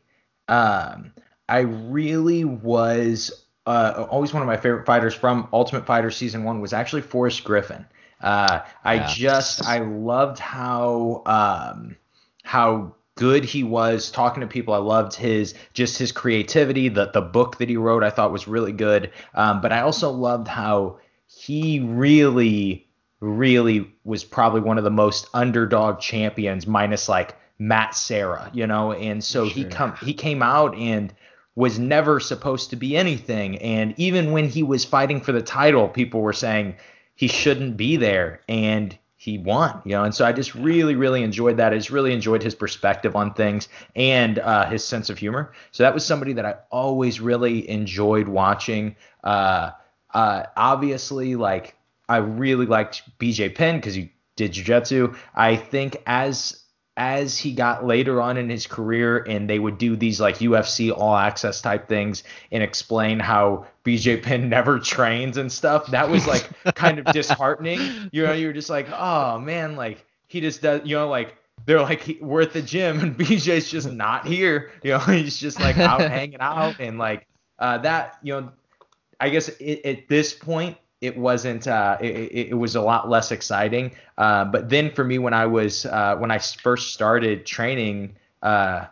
um, 0.49 1.13
I 1.49 1.61
really 1.61 2.45
was 2.45 3.47
uh, 3.67 4.07
always 4.11 4.33
one 4.33 4.43
of 4.43 4.49
my 4.49 4.57
favorite 4.57 4.87
fighters 4.87 5.15
from 5.15 5.49
Ultimate 5.53 5.87
Fighter 5.87 6.11
Season 6.11 6.43
1 6.45 6.61
was 6.61 6.73
actually 6.73 7.03
Forrest 7.03 7.45
Griffin. 7.45 7.87
Uh, 8.23 8.61
I 8.85 8.95
Yeah. 8.95 9.07
just, 9.07 9.67
I 9.67 9.79
loved 9.79 10.39
how, 10.39 11.23
um, 11.27 11.97
how 12.45 12.95
good 13.15 13.45
he 13.45 13.63
was 13.63 14.11
talking 14.11 14.41
to 14.41 14.47
people. 14.47 14.75
I 14.75 14.79
loved 14.79 15.15
his, 15.15 15.55
just 15.75 15.99
his 15.99 16.13
creativity. 16.13 16.89
The, 16.89 17.11
the 17.11 17.21
book 17.21 17.59
that 17.59 17.69
he 17.69 17.77
wrote 17.77 18.03
I 18.05 18.11
thought 18.11 18.33
was 18.33 18.49
really 18.49 18.73
good. 18.73 19.11
Um, 19.35 19.61
but 19.61 19.73
I 19.73 19.81
also 19.81 20.11
loved 20.11 20.49
how 20.49 20.99
he 21.27 21.81
really 21.81 22.89
really 23.21 23.89
was 24.05 24.25
probably 24.25 24.61
one 24.61 24.79
of 24.79 24.85
the 24.85 24.91
most 24.91 25.29
underdog 25.33 26.01
champions 26.01 26.67
minus 26.67 27.09
like 27.09 27.37
Matt 27.59 27.95
Serra, 27.95 28.51
you 28.53 28.67
know, 28.67 28.93
and 28.93 29.23
so 29.23 29.45
he 29.45 29.65
come 29.65 29.95
he 30.03 30.13
came 30.13 30.43
out 30.43 30.77
and 30.77 31.15
was 31.55 31.79
never 31.79 32.19
supposed 32.19 32.71
to 32.71 32.77
be 32.77 32.97
anything 32.97 33.59
and 33.59 33.95
even 33.99 34.33
when 34.33 34.49
he 34.49 34.63
was 34.63 34.85
fighting 34.85 35.21
for 35.21 35.33
the 35.33 35.43
title 35.43 35.87
people 35.89 36.23
were 36.23 36.33
saying 36.33 36.75
he 37.23 37.29
shouldn't 37.29 37.77
be 37.77 37.97
there 37.97 38.41
and 38.49 38.99
he 39.15 39.39
won, 39.39 39.81
you 39.85 39.93
know, 39.93 40.03
and 40.03 40.13
so 40.13 40.25
I 40.25 40.33
just 40.33 40.57
really, 40.57 40.97
really 40.97 41.23
enjoyed 41.23 41.59
that. 41.59 41.73
I 41.73 41.77
just 41.77 41.91
really 41.91 42.13
enjoyed 42.13 42.43
his 42.43 42.57
perspective 42.57 43.15
on 43.15 43.33
things 43.35 43.69
and 43.95 44.41
uh, 44.41 44.69
his 44.69 44.85
sense 44.85 45.09
of 45.09 45.19
humor. 45.19 45.53
So 45.71 45.85
that 45.85 45.95
was 45.95 46.05
somebody 46.05 46.33
that 46.33 46.45
I 46.45 46.57
always 46.73 47.21
really 47.21 47.71
enjoyed 47.71 48.27
watching. 48.27 48.97
Uh, 49.23 49.71
uh, 50.13 50.47
obviously, 50.57 51.37
like 51.37 51.77
I 52.09 52.17
really 52.17 52.67
liked 52.67 53.03
BJ 53.21 53.55
Penn 53.55 53.77
because 53.77 53.95
he 53.95 54.11
did 54.35 54.55
jujitsu. 54.55 55.17
I 55.33 55.55
think 55.55 56.03
as 56.07 56.62
as 56.97 57.39
he 57.39 57.53
got 57.53 57.87
later 57.87 58.21
on 58.21 58.37
in 58.37 58.51
his 58.51 58.67
career 58.67 59.19
and 59.19 59.49
they 59.49 59.59
would 59.59 59.79
do 59.79 59.97
these 59.97 60.21
like 60.21 60.39
UFC 60.39 60.93
all 60.95 61.17
access 61.17 61.61
type 61.61 61.89
things 61.89 62.23
and 62.51 62.63
explain 62.63 63.19
how 63.19 63.67
BJ 63.85 64.23
Penn 64.23 64.49
never 64.51 64.79
trains 64.79 65.39
and 65.39 65.51
stuff, 65.51 65.87
that 65.89 66.11
was 66.11 66.27
like 66.27 66.49
kind 66.75 66.99
of 66.99 67.07
disheartening. 67.07 68.11
You 68.13 68.25
know, 68.25 68.33
you're 68.33 68.53
just 68.53 68.69
like, 68.69 68.89
oh 68.91 69.39
man, 69.39 69.75
like 69.75 70.05
he 70.29 70.41
just 70.41 70.61
does, 70.61 70.83
you 70.85 70.97
know, 70.97 71.09
like 71.09 71.37
they're 71.65 71.81
like 71.81 72.03
he, 72.03 72.19
we're 72.21 72.43
at 72.43 72.53
the 72.53 72.63
gym 72.63 73.01
and 73.01 73.17
BJ's 73.19 73.71
just 73.71 73.91
not 73.91 74.27
here. 74.27 74.73
You 74.83 74.93
know, 74.93 74.99
he's 74.99 75.39
just 75.39 75.61
like 75.61 75.79
out 75.79 76.01
hanging 76.03 76.41
out 76.41 76.79
and 76.79 76.99
like 76.99 77.27
uh, 77.59 77.79
that. 77.79 78.19
You 78.23 78.35
know, 78.35 78.53
I 79.19 79.31
guess 79.31 79.49
it, 79.49 79.85
at 79.85 80.09
this 80.09 80.35
point 80.35 80.77
it 81.03 81.19
wasn't. 81.19 81.67
Uh, 81.67 81.99
it, 82.01 82.51
it, 82.51 82.55
was 82.55 82.77
a 82.77 82.81
lot 82.81 83.11
less 83.11 83.33
exciting. 83.33 83.91
Uh, 84.17 84.45
but 84.45 84.71
then 84.71 84.91
for 84.95 85.03
me, 85.03 85.19
when 85.19 85.35
I 85.35 85.47
was 85.47 85.85
uh, 85.85 86.17
when 86.17 86.31
I 86.31 86.39
first 86.39 86.95
started 86.95 87.45
training. 87.45 88.17
Uh, 88.41 88.87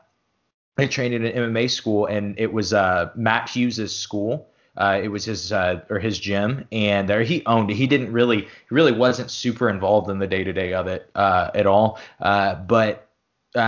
I 0.77 0.87
trained 0.87 1.15
in 1.15 1.25
an 1.27 1.53
MMA 1.53 1.71
school, 1.71 2.07
and 2.07 2.39
it 2.39 2.53
was 2.53 2.73
uh, 2.73 3.11
Matt 3.15 3.51
Hughes's 3.51 3.95
school. 3.95 4.49
Uh, 4.77 4.99
it 5.03 5.09
was 5.09 5.25
his 5.27 5.53
or 5.53 5.99
his 6.01 6.19
gym, 6.19 6.67
and 6.73 7.09
there 7.09 7.23
he 7.23 7.45
owned 7.45 7.71
it. 7.71 7.75
He 7.75 7.87
didn't 7.87 8.13
really, 8.13 8.43
he 8.43 8.49
really 8.71 8.93
wasn't 8.93 9.31
super 9.31 9.69
involved 9.69 10.09
in 10.09 10.19
the 10.19 10.27
day 10.27 10.43
to 10.43 10.53
day 10.53 10.73
of 10.73 10.87
it 10.87 11.11
at 11.15 11.67
all. 11.67 12.01
But 12.19 13.09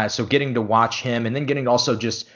so 0.09 0.25
getting 0.25 0.55
to 0.55 0.63
watch 0.63 1.03
him, 1.03 1.27
and 1.27 1.37
then 1.37 1.45
getting 1.45 1.69
also 1.69 1.97
just 1.97 2.29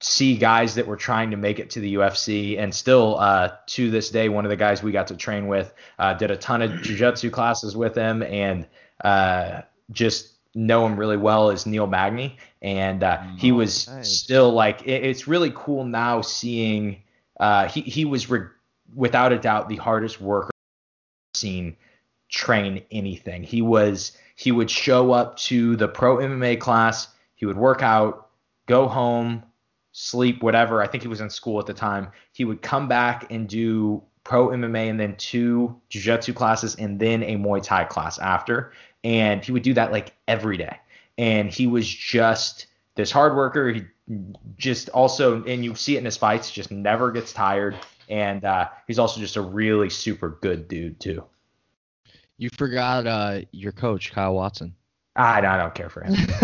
see 0.00 0.36
guys 0.36 0.74
that 0.74 0.86
were 0.86 0.96
trying 0.96 1.30
to 1.30 1.36
make 1.36 1.58
it 1.58 1.70
to 1.70 1.80
the 1.80 1.94
UFC, 1.94 2.58
and 2.58 2.74
still 2.74 3.18
uh, 3.18 3.50
to 3.68 3.90
this 3.90 4.10
day, 4.10 4.28
one 4.28 4.44
of 4.44 4.50
the 4.50 4.56
guys 4.56 4.82
we 4.82 4.92
got 4.92 5.06
to 5.08 5.16
train 5.16 5.46
with 5.48 5.72
uh, 5.98 6.14
did 6.14 6.30
a 6.30 6.36
ton 6.36 6.62
of 6.62 6.70
jujitsu 6.82 7.30
classes 7.32 7.76
with 7.76 7.94
him, 7.94 8.22
and 8.22 8.66
uh, 9.02 9.62
just 9.90 10.32
know 10.54 10.86
him 10.86 10.96
really 10.98 11.16
well 11.16 11.50
is 11.50 11.66
Neil 11.66 11.86
Magny, 11.86 12.36
and 12.62 13.02
uh, 13.02 13.22
he 13.36 13.52
Oh, 13.52 13.56
was 13.56 13.88
nice. 13.88 14.10
still 14.20 14.52
like 14.52 14.82
it, 14.86 15.04
it's 15.04 15.26
really 15.28 15.52
cool 15.54 15.84
now 15.84 16.20
seeing 16.20 17.02
uh, 17.40 17.68
he 17.68 17.80
he 17.82 18.04
was 18.04 18.28
re- 18.30 18.48
without 18.94 19.32
a 19.32 19.38
doubt 19.38 19.68
the 19.68 19.76
hardest 19.76 20.20
worker 20.20 20.50
I've 21.34 21.38
seen 21.40 21.76
train 22.28 22.82
anything. 22.90 23.42
He 23.42 23.62
was 23.62 24.12
he 24.34 24.52
would 24.52 24.70
show 24.70 25.12
up 25.12 25.36
to 25.38 25.76
the 25.76 25.88
pro 25.88 26.16
MMA 26.18 26.58
class, 26.60 27.08
he 27.34 27.46
would 27.46 27.56
work 27.56 27.82
out, 27.82 28.28
go 28.66 28.88
home, 28.88 29.42
sleep, 29.98 30.42
whatever. 30.42 30.82
I 30.82 30.86
think 30.86 31.02
he 31.02 31.08
was 31.08 31.22
in 31.22 31.30
school 31.30 31.58
at 31.58 31.64
the 31.64 31.72
time. 31.72 32.08
He 32.32 32.44
would 32.44 32.60
come 32.60 32.86
back 32.86 33.32
and 33.32 33.48
do 33.48 34.02
pro 34.24 34.48
MMA 34.48 34.90
and 34.90 35.00
then 35.00 35.16
two 35.16 35.74
jiu-jitsu 35.88 36.34
classes 36.34 36.74
and 36.74 37.00
then 37.00 37.22
a 37.22 37.36
Muay 37.36 37.62
Thai 37.62 37.84
class 37.84 38.18
after. 38.18 38.72
And 39.04 39.42
he 39.42 39.52
would 39.52 39.62
do 39.62 39.72
that 39.72 39.92
like 39.92 40.14
every 40.28 40.58
day. 40.58 40.78
And 41.16 41.50
he 41.50 41.66
was 41.66 41.88
just 41.88 42.66
this 42.94 43.10
hard 43.10 43.34
worker. 43.34 43.72
He 43.72 43.86
just 44.58 44.90
also, 44.90 45.42
and 45.44 45.64
you 45.64 45.74
see 45.74 45.96
it 45.96 46.00
in 46.00 46.04
his 46.04 46.18
fights, 46.18 46.50
just 46.50 46.70
never 46.70 47.10
gets 47.10 47.32
tired. 47.32 47.74
And 48.10 48.44
uh, 48.44 48.68
he's 48.86 48.98
also 48.98 49.18
just 49.18 49.36
a 49.36 49.40
really 49.40 49.88
super 49.88 50.38
good 50.42 50.68
dude 50.68 51.00
too. 51.00 51.24
You 52.36 52.50
forgot 52.50 53.06
uh, 53.06 53.40
your 53.50 53.72
coach, 53.72 54.12
Kyle 54.12 54.34
Watson. 54.34 54.74
I, 55.16 55.38
I 55.38 55.56
don't 55.56 55.74
care 55.74 55.88
for 55.88 56.02
him. 56.02 56.14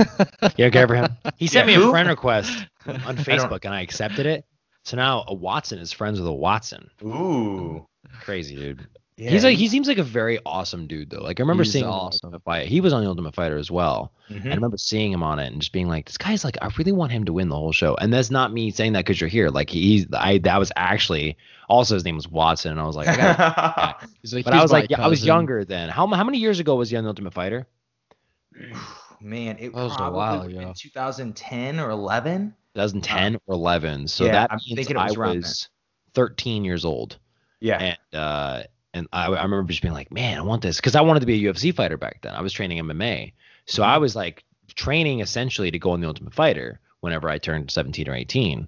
you 0.56 0.64
don't 0.64 0.72
care 0.72 0.88
for 0.88 0.94
him. 0.94 1.08
He 1.36 1.46
sent 1.46 1.68
Yeah, 1.68 1.78
me 1.78 1.84
a 1.84 1.90
friend 1.90 2.08
request 2.08 2.66
on 2.86 2.94
don't- 3.04 3.16
Facebook, 3.18 3.64
and 3.64 3.74
I 3.74 3.82
accepted 3.82 4.26
it. 4.26 4.44
So 4.84 4.96
now 4.96 5.24
a 5.28 5.34
Watson 5.34 5.78
is 5.78 5.92
friends 5.92 6.18
with 6.18 6.26
a 6.28 6.32
Watson. 6.32 6.90
Ooh. 7.04 7.86
Crazy, 8.20 8.56
dude. 8.56 8.86
he's 9.16 9.44
like 9.44 9.56
he 9.56 9.68
seems 9.68 9.86
like 9.86 9.98
a 9.98 10.02
very 10.02 10.40
awesome 10.44 10.86
dude 10.88 11.10
though. 11.10 11.20
Like 11.22 11.38
I 11.38 11.42
remember 11.42 11.62
He's 11.62 11.72
seeing 11.72 11.84
awesome. 11.84 12.20
Ultimate 12.24 12.42
Fight. 12.42 12.66
He 12.66 12.80
was 12.80 12.92
on 12.92 13.02
the 13.02 13.08
Ultimate 13.08 13.34
Fighter 13.34 13.58
as 13.58 13.70
well. 13.70 14.12
Mhm. 14.28 14.46
I 14.50 14.54
remember 14.54 14.76
seeing 14.76 15.12
him 15.12 15.22
on 15.22 15.38
it 15.38 15.52
and 15.52 15.60
just 15.60 15.72
being 15.72 15.86
like, 15.86 16.06
this 16.06 16.16
guy's 16.18 16.44
like, 16.44 16.56
I 16.60 16.68
really 16.78 16.90
want 16.92 17.12
him 17.12 17.24
to 17.26 17.32
win 17.32 17.48
the 17.48 17.54
whole 17.56 17.70
show. 17.72 17.94
And 17.94 18.12
that's 18.12 18.30
not 18.30 18.52
me 18.52 18.70
saying 18.72 18.94
that 18.94 19.04
because 19.04 19.20
you're 19.20 19.28
here. 19.30 19.50
Like 19.50 19.70
he's, 19.70 20.06
I 20.12 20.38
that 20.38 20.58
was 20.58 20.72
actually 20.74 21.36
also 21.68 21.94
his 21.94 22.04
name 22.04 22.16
was 22.16 22.26
Watson, 22.28 22.72
and 22.72 22.80
I 22.80 22.84
was 22.84 22.96
like, 22.96 23.06
I 23.08 23.16
gotta, 23.16 24.06
He's 24.22 24.34
like, 24.34 24.44
but 24.44 24.54
I 24.54 24.62
was 24.62 24.72
my 24.72 24.80
like, 24.80 24.90
yeah, 24.90 25.00
I 25.04 25.06
was 25.08 25.24
younger 25.24 25.64
then. 25.64 25.88
How 25.90 26.06
how 26.08 26.24
many 26.24 26.38
years 26.38 26.58
ago 26.58 26.74
was 26.74 26.90
he 26.90 26.96
on 26.96 27.04
the 27.04 27.08
Ultimate 27.08 27.32
Fighter? 27.34 27.68
Man, 29.20 29.56
it 29.58 29.72
That 29.72 29.82
was 29.82 29.92
a 29.92 29.96
probably 29.96 30.16
while 30.16 30.40
would've 30.42 30.58
ago. 30.58 30.72
2010 30.76 31.78
or 31.78 31.90
11. 31.90 32.54
2010 32.74 33.36
or 33.46 33.54
11. 33.54 34.08
So 34.08 34.24
yeah, 34.24 34.32
that 34.32 34.52
I'm 34.52 34.58
means 34.66 34.76
thinking 34.78 34.96
it 34.96 35.00
I 35.00 35.04
was 35.04 35.16
around 35.16 35.36
was 35.36 35.68
13 36.14 36.64
years 36.64 36.84
old. 36.84 37.18
Yeah. 37.60 37.78
and 37.78 38.18
uh 38.20 38.62
and 38.94 39.08
I, 39.12 39.26
I 39.26 39.42
remember 39.44 39.68
just 39.68 39.82
being 39.82 39.94
like 39.94 40.10
man 40.12 40.38
i 40.38 40.42
want 40.42 40.62
this 40.62 40.76
because 40.76 40.96
i 40.96 41.00
wanted 41.00 41.20
to 41.20 41.26
be 41.26 41.46
a 41.46 41.52
ufc 41.52 41.74
fighter 41.74 41.96
back 41.96 42.20
then 42.22 42.34
i 42.34 42.40
was 42.40 42.52
training 42.52 42.82
mma 42.82 43.32
so 43.66 43.82
i 43.84 43.98
was 43.98 44.16
like 44.16 44.44
training 44.74 45.20
essentially 45.20 45.70
to 45.70 45.78
go 45.78 45.94
in 45.94 46.00
the 46.00 46.08
ultimate 46.08 46.34
fighter 46.34 46.80
whenever 47.00 47.28
i 47.28 47.38
turned 47.38 47.70
17 47.70 48.08
or 48.08 48.14
18 48.14 48.66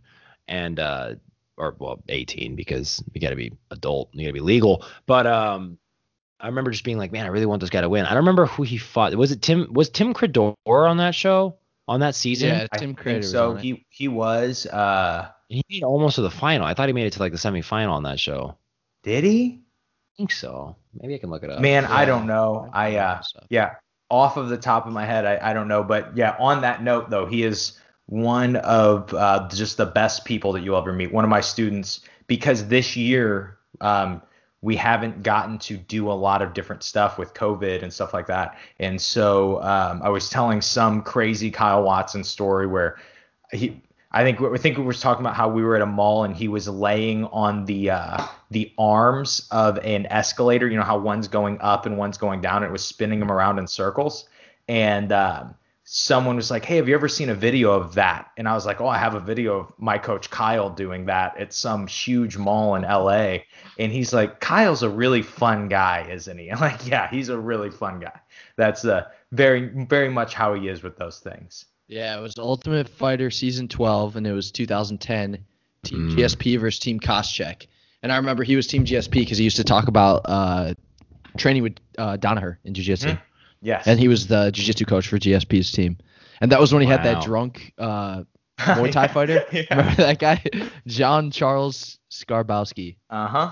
and 0.48 0.78
uh 0.78 1.14
or 1.56 1.74
well 1.78 2.00
18 2.08 2.54
because 2.54 3.02
you 3.12 3.20
got 3.20 3.30
to 3.30 3.36
be 3.36 3.52
adult 3.70 4.10
you 4.12 4.22
got 4.22 4.28
to 4.28 4.32
be 4.32 4.40
legal 4.40 4.84
but 5.06 5.26
um 5.26 5.76
i 6.44 6.48
remember 6.48 6.70
just 6.70 6.84
being 6.84 6.98
like 6.98 7.10
man 7.10 7.24
i 7.24 7.28
really 7.28 7.46
want 7.46 7.60
this 7.60 7.70
guy 7.70 7.80
to 7.80 7.88
win 7.88 8.04
i 8.04 8.10
don't 8.10 8.18
remember 8.18 8.46
who 8.46 8.62
he 8.62 8.76
fought 8.78 9.14
was 9.16 9.32
it 9.32 9.42
tim 9.42 9.66
was 9.72 9.88
tim 9.88 10.14
credeur 10.14 10.54
on 10.66 10.98
that 10.98 11.14
show 11.14 11.56
on 11.88 12.00
that 12.00 12.14
season 12.14 12.48
Yeah, 12.48 12.66
Tim 12.78 12.94
think 12.94 13.00
Credeur 13.00 13.16
was 13.18 13.30
so. 13.30 13.50
on 13.50 13.56
it. 13.58 13.62
He 13.62 13.86
he 13.90 14.08
was. 14.08 14.64
Uh, 14.66 15.28
he 15.48 15.62
made 15.68 15.82
almost 15.82 16.14
to 16.16 16.22
the 16.22 16.30
final 16.30 16.66
i 16.66 16.74
thought 16.74 16.88
he 16.88 16.92
made 16.94 17.06
it 17.06 17.12
to 17.14 17.20
like 17.20 17.32
the 17.32 17.38
semifinal 17.38 17.90
on 17.92 18.04
that 18.04 18.18
show 18.20 18.56
did 19.02 19.24
he? 19.24 19.60
i 19.60 20.16
think 20.16 20.32
so 20.32 20.76
maybe 20.94 21.14
i 21.14 21.18
can 21.18 21.30
look 21.30 21.42
it 21.42 21.50
up 21.50 21.60
Man, 21.60 21.84
I 21.84 22.04
don't 22.04 22.26
know. 22.26 22.70
I 22.72 22.96
uh, 22.96 23.22
yeah, 23.50 23.74
off 24.10 24.36
of 24.36 24.48
the 24.48 24.56
top 24.56 24.86
of 24.86 24.92
my 24.92 25.04
head, 25.04 25.24
I, 25.26 25.50
I 25.50 25.52
don't 25.52 25.66
know. 25.68 25.82
But 25.82 26.16
yeah, 26.16 26.36
on 26.38 26.60
that 26.62 26.82
note 26.82 27.10
though, 27.10 27.26
he 27.26 27.42
is 27.42 27.78
one 28.06 28.56
of 28.56 29.12
uh, 29.14 29.48
just 29.48 29.76
the 29.76 29.86
best 29.86 30.24
people 30.24 30.52
that 30.52 30.62
you'll 30.62 30.76
ever 30.78 30.92
meet. 30.92 31.12
One 31.12 31.24
of 31.24 31.30
my 31.30 31.40
students, 31.40 32.00
because 32.26 32.68
this 32.68 32.96
year 32.96 33.58
um, 33.80 34.22
we 34.64 34.76
haven't 34.76 35.22
gotten 35.22 35.58
to 35.58 35.76
do 35.76 36.10
a 36.10 36.14
lot 36.14 36.40
of 36.40 36.54
different 36.54 36.82
stuff 36.82 37.18
with 37.18 37.34
COVID 37.34 37.82
and 37.82 37.92
stuff 37.92 38.14
like 38.14 38.26
that. 38.28 38.56
And 38.78 38.98
so 38.98 39.62
um, 39.62 40.00
I 40.02 40.08
was 40.08 40.30
telling 40.30 40.62
some 40.62 41.02
crazy 41.02 41.50
Kyle 41.50 41.82
Watson 41.82 42.24
story 42.24 42.66
where 42.66 42.96
he. 43.52 43.80
I 44.10 44.22
think 44.22 44.40
I 44.40 44.56
think 44.58 44.78
we 44.78 44.84
were 44.84 44.94
talking 44.94 45.26
about 45.26 45.34
how 45.34 45.48
we 45.48 45.64
were 45.64 45.74
at 45.74 45.82
a 45.82 45.86
mall 45.86 46.22
and 46.22 46.36
he 46.36 46.46
was 46.46 46.68
laying 46.68 47.24
on 47.26 47.64
the 47.64 47.90
uh, 47.90 48.24
the 48.52 48.72
arms 48.78 49.48
of 49.50 49.76
an 49.78 50.06
escalator. 50.06 50.68
You 50.68 50.76
know 50.76 50.84
how 50.84 50.98
one's 50.98 51.26
going 51.26 51.58
up 51.60 51.84
and 51.84 51.98
one's 51.98 52.16
going 52.16 52.40
down. 52.40 52.62
It 52.62 52.70
was 52.70 52.84
spinning 52.84 53.20
him 53.20 53.30
around 53.30 53.58
in 53.58 53.66
circles. 53.66 54.28
And 54.68 55.10
um, 55.10 55.56
someone 55.84 56.36
was 56.36 56.50
like, 56.50 56.64
"Hey, 56.64 56.76
have 56.76 56.88
you 56.88 56.94
ever 56.94 57.08
seen 57.08 57.28
a 57.28 57.34
video 57.34 57.72
of 57.72 57.94
that?" 57.94 58.30
And 58.36 58.48
I 58.48 58.54
was 58.54 58.66
like, 58.66 58.80
"Oh, 58.80 58.88
I 58.88 58.98
have 58.98 59.14
a 59.14 59.20
video 59.20 59.60
of 59.60 59.72
my 59.78 59.98
coach 59.98 60.30
Kyle 60.30 60.70
doing 60.70 61.06
that 61.06 61.36
at 61.38 61.52
some 61.52 61.86
huge 61.86 62.36
mall 62.36 62.74
in 62.74 62.82
LA." 62.82 63.38
And 63.78 63.92
he's 63.92 64.12
like, 64.12 64.40
"Kyle's 64.40 64.82
a 64.82 64.88
really 64.88 65.22
fun 65.22 65.68
guy, 65.68 66.08
isn't 66.10 66.38
he?" 66.38 66.50
I'm 66.50 66.60
like, 66.72 66.86
"Yeah, 66.86 67.08
he's 67.08 67.28
a 67.28 67.38
really 67.38 67.70
fun 67.70 68.00
guy." 68.00 68.18
That's 68.56 68.84
uh, 68.84 69.04
very 69.32 69.66
very 69.86 70.08
much 70.08 70.34
how 70.34 70.54
he 70.54 70.68
is 70.68 70.82
with 70.82 70.96
those 70.96 71.20
things. 71.20 71.66
Yeah, 71.86 72.18
it 72.18 72.22
was 72.22 72.34
Ultimate 72.38 72.88
Fighter 72.88 73.30
season 73.30 73.68
12, 73.68 74.16
and 74.16 74.26
it 74.26 74.32
was 74.32 74.50
2010. 74.50 75.44
Team 75.82 76.08
Mm. 76.08 76.16
GSP 76.16 76.58
versus 76.58 76.80
Team 76.80 76.98
Koscheck. 76.98 77.66
And 78.02 78.10
I 78.10 78.16
remember 78.16 78.42
he 78.42 78.56
was 78.56 78.66
Team 78.66 78.86
GSP 78.86 79.10
because 79.20 79.36
he 79.36 79.44
used 79.44 79.56
to 79.58 79.64
talk 79.64 79.88
about 79.88 80.22
uh, 80.24 80.72
training 81.36 81.62
with 81.62 81.76
uh, 81.98 82.16
Danaher 82.16 82.56
in 82.64 82.72
Jiu 82.72 82.84
Jitsu. 82.84 83.08
Mhm. 83.08 83.20
Yes. 83.64 83.86
And 83.86 83.98
he 83.98 84.06
was 84.08 84.26
the 84.28 84.50
Jiu 84.52 84.64
Jitsu 84.64 84.84
coach 84.84 85.08
for 85.08 85.18
GSP's 85.18 85.72
team. 85.72 85.96
And 86.40 86.52
that 86.52 86.60
was 86.60 86.72
when 86.72 86.82
he 86.82 86.88
had 86.88 87.02
that 87.04 87.22
drunk 87.24 87.72
uh, 87.78 88.22
Muay 88.60 88.92
Thai 88.92 89.08
fighter. 89.08 89.44
yeah. 89.52 89.64
Remember 89.70 89.94
that 90.02 90.18
guy? 90.18 90.44
John 90.86 91.30
Charles 91.30 91.98
Skarbowski. 92.10 92.96
Uh 93.10 93.26
huh. 93.26 93.50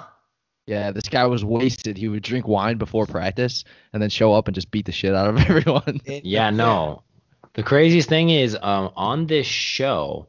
Yeah, 0.66 0.92
this 0.92 1.08
guy 1.08 1.24
was 1.26 1.44
wasted. 1.44 1.96
He 1.96 2.06
would 2.08 2.22
drink 2.22 2.46
wine 2.46 2.76
before 2.78 3.06
practice 3.06 3.64
and 3.92 4.00
then 4.02 4.10
show 4.10 4.32
up 4.32 4.46
and 4.46 4.54
just 4.54 4.70
beat 4.70 4.86
the 4.86 4.92
shit 4.92 5.14
out 5.14 5.28
of 5.28 5.36
everyone. 5.48 6.00
Yeah, 6.06 6.50
no. 6.50 7.02
The 7.54 7.62
craziest 7.64 8.08
thing 8.08 8.30
is, 8.30 8.56
um, 8.62 8.90
on 8.94 9.26
this 9.26 9.46
show, 9.46 10.28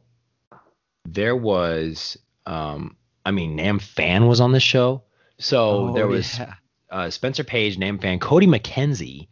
there 1.04 1.36
was, 1.36 2.18
um, 2.46 2.96
I 3.24 3.30
mean, 3.30 3.56
Nam 3.56 3.78
Phan 3.78 4.26
was 4.26 4.40
on 4.40 4.52
this 4.52 4.62
show. 4.62 5.02
So 5.38 5.92
there 5.94 6.06
was 6.06 6.38
Oh, 6.40 6.42
yeah. 6.44 6.54
uh, 6.90 7.10
Spencer 7.10 7.44
Paige, 7.44 7.78
Nam 7.78 7.98
Phan, 7.98 8.18
Cody 8.18 8.46
McKenzie, 8.46 9.28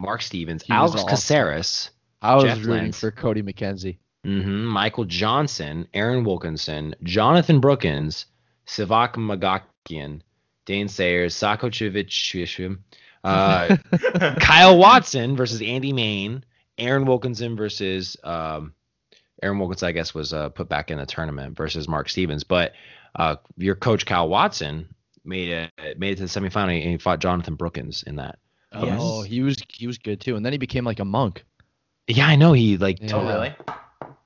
Mark 0.00 0.22
Stevens, 0.22 0.62
He 0.62 0.72
was 0.72 0.78
Alex 0.94 0.94
awesome. 1.04 1.08
Caceres, 1.08 1.90
I 2.22 2.34
was 2.34 2.44
Jeff 2.44 2.56
rooting 2.58 2.70
Lenz. 2.70 2.98
for 2.98 3.10
Cody 3.10 3.42
McKenzie. 3.42 3.98
mhm, 4.26 4.64
Michael 4.64 5.04
Johnson, 5.04 5.86
Aaron 5.94 6.24
Wilkinson, 6.24 6.94
Jonathan 7.04 7.60
Brookins, 7.60 8.26
Sevak 8.66 9.14
Magakian, 9.14 10.22
Dane 10.66 10.88
Sayers, 10.88 11.34
Sakochevich, 11.34 12.78
uh, 13.24 13.76
Kyle 14.40 14.78
Watson 14.78 15.36
versus 15.36 15.60
Andy 15.62 15.92
Main, 15.92 16.44
Aaron 16.78 17.04
Wilkinson 17.04 17.56
versus 17.56 18.16
um, 18.24 18.72
Aaron 19.42 19.58
Wilkinson, 19.58 19.88
I 19.88 19.92
guess, 19.92 20.14
was 20.14 20.32
uh, 20.32 20.48
put 20.50 20.68
back 20.68 20.90
in 20.90 20.98
the 20.98 21.06
tournament 21.06 21.56
versus 21.56 21.88
Mark 21.88 22.08
Stevens. 22.08 22.44
But 22.44 22.72
uh, 23.16 23.36
your 23.56 23.74
coach 23.74 24.06
Kyle 24.06 24.28
Watson 24.28 24.88
made 25.24 25.48
it 25.50 25.98
made 25.98 26.12
it 26.12 26.16
to 26.16 26.22
the 26.22 26.28
semifinal 26.28 26.80
and 26.80 26.90
he 26.90 26.96
fought 26.98 27.18
Jonathan 27.20 27.54
Brookins 27.54 28.02
in 28.04 28.16
that. 28.16 28.38
Oh, 28.72 28.84
yes. 28.84 28.98
Oh, 29.02 29.22
he 29.22 29.42
was 29.42 29.56
he 29.68 29.86
was 29.86 29.98
good 29.98 30.20
too. 30.20 30.36
And 30.36 30.44
then 30.44 30.52
he 30.52 30.58
became 30.58 30.84
like 30.84 31.00
a 31.00 31.04
monk. 31.04 31.44
Yeah, 32.06 32.26
I 32.26 32.36
know 32.36 32.52
he 32.52 32.76
like 32.76 32.98
Yeah. 33.00 33.14
Oh 33.14 33.26
really? 33.26 33.54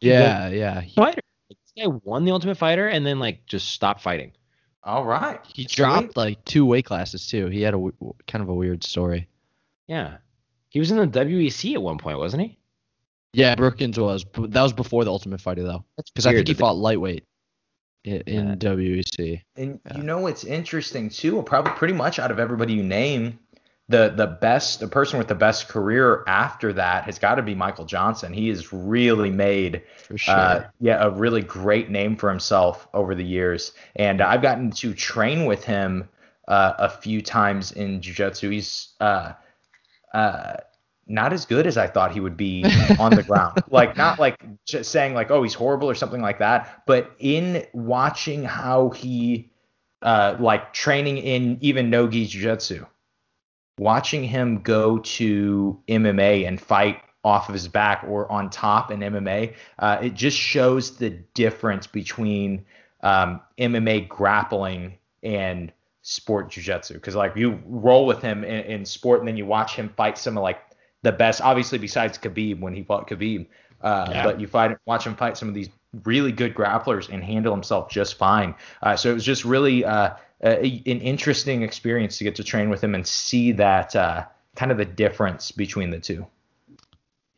Yeah, 0.00 0.48
yeah. 0.48 0.80
He, 0.80 0.94
fighter. 0.94 1.20
This 1.48 1.58
guy 1.76 1.86
won 2.04 2.24
the 2.24 2.32
Ultimate 2.32 2.56
Fighter 2.58 2.88
and 2.88 3.04
then 3.06 3.18
like 3.18 3.46
just 3.46 3.70
stopped 3.70 4.00
fighting. 4.02 4.32
All 4.82 5.04
right. 5.04 5.40
he 5.46 5.62
Sweet. 5.62 5.70
dropped 5.70 6.16
like 6.16 6.44
two 6.44 6.66
weight 6.66 6.84
classes 6.84 7.26
too. 7.26 7.46
He 7.46 7.62
had 7.62 7.74
a 7.74 7.90
kind 8.26 8.42
of 8.42 8.48
a 8.48 8.54
weird 8.54 8.84
story. 8.84 9.28
Yeah, 9.88 10.18
he 10.68 10.78
was 10.78 10.90
in 10.90 10.98
the 10.98 11.06
WEC 11.06 11.74
at 11.74 11.82
one 11.82 11.98
point, 11.98 12.18
wasn't 12.18 12.42
he? 12.42 12.58
Yeah, 13.32 13.54
Brookins 13.54 13.98
was. 13.98 14.24
but 14.24 14.52
That 14.52 14.62
was 14.62 14.72
before 14.72 15.04
the 15.04 15.10
Ultimate 15.10 15.40
Fighter 15.40 15.62
though, 15.62 15.84
That's 15.96 16.10
because 16.10 16.26
I 16.26 16.32
think 16.34 16.46
he 16.48 16.54
they- 16.54 16.58
fought 16.60 16.76
lightweight 16.76 17.24
in, 18.04 18.20
in 18.26 18.46
Yeah. 18.48 18.54
WEC. 18.56 19.40
And 19.56 19.80
Yeah. 19.86 19.96
you 19.96 20.02
know 20.04 20.18
what's 20.20 20.44
interesting 20.44 21.08
too? 21.08 21.42
Probably 21.42 21.72
pretty 21.72 21.94
much 21.94 22.18
out 22.18 22.30
of 22.30 22.38
everybody 22.38 22.74
you 22.74 22.82
name, 22.82 23.38
the 23.88 24.14
the 24.16 24.26
best, 24.26 24.80
the 24.80 24.88
person 24.88 25.18
with 25.18 25.28
the 25.28 25.34
best 25.34 25.68
career 25.68 26.24
after 26.26 26.72
that 26.72 27.04
has 27.04 27.18
got 27.18 27.34
to 27.34 27.42
be 27.42 27.54
Michael 27.54 27.84
Johnson. 27.84 28.32
He 28.32 28.48
has 28.48 28.72
really 28.72 29.30
made, 29.30 29.82
sure. 30.16 30.34
uh, 30.34 30.64
yeah, 30.80 31.04
a 31.04 31.10
really 31.10 31.42
great 31.42 31.90
name 31.90 32.16
for 32.16 32.30
himself 32.30 32.88
over 32.94 33.14
the 33.14 33.24
years. 33.24 33.72
And 33.96 34.22
I've 34.22 34.40
gotten 34.40 34.70
to 34.72 34.94
train 34.94 35.44
with 35.44 35.64
him 35.64 36.08
uh, 36.48 36.74
a 36.78 36.88
few 36.88 37.20
times 37.20 37.72
in 37.72 38.00
jiu-jitsu. 38.00 38.48
He's 38.48 38.94
uh, 39.00 39.32
uh, 40.14 40.54
not 41.06 41.34
as 41.34 41.44
good 41.44 41.66
as 41.66 41.76
I 41.76 41.86
thought 41.86 42.12
he 42.12 42.20
would 42.20 42.38
be 42.38 42.64
on 42.98 43.14
the 43.14 43.22
ground. 43.22 43.62
Like 43.68 43.98
not 43.98 44.18
like 44.18 44.42
just 44.64 44.90
saying 44.90 45.12
like 45.12 45.30
oh 45.30 45.42
he's 45.42 45.54
horrible 45.54 45.90
or 45.90 45.94
something 45.94 46.22
like 46.22 46.38
that, 46.38 46.84
but 46.86 47.12
in 47.18 47.66
watching 47.74 48.44
how 48.44 48.90
he 48.90 49.50
uh, 50.00 50.36
like 50.38 50.72
training 50.72 51.18
in 51.18 51.58
even 51.60 51.90
no-gi 51.90 52.26
jiu-jitsu, 52.26 52.86
watching 53.78 54.24
him 54.24 54.60
go 54.60 54.98
to 54.98 55.80
MMA 55.88 56.46
and 56.46 56.60
fight 56.60 57.00
off 57.24 57.48
of 57.48 57.54
his 57.54 57.68
back 57.68 58.04
or 58.06 58.30
on 58.30 58.50
top 58.50 58.90
in 58.90 59.00
MMA, 59.00 59.54
uh, 59.78 59.98
it 60.02 60.14
just 60.14 60.36
shows 60.36 60.96
the 60.96 61.10
difference 61.10 61.86
between 61.86 62.64
um, 63.02 63.40
MMA 63.58 64.08
grappling 64.08 64.94
and 65.22 65.72
sport 66.02 66.50
jiu-jitsu. 66.50 66.94
Because 66.94 67.14
like 67.14 67.34
you 67.34 67.58
roll 67.66 68.06
with 68.06 68.20
him 68.20 68.44
in, 68.44 68.64
in 68.64 68.84
sport 68.84 69.20
and 69.20 69.28
then 69.28 69.36
you 69.36 69.46
watch 69.46 69.74
him 69.74 69.88
fight 69.96 70.18
some 70.18 70.36
of 70.36 70.42
like 70.42 70.60
the 71.02 71.12
best, 71.12 71.40
obviously 71.40 71.78
besides 71.78 72.18
Khabib 72.18 72.60
when 72.60 72.74
he 72.74 72.82
fought 72.82 73.08
Khabib, 73.08 73.46
uh, 73.80 74.06
Yeah. 74.10 74.24
but 74.24 74.40
you 74.40 74.46
fight 74.46 74.76
watch 74.86 75.06
him 75.06 75.16
fight 75.16 75.36
some 75.36 75.48
of 75.48 75.54
these 75.54 75.68
really 76.04 76.32
good 76.32 76.54
grapplers 76.54 77.08
and 77.08 77.22
handle 77.22 77.52
himself 77.52 77.90
just 77.90 78.16
fine. 78.16 78.54
Uh, 78.82 78.96
so 78.96 79.10
it 79.10 79.14
was 79.14 79.24
just 79.24 79.44
really 79.44 79.84
uh, 79.84 80.10
a, 80.42 80.82
an 80.86 81.00
interesting 81.00 81.62
experience 81.62 82.18
to 82.18 82.24
get 82.24 82.36
to 82.36 82.44
train 82.44 82.68
with 82.68 82.82
him 82.82 82.94
and 82.94 83.06
see 83.06 83.52
that 83.52 83.94
uh, 83.96 84.24
kind 84.56 84.72
of 84.72 84.78
the 84.78 84.84
difference 84.84 85.52
between 85.52 85.90
the 85.90 86.00
two. 86.00 86.26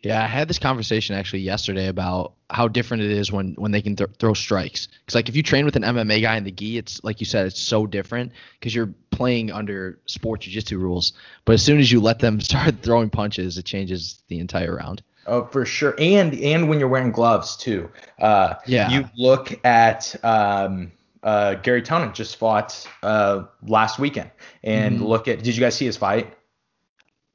Yeah, 0.00 0.22
I 0.22 0.26
had 0.26 0.46
this 0.46 0.58
conversation 0.58 1.16
actually 1.16 1.40
yesterday 1.40 1.88
about 1.88 2.34
how 2.48 2.68
different 2.68 3.02
it 3.02 3.10
is 3.10 3.32
when 3.32 3.54
when 3.54 3.72
they 3.72 3.82
can 3.82 3.96
th- 3.96 4.10
throw 4.18 4.34
strikes. 4.34 4.86
Because 4.86 5.14
like 5.16 5.28
if 5.28 5.34
you 5.34 5.42
train 5.42 5.64
with 5.64 5.74
an 5.74 5.82
MMA 5.82 6.22
guy 6.22 6.36
in 6.36 6.44
the 6.44 6.52
gi, 6.52 6.78
it's 6.78 7.02
like 7.02 7.18
you 7.18 7.26
said, 7.26 7.46
it's 7.46 7.60
so 7.60 7.86
different 7.86 8.32
because 8.52 8.72
you're 8.72 8.94
playing 9.10 9.50
under 9.50 9.98
sport 10.06 10.42
jiu-jitsu 10.42 10.78
rules. 10.78 11.14
But 11.44 11.54
as 11.54 11.62
soon 11.62 11.80
as 11.80 11.90
you 11.90 12.00
let 12.00 12.20
them 12.20 12.40
start 12.52 12.82
throwing 12.82 13.10
punches, 13.10 13.58
it 13.58 13.64
changes 13.64 14.22
the 14.28 14.38
entire 14.38 14.76
round. 14.76 15.02
Oh, 15.26 15.44
for 15.46 15.64
sure. 15.64 15.94
And 15.98 16.34
and 16.34 16.68
when 16.68 16.78
you're 16.78 16.88
wearing 16.88 17.10
gloves 17.12 17.56
too. 17.56 17.90
Uh, 18.20 18.54
Yeah. 18.66 18.88
You 18.90 19.08
look 19.16 19.58
at 19.64 20.14
um, 20.24 20.92
uh, 21.22 21.54
Garry 21.54 21.82
Tonon 21.82 22.12
just 22.14 22.36
fought 22.36 22.86
uh, 23.02 23.42
last 23.66 23.98
weekend, 23.98 24.30
and 24.62 25.00
Mhm. 25.00 25.06
look 25.08 25.28
at. 25.28 25.42
Did 25.42 25.56
you 25.56 25.60
guys 25.60 25.74
see 25.74 25.86
his 25.86 25.96
fight? 25.96 26.32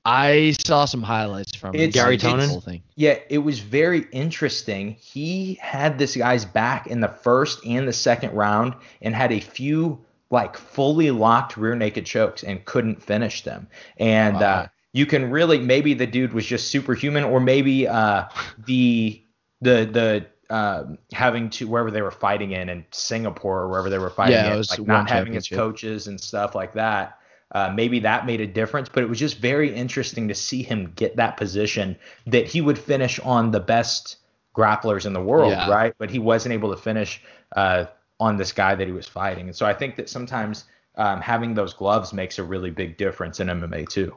I 0.03 0.53
saw 0.65 0.85
some 0.85 1.03
highlights 1.03 1.55
from 1.55 1.75
It's- 1.75 1.93
Garry 1.93 2.17
Tonon? 2.17 2.47
whole 2.49 2.61
thing. 2.61 2.81
Yeah, 2.95 3.17
it 3.29 3.37
was 3.39 3.59
very 3.59 4.07
interesting. 4.11 4.95
He 4.99 5.59
had 5.61 5.99
this 5.99 6.15
guy's 6.15 6.43
back 6.43 6.87
in 6.87 7.01
the 7.01 7.07
first 7.07 7.63
and 7.65 7.87
the 7.87 7.93
second 7.93 8.33
round 8.33 8.73
and 9.01 9.13
had 9.15 9.31
a 9.31 9.39
few 9.39 9.99
like 10.31 10.55
fully 10.57 11.11
locked 11.11 11.55
rear 11.57 11.75
naked 11.75 12.05
chokes 12.05 12.41
and 12.41 12.63
couldn't 12.65 13.03
finish 13.03 13.43
them. 13.43 13.67
And 13.97 14.37
Wow. 14.37 14.41
uh, 14.41 14.67
you 14.93 15.05
can 15.05 15.29
really 15.29 15.57
maybe 15.59 15.93
the 15.93 16.07
dude 16.07 16.33
was 16.33 16.45
just 16.45 16.69
superhuman 16.69 17.23
or 17.23 17.39
maybe 17.39 17.87
uh, 17.87 18.25
the 18.65 19.23
the 19.61 19.85
the 19.91 20.25
um, 20.53 20.97
having 21.13 21.49
to 21.51 21.67
wherever 21.67 21.91
they 21.91 22.01
were 22.01 22.11
fighting 22.11 22.51
in 22.51 22.67
in 22.69 22.85
Singapore 22.91 23.61
or 23.61 23.69
wherever 23.69 23.89
they 23.89 23.97
were 23.99 24.09
fighting 24.09 24.45
Yeah, 24.45 24.55
in, 24.55 24.63
like 24.69 24.85
not 24.85 25.09
having 25.09 25.33
his 25.33 25.47
coaches 25.47 26.07
and 26.07 26.19
stuff 26.19 26.55
like 26.55 26.73
that. 26.73 27.17
Uh, 27.53 27.71
maybe 27.73 27.99
that 27.99 28.25
made 28.25 28.39
a 28.41 28.47
difference, 28.47 28.87
but 28.87 29.03
it 29.03 29.07
was 29.09 29.19
just 29.19 29.37
very 29.39 29.73
interesting 29.73 30.27
to 30.29 30.35
see 30.35 30.63
him 30.63 30.91
get 30.95 31.17
that 31.17 31.35
position 31.37 31.97
that 32.25 32.47
he 32.47 32.61
would 32.61 32.79
finish 32.79 33.19
on 33.19 33.51
the 33.51 33.59
best 33.59 34.17
grapplers 34.55 35.05
in 35.05 35.13
the 35.13 35.21
world, 35.21 35.51
Yeah. 35.51 35.67
right? 35.67 35.93
But 35.97 36.09
he 36.09 36.19
wasn't 36.19 36.53
able 36.53 36.73
to 36.73 36.81
finish 36.81 37.21
uh, 37.55 37.85
on 38.19 38.37
this 38.37 38.51
guy 38.53 38.75
that 38.75 38.87
he 38.87 38.93
was 38.93 39.07
fighting. 39.07 39.47
And 39.47 39.55
so 39.55 39.65
I 39.65 39.73
think 39.73 39.95
that 39.97 40.09
sometimes 40.09 40.65
um, 40.95 41.19
having 41.21 41.53
those 41.53 41.73
gloves 41.73 42.13
makes 42.13 42.39
a 42.39 42.43
really 42.43 42.71
big 42.71 42.97
difference 42.97 43.39
in 43.41 43.49
MMA 43.49 43.85
too. 43.85 44.15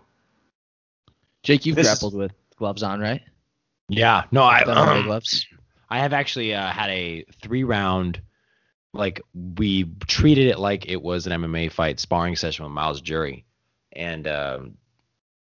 Jake, 1.45 1.65
you've 1.67 1.77
This 1.77 1.87
is- 1.87 1.93
grappled 1.99 2.15
with 2.15 2.33
gloves 2.57 2.83
on, 2.83 2.99
right? 3.01 3.23
Yeah. 3.89 4.25
No, 4.33 4.43
I 4.43 4.65
Done 4.65 4.77
MMA 4.77 4.97
um, 5.01 5.05
gloves. 5.07 5.47
I 5.91 5.99
have 6.01 6.13
actually 6.13 6.55
uh, 6.55 6.69
had 6.71 6.89
a 6.91 7.25
three 7.43 7.63
round, 7.65 8.21
like 8.95 9.21
we 9.59 9.85
treated 10.07 10.47
it 10.49 10.59
like 10.59 10.89
it 10.89 11.01
was 11.03 11.27
an 11.27 11.33
MMA 11.43 11.71
fight 11.71 12.01
sparring 12.01 12.35
session 12.35 12.65
with 12.65 12.73
Myles 12.73 13.01
Jury, 13.03 13.45
and 13.93 14.27
um, 14.27 14.75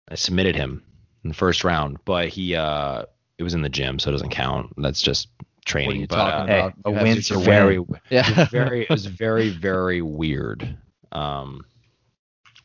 I 0.09 0.15
submitted 0.15 0.55
him 0.55 0.83
in 1.25 1.29
the 1.29 1.35
first 1.35 1.65
round, 1.65 1.97
but 2.05 2.29
he 2.29 2.55
uh, 2.55 3.05
it 3.39 3.43
was 3.43 3.55
in 3.55 3.63
the 3.63 3.69
gym, 3.71 3.99
so 3.99 4.11
it 4.11 4.13
doesn't 4.13 4.29
count. 4.29 4.75
That's 4.77 5.01
just 5.01 5.29
What 5.39 5.47
are 5.47 5.65
training. 5.65 6.01
you 6.03 6.07
but 6.07 6.17
talking 6.17 6.51
uh, 6.55 6.69
hey, 6.69 6.75
a 6.85 6.91
win's 6.91 7.31
your 7.31 7.41
a 7.41 7.43
very, 7.43 7.79
win. 7.79 7.99
it 8.11 8.15
Yeah. 8.15 8.41
was 8.41 8.49
very, 8.51 8.83
it 8.85 8.91
was 8.91 9.07
very, 9.07 9.49
very 9.49 10.03
weird. 10.03 10.77
Um, 11.13 11.65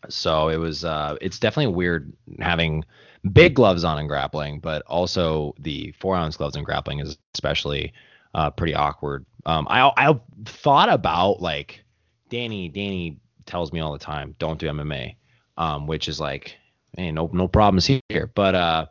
so 0.09 0.49
it 0.49 0.57
was, 0.57 0.84
uh, 0.84 1.15
it's 1.21 1.39
definitely 1.39 1.74
weird 1.74 2.11
having 2.39 2.84
big 3.32 3.53
gloves 3.53 3.84
on 3.84 3.99
in 3.99 4.07
grappling, 4.07 4.59
but 4.59 4.82
also 4.84 5.55
the 5.59 5.93
four 5.99 6.15
ounce 6.15 6.38
gloves 6.38 6.55
in 6.55 6.63
grappling 6.63 6.99
is 6.99 7.17
especially 7.34 7.93
uh, 8.36 8.49
pretty 8.49 8.74
awkward. 8.74 9.26
Um, 9.45 9.67
I 9.69 9.91
I 9.97 10.19
thought 10.45 10.89
about 10.89 11.41
like 11.41 11.84
Danny. 12.30 12.69
Danny 12.69 13.19
tells 13.45 13.71
me 13.71 13.80
all 13.80 13.93
the 13.93 13.99
time, 13.99 14.36
don't 14.39 14.59
do 14.59 14.67
MMA, 14.67 15.15
um, 15.57 15.88
which 15.88 16.07
is 16.07 16.19
like, 16.19 16.57
hey, 16.97 17.11
no 17.11 17.30
no 17.34 17.47
problems 17.47 17.86
here. 17.86 18.32
But 18.34 18.55
uh, 18.55 18.86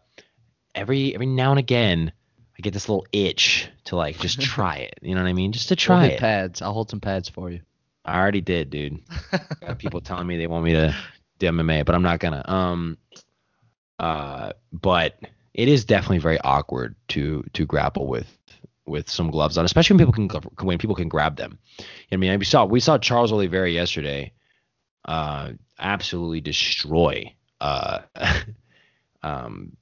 every 0.75 1.15
every 1.15 1.27
now 1.27 1.51
and 1.51 1.59
again, 1.59 2.13
I 2.59 2.63
get 2.63 2.73
this 2.73 2.89
little 2.89 3.07
itch 3.13 3.69
to 3.85 3.97
like 3.97 4.19
just 4.19 4.41
try 4.41 4.77
it. 4.77 4.99
You 5.03 5.15
know 5.15 5.23
what 5.23 5.29
I 5.29 5.35
mean? 5.35 5.53
Just 5.53 5.69
to 5.69 5.77
try 5.77 6.07
it. 6.07 6.21
pads. 6.21 6.63
I'll 6.63 6.73
hold 6.73 6.91
some 6.91 7.01
pads 7.01 7.29
for 7.29 7.51
you. 7.51 7.61
I 8.05 8.19
already 8.19 8.41
did, 8.41 8.71
dude. 8.71 9.01
Got 9.61 9.79
people 9.79 10.01
telling 10.01 10.27
me 10.27 10.37
they 10.37 10.49
want 10.49 10.65
me 10.65 10.73
to 10.73 10.95
do 11.39 11.47
MMA, 11.47 11.85
but 11.85 11.95
I'm 11.95 12.03
not 12.03 12.19
gonna. 12.19 12.43
Um, 12.47 12.99
uh, 14.03 14.53
but 14.73 15.17
it 15.55 15.69
is 15.69 15.85
definitely 15.85 16.19
very 16.19 16.41
awkward 16.41 16.97
to 17.09 17.45
to 17.53 17.65
grapple 17.65 18.09
with 18.09 18.27
with 18.85 19.09
some 19.09 19.31
gloves 19.31 19.57
on, 19.57 19.65
especially 19.65 19.97
when 19.97 20.13
people 20.13 20.29
can 20.29 20.67
when 20.67 20.79
people 20.79 20.97
can 20.97 21.09
grab 21.09 21.37
them. 21.37 21.59
I 22.11 22.17
mean, 22.17 22.37
we 22.39 22.45
saw 22.45 22.65
we 22.65 22.81
saw 22.81 22.99
Charles 22.99 23.33
Oliveira 23.33 23.71
yesterday, 23.71 24.33
uh, 25.05 25.53
absolutely 25.79 26.41
destroy. 26.41 27.33
Uh, 27.61 28.01
um, 29.23 29.77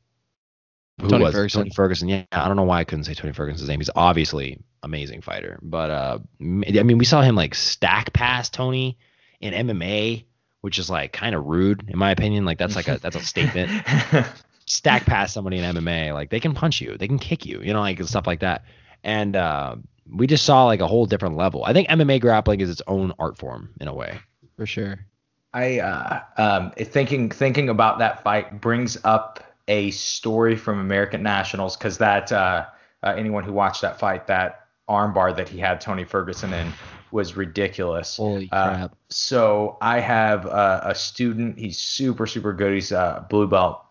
who 1.00 1.08
Tony 1.08 1.24
was? 1.24 1.34
Ferguson. 1.34 1.62
Tony 1.62 1.70
Ferguson. 1.70 2.08
Yeah, 2.08 2.24
I 2.30 2.46
don't 2.46 2.56
know 2.56 2.64
why 2.64 2.80
I 2.80 2.84
couldn't 2.84 3.04
say 3.04 3.14
Tony 3.14 3.32
Ferguson's 3.32 3.70
name. 3.70 3.80
He's 3.80 3.88
obviously 3.96 4.58
amazing 4.82 5.22
fighter, 5.22 5.58
but 5.62 5.90
uh, 5.90 6.18
I 6.40 6.44
mean, 6.82 6.98
we 6.98 7.06
saw 7.06 7.22
him 7.22 7.36
like 7.36 7.54
stack 7.54 8.12
past 8.12 8.52
Tony 8.52 8.98
in 9.40 9.54
MMA, 9.54 10.24
which 10.60 10.78
is 10.78 10.90
like 10.90 11.12
kind 11.12 11.34
of 11.34 11.46
rude 11.46 11.88
in 11.88 11.98
my 11.98 12.10
opinion. 12.10 12.44
Like 12.44 12.58
that's 12.58 12.76
like 12.76 12.88
a 12.88 12.98
that's 12.98 13.16
a 13.16 13.20
statement. 13.20 13.70
Stack 14.66 15.04
past 15.04 15.34
somebody 15.34 15.58
in 15.58 15.76
MMA, 15.76 16.14
like 16.14 16.30
they 16.30 16.38
can 16.38 16.54
punch 16.54 16.80
you, 16.80 16.96
they 16.96 17.08
can 17.08 17.18
kick 17.18 17.44
you, 17.44 17.60
you 17.60 17.72
know, 17.72 17.80
like 17.80 18.00
stuff 18.04 18.26
like 18.26 18.40
that. 18.40 18.64
And 19.02 19.34
uh, 19.34 19.76
we 20.08 20.26
just 20.26 20.44
saw 20.44 20.66
like 20.66 20.80
a 20.80 20.86
whole 20.86 21.06
different 21.06 21.36
level. 21.36 21.64
I 21.64 21.72
think 21.72 21.88
MMA 21.88 22.20
grappling 22.20 22.60
is 22.60 22.70
its 22.70 22.82
own 22.86 23.12
art 23.18 23.36
form 23.36 23.70
in 23.80 23.88
a 23.88 23.94
way. 23.94 24.20
For 24.56 24.66
sure. 24.66 25.06
I 25.52 25.80
uh, 25.80 26.20
um, 26.36 26.70
thinking 26.72 27.30
thinking 27.30 27.68
about 27.68 27.98
that 27.98 28.22
fight 28.22 28.60
brings 28.60 28.96
up 29.02 29.42
a 29.66 29.90
story 29.90 30.56
from 30.56 30.78
American 30.78 31.22
Nationals 31.22 31.76
because 31.76 31.98
that 31.98 32.30
uh, 32.30 32.66
uh, 33.02 33.14
anyone 33.16 33.42
who 33.42 33.52
watched 33.52 33.82
that 33.82 33.98
fight, 33.98 34.26
that 34.28 34.66
armbar 34.88 35.34
that 35.36 35.48
he 35.48 35.58
had 35.58 35.80
Tony 35.80 36.04
Ferguson 36.04 36.52
in 36.52 36.72
was 37.12 37.36
ridiculous. 37.36 38.16
Holy 38.16 38.48
Uh, 38.52 38.68
crap. 38.68 38.96
So 39.08 39.76
I 39.80 40.00
have 40.00 40.46
uh, 40.46 40.80
a 40.84 40.94
student. 40.94 41.58
He's 41.58 41.78
super 41.78 42.26
super 42.26 42.52
good. 42.52 42.72
He's 42.74 42.92
a 42.92 43.26
blue 43.28 43.46
belt. 43.48 43.84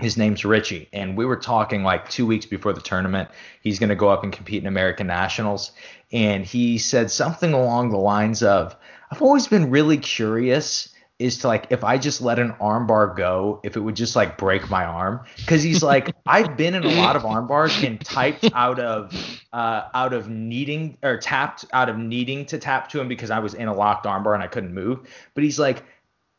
His 0.00 0.16
name's 0.16 0.44
Richie, 0.44 0.88
and 0.92 1.16
we 1.16 1.24
were 1.24 1.36
talking 1.36 1.82
like 1.82 2.08
two 2.08 2.24
weeks 2.24 2.46
before 2.46 2.72
the 2.72 2.80
tournament. 2.80 3.28
He's 3.62 3.80
going 3.80 3.88
to 3.88 3.96
go 3.96 4.08
up 4.08 4.22
and 4.22 4.32
compete 4.32 4.62
in 4.62 4.68
American 4.68 5.08
Nationals, 5.08 5.72
and 6.12 6.46
he 6.46 6.78
said 6.78 7.10
something 7.10 7.52
along 7.52 7.90
the 7.90 7.98
lines 7.98 8.44
of, 8.44 8.76
"I've 9.10 9.22
always 9.22 9.48
been 9.48 9.70
really 9.70 9.98
curious." 9.98 10.90
Is 11.18 11.38
to 11.38 11.48
like 11.48 11.66
if 11.70 11.82
I 11.82 11.98
just 11.98 12.20
let 12.20 12.38
an 12.38 12.52
armbar 12.60 13.16
go, 13.16 13.60
if 13.64 13.76
it 13.76 13.80
would 13.80 13.96
just 13.96 14.14
like 14.14 14.38
break 14.38 14.70
my 14.70 14.84
arm, 14.84 15.20
because 15.36 15.62
he's 15.64 15.82
like 15.82 16.14
I've 16.26 16.56
been 16.56 16.74
in 16.74 16.84
a 16.84 16.94
lot 17.00 17.16
of 17.16 17.22
armbars 17.22 17.84
and 17.84 18.00
typed 18.00 18.48
out 18.54 18.78
of 18.78 19.12
uh, 19.52 19.88
out 19.94 20.12
of 20.12 20.28
needing 20.28 20.96
or 21.02 21.18
tapped 21.18 21.64
out 21.72 21.88
of 21.88 21.98
needing 21.98 22.46
to 22.46 22.58
tap 22.58 22.88
to 22.90 23.00
him 23.00 23.08
because 23.08 23.30
I 23.30 23.40
was 23.40 23.54
in 23.54 23.66
a 23.66 23.74
locked 23.74 24.06
armbar 24.06 24.34
and 24.34 24.42
I 24.42 24.46
couldn't 24.46 24.72
move. 24.72 25.00
But 25.34 25.42
he's 25.42 25.58
like, 25.58 25.82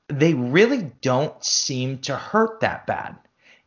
they 0.07 0.33
really 0.33 0.91
don't 1.01 1.43
seem 1.43 1.99
to 1.99 2.15
hurt 2.15 2.61
that 2.61 2.87
bad. 2.87 3.15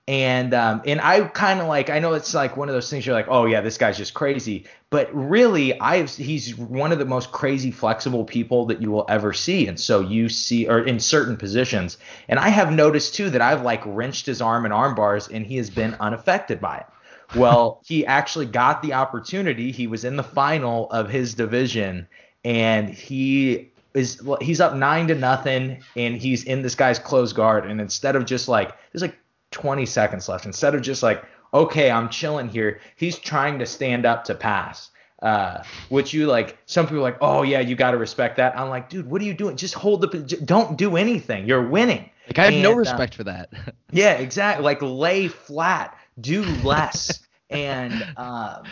And 0.09 0.53
um, 0.53 0.83
and 0.85 1.01
I 1.01 1.21
kind 1.21 1.61
of 1.61 1.69
like 1.69 1.89
I 1.89 2.01
know 2.01 2.15
it's 2.15 2.35
like 2.35 2.57
one 2.57 2.69
of 2.69 2.75
those 2.75 2.91
things 2.91 3.07
you're 3.07 3.15
like 3.15 3.29
oh 3.29 3.47
yeah 3.47 3.61
this 3.61 3.79
guy's 3.79 3.97
just 3.97 4.15
crazy 4.15 4.67
but 4.91 5.09
really 5.15 5.79
I've 5.79 6.11
he's 6.11 6.57
one 6.57 6.91
of 6.91 6.99
the 6.99 7.05
most 7.05 7.31
crazy 7.31 7.71
flexible 7.71 8.25
people 8.25 8.67
that 8.67 8.83
you 8.83 8.91
will 8.91 9.07
ever 9.09 9.33
see 9.33 9.69
and 9.69 9.79
so 9.79 10.01
you 10.01 10.29
see 10.29 10.67
or 10.67 10.81
in 10.81 10.99
certain 10.99 11.37
positions 11.37 11.99
and 12.29 12.41
I 12.41 12.49
have 12.49 12.73
noticed 12.73 13.15
too 13.15 13.31
that 13.31 13.41
I've 13.41 13.63
like 13.63 13.81
wrenched 13.87 14.27
his 14.27 14.43
arm 14.43 14.67
in 14.67 14.73
arm 14.73 14.97
bars 14.97 15.29
and 15.29 15.47
he 15.47 15.57
has 15.59 15.71
been 15.71 15.95
unaffected 16.01 16.61
by 16.61 16.79
it 16.79 16.87
well, 17.35 17.81
he 17.87 18.07
actually 18.07 18.47
got 18.47 18.83
the 18.83 18.95
opportunity. 18.95 19.73
He 19.73 19.87
was 19.87 20.05
in 20.05 20.17
the 20.17 20.23
final 20.23 20.91
of 20.91 21.09
his 21.11 21.35
division, 21.35 22.07
and 22.45 22.89
he 22.89 23.71
is 23.95 24.23
he's 24.41 24.61
up 24.61 24.75
nine 24.75 25.09
to 25.09 25.15
nothing, 25.15 25.83
and 25.97 26.17
he's 26.17 26.45
in 26.45 26.63
this 26.63 26.75
guy's 26.75 26.99
close 26.99 27.33
guard. 27.33 27.67
And 27.67 27.81
instead 27.81 28.17
of 28.17 28.25
just 28.25 28.49
like 28.49 28.73
there's 28.93 29.03
like 29.03 29.19
20 29.53 29.87
seconds 29.87 30.29
left, 30.29 30.47
instead 30.47 30.75
of 30.75 30.83
just 30.83 31.03
like 31.03 31.25
okay, 31.55 31.91
I'm 31.91 32.09
chilling 32.09 32.49
here, 32.49 32.81
he's 32.97 33.19
trying 33.19 33.59
to 33.59 33.67
stand 33.67 34.07
up 34.07 34.25
to 34.25 34.35
pass. 34.35 34.91
Uh, 35.21 35.63
which 35.89 36.13
you 36.13 36.27
like, 36.27 36.59
some 36.67 36.85
people 36.85 36.99
are 36.99 37.03
like, 37.03 37.19
oh 37.21 37.43
yeah, 37.43 37.61
you 37.61 37.77
got 37.77 37.93
to 37.93 37.97
respect 37.97 38.39
that. 38.39 38.59
I'm 38.59 38.69
like, 38.69 38.89
dude, 38.89 39.09
what 39.09 39.23
are 39.23 39.25
you 39.25 39.35
doing? 39.35 39.57
Just 39.57 39.75
hold 39.75 40.01
the, 40.01 40.19
don't 40.45 40.77
do 40.77 40.97
anything. 40.97 41.47
You're 41.47 41.69
winning. 41.69 42.11
Like 42.27 42.39
I 42.41 42.45
have 42.51 42.55
no 42.55 42.71
And, 42.71 42.77
uh, 42.77 42.79
respect 42.79 43.15
for 43.15 43.25
that. 43.25 43.51
Yeah, 43.95 44.15
exactly. 44.15 44.65
Like 44.65 44.81
lay 44.81 45.29
flat, 45.29 45.99
do 46.19 46.43
less, 46.65 47.21
and 47.51 47.93
um, 48.17 48.63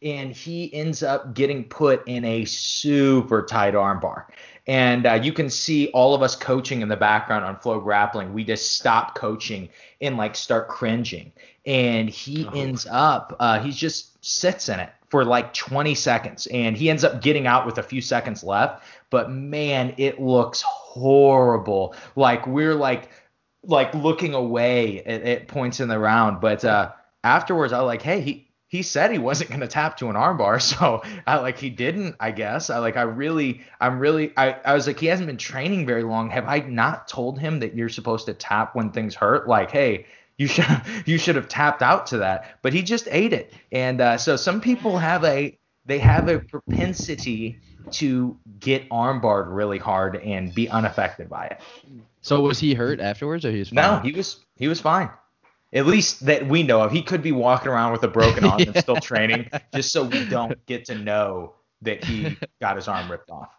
and 0.00 0.30
he 0.30 0.72
ends 0.72 1.02
up 1.02 1.34
getting 1.34 1.64
put 1.64 2.06
in 2.06 2.24
a 2.24 2.44
super 2.44 3.42
tight 3.42 3.74
armbar. 3.74 4.26
And 4.68 5.06
uh, 5.06 5.14
you 5.14 5.32
can 5.32 5.48
see 5.48 5.88
all 5.88 6.14
of 6.14 6.22
us 6.22 6.36
coaching 6.36 6.82
in 6.82 6.88
the 6.88 6.96
background 6.96 7.44
on 7.44 7.56
Flow 7.56 7.80
Grappling. 7.80 8.34
We 8.34 8.44
just 8.44 8.76
stop 8.76 9.14
coaching 9.14 9.70
and 10.02 10.18
like 10.18 10.36
start 10.36 10.68
cringing. 10.68 11.32
And 11.64 12.08
he 12.10 12.46
Oh. 12.46 12.50
ends 12.54 12.86
up, 12.90 13.34
uh, 13.40 13.58
he 13.60 13.72
just 13.72 14.22
sits 14.24 14.68
in 14.68 14.78
it 14.78 14.90
for 15.08 15.24
like 15.24 15.54
20 15.54 15.94
seconds, 15.94 16.46
and 16.48 16.76
he 16.76 16.90
ends 16.90 17.02
up 17.02 17.22
getting 17.22 17.46
out 17.46 17.64
with 17.64 17.78
a 17.78 17.82
few 17.82 18.02
seconds 18.02 18.44
left. 18.44 18.84
But 19.08 19.30
man, 19.30 19.94
it 19.96 20.20
looks 20.20 20.60
horrible. 20.62 21.94
Like 22.14 22.46
we're 22.46 22.74
like 22.74 23.08
like 23.64 23.94
looking 23.94 24.34
away 24.34 25.02
at, 25.04 25.22
at 25.22 25.48
points 25.48 25.80
in 25.80 25.88
the 25.88 25.98
round. 25.98 26.40
But 26.42 26.62
uh, 26.64 26.92
afterwards, 27.24 27.72
I 27.72 27.78
was 27.80 27.86
like, 27.86 28.02
hey, 28.02 28.20
he 28.20 28.47
he 28.68 28.82
said 28.82 29.10
he 29.10 29.18
wasn't 29.18 29.48
going 29.48 29.60
to 29.60 29.66
tap 29.66 29.96
to 29.96 30.08
an 30.10 30.14
armbar, 30.14 30.60
so 30.78 31.02
I 31.26 31.38
like 31.38 31.58
he 31.58 31.70
didn't. 31.70 32.16
I 32.20 32.30
guess 32.30 32.70
I 32.70 32.78
like 32.78 32.96
I 32.96 33.02
really 33.02 33.62
I'm 33.80 33.98
really 33.98 34.32
I 34.36 34.52
I 34.64 34.74
was 34.74 34.86
like 34.86 35.00
he 35.00 35.06
hasn't 35.06 35.26
been 35.26 35.38
training 35.38 35.86
very 35.86 36.04
long. 36.04 36.30
Have 36.30 36.46
I 36.46 36.60
not 36.60 37.08
told 37.08 37.38
him 37.38 37.60
that 37.60 37.74
you're 37.74 37.88
supposed 37.88 38.26
to 38.26 38.34
tap 38.34 38.74
when 38.74 38.90
things 38.90 39.14
hurt? 39.14 39.48
Like 39.48 39.70
hey. 39.70 40.06
You 40.40 40.46
should 40.46 40.64
you 41.04 41.18
should 41.18 41.34
have 41.34 41.48
tapped 41.48 41.82
out 41.82 42.06
to 42.08 42.18
that, 42.18 42.58
but 42.62 42.72
he 42.72 42.82
just 42.82 43.08
ate 43.10 43.32
it, 43.32 43.52
and 43.72 44.00
uh, 44.00 44.18
so 44.18 44.36
some 44.36 44.60
people 44.60 44.96
have 44.96 45.24
a 45.24 45.58
they 45.84 45.98
have 45.98 46.28
a 46.28 46.38
propensity 46.38 47.58
to 47.90 48.38
get 48.60 48.88
armbarred 48.90 49.46
really 49.48 49.78
hard 49.78 50.14
and 50.14 50.54
be 50.54 50.68
unaffected 50.68 51.28
by 51.28 51.46
it. 51.46 51.60
So 52.20 52.40
was 52.40 52.58
he 52.58 52.74
hurt 52.74 53.00
afterwards, 53.00 53.44
or 53.44 53.50
he 53.50 53.58
was 53.58 53.70
fine? 53.70 53.76
No, 53.76 53.98
he 53.98 54.12
was 54.12 54.38
he 54.56 54.68
was 54.68 54.80
fine. 54.80 55.10
At 55.72 55.86
least 55.86 56.24
that 56.26 56.46
we 56.48 56.62
know 56.62 56.80
of. 56.82 56.92
He 56.92 57.02
could 57.02 57.22
be 57.22 57.32
walking 57.32 57.68
around 57.68 57.92
with 57.92 58.02
a 58.02 58.08
broken 58.08 58.44
arm 58.44 58.60
and 58.62 58.76
still 58.82 58.96
training, 58.96 59.50
just 59.74 59.92
so 59.92 60.02
we 60.04 60.24
don't 60.26 60.64
get 60.66 60.86
to 60.86 60.94
know 60.94 61.54
that 61.82 62.02
he 62.04 62.36
got 62.60 62.76
his 62.76 62.88
arm 62.88 63.10
ripped 63.10 63.30
off. 63.30 63.50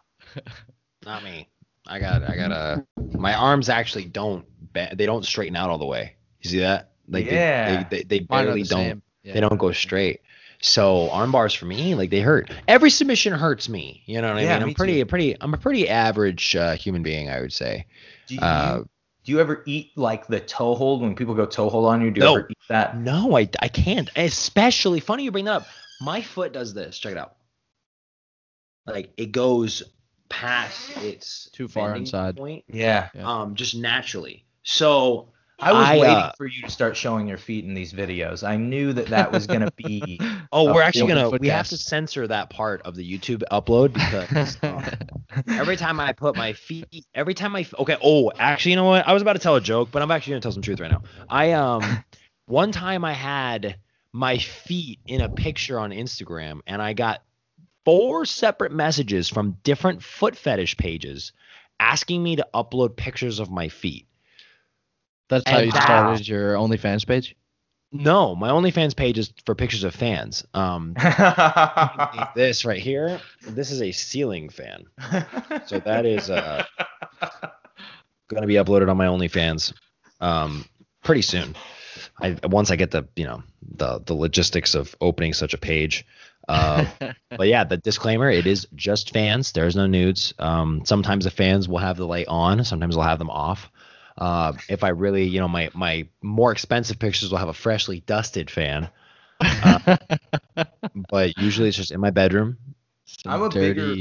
Not 1.04 1.22
me. 1.24 1.48
I 1.86 1.98
got 1.98 2.22
I 2.28 2.36
got 2.36 2.50
a 2.52 2.86
my 3.18 3.34
arms 3.34 3.68
actually 3.68 4.04
don't 4.04 4.44
they 4.74 5.06
don't 5.06 5.24
straighten 5.24 5.56
out 5.56 5.70
all 5.70 5.78
the 5.78 5.86
way. 5.86 6.16
You 6.42 6.50
see 6.50 6.58
that? 6.60 6.90
Like 7.08 7.26
they- 7.26 7.34
Yeah. 7.34 7.84
they, 7.90 7.98
they, 7.98 8.18
they 8.20 8.26
Mine 8.28 8.42
are 8.42 8.44
barely 8.46 8.62
the 8.62 8.68
don't. 8.68 9.02
Yeah. 9.22 9.34
they 9.34 9.40
don't 9.40 9.58
go 9.58 9.72
straight. 9.72 10.20
So 10.62 11.08
arm 11.10 11.32
bars 11.32 11.54
for 11.54 11.64
me, 11.64 11.94
like 11.94 12.10
they 12.10 12.20
hurt. 12.20 12.50
Every 12.68 12.90
submission 12.90 13.32
hurts 13.32 13.68
me. 13.68 14.02
You 14.06 14.20
know 14.20 14.28
what 14.28 14.36
I 14.38 14.42
Yeah, 14.42 14.58
mean? 14.58 14.68
I'm 14.68 14.74
pretty 14.74 14.98
too. 15.00 15.06
pretty 15.06 15.36
I'm 15.40 15.54
a 15.54 15.58
pretty 15.58 15.88
average 15.88 16.54
uh, 16.54 16.74
human 16.76 17.02
being, 17.02 17.30
I 17.30 17.40
would 17.40 17.52
say. 17.52 17.86
Do 18.26 18.34
you, 18.34 18.40
Uh, 18.40 18.82
do 19.30 19.36
you 19.36 19.40
ever 19.40 19.62
eat 19.64 19.92
like 19.96 20.26
the 20.26 20.40
toe 20.40 20.74
hold 20.74 21.02
when 21.02 21.14
people 21.14 21.34
go 21.34 21.46
toe 21.46 21.70
hold 21.70 21.86
on 21.86 22.00
you? 22.02 22.10
Do 22.10 22.18
you 22.18 22.24
No. 22.26 22.32
ever 22.34 22.48
eat 22.50 22.58
that? 22.68 22.96
No, 22.96 23.36
I, 23.38 23.48
I 23.60 23.68
can't. 23.68 24.10
Especially 24.16 24.98
funny 24.98 25.22
you 25.22 25.30
bring 25.30 25.44
that 25.44 25.52
up. 25.58 25.68
My 26.02 26.20
foot 26.20 26.52
does 26.52 26.74
this. 26.74 26.98
Check 26.98 27.12
it 27.12 27.18
out. 27.18 27.36
Like 28.88 29.12
it 29.16 29.30
goes 29.30 29.84
past 30.28 30.96
its 30.96 31.48
Too 31.52 31.68
far 31.68 31.94
inside. 31.94 32.38
point, 32.38 32.64
Yeah. 32.66 33.10
Yeah. 33.14 33.42
um, 33.42 33.54
just 33.54 33.76
naturally. 33.76 34.44
So 34.64 35.28
I 35.60 35.72
was 35.74 35.86
I, 35.86 35.98
waiting 35.98 36.16
uh, 36.16 36.32
for 36.36 36.46
you 36.46 36.62
to 36.62 36.70
start 36.70 36.96
showing 36.96 37.28
your 37.28 37.38
feet 37.38 37.64
in 37.64 37.72
these 37.74 37.92
videos. 37.92 38.42
I 38.42 38.56
knew 38.56 38.92
that 38.94 39.06
that 39.08 39.30
was 39.30 39.46
gonna 39.46 39.70
be. 39.76 40.20
Oh, 40.52 40.68
Uh, 40.68 40.74
we're 40.74 40.82
actually 40.82 41.06
gonna 41.06 41.30
foot 41.30 41.40
we 41.40 41.46
have 41.50 41.68
to 41.68 41.76
censor 41.76 42.26
that 42.26 42.50
part 42.50 42.82
of 42.82 42.96
the 42.96 43.08
YouTube 43.08 43.44
upload 43.52 43.92
because 43.92 44.58
um, 44.64 45.19
every 45.50 45.76
time 45.76 46.00
I 46.00 46.12
put 46.12 46.36
my 46.36 46.52
feet, 46.52 46.86
every 47.14 47.34
time 47.34 47.54
I 47.56 47.66
okay, 47.78 47.96
oh, 48.02 48.32
actually, 48.38 48.72
you 48.72 48.76
know 48.76 48.84
what? 48.84 49.06
I 49.06 49.12
was 49.12 49.22
about 49.22 49.34
to 49.34 49.38
tell 49.38 49.56
a 49.56 49.60
joke, 49.60 49.90
but 49.92 50.02
I'm 50.02 50.10
actually 50.10 50.32
gonna 50.32 50.40
tell 50.42 50.52
some 50.52 50.62
truth 50.62 50.80
right 50.80 50.90
now. 50.90 51.02
I 51.28 51.52
um, 51.52 52.04
one 52.46 52.72
time 52.72 53.04
I 53.04 53.12
had 53.12 53.76
my 54.12 54.38
feet 54.38 54.98
in 55.06 55.20
a 55.20 55.28
picture 55.28 55.78
on 55.78 55.90
Instagram, 55.90 56.60
and 56.66 56.80
I 56.82 56.92
got 56.92 57.22
four 57.84 58.24
separate 58.26 58.72
messages 58.72 59.28
from 59.28 59.56
different 59.62 60.02
foot 60.02 60.36
fetish 60.36 60.76
pages 60.76 61.32
asking 61.78 62.22
me 62.22 62.36
to 62.36 62.46
upload 62.52 62.96
pictures 62.96 63.38
of 63.40 63.50
my 63.50 63.68
feet. 63.68 64.06
That's 65.28 65.48
how 65.48 65.56
And 65.58 65.66
you 65.66 65.72
that- 65.72 65.82
started 65.82 66.26
your 66.28 66.54
OnlyFans 66.54 67.06
page. 67.06 67.36
No, 67.92 68.36
my 68.36 68.50
OnlyFans 68.50 68.94
page 68.94 69.18
is 69.18 69.32
for 69.44 69.54
pictures 69.54 69.82
of 69.82 69.94
fans. 69.94 70.44
Um, 70.54 70.94
this 72.36 72.64
right 72.64 72.80
here, 72.80 73.20
this 73.46 73.72
is 73.72 73.82
a 73.82 73.90
ceiling 73.90 74.48
fan. 74.48 74.84
So 75.66 75.80
that 75.80 76.06
is 76.06 76.30
uh, 76.30 76.64
going 78.28 78.42
to 78.42 78.46
be 78.46 78.54
uploaded 78.54 78.88
on 78.88 78.96
my 78.96 79.06
OnlyFans 79.06 79.72
um, 80.20 80.64
pretty 81.02 81.22
soon. 81.22 81.56
I 82.20 82.36
once 82.44 82.70
I 82.70 82.76
get 82.76 82.92
the 82.92 83.08
you 83.16 83.24
know 83.24 83.42
the 83.76 84.00
the 84.04 84.14
logistics 84.14 84.74
of 84.74 84.94
opening 85.00 85.32
such 85.32 85.54
a 85.54 85.58
page. 85.58 86.06
Uh, 86.48 86.84
but 87.30 87.48
yeah, 87.48 87.64
the 87.64 87.76
disclaimer: 87.76 88.30
it 88.30 88.46
is 88.46 88.68
just 88.74 89.12
fans. 89.12 89.52
There's 89.52 89.74
no 89.74 89.86
nudes. 89.86 90.32
Um, 90.38 90.82
sometimes 90.84 91.24
the 91.24 91.30
fans 91.30 91.68
will 91.68 91.78
have 91.78 91.96
the 91.96 92.06
light 92.06 92.28
on. 92.28 92.64
Sometimes 92.64 92.94
they'll 92.94 93.04
have 93.04 93.18
them 93.18 93.30
off. 93.30 93.70
Uh, 94.20 94.52
if 94.68 94.84
I 94.84 94.90
really, 94.90 95.24
you 95.24 95.40
know, 95.40 95.48
my 95.48 95.70
my 95.74 96.06
more 96.22 96.52
expensive 96.52 96.98
pictures 96.98 97.30
will 97.30 97.38
have 97.38 97.48
a 97.48 97.54
freshly 97.54 98.00
dusted 98.00 98.50
fan. 98.50 98.88
Uh, 99.40 99.96
but 101.10 101.36
usually 101.38 101.68
it's 101.68 101.76
just 101.76 101.90
in 101.92 102.00
my 102.00 102.10
bedroom. 102.10 102.58
Some 103.06 103.32
I'm 103.32 103.42
a 103.42 103.48
bigger- 103.48 103.96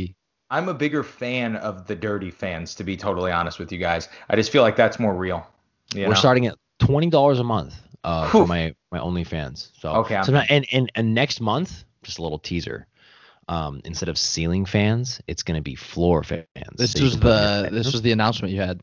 I'm 0.52 0.68
a 0.68 0.74
bigger 0.74 1.04
fan 1.04 1.56
of 1.56 1.86
the 1.88 1.96
dirty 1.96 2.32
fans, 2.32 2.74
to 2.76 2.84
be 2.84 2.98
totally 2.98 3.32
honest 3.32 3.60
with 3.60 3.72
you 3.72 3.78
guys. 3.78 4.10
I 4.30 4.36
just 4.36 4.52
feel 4.52 4.64
like 4.64 4.76
that's 4.76 5.00
more 5.00 5.16
real. 5.16 5.46
you 5.94 6.04
We're 6.04 6.10
know? 6.10 6.14
starting 6.16 6.48
at 6.48 6.56
twenty 6.80 7.10
dollars 7.10 7.40
a 7.40 7.44
month 7.44 7.76
uh, 8.04 8.28
Whew. 8.30 8.42
for 8.42 8.48
my 8.48 8.76
my 8.92 9.00
OnlyFans. 9.00 9.70
So 9.80 9.90
Okay, 9.98 10.22
so 10.24 10.32
now- 10.34 10.44
and, 10.50 10.66
and 10.72 10.92
and 10.96 11.14
next 11.14 11.40
month, 11.40 11.84
just 12.04 12.18
a 12.20 12.24
little 12.24 12.40
teaser. 12.40 12.88
Um, 13.48 13.82
instead 13.86 14.10
of 14.10 14.18
ceiling 14.18 14.66
fans, 14.66 15.22
it's 15.28 15.42
gonna 15.44 15.62
be 15.62 15.76
floor 15.76 16.24
fans. 16.24 16.46
This 16.76 16.92
So 16.92 17.04
was 17.04 17.14
can 17.14 17.22
put 17.22 17.28
in 17.32 17.34
your 17.64 17.70
the 17.72 17.76
this 17.78 17.92
was 17.94 18.02
the 18.02 18.12
announcement 18.12 18.54
you 18.54 18.62
had, 18.62 18.82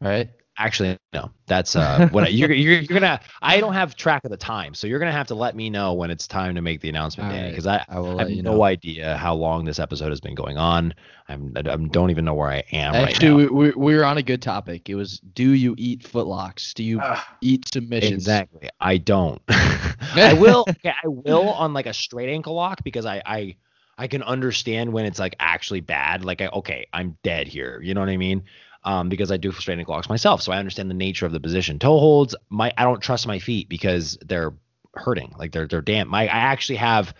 right? 0.00 0.28
Actually 0.64 0.96
no. 1.12 1.30
That's 1.46 1.76
uh 1.76 2.08
what 2.12 2.24
I, 2.24 2.28
you're, 2.28 2.52
you're 2.52 2.80
you're 2.80 3.00
gonna. 3.00 3.20
I 3.42 3.60
don't 3.60 3.74
have 3.74 3.96
track 3.96 4.24
of 4.24 4.30
the 4.30 4.36
time, 4.36 4.74
so 4.74 4.86
you're 4.86 4.98
gonna 4.98 5.12
have 5.12 5.26
to 5.28 5.34
let 5.34 5.54
me 5.56 5.70
know 5.70 5.92
when 5.92 6.10
it's 6.10 6.26
time 6.26 6.54
to 6.54 6.62
make 6.62 6.80
the 6.80 6.88
announcement, 6.88 7.28
Danny, 7.30 7.50
Alright, 7.50 7.52
because 7.52 7.66
I. 7.66 7.84
I 7.88 8.00
will 8.00 8.18
I 8.18 8.24
have 8.24 8.30
no 8.30 8.54
know. 8.54 8.62
idea 8.62 9.16
how 9.16 9.34
long 9.34 9.64
this 9.64 9.78
episode 9.78 10.10
has 10.10 10.20
been 10.20 10.34
going 10.34 10.56
on. 10.58 10.94
I'm 11.28 11.52
I 11.56 11.62
don't 11.62 12.10
even 12.10 12.24
know 12.24 12.34
where 12.34 12.50
I 12.50 12.64
am 12.72 12.94
Actually, 12.94 13.30
right 13.30 13.50
now. 13.50 13.54
we, 13.54 13.68
we, 13.68 13.70
we 13.76 13.94
were 13.96 14.04
on 14.04 14.18
a 14.18 14.22
good 14.22 14.42
topic. 14.42 14.88
It 14.88 14.94
was, 14.94 15.18
do 15.20 15.50
you 15.52 15.74
eat 15.78 16.02
footlocks? 16.02 16.72
Do 16.74 16.84
you 16.84 17.00
Ugh. 17.00 17.24
eat 17.40 17.68
submissions? 17.72 18.12
Exactly. 18.12 18.68
I 18.80 18.98
don't. 18.98 19.40
I 19.48 20.34
will. 20.38 20.66
Okay, 20.68 20.92
I 21.02 21.08
will 21.08 21.50
on 21.50 21.72
like 21.72 21.86
a 21.86 21.92
straight 21.92 22.28
ankle 22.28 22.54
lock 22.54 22.82
because 22.84 23.06
I 23.06 23.22
I 23.24 23.56
I 23.98 24.06
can 24.06 24.22
understand 24.22 24.92
when 24.92 25.04
it's 25.04 25.18
like 25.18 25.36
actually 25.38 25.80
bad. 25.80 26.24
Like 26.24 26.40
I 26.40 26.48
okay, 26.48 26.86
I'm 26.92 27.16
dead 27.22 27.46
here. 27.48 27.80
You 27.82 27.94
know 27.94 28.00
what 28.00 28.08
I 28.08 28.16
mean? 28.16 28.44
Um, 28.84 29.08
because 29.08 29.30
I 29.30 29.36
do 29.36 29.52
straight 29.52 29.78
ankle 29.78 29.94
locks 29.94 30.08
myself, 30.08 30.42
so 30.42 30.50
I 30.50 30.58
understand 30.58 30.90
the 30.90 30.94
nature 30.94 31.24
of 31.24 31.32
the 31.32 31.38
position. 31.38 31.78
Toe 31.78 32.00
holds, 32.00 32.34
my 32.50 32.72
I 32.76 32.82
don't 32.82 33.00
trust 33.00 33.28
my 33.28 33.38
feet 33.38 33.68
because 33.68 34.18
they're 34.26 34.54
hurting. 34.94 35.34
Like 35.38 35.52
they're 35.52 35.68
they're 35.68 35.80
damp. 35.82 36.10
My 36.10 36.22
I 36.22 36.38
actually 36.38 36.76
have 36.76 37.14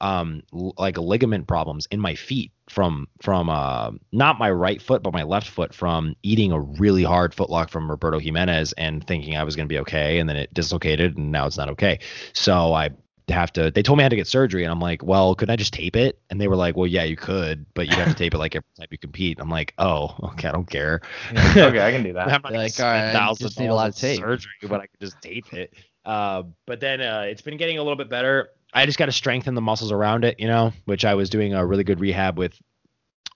um 0.00 0.42
l- 0.52 0.74
like 0.76 0.98
ligament 0.98 1.46
problems 1.46 1.86
in 1.90 2.00
my 2.00 2.14
feet 2.14 2.52
from 2.68 3.08
from 3.22 3.48
uh 3.48 3.90
not 4.12 4.38
my 4.38 4.50
right 4.50 4.82
foot 4.82 5.02
but 5.02 5.14
my 5.14 5.22
left 5.22 5.48
foot 5.48 5.72
from 5.72 6.14
eating 6.22 6.52
a 6.52 6.60
really 6.60 7.02
hard 7.02 7.34
footlock 7.34 7.70
from 7.70 7.90
Roberto 7.90 8.18
Jimenez 8.18 8.74
and 8.74 9.06
thinking 9.06 9.36
I 9.36 9.44
was 9.44 9.56
going 9.56 9.66
to 9.66 9.72
be 9.72 9.78
okay 9.80 10.18
and 10.18 10.28
then 10.28 10.36
it 10.36 10.52
dislocated 10.52 11.16
and 11.16 11.32
now 11.32 11.46
it's 11.46 11.56
not 11.56 11.70
okay. 11.70 12.00
So 12.34 12.74
I 12.74 12.90
have 13.28 13.52
to 13.54 13.70
they 13.70 13.82
told 13.82 13.98
me 13.98 14.02
I 14.02 14.06
had 14.06 14.10
to 14.10 14.16
get 14.16 14.26
surgery 14.28 14.62
and 14.62 14.70
I'm 14.70 14.80
like, 14.80 15.02
"Well, 15.02 15.34
could 15.34 15.50
I 15.50 15.56
just 15.56 15.72
tape 15.72 15.96
it?" 15.96 16.20
And 16.30 16.40
they 16.40 16.48
were 16.48 16.56
like, 16.56 16.76
"Well, 16.76 16.86
yeah, 16.86 17.04
you 17.04 17.16
could, 17.16 17.66
but 17.74 17.88
you 17.88 17.96
have 17.96 18.08
to 18.08 18.14
tape 18.14 18.34
it 18.34 18.38
like 18.38 18.54
every 18.54 18.64
time 18.78 18.86
you 18.90 18.98
compete." 18.98 19.38
I'm 19.40 19.50
like, 19.50 19.74
"Oh, 19.78 20.14
okay, 20.32 20.48
I 20.48 20.52
don't 20.52 20.68
care." 20.70 21.00
Yeah, 21.30 21.66
okay, 21.66 21.80
I 21.86 21.90
can 21.90 22.02
do 22.02 22.12
that. 22.14 22.28
I'm 22.28 22.42
not 22.42 22.52
gonna 22.52 22.58
Like, 22.58 22.78
alright, 22.78 23.12
thousands 23.12 23.38
just 23.38 23.56
of 23.56 23.62
need 23.62 23.68
a 23.68 23.74
lot 23.74 23.88
of 23.88 23.96
tape. 23.96 24.18
surgery, 24.18 24.52
but 24.68 24.80
I 24.80 24.86
could 24.86 25.00
just 25.00 25.20
tape 25.20 25.52
it. 25.52 25.74
Uh, 26.04 26.44
but 26.66 26.80
then 26.80 27.00
uh, 27.00 27.24
it's 27.26 27.42
been 27.42 27.56
getting 27.56 27.78
a 27.78 27.82
little 27.82 27.96
bit 27.96 28.08
better. 28.08 28.50
I 28.72 28.86
just 28.86 28.98
got 28.98 29.06
to 29.06 29.12
strengthen 29.12 29.54
the 29.54 29.60
muscles 29.60 29.90
around 29.90 30.24
it, 30.24 30.38
you 30.38 30.46
know, 30.46 30.72
which 30.84 31.04
I 31.04 31.14
was 31.14 31.30
doing 31.30 31.54
a 31.54 31.64
really 31.66 31.84
good 31.84 31.98
rehab 32.00 32.38
with 32.38 32.60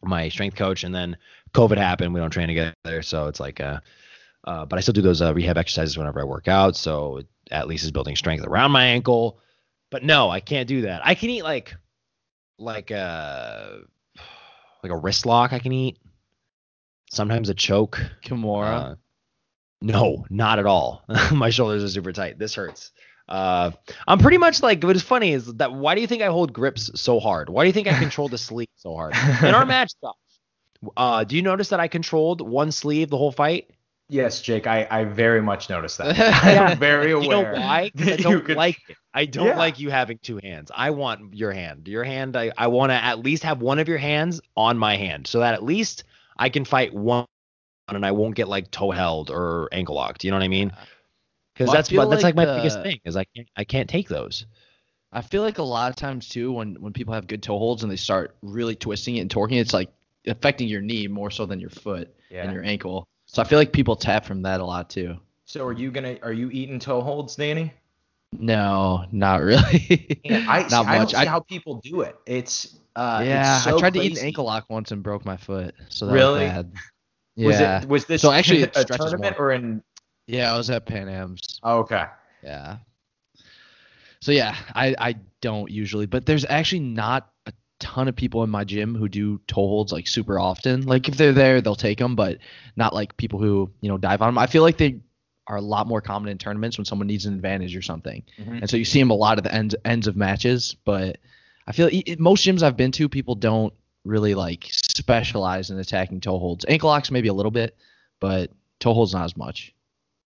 my 0.02 0.28
strength 0.28 0.56
coach, 0.56 0.84
and 0.84 0.94
then 0.94 1.16
COVID 1.52 1.78
happened. 1.78 2.14
We 2.14 2.20
don't 2.20 2.30
train 2.30 2.48
together, 2.48 3.02
so 3.02 3.26
it's 3.26 3.40
like, 3.40 3.60
uh, 3.60 3.80
uh, 4.44 4.66
but 4.66 4.78
I 4.78 4.82
still 4.82 4.92
do 4.94 5.02
those 5.02 5.20
uh, 5.20 5.34
rehab 5.34 5.58
exercises 5.58 5.98
whenever 5.98 6.20
I 6.20 6.24
work 6.24 6.48
out. 6.48 6.76
So 6.76 7.22
at 7.50 7.66
least 7.66 7.84
is 7.84 7.90
building 7.90 8.16
strength 8.16 8.46
around 8.46 8.70
my 8.70 8.84
ankle. 8.84 9.40
But 9.90 10.02
no, 10.04 10.30
I 10.30 10.40
can't 10.40 10.68
do 10.68 10.82
that. 10.82 11.02
I 11.04 11.14
can 11.14 11.30
eat 11.30 11.42
like, 11.42 11.74
like 12.58 12.90
a, 12.90 13.80
like 14.82 14.92
a 14.92 14.96
wrist 14.96 15.26
lock. 15.26 15.52
I 15.52 15.58
can 15.58 15.72
eat. 15.72 15.98
Sometimes 17.10 17.48
a 17.48 17.54
choke. 17.54 18.00
Kimura. 18.24 18.92
Uh, 18.92 18.94
no, 19.82 20.24
not 20.30 20.58
at 20.58 20.66
all. 20.66 21.04
My 21.32 21.50
shoulders 21.50 21.82
are 21.82 21.88
super 21.88 22.12
tight. 22.12 22.38
This 22.38 22.54
hurts. 22.54 22.92
Uh, 23.28 23.70
I'm 24.08 24.18
pretty 24.18 24.38
much 24.38 24.62
like 24.62 24.82
what 24.82 24.96
is 24.96 25.02
funny 25.02 25.32
is 25.32 25.46
that 25.54 25.72
why 25.72 25.94
do 25.94 26.00
you 26.00 26.08
think 26.08 26.22
I 26.22 26.26
hold 26.26 26.52
grips 26.52 26.90
so 27.00 27.20
hard? 27.20 27.48
Why 27.48 27.62
do 27.62 27.68
you 27.68 27.72
think 27.72 27.86
I 27.86 27.96
control 27.96 28.28
the 28.28 28.38
sleeve 28.38 28.68
so 28.76 28.94
hard? 28.94 29.14
In 29.42 29.54
our 29.54 29.64
match 29.64 29.90
stuff, 29.90 30.16
uh, 30.96 31.22
do 31.22 31.36
you 31.36 31.42
notice 31.42 31.68
that 31.68 31.78
I 31.78 31.86
controlled 31.86 32.40
one 32.40 32.72
sleeve 32.72 33.08
the 33.08 33.16
whole 33.16 33.30
fight? 33.30 33.70
Yes, 34.10 34.42
Jake, 34.42 34.66
I, 34.66 34.86
I 34.90 35.04
very 35.04 35.40
much 35.40 35.70
noticed 35.70 35.98
that. 35.98 36.16
Yeah. 36.18 36.66
I'm 36.70 36.78
very 36.78 37.12
aware. 37.12 37.22
You 37.24 37.30
know 37.30 37.42
why? 37.52 37.90
'Cause 37.96 38.08
I 38.08 38.10
you 38.12 38.16
don't 38.18 38.44
could- 38.44 38.56
like 38.56 38.78
it. 38.88 38.96
I 39.14 39.24
don't 39.24 39.46
Yeah. 39.46 39.58
like 39.58 39.78
you 39.80 39.90
having 39.90 40.18
two 40.18 40.38
hands. 40.42 40.70
I 40.74 40.90
want 40.90 41.34
your 41.34 41.52
hand. 41.52 41.88
Your 41.88 42.04
hand. 42.04 42.36
I, 42.36 42.52
I 42.58 42.66
want 42.68 42.90
to 42.90 42.94
at 42.94 43.20
least 43.20 43.42
have 43.44 43.60
one 43.62 43.78
of 43.78 43.88
your 43.88 43.98
hands 43.98 44.40
on 44.56 44.78
my 44.78 44.96
hand, 44.96 45.26
so 45.26 45.40
that 45.40 45.54
at 45.54 45.62
least 45.64 46.04
I 46.36 46.48
can 46.48 46.64
fight 46.64 46.92
one, 46.94 47.26
and 47.88 48.04
I 48.06 48.12
won't 48.12 48.34
get 48.36 48.46
like 48.48 48.70
toe 48.70 48.90
held 48.92 49.30
or 49.30 49.68
ankle 49.72 49.94
locked. 49.96 50.22
You 50.24 50.30
know 50.30 50.36
what 50.36 50.44
I 50.44 50.48
mean? 50.48 50.68
Because 51.54 51.66
Well, 51.68 51.74
that's 51.74 51.88
that's 51.88 52.22
like, 52.22 52.22
like 52.22 52.34
my 52.36 52.44
biggest 52.56 52.78
uh, 52.78 52.82
thing 52.82 53.00
is 53.04 53.16
I 53.16 53.24
can't 53.34 53.48
I 53.56 53.64
can't 53.64 53.88
take 53.90 54.08
those. 54.08 54.46
I 55.12 55.22
feel 55.22 55.42
like 55.42 55.58
a 55.58 55.62
lot 55.64 55.90
of 55.90 55.96
times 55.96 56.28
too, 56.28 56.52
when 56.52 56.74
when 56.80 56.92
people 56.92 57.12
have 57.14 57.26
good 57.26 57.42
toe 57.42 57.58
holds 57.58 57.82
and 57.82 57.90
they 57.90 57.96
start 57.96 58.36
really 58.42 58.76
twisting 58.76 59.16
it 59.16 59.20
and 59.20 59.30
torquing, 59.30 59.56
it, 59.56 59.60
it's 59.60 59.74
like 59.74 59.90
affecting 60.26 60.68
your 60.68 60.80
knee 60.82 61.08
more 61.08 61.30
so 61.32 61.46
than 61.46 61.58
your 61.60 61.70
foot 61.70 62.14
Yeah. 62.30 62.44
and 62.44 62.52
your 62.52 62.62
ankle. 62.64 63.08
So 63.32 63.42
I 63.42 63.44
feel 63.44 63.58
like 63.58 63.72
people 63.72 63.94
tap 63.96 64.24
from 64.24 64.42
that 64.42 64.60
a 64.60 64.64
lot 64.64 64.90
too. 64.90 65.16
So 65.44 65.64
are 65.66 65.72
you 65.72 65.90
gonna 65.90 66.18
are 66.22 66.32
you 66.32 66.50
eating 66.50 66.78
toe 66.80 67.00
holds, 67.00 67.36
Danny? 67.36 67.72
No, 68.38 69.04
not 69.12 69.42
really. 69.42 70.20
I, 70.28 70.66
not 70.70 70.86
I 70.86 70.98
much. 70.98 71.12
see 71.12 71.16
I, 71.16 71.26
how 71.26 71.40
people 71.40 71.80
do 71.82 72.00
it. 72.02 72.16
It's 72.26 72.76
uh 72.96 73.22
yeah, 73.24 73.56
it's 73.56 73.64
so 73.64 73.76
I 73.76 73.78
tried 73.80 73.94
to 73.94 74.00
eat 74.00 74.12
an 74.18 74.24
ankle 74.24 74.44
lock 74.44 74.66
once 74.68 74.90
and 74.90 75.02
broke 75.02 75.24
my 75.24 75.36
foot. 75.36 75.74
So 75.90 76.06
that 76.06 76.12
Really? 76.14 76.44
was 76.44 76.52
bad. 76.52 76.72
Was 77.36 77.60
Yeah. 77.60 77.82
it 77.82 77.88
was 77.88 78.04
this 78.06 78.22
So 78.22 78.32
actually, 78.32 78.62
a 78.74 78.84
tournament 78.84 79.36
more. 79.38 79.46
or 79.48 79.52
in 79.52 79.82
yeah, 80.26 80.52
I 80.52 80.56
was 80.56 80.70
at 80.70 80.86
Pan 80.86 81.08
Am's. 81.08 81.40
oh, 81.62 81.78
okay. 81.80 82.04
Yeah. 82.42 82.78
So 84.20 84.32
yeah, 84.32 84.54
I 84.74 84.94
I 84.98 85.14
don't 85.40 85.70
usually, 85.70 86.06
but 86.06 86.26
there's 86.26 86.44
actually 86.44 86.80
not 86.80 87.30
a 87.46 87.52
ton 87.80 88.06
of 88.08 88.14
people 88.14 88.44
in 88.44 88.50
my 88.50 88.62
gym 88.64 88.94
who 88.94 89.08
do 89.08 89.40
toe 89.48 89.54
holds 89.66 89.92
like 89.92 90.06
super 90.06 90.38
often. 90.38 90.82
Like 90.86 91.08
if 91.08 91.16
they're 91.16 91.32
there, 91.32 91.60
they'll 91.60 91.74
take 91.74 91.98
them, 91.98 92.14
but 92.14 92.38
not 92.76 92.94
like 92.94 93.16
people 93.16 93.40
who 93.40 93.70
you 93.80 93.88
know 93.88 93.98
dive 93.98 94.22
on 94.22 94.28
them. 94.28 94.38
I 94.38 94.46
feel 94.46 94.62
like 94.62 94.76
they 94.76 95.00
are 95.46 95.56
a 95.56 95.60
lot 95.60 95.88
more 95.88 96.00
common 96.00 96.30
in 96.30 96.38
tournaments 96.38 96.78
when 96.78 96.84
someone 96.84 97.08
needs 97.08 97.26
an 97.26 97.34
advantage 97.34 97.74
or 97.74 97.82
something, 97.82 98.22
Mhm. 98.38 98.60
and 98.60 98.70
so 98.70 98.76
you 98.76 98.84
see 98.84 99.00
them 99.00 99.10
a 99.10 99.14
lot 99.14 99.38
at 99.38 99.44
the 99.44 99.52
ends 99.52 99.74
ends 99.84 100.06
of 100.06 100.14
matches. 100.16 100.76
But 100.84 101.18
I 101.66 101.72
feel 101.72 101.88
i- 101.92 102.16
most 102.18 102.46
gyms 102.46 102.62
I've 102.62 102.76
been 102.76 102.92
to, 102.92 103.08
people 103.08 103.34
don't 103.34 103.72
really 104.04 104.34
like 104.34 104.68
specialize 104.70 105.70
in 105.70 105.78
attacking 105.78 106.20
toe 106.20 106.38
holds. 106.38 106.64
Ankle 106.68 106.88
locks 106.88 107.10
maybe 107.10 107.28
a 107.28 107.34
little 107.34 107.50
bit, 107.50 107.76
but 108.20 108.50
toe 108.78 108.94
holds 108.94 109.12
not 109.12 109.24
as 109.24 109.36
much. 109.36 109.74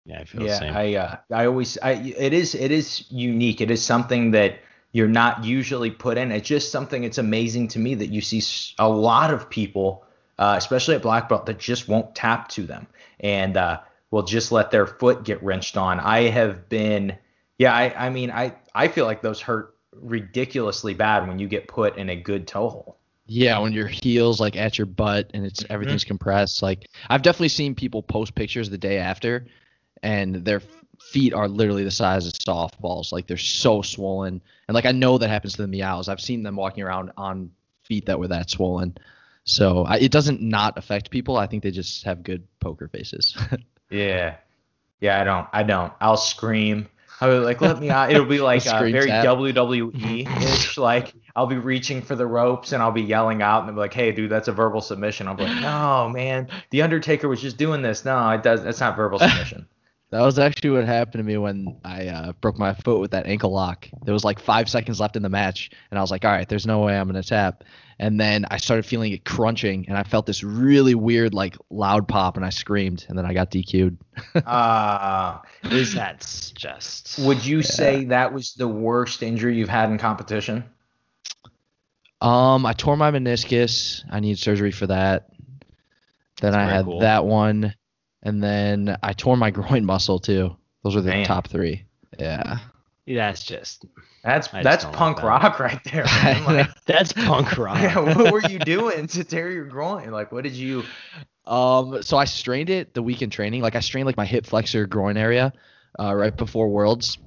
Yeah, 0.06 0.20
I 0.20 0.24
feel 0.24 0.40
the 0.42 0.46
Yeah, 0.48 0.58
same. 0.58 0.74
I 0.76 0.94
uh, 0.96 1.16
I 1.30 1.46
always 1.46 1.78
I 1.78 1.92
it 1.92 2.32
is 2.32 2.54
it 2.54 2.70
is 2.70 3.04
unique. 3.10 3.60
It 3.60 3.70
is 3.70 3.82
something 3.82 4.32
that 4.32 4.58
you're 4.94 5.08
not 5.08 5.44
usually 5.44 5.90
put 5.90 6.16
in. 6.16 6.30
It's 6.30 6.46
just 6.46 6.70
something. 6.70 7.02
It's 7.02 7.18
amazing 7.18 7.66
to 7.68 7.80
me 7.80 7.96
that 7.96 8.06
you 8.06 8.20
see 8.20 8.40
a 8.78 8.88
lot 8.88 9.34
of 9.34 9.50
people, 9.50 10.06
uh, 10.38 10.54
especially 10.56 10.94
at 10.94 11.02
black 11.02 11.28
belt, 11.28 11.46
that 11.46 11.58
just 11.58 11.88
won't 11.88 12.14
tap 12.14 12.48
to 12.50 12.62
them 12.62 12.86
and 13.18 13.56
uh, 13.56 13.80
will 14.12 14.22
just 14.22 14.52
let 14.52 14.70
their 14.70 14.86
foot 14.86 15.24
get 15.24 15.42
wrenched 15.42 15.76
on. 15.76 15.98
I 15.98 16.28
have 16.28 16.68
been, 16.68 17.18
yeah. 17.58 17.74
I 17.74 18.06
I 18.06 18.10
mean 18.10 18.30
I 18.30 18.54
I 18.72 18.86
feel 18.86 19.04
like 19.04 19.20
those 19.20 19.40
hurt 19.40 19.74
ridiculously 19.92 20.94
bad 20.94 21.26
when 21.26 21.40
you 21.40 21.48
get 21.48 21.66
put 21.66 21.98
in 21.98 22.08
a 22.08 22.16
good 22.16 22.46
toe 22.46 22.68
hole. 22.68 22.98
Yeah, 23.26 23.58
when 23.58 23.72
your 23.72 23.88
heels 23.88 24.38
like 24.38 24.54
at 24.54 24.78
your 24.78 24.86
butt 24.86 25.32
and 25.34 25.44
it's 25.44 25.64
everything's 25.68 26.04
compressed. 26.04 26.62
Like 26.62 26.88
I've 27.10 27.22
definitely 27.22 27.48
seen 27.48 27.74
people 27.74 28.00
post 28.00 28.36
pictures 28.36 28.70
the 28.70 28.78
day 28.78 28.98
after, 28.98 29.46
and 30.04 30.36
their 30.36 30.62
feet 31.10 31.32
are 31.34 31.48
literally 31.48 31.84
the 31.84 31.90
size 31.90 32.26
of 32.26 32.32
softballs. 32.32 33.12
Like 33.12 33.26
they're 33.26 33.36
so 33.36 33.82
swollen, 33.82 34.40
and 34.68 34.74
like 34.74 34.86
I 34.86 34.92
know 34.92 35.18
that 35.18 35.28
happens 35.28 35.54
to 35.54 35.66
the 35.66 35.68
Miyaos. 35.68 36.08
I've 36.08 36.20
seen 36.20 36.42
them 36.42 36.56
walking 36.56 36.82
around 36.84 37.12
on 37.16 37.50
feet 37.82 38.06
that 38.06 38.18
were 38.18 38.28
that 38.28 38.50
swollen. 38.50 38.96
So 39.44 39.84
I, 39.84 39.98
it 39.98 40.10
doesn't 40.10 40.40
not 40.40 40.78
affect 40.78 41.10
people. 41.10 41.36
I 41.36 41.46
think 41.46 41.62
they 41.62 41.70
just 41.70 42.04
have 42.04 42.22
good 42.22 42.46
poker 42.60 42.88
faces. 42.88 43.36
Yeah. 43.90 44.36
Yeah, 45.00 45.20
I 45.20 45.24
don't. 45.24 45.46
I 45.52 45.62
don't. 45.62 45.92
I'll 46.00 46.16
scream. 46.16 46.88
I'll 47.20 47.38
be 47.38 47.44
like, 47.44 47.60
let 47.60 47.78
me 47.78 47.90
out. 47.90 48.10
It'll 48.10 48.24
be 48.24 48.40
like 48.40 48.66
uh, 48.66 48.80
very 48.80 49.06
tap. 49.06 49.24
WWE 49.24 50.42
ish. 50.42 50.78
Like, 50.78 51.14
I'll 51.36 51.46
be 51.46 51.58
reaching 51.58 52.02
for 52.02 52.16
the 52.16 52.26
ropes 52.26 52.72
and 52.72 52.82
I'll 52.82 52.90
be 52.90 53.02
yelling 53.02 53.42
out 53.42 53.60
and 53.60 53.68
they'll 53.68 53.74
be 53.74 53.80
like, 53.80 53.94
hey, 53.94 54.10
dude, 54.12 54.30
that's 54.30 54.48
a 54.48 54.52
verbal 54.52 54.80
submission. 54.80 55.28
I'll 55.28 55.34
be 55.34 55.44
like, 55.44 55.60
no, 55.60 56.08
man. 56.08 56.48
The 56.70 56.82
Undertaker 56.82 57.28
was 57.28 57.40
just 57.40 57.56
doing 57.56 57.82
this. 57.82 58.04
No, 58.04 58.30
it 58.30 58.42
does. 58.42 58.64
That's 58.64 58.80
not 58.80 58.96
verbal 58.96 59.18
submission. 59.20 59.66
That 60.10 60.20
was 60.20 60.38
actually 60.38 60.70
what 60.70 60.84
happened 60.84 61.14
to 61.14 61.22
me 61.24 61.36
when 61.38 61.76
I 61.84 62.06
uh, 62.06 62.32
broke 62.40 62.56
my 62.56 62.72
foot 62.72 63.00
with 63.00 63.10
that 63.12 63.26
ankle 63.26 63.50
lock. 63.50 63.88
There 64.04 64.14
was 64.14 64.22
like 64.24 64.38
five 64.38 64.68
seconds 64.68 65.00
left 65.00 65.16
in 65.16 65.22
the 65.22 65.28
match, 65.28 65.70
and 65.90 65.98
I 65.98 66.02
was 66.02 66.10
like, 66.12 66.24
all 66.24 66.30
right, 66.30 66.48
there's 66.48 66.66
no 66.66 66.80
way 66.80 66.96
I'm 66.96 67.08
going 67.10 67.20
to 67.20 67.28
tap. 67.28 67.64
And 67.98 68.20
then 68.20 68.44
I 68.50 68.58
started 68.58 68.86
feeling 68.86 69.12
it 69.12 69.24
crunching, 69.24 69.86
and 69.88 69.96
I 69.98 70.04
felt 70.04 70.26
this 70.26 70.44
really 70.44 70.94
weird, 70.94 71.34
like 71.34 71.56
loud 71.70 72.06
pop, 72.06 72.36
and 72.36 72.44
I 72.46 72.50
screamed, 72.50 73.06
and 73.08 73.18
then 73.18 73.26
I 73.26 73.34
got 73.34 73.50
DQ'd. 73.50 73.98
Uh, 74.46 75.38
is 75.64 75.94
That's 75.94 76.50
just. 76.52 77.18
would 77.20 77.44
you 77.44 77.62
say 77.62 78.04
that 78.04 78.32
was 78.32 78.54
the 78.54 78.68
worst 78.68 79.22
injury 79.22 79.56
you've 79.56 79.68
had 79.68 79.90
in 79.90 79.98
competition? 79.98 80.64
Um, 82.20 82.64
I 82.66 82.72
tore 82.72 82.96
my 82.96 83.10
meniscus. 83.10 84.04
I 84.10 84.20
need 84.20 84.38
surgery 84.38 84.70
for 84.70 84.86
that. 84.86 85.28
Then 86.40 86.52
That's 86.52 86.56
I 86.56 86.64
had 86.64 86.84
cool. 86.84 87.00
that 87.00 87.24
one, 87.24 87.74
and 88.24 88.42
then 88.42 88.96
I 89.02 89.12
tore 89.12 89.36
my 89.36 89.50
groin 89.52 89.84
muscle 89.84 90.18
too. 90.18 90.56
Those 90.82 90.96
are 90.96 91.00
the 91.00 91.10
Man. 91.10 91.24
top 91.26 91.48
three. 91.48 91.84
Yeah. 92.18 92.58
That's 93.06 93.44
just. 93.44 93.84
That's 94.22 94.48
I 94.54 94.62
just 94.62 94.64
that's 94.64 94.84
don't 94.84 94.92
like 94.92 94.98
punk 94.98 95.16
that. 95.18 95.26
rock 95.26 95.60
right 95.60 95.80
there. 95.92 96.04
Like, 96.46 96.68
That's 96.86 97.12
punk 97.12 97.58
rock. 97.58 97.78
yeah, 97.80 97.98
what 97.98 98.32
were 98.32 98.40
you 98.48 98.58
doing 98.58 99.06
to 99.08 99.24
tear 99.24 99.50
your 99.50 99.66
groin? 99.66 100.10
Like, 100.10 100.32
what 100.32 100.44
did 100.44 100.54
you? 100.54 100.82
Um, 101.46 102.02
so 102.02 102.16
I 102.16 102.24
strained 102.24 102.70
it 102.70 102.94
the 102.94 103.02
week 103.02 103.20
in 103.20 103.28
training. 103.28 103.60
Like 103.60 103.76
I 103.76 103.80
strained 103.80 104.06
like 104.06 104.16
my 104.16 104.24
hip 104.24 104.46
flexor 104.46 104.86
groin 104.86 105.18
area, 105.18 105.52
uh, 106.00 106.14
right 106.14 106.34
before 106.34 106.68
Worlds, 106.68 107.18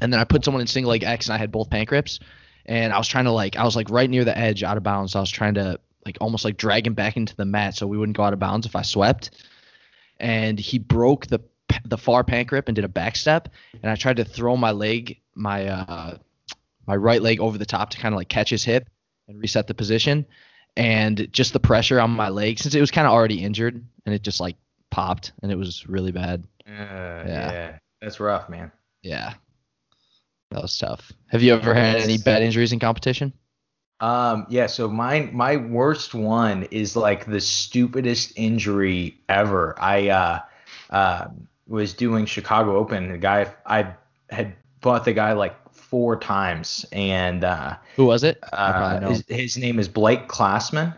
and 0.00 0.12
then 0.12 0.18
I 0.18 0.24
put 0.24 0.44
someone 0.44 0.60
in 0.60 0.66
single 0.66 0.90
leg 0.90 1.04
X 1.04 1.26
and 1.26 1.34
I 1.34 1.38
had 1.38 1.52
both 1.52 1.70
pant 1.70 1.88
grips, 1.88 2.18
and 2.66 2.92
I 2.92 2.98
was 2.98 3.06
trying 3.06 3.26
to 3.26 3.30
like 3.30 3.54
I 3.56 3.62
was 3.62 3.76
like 3.76 3.90
right 3.90 4.10
near 4.10 4.24
the 4.24 4.36
edge 4.36 4.64
out 4.64 4.76
of 4.76 4.82
bounds. 4.82 5.12
So 5.12 5.20
I 5.20 5.22
was 5.22 5.30
trying 5.30 5.54
to 5.54 5.78
like 6.04 6.18
almost 6.20 6.44
like 6.44 6.56
drag 6.56 6.88
him 6.88 6.94
back 6.94 7.16
into 7.16 7.36
the 7.36 7.44
mat 7.44 7.76
so 7.76 7.86
we 7.86 7.96
wouldn't 7.96 8.16
go 8.16 8.24
out 8.24 8.32
of 8.32 8.40
bounds 8.40 8.66
if 8.66 8.74
I 8.74 8.82
swept, 8.82 9.30
and 10.24 10.58
he 10.58 10.78
broke 10.78 11.26
the 11.26 11.40
the 11.84 11.98
far 11.98 12.24
pant 12.24 12.48
grip 12.48 12.68
and 12.68 12.74
did 12.74 12.84
a 12.84 12.88
back 12.88 13.14
step, 13.14 13.50
and 13.82 13.90
I 13.92 13.94
tried 13.94 14.16
to 14.16 14.24
throw 14.24 14.56
my 14.56 14.72
leg 14.72 15.20
my 15.34 15.66
uh 15.66 16.16
my 16.86 16.96
right 16.96 17.20
leg 17.20 17.40
over 17.40 17.58
the 17.58 17.66
top 17.66 17.90
to 17.90 17.98
kind 17.98 18.14
of 18.14 18.16
like 18.16 18.28
catch 18.28 18.50
his 18.50 18.64
hip 18.64 18.88
and 19.28 19.38
reset 19.38 19.66
the 19.66 19.74
position 19.74 20.26
and 20.76 21.28
just 21.30 21.52
the 21.52 21.60
pressure 21.60 22.00
on 22.00 22.10
my 22.10 22.30
leg 22.30 22.58
since 22.58 22.74
it 22.74 22.80
was 22.80 22.90
kind 22.90 23.06
of 23.06 23.12
already 23.12 23.42
injured 23.42 23.84
and 24.06 24.14
it 24.14 24.22
just 24.22 24.40
like 24.40 24.56
popped 24.90 25.32
and 25.42 25.52
it 25.52 25.56
was 25.56 25.86
really 25.86 26.12
bad. 26.12 26.46
Uh, 26.66 26.72
yeah. 27.26 27.78
that's 28.00 28.20
rough, 28.20 28.48
man. 28.48 28.70
Yeah. 29.02 29.34
That 30.50 30.62
was 30.62 30.76
tough. 30.76 31.12
Have 31.28 31.42
you 31.42 31.54
ever 31.54 31.74
had 31.74 31.96
any 31.96 32.18
bad 32.18 32.42
injuries 32.42 32.72
in 32.72 32.78
competition? 32.78 33.32
Um, 34.00 34.46
yeah, 34.48 34.66
so 34.66 34.88
mine 34.88 35.30
my 35.32 35.56
worst 35.56 36.14
one 36.14 36.64
is 36.64 36.96
like 36.96 37.26
the 37.26 37.40
stupidest 37.40 38.32
injury 38.36 39.20
ever. 39.28 39.74
I 39.78 40.08
uh 40.08 40.40
uh 40.90 41.28
was 41.66 41.94
doing 41.94 42.26
Chicago 42.26 42.76
Open. 42.76 43.12
The 43.12 43.18
guy 43.18 43.52
I 43.64 43.94
had 44.30 44.54
fought 44.82 45.04
the 45.04 45.12
guy 45.14 45.32
like 45.32 45.54
four 45.72 46.18
times 46.18 46.84
and 46.92 47.44
uh, 47.44 47.76
Who 47.96 48.06
was 48.06 48.24
it? 48.24 48.38
Uh 48.52 49.00
his, 49.08 49.24
his 49.28 49.56
name 49.56 49.78
is 49.78 49.88
Blake 49.88 50.28
Classman. 50.28 50.92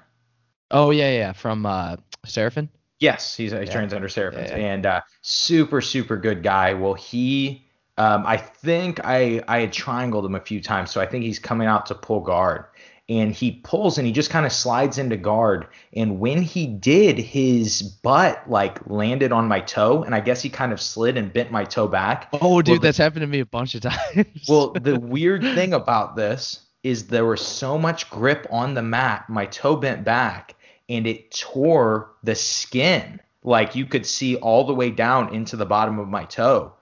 Oh 0.71 0.91
yeah, 0.91 1.11
yeah, 1.13 1.33
from 1.33 1.67
uh 1.67 1.97
Seraphin. 2.27 2.69
Yes, 2.99 3.37
he's 3.37 3.53
he 3.53 3.59
Yeah. 3.59 3.67
trains 3.67 3.93
under 3.93 4.09
Seraphins 4.09 4.51
Yeah, 4.51 4.57
yeah. 4.57 4.65
and 4.65 4.87
uh, 4.87 5.01
super 5.23 5.81
super 5.81 6.17
good 6.17 6.43
guy. 6.43 6.73
Well, 6.75 6.95
he 6.95 7.66
um, 7.99 8.25
I 8.27 8.37
think 8.37 9.01
I 9.05 9.43
I 9.49 9.61
had 9.61 9.73
triangled 9.73 10.25
him 10.27 10.35
a 10.35 10.41
few 10.41 10.61
times, 10.63 10.91
so 10.91 11.01
I 11.01 11.07
think 11.07 11.25
he's 11.25 11.39
coming 11.39 11.67
out 11.69 11.87
to 11.87 11.95
pull 11.95 12.21
guard, 12.21 12.65
and 13.09 13.33
he 13.33 13.53
pulls 13.65 13.97
and 13.99 14.07
he 14.07 14.13
just 14.13 14.31
kind 14.31 14.45
of 14.45 14.53
slides 14.53 14.99
into 14.99 15.17
guard, 15.17 15.67
and 15.95 16.19
when 16.21 16.43
he 16.43 16.67
did, 16.67 17.19
his 17.19 17.83
butt 17.83 18.43
like 18.51 18.79
landed 18.87 19.33
on 19.33 19.49
my 19.49 19.61
toe, 19.61 20.03
and 20.03 20.15
I 20.15 20.21
guess 20.21 20.43
he 20.43 20.49
kind 20.51 20.73
of 20.73 20.81
slid 20.81 21.17
and 21.17 21.33
bent 21.33 21.51
my 21.51 21.65
toe 21.65 21.89
back. 21.89 22.29
Oh 22.35 22.61
dude, 22.63 22.73
Well, 22.75 22.81
the- 22.81 22.87
that's 22.89 22.99
happened 22.99 23.23
to 23.23 23.27
me 23.27 23.41
a 23.41 23.47
bunch 23.47 23.75
of 23.75 23.81
times. 23.83 24.47
Well, 24.49 24.73
the 24.73 24.99
weird 25.01 25.43
thing 25.43 25.73
about 25.73 26.17
this 26.17 26.61
is 26.83 27.07
there 27.09 27.25
was 27.27 27.41
so 27.41 27.77
much 27.79 28.09
grip 28.11 28.47
on 28.51 28.75
the 28.75 28.83
mat, 28.83 29.29
my 29.29 29.47
toe 29.47 29.75
bent 29.77 30.05
back, 30.05 30.55
and 30.89 31.07
it 31.07 31.31
tore 31.33 32.13
the 32.23 32.35
skin. 32.35 33.21
Like 33.43 33.75
you 33.75 33.87
could 33.87 34.05
see 34.07 34.37
all 34.37 34.65
the 34.65 34.75
way 34.75 34.91
down 34.91 35.35
into 35.35 35.57
the 35.57 35.67
bottom 35.67 35.99
of 35.99 36.09
my 36.09 36.25
toe. 36.25 36.73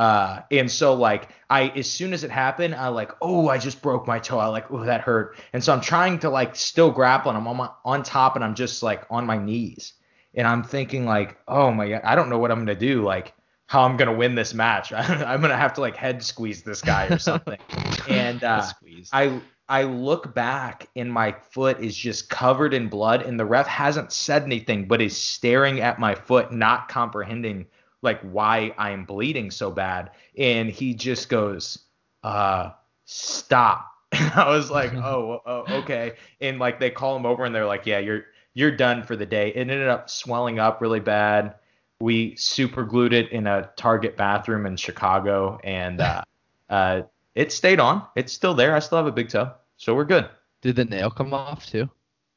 Uh, 0.00 0.40
and 0.50 0.70
so 0.70 0.94
like 0.94 1.28
I, 1.50 1.68
as 1.76 1.86
soon 1.86 2.14
as 2.14 2.24
it 2.24 2.30
happened, 2.30 2.74
I 2.74 2.88
like, 2.88 3.12
oh, 3.20 3.50
I 3.50 3.58
just 3.58 3.82
broke 3.82 4.06
my 4.06 4.18
toe. 4.18 4.38
I 4.38 4.46
like, 4.46 4.70
oh, 4.70 4.82
that 4.82 5.02
hurt. 5.02 5.36
And 5.52 5.62
so 5.62 5.74
I'm 5.74 5.82
trying 5.82 6.20
to 6.20 6.30
like 6.30 6.56
still 6.56 6.90
grapple, 6.90 7.28
and 7.28 7.36
I'm 7.36 7.46
on 7.46 7.58
my 7.58 7.68
on 7.84 8.02
top, 8.02 8.34
and 8.34 8.42
I'm 8.42 8.54
just 8.54 8.82
like 8.82 9.04
on 9.10 9.26
my 9.26 9.36
knees, 9.36 9.92
and 10.34 10.48
I'm 10.48 10.64
thinking 10.64 11.04
like, 11.04 11.36
oh 11.46 11.70
my 11.70 11.86
god, 11.86 12.00
I 12.02 12.14
don't 12.14 12.30
know 12.30 12.38
what 12.38 12.50
I'm 12.50 12.60
gonna 12.60 12.74
do. 12.74 13.02
Like 13.02 13.34
how 13.66 13.82
I'm 13.82 13.98
gonna 13.98 14.14
win 14.14 14.34
this 14.34 14.54
match. 14.54 14.90
I'm 14.94 15.42
gonna 15.42 15.54
have 15.54 15.74
to 15.74 15.82
like 15.82 15.96
head 15.96 16.22
squeeze 16.22 16.62
this 16.62 16.80
guy 16.80 17.08
or 17.08 17.18
something. 17.18 17.58
and 18.08 18.42
uh, 18.42 18.66
I 19.12 19.38
I 19.68 19.82
look 19.82 20.34
back 20.34 20.88
and 20.96 21.12
my 21.12 21.32
foot 21.50 21.78
is 21.78 21.94
just 21.94 22.30
covered 22.30 22.72
in 22.72 22.88
blood 22.88 23.20
and 23.20 23.38
the 23.38 23.44
ref 23.44 23.66
hasn't 23.66 24.12
said 24.12 24.44
anything 24.44 24.88
but 24.88 25.02
is 25.02 25.14
staring 25.14 25.80
at 25.82 25.98
my 25.98 26.14
foot 26.14 26.52
not 26.52 26.88
comprehending 26.88 27.66
like 28.02 28.20
why 28.22 28.74
I 28.78 28.90
am 28.90 29.04
bleeding 29.04 29.50
so 29.50 29.70
bad 29.70 30.10
and 30.36 30.70
he 30.70 30.94
just 30.94 31.28
goes 31.28 31.78
uh 32.22 32.70
stop 33.04 33.90
and 34.12 34.32
I 34.32 34.48
was 34.50 34.70
like 34.70 34.94
oh, 34.94 35.40
oh 35.44 35.64
okay 35.80 36.14
and 36.40 36.58
like 36.58 36.80
they 36.80 36.90
call 36.90 37.16
him 37.16 37.26
over 37.26 37.44
and 37.44 37.54
they're 37.54 37.66
like 37.66 37.86
yeah 37.86 37.98
you're 37.98 38.24
you're 38.54 38.76
done 38.76 39.02
for 39.02 39.16
the 39.16 39.26
day 39.26 39.50
it 39.50 39.60
ended 39.60 39.88
up 39.88 40.10
swelling 40.10 40.58
up 40.58 40.80
really 40.80 41.00
bad 41.00 41.54
we 42.00 42.34
super 42.36 42.84
glued 42.84 43.12
it 43.12 43.30
in 43.30 43.46
a 43.46 43.70
Target 43.76 44.16
bathroom 44.16 44.66
in 44.66 44.76
Chicago 44.76 45.58
and 45.62 46.00
uh 46.00 46.22
uh 46.70 47.02
it 47.34 47.52
stayed 47.52 47.80
on. 47.80 48.06
It's 48.16 48.32
still 48.32 48.54
there. 48.54 48.74
I 48.74 48.80
still 48.80 48.98
have 48.98 49.06
a 49.06 49.12
big 49.12 49.28
toe. 49.28 49.52
So 49.76 49.94
we're 49.94 50.04
good. 50.04 50.28
Did 50.62 50.76
the 50.76 50.84
nail 50.84 51.10
come 51.10 51.32
off 51.32 51.66
too? 51.66 51.88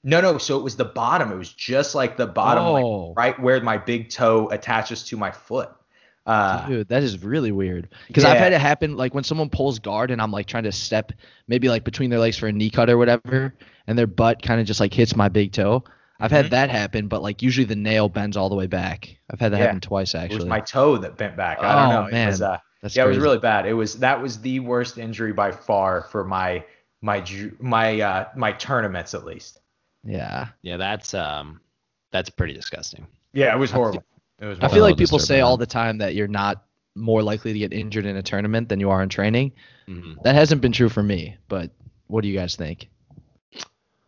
No, 0.03 0.19
no. 0.21 0.37
So 0.37 0.57
it 0.59 0.63
was 0.63 0.75
the 0.75 0.85
bottom. 0.85 1.31
It 1.31 1.35
was 1.37 1.51
just 1.51 1.95
like 1.95 2.17
the 2.17 2.27
bottom, 2.27 2.65
like, 2.65 2.83
Oh. 2.83 3.13
right 3.15 3.39
where 3.39 3.61
my 3.61 3.77
big 3.77 4.09
toe 4.09 4.49
attaches 4.49 5.03
to 5.05 5.17
my 5.17 5.31
foot. 5.31 5.69
Uh, 6.25 6.65
Dude, 6.67 6.87
that 6.87 7.03
is 7.03 7.21
really 7.23 7.51
weird. 7.51 7.89
Because 8.07 8.23
I've 8.23 8.37
had 8.37 8.53
it 8.53 8.61
happen 8.61 8.95
like 8.95 9.13
when 9.13 9.23
someone 9.25 9.49
pulls 9.49 9.79
guard 9.79 10.09
and 10.11 10.21
I'm 10.21 10.31
like 10.31 10.45
trying 10.47 10.63
to 10.63 10.71
step 10.71 11.11
maybe 11.47 11.67
like 11.67 11.83
between 11.83 12.09
their 12.09 12.19
legs 12.19 12.37
for 12.37 12.47
a 12.47 12.51
knee 12.51 12.69
cut 12.69 12.89
or 12.89 12.97
whatever, 12.97 13.53
and 13.87 13.97
their 13.97 14.07
butt 14.07 14.41
kind 14.41 14.61
of 14.61 14.65
just 14.67 14.79
like 14.79 14.93
hits 14.93 15.15
my 15.17 15.27
big 15.29 15.51
toe. 15.51 15.83
I've 16.21 16.31
had 16.31 16.51
that 16.51 16.69
happen, 16.69 17.09
but 17.09 17.21
like 17.21 17.41
usually 17.41 17.65
the 17.65 17.75
nail 17.75 18.07
bends 18.07 18.37
all 18.37 18.47
the 18.47 18.55
way 18.55 18.67
back. 18.67 19.17
I've 19.29 19.41
had 19.41 19.51
that 19.51 19.57
Yeah. 19.59 19.65
happen 19.65 19.81
twice 19.81 20.15
actually. 20.15 20.35
it 20.35 20.39
was 20.39 20.45
my 20.45 20.61
toe 20.61 20.95
that 20.97 21.17
bent 21.17 21.35
back. 21.35 21.59
I 21.61 21.75
don't 21.75 21.87
Oh, 21.87 22.01
know. 22.03 22.07
It 22.17 22.25
was, 22.27 22.39
man. 22.39 22.51
uh, 22.53 22.57
That's 22.81 22.95
yeah, 22.95 23.03
it 23.03 23.07
was 23.09 23.17
really 23.17 23.39
bad. 23.39 23.65
It 23.65 23.73
was 23.73 23.95
that 23.99 24.21
was 24.21 24.39
the 24.39 24.61
worst 24.61 24.97
injury 24.97 25.33
by 25.33 25.51
far 25.51 26.03
for 26.03 26.23
my 26.23 26.63
my 27.01 27.21
my 27.59 27.99
uh 27.99 28.25
my 28.37 28.53
tournaments 28.53 29.13
at 29.13 29.25
least. 29.25 29.59
Yeah. 30.03 30.47
Yeah, 30.61 30.77
that's 30.77 31.13
um, 31.13 31.61
that's 32.11 32.29
pretty 32.29 32.53
disgusting. 32.53 33.07
Yeah, 33.33 33.55
it 33.55 33.59
was 33.59 33.71
horrible. 33.71 34.03
It 34.39 34.45
was 34.45 34.59
I 34.61 34.67
feel 34.67 34.83
like 34.83 34.97
people 34.97 35.19
say 35.19 35.41
all 35.41 35.57
the 35.57 35.65
time 35.65 35.97
that 35.99 36.15
you're 36.15 36.27
not 36.27 36.65
more 36.95 37.23
likely 37.23 37.53
to 37.53 37.59
get 37.59 37.73
injured 37.73 38.05
in 38.05 38.17
a 38.17 38.23
tournament 38.23 38.69
than 38.69 38.79
you 38.79 38.89
are 38.89 39.01
in 39.01 39.09
training. 39.09 39.53
Mhm. 39.87 40.21
That 40.23 40.35
hasn't 40.35 40.61
been 40.61 40.71
true 40.71 40.89
for 40.89 41.01
me, 41.01 41.37
but 41.47 41.71
what 42.07 42.21
do 42.21 42.27
you 42.27 42.37
guys 42.37 42.55
think? 42.55 42.89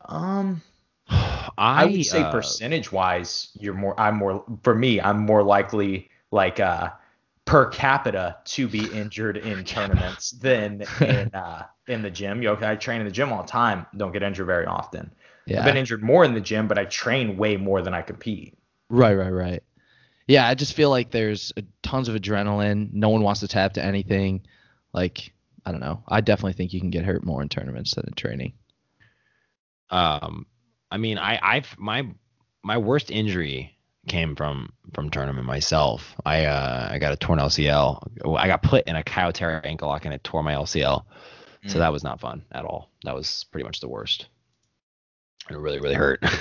um 0.07 0.61
I, 1.09 1.51
I 1.57 1.85
would 1.85 2.05
say 2.05 2.21
uh, 2.21 2.31
percentage 2.31 2.91
wise, 2.91 3.49
you're 3.59 3.73
more. 3.73 3.99
I'm 3.99 4.17
more. 4.17 4.43
For 4.63 4.75
me, 4.75 4.99
I'm 5.01 5.19
more 5.19 5.43
likely 5.43 6.09
like 6.31 6.59
uh 6.59 6.91
per 7.45 7.67
capita 7.69 8.37
to 8.43 8.67
be 8.67 8.85
injured 8.85 9.37
in 9.37 9.63
tournaments 9.63 10.31
than 10.31 10.81
in 11.01 11.29
uh 11.33 11.63
in 11.87 12.01
the 12.01 12.11
gym. 12.11 12.41
You 12.41 12.55
know, 12.55 12.67
I 12.67 12.75
train 12.75 13.01
in 13.01 13.05
the 13.05 13.11
gym 13.11 13.31
all 13.31 13.43
the 13.43 13.47
time. 13.47 13.85
Don't 13.97 14.11
get 14.11 14.23
injured 14.23 14.47
very 14.47 14.65
often. 14.65 15.11
Yeah. 15.47 15.59
I've 15.59 15.65
been 15.65 15.77
injured 15.77 16.01
more 16.03 16.25
in 16.25 16.33
the 16.33 16.41
gym, 16.41 16.67
but 16.67 16.77
I 16.77 16.85
train 16.85 17.37
way 17.37 17.57
more 17.57 17.81
than 17.81 17.93
I 17.93 18.01
compete. 18.01 18.57
Right, 18.89 19.13
right, 19.13 19.29
right. 19.29 19.63
Yeah, 20.27 20.47
I 20.47 20.55
just 20.55 20.73
feel 20.73 20.89
like 20.89 21.11
there's 21.11 21.53
uh 21.57 21.61
tons 21.83 22.09
of 22.09 22.15
adrenaline. 22.15 22.91
No 22.93 23.09
one 23.09 23.21
wants 23.21 23.41
to 23.41 23.47
tap 23.47 23.73
to 23.73 23.83
anything. 23.83 24.41
Like, 24.93 25.33
I 25.65 25.71
don't 25.71 25.81
know. 25.81 26.03
I 26.07 26.21
definitely 26.21 26.53
think 26.53 26.73
you 26.73 26.79
can 26.79 26.89
get 26.89 27.05
hurt 27.05 27.23
more 27.23 27.41
in 27.41 27.49
tournaments 27.49 27.93
than 27.95 28.05
in 28.07 28.13
training. 28.13 28.53
Um, 29.89 30.45
I 30.91 30.97
mean, 30.97 31.17
I 31.17 31.39
I've 31.41 31.75
my 31.77 32.07
my 32.63 32.77
worst 32.77 33.11
injury 33.11 33.77
came 34.07 34.35
from 34.35 34.71
from 34.93 35.09
tournament 35.09 35.45
myself. 35.45 36.15
I 36.25 36.45
uh 36.45 36.87
I 36.91 36.97
got 36.99 37.13
a 37.13 37.17
torn 37.17 37.39
LCL. 37.39 38.35
I 38.37 38.47
got 38.47 38.63
put 38.63 38.87
in 38.87 38.95
a 38.95 39.03
Kyotera 39.03 39.61
ankle 39.65 39.87
lock 39.89 40.05
and 40.05 40.13
it 40.13 40.23
tore 40.23 40.43
my 40.43 40.53
LCL. 40.53 41.03
So 41.67 41.77
Mm. 41.77 41.79
that 41.79 41.91
was 41.91 42.03
not 42.03 42.19
fun 42.19 42.43
at 42.51 42.63
all. 42.63 42.91
That 43.05 43.15
was 43.15 43.45
pretty 43.51 43.65
much 43.65 43.79
the 43.79 43.87
worst. 43.87 44.27
It 45.49 45.57
really 45.57 45.79
really 45.79 45.95
hurt. 45.95 46.23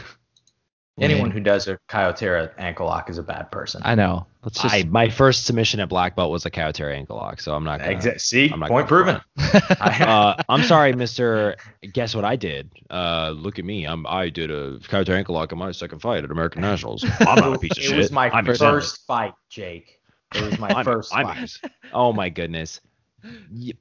Anyone 1.00 1.32
who 1.32 1.40
does 1.40 1.66
a 1.66 1.76
Kyotera 1.88 2.52
ankle 2.56 2.86
lock 2.86 3.10
is 3.10 3.18
a 3.18 3.22
bad 3.24 3.50
person. 3.50 3.82
I 3.84 3.96
know. 3.96 4.26
Let's 4.44 4.62
just. 4.62 4.72
I 4.72 4.84
my 4.84 5.08
first 5.08 5.44
submission 5.44 5.80
at 5.80 5.88
black 5.88 6.14
belt 6.14 6.30
was 6.30 6.46
a 6.46 6.52
Kyotera 6.52 6.94
ankle 6.94 7.16
lock, 7.16 7.40
so 7.40 7.52
I'm 7.52 7.64
not 7.64 7.80
gonna. 7.80 7.96
Exa- 7.96 8.20
See, 8.20 8.48
I'm 8.52 8.60
not 8.60 8.68
point 8.68 8.88
gonna 8.88 9.20
proven. 9.36 9.60
uh, 9.80 10.40
I'm 10.48 10.62
sorry, 10.62 10.92
Mister. 10.92 11.56
Guess 11.92 12.14
what 12.14 12.24
I 12.24 12.36
did? 12.36 12.70
Uh, 12.90 13.30
look 13.34 13.58
at 13.58 13.64
me. 13.64 13.86
I'm 13.86 14.06
I 14.06 14.28
did 14.28 14.52
a 14.52 14.78
Kyotera 14.78 15.16
ankle 15.16 15.34
lock 15.34 15.50
in 15.50 15.58
my 15.58 15.72
second 15.72 15.98
fight 15.98 16.22
at 16.22 16.30
American 16.30 16.60
Nationals. 16.62 17.04
I'm 17.20 17.40
not 17.40 17.54
a 17.56 17.58
piece 17.58 17.72
of 17.72 17.78
it 17.78 17.82
shit. 17.88 17.96
was 17.96 18.12
my 18.12 18.30
I'm 18.30 18.46
first 18.46 18.60
exempt. 18.62 18.98
fight, 19.08 19.34
Jake. 19.50 20.00
It 20.36 20.42
was 20.42 20.58
my 20.60 20.68
I'm- 20.68 20.84
first 20.84 21.12
I'm 21.12 21.26
fight. 21.26 21.38
ex- 21.42 21.60
Oh 21.92 22.12
my 22.12 22.28
goodness! 22.28 22.80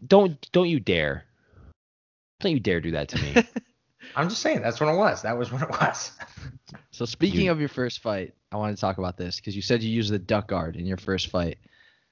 Don't 0.07 0.51
don't 0.51 0.67
you 0.69 0.79
dare! 0.79 1.25
Don't 2.39 2.53
you 2.53 2.59
dare 2.59 2.81
do 2.81 2.89
that 2.91 3.09
to 3.09 3.21
me. 3.21 3.43
I'm 4.15 4.29
just 4.29 4.41
saying 4.41 4.61
that's 4.61 4.79
when 4.79 4.89
it 4.89 4.95
was. 4.97 5.21
That 5.23 5.37
was 5.37 5.51
when 5.51 5.61
it 5.63 5.69
was. 5.69 6.11
so 6.91 7.05
speaking 7.05 7.41
You- 7.45 7.51
of 7.51 7.59
your 7.59 7.69
first 7.69 8.01
fight, 8.01 8.33
I 8.51 8.57
want 8.57 8.75
to 8.75 8.79
talk 8.81 8.97
about 8.97 9.17
this 9.17 9.37
because 9.37 9.55
you 9.55 9.61
said 9.61 9.81
you 9.81 9.89
used 9.89 10.11
the 10.11 10.19
duck 10.19 10.47
guard 10.47 10.75
in 10.75 10.85
your 10.85 10.97
first 10.97 11.27
fight. 11.27 11.57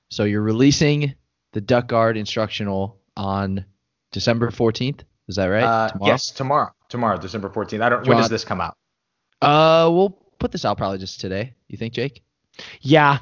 So 0.10 0.24
you're 0.24 0.42
releasing 0.42 1.14
the 1.54 1.62
duck 1.62 1.88
guard 1.88 2.18
instructional 2.18 2.98
on 3.16 3.66
December 4.12 4.50
14th. 4.50 5.02
Is 5.28 5.36
that 5.36 5.46
right? 5.46 5.64
Uh, 5.64 5.90
Tomorrow? 5.90 6.12
yes, 6.12 6.32
tomorrow. 6.32 6.72
Tomorrow, 6.90 7.18
December 7.18 7.50
14th. 7.50 7.82
I 7.82 7.90
don't. 7.90 8.04
Do 8.04 8.10
you 8.10 8.16
When 8.16 8.22
does 8.22 8.30
this 8.30 8.44
come 8.44 8.60
out? 8.60 8.76
Uh, 9.42 9.90
we'll 9.92 10.18
put 10.40 10.52
this 10.52 10.66
out 10.66 10.78
probably 10.78 10.98
just 10.98 11.22
today. 11.22 11.54
You 11.68 11.78
think, 11.78 11.94
Jake? 11.94 12.24
yeah, 12.82 13.20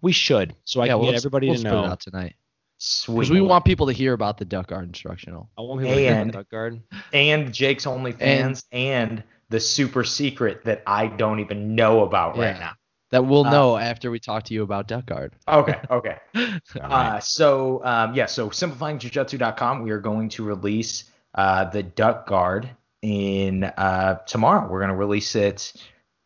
we 0.00 0.12
should. 0.12 0.54
So 0.64 0.80
I 0.80 0.84
yeah, 0.86 0.92
can 0.92 0.98
well, 0.98 1.06
get 1.06 1.12
let's- 1.14 1.22
everybody 1.24 1.46
we'll 1.48 1.56
to 1.56 1.62
just 1.62 1.72
put 1.72 1.78
it 1.78 1.82
know. 1.82 1.90
out 1.90 2.00
tonight 2.00 2.36
Sweet. 2.78 3.14
because 3.16 3.30
we 3.30 3.40
want 3.40 3.64
people 3.64 3.86
to 3.88 3.92
hear 3.92 4.12
about 4.12 4.38
the 4.38 4.44
duck 4.44 4.68
guard 4.68 4.86
instructional. 4.86 5.50
I 5.58 5.62
want 5.62 5.80
people 5.80 5.94
to 5.96 6.00
hear 6.00 6.12
And- 6.14 6.30
about 6.30 6.38
duck 6.40 6.50
guard. 6.50 6.80
and 7.12 7.52
Jake's 7.52 7.84
OnlyFans 7.86 8.64
and, 8.72 9.22
the 9.50 9.58
super 9.60 10.04
secret 10.04 10.62
that 10.66 10.82
I 10.86 11.06
don't 11.06 11.40
even 11.40 11.74
know 11.74 12.02
about 12.04 12.36
right 12.36 12.58
now. 12.60 12.72
That 13.10 13.24
we'll 13.24 13.46
Uh, 13.46 13.50
know 13.50 13.76
after 13.78 14.10
we 14.10 14.18
talk 14.20 14.42
to 14.44 14.54
you 14.54 14.62
about 14.62 14.86
duck 14.86 15.06
guard. 15.06 15.32
Okay. 15.48 15.80
Okay. 15.90 16.16
All 16.36 16.42
right. 16.82 17.16
Uh, 17.16 17.20
so 17.20 17.82
um, 17.82 18.14
yeah, 18.14 18.26
so 18.26 18.50
simplifyingjiujitsu.com, 18.50 19.82
we 19.82 19.90
are 19.90 20.00
going 20.00 20.28
to 20.30 20.44
release 20.44 21.04
uh, 21.34 21.64
the 21.64 21.82
duck 21.82 22.26
guard 22.26 22.68
in 23.02 23.64
uh, 23.64 24.16
tomorrow. 24.26 24.68
We're 24.70 24.80
going 24.80 24.90
to 24.90 24.96
release 24.96 25.34
it 25.34 25.72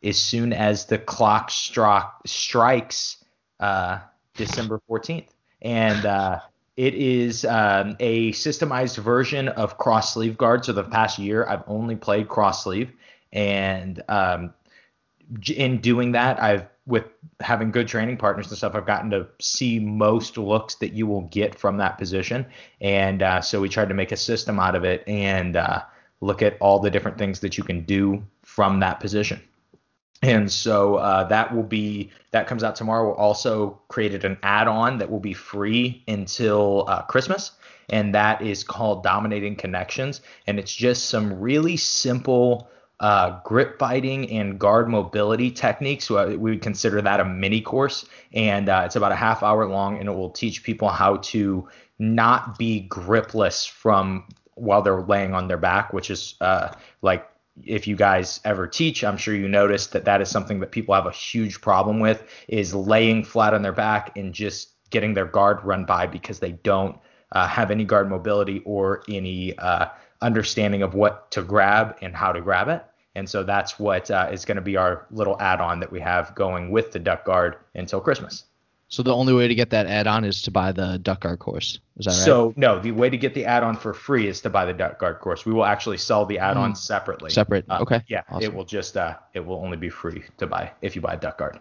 as 0.02 0.18
soon 0.18 0.52
as 0.52 0.86
the 0.86 0.98
clock 0.98 1.50
stro- 1.50 2.10
strikes 2.26 3.22
uh, 3.60 4.00
December 4.34 4.80
14th, 4.90 5.28
and 5.62 6.04
uh, 6.04 6.40
it 6.76 6.94
is 6.94 7.44
um, 7.44 7.96
a 8.00 8.32
systemized 8.32 8.98
version 8.98 9.48
of 9.48 9.78
cross 9.78 10.12
sleeve 10.12 10.36
guard. 10.36 10.64
So 10.64 10.72
the 10.72 10.84
past 10.84 11.18
year, 11.18 11.46
I've 11.46 11.64
only 11.66 11.96
played 11.96 12.28
cross 12.28 12.64
sleeve, 12.64 12.92
and 13.32 14.02
um, 14.08 14.52
in 15.56 15.80
doing 15.80 16.12
that, 16.12 16.42
I've 16.42 16.66
with 16.86 17.04
having 17.40 17.70
good 17.70 17.86
training 17.86 18.16
partners 18.16 18.48
and 18.48 18.58
stuff, 18.58 18.74
I've 18.74 18.86
gotten 18.86 19.10
to 19.10 19.28
see 19.40 19.78
most 19.78 20.36
looks 20.36 20.74
that 20.76 20.92
you 20.92 21.06
will 21.06 21.22
get 21.22 21.58
from 21.58 21.76
that 21.76 21.98
position. 21.98 22.46
And 22.80 23.22
uh, 23.22 23.40
so 23.40 23.60
we 23.60 23.68
tried 23.68 23.88
to 23.88 23.94
make 23.94 24.10
a 24.10 24.16
system 24.16 24.58
out 24.58 24.74
of 24.74 24.84
it 24.84 25.04
and 25.06 25.56
uh, 25.56 25.82
look 26.20 26.42
at 26.42 26.56
all 26.60 26.80
the 26.80 26.90
different 26.90 27.18
things 27.18 27.40
that 27.40 27.56
you 27.56 27.64
can 27.64 27.84
do 27.84 28.24
from 28.42 28.80
that 28.80 28.98
position. 28.98 29.40
And 30.22 30.50
so 30.50 30.96
uh, 30.96 31.24
that 31.24 31.54
will 31.54 31.64
be 31.64 32.10
that 32.30 32.46
comes 32.46 32.62
out 32.62 32.76
tomorrow. 32.76 33.08
We'll 33.08 33.16
also 33.16 33.80
created 33.88 34.24
an 34.24 34.38
add-on 34.42 34.98
that 34.98 35.10
will 35.10 35.20
be 35.20 35.34
free 35.34 36.04
until 36.06 36.84
uh, 36.88 37.02
Christmas, 37.02 37.52
and 37.90 38.14
that 38.14 38.40
is 38.40 38.62
called 38.62 39.02
Dominating 39.02 39.56
Connections. 39.56 40.20
And 40.46 40.58
it's 40.58 40.74
just 40.74 41.06
some 41.06 41.40
really 41.40 41.76
simple 41.76 42.68
uh, 43.00 43.40
grip 43.42 43.80
fighting 43.80 44.30
and 44.30 44.60
guard 44.60 44.88
mobility 44.88 45.50
techniques. 45.50 46.04
So 46.04 46.28
we 46.28 46.36
would 46.36 46.62
consider 46.62 47.02
that 47.02 47.18
a 47.18 47.24
mini 47.24 47.60
course, 47.60 48.06
and 48.32 48.68
uh, 48.68 48.82
it's 48.86 48.94
about 48.94 49.10
a 49.10 49.16
half 49.16 49.42
hour 49.42 49.66
long, 49.66 49.98
and 49.98 50.08
it 50.08 50.12
will 50.12 50.30
teach 50.30 50.62
people 50.62 50.88
how 50.88 51.16
to 51.16 51.68
not 51.98 52.58
be 52.58 52.86
gripless 52.88 53.68
from 53.68 54.28
while 54.54 54.82
they're 54.82 55.02
laying 55.02 55.34
on 55.34 55.48
their 55.48 55.56
back, 55.56 55.92
which 55.92 56.10
is 56.10 56.36
uh, 56.40 56.68
like 57.00 57.26
if 57.62 57.86
you 57.86 57.96
guys 57.96 58.40
ever 58.44 58.66
teach, 58.66 59.04
I'm 59.04 59.16
sure 59.16 59.34
you 59.34 59.48
noticed 59.48 59.92
that 59.92 60.04
that 60.04 60.20
is 60.20 60.28
something 60.28 60.60
that 60.60 60.72
people 60.72 60.94
have 60.94 61.06
a 61.06 61.12
huge 61.12 61.60
problem 61.60 62.00
with 62.00 62.24
is 62.48 62.74
laying 62.74 63.24
flat 63.24 63.54
on 63.54 63.62
their 63.62 63.72
back 63.72 64.16
and 64.16 64.32
just 64.32 64.70
getting 64.90 65.14
their 65.14 65.26
guard 65.26 65.62
run 65.64 65.84
by 65.84 66.06
because 66.06 66.38
they 66.38 66.52
don't 66.52 66.98
uh, 67.32 67.46
have 67.46 67.70
any 67.70 67.84
guard 67.84 68.08
mobility 68.08 68.60
or 68.64 69.02
any 69.08 69.56
uh, 69.58 69.86
understanding 70.20 70.82
of 70.82 70.94
what 70.94 71.30
to 71.30 71.42
grab 71.42 71.96
and 72.02 72.14
how 72.14 72.32
to 72.32 72.40
grab 72.40 72.68
it. 72.68 72.84
And 73.14 73.28
so 73.28 73.42
that's 73.42 73.78
what 73.78 74.10
uh, 74.10 74.28
is 74.32 74.44
going 74.44 74.56
to 74.56 74.62
be 74.62 74.76
our 74.76 75.06
little 75.10 75.36
add-on 75.40 75.80
that 75.80 75.92
we 75.92 76.00
have 76.00 76.34
going 76.34 76.70
with 76.70 76.92
the 76.92 76.98
duck 76.98 77.24
guard 77.24 77.56
until 77.74 78.00
Christmas. 78.00 78.44
So 78.92 79.02
the 79.02 79.14
only 79.14 79.32
way 79.32 79.48
to 79.48 79.54
get 79.54 79.70
that 79.70 79.86
add-on 79.86 80.22
is 80.26 80.42
to 80.42 80.50
buy 80.50 80.70
the 80.72 80.98
duck 80.98 81.20
guard 81.22 81.38
course. 81.38 81.80
Is 81.96 82.04
that 82.04 82.10
right? 82.10 82.14
So 82.26 82.52
no, 82.56 82.78
the 82.78 82.90
way 82.90 83.08
to 83.08 83.16
get 83.16 83.32
the 83.32 83.46
add-on 83.46 83.74
for 83.74 83.94
free 83.94 84.26
is 84.26 84.42
to 84.42 84.50
buy 84.50 84.66
the 84.66 84.74
duck 84.74 84.98
guard 84.98 85.18
course. 85.18 85.46
We 85.46 85.54
will 85.54 85.64
actually 85.64 85.96
sell 85.96 86.26
the 86.26 86.38
add-on 86.38 86.72
Mm. 86.72 86.76
separately. 86.76 87.30
Separate. 87.30 87.64
Uh, 87.70 87.78
okay. 87.80 88.02
Yeah, 88.08 88.20
Awesome. 88.28 88.42
it 88.42 88.54
will 88.54 88.66
just 88.66 88.98
uh, 88.98 89.14
it 89.32 89.40
will 89.46 89.56
only 89.64 89.78
be 89.78 89.88
free 89.88 90.24
to 90.36 90.46
buy 90.46 90.72
if 90.82 90.94
you 90.94 91.00
buy 91.00 91.14
a 91.14 91.16
duck 91.16 91.38
guard. 91.38 91.58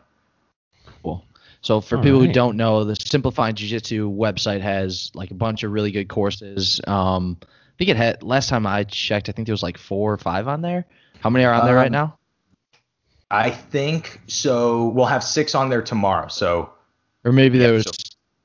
Cool. 1.03 1.23
So 1.61 1.79
for 1.79 1.95
All 1.95 2.03
people 2.03 2.19
who 2.19 2.33
don't 2.33 2.57
know, 2.57 2.83
the 2.83 2.97
Simplifying 2.97 3.55
Jiu-Jitsu 3.55 4.11
website 4.11 4.59
has 4.59 5.09
like 5.13 5.31
a 5.31 5.35
bunch 5.35 5.63
of 5.63 5.71
really 5.71 5.91
good 5.91 6.09
courses. 6.09 6.81
Um, 6.85 7.37
I 7.41 7.45
think 7.77 7.91
it 7.91 7.95
had 7.95 8.23
last 8.23 8.49
time 8.49 8.67
I 8.67 8.83
checked, 8.83 9.29
I 9.29 9.31
think 9.31 9.45
there 9.45 9.53
was 9.53 9.63
like 9.63 9.77
four 9.77 10.11
or 10.11 10.17
five 10.17 10.49
on 10.49 10.61
there. 10.61 10.85
How 11.21 11.29
many 11.29 11.45
are 11.45 11.53
on 11.53 11.65
there 11.65 11.75
right 11.77 11.85
Um, 11.85 11.91
now? 11.93 12.17
I 13.29 13.51
think 13.51 14.19
so. 14.27 14.89
We'll 14.89 15.05
have 15.05 15.23
six 15.23 15.55
on 15.55 15.69
there 15.69 15.81
tomorrow. 15.81 16.27
So 16.27 16.71
Or 17.23 17.31
maybe 17.31 17.57
there 17.57 17.73
was 17.73 17.83
so- 17.83 17.91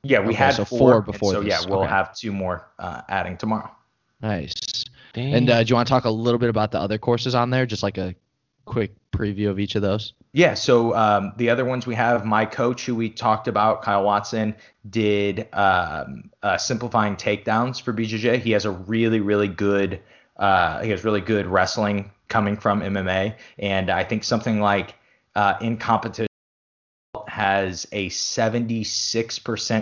yeah, 0.03 0.21
we 0.21 0.29
okay, 0.29 0.35
had 0.37 0.55
so 0.55 0.65
four, 0.65 0.79
four 0.93 1.03
before 1.03 1.33
So 1.33 1.41
yeah, 1.41 1.61
we'll 1.69 1.81
Okay. 1.81 1.89
have 1.91 2.15
two 2.15 2.33
more 2.33 2.69
uh, 2.79 3.03
adding 3.09 3.37
tomorrow. 3.37 3.71
nice. 4.23 4.53
And 5.15 5.49
uh, 5.49 5.63
do 5.63 5.71
you 5.71 5.75
want 5.75 5.89
to 5.89 5.91
talk 5.91 6.05
a 6.05 6.11
little 6.11 6.39
bit 6.39 6.51
about 6.51 6.73
the 6.73 6.79
other 6.79 6.99
courses 6.99 7.35
on 7.35 7.49
there? 7.49 7.65
Just 7.65 7.83
like 7.83 7.97
a 7.97 8.15
quick 8.67 8.95
preview 9.13 9.49
of 9.49 9.59
each 9.59 9.75
of 9.75 9.81
those. 9.81 10.13
Yeah, 10.35 10.53
so 10.53 10.95
um, 10.95 11.33
the 11.39 11.49
other 11.49 11.65
ones 11.65 11.87
we 11.87 11.95
have, 11.95 12.27
my 12.27 12.45
coach 12.45 12.85
who 12.85 12.95
we 12.95 13.09
talked 13.09 13.49
about, 13.49 13.81
Kyle 13.81 14.05
Watson, 14.05 14.55
did 14.91 15.49
um, 15.55 16.31
uh, 16.43 16.59
simplifying 16.59 17.17
takedowns 17.17 17.81
for 17.81 17.95
BJJ. 17.95 18.41
He 18.41 18.51
has 18.51 18.67
a 18.67 18.71
really, 18.71 19.21
really 19.21 19.49
good, 19.49 20.01
uh, 20.37 20.83
he 20.83 20.91
has 20.91 21.03
really 21.03 21.23
good 21.23 21.47
wrestling 21.47 22.11
coming 22.29 22.59
from 22.59 22.83
MMA, 22.83 23.37
and 23.59 23.89
I 23.89 24.05
think 24.05 24.23
something 24.25 24.61
like 24.61 24.95
uh, 25.35 25.55
in 25.63 25.79
competition 25.79 26.27
has 27.37 27.87
a 27.93 28.09
76% 28.09 28.81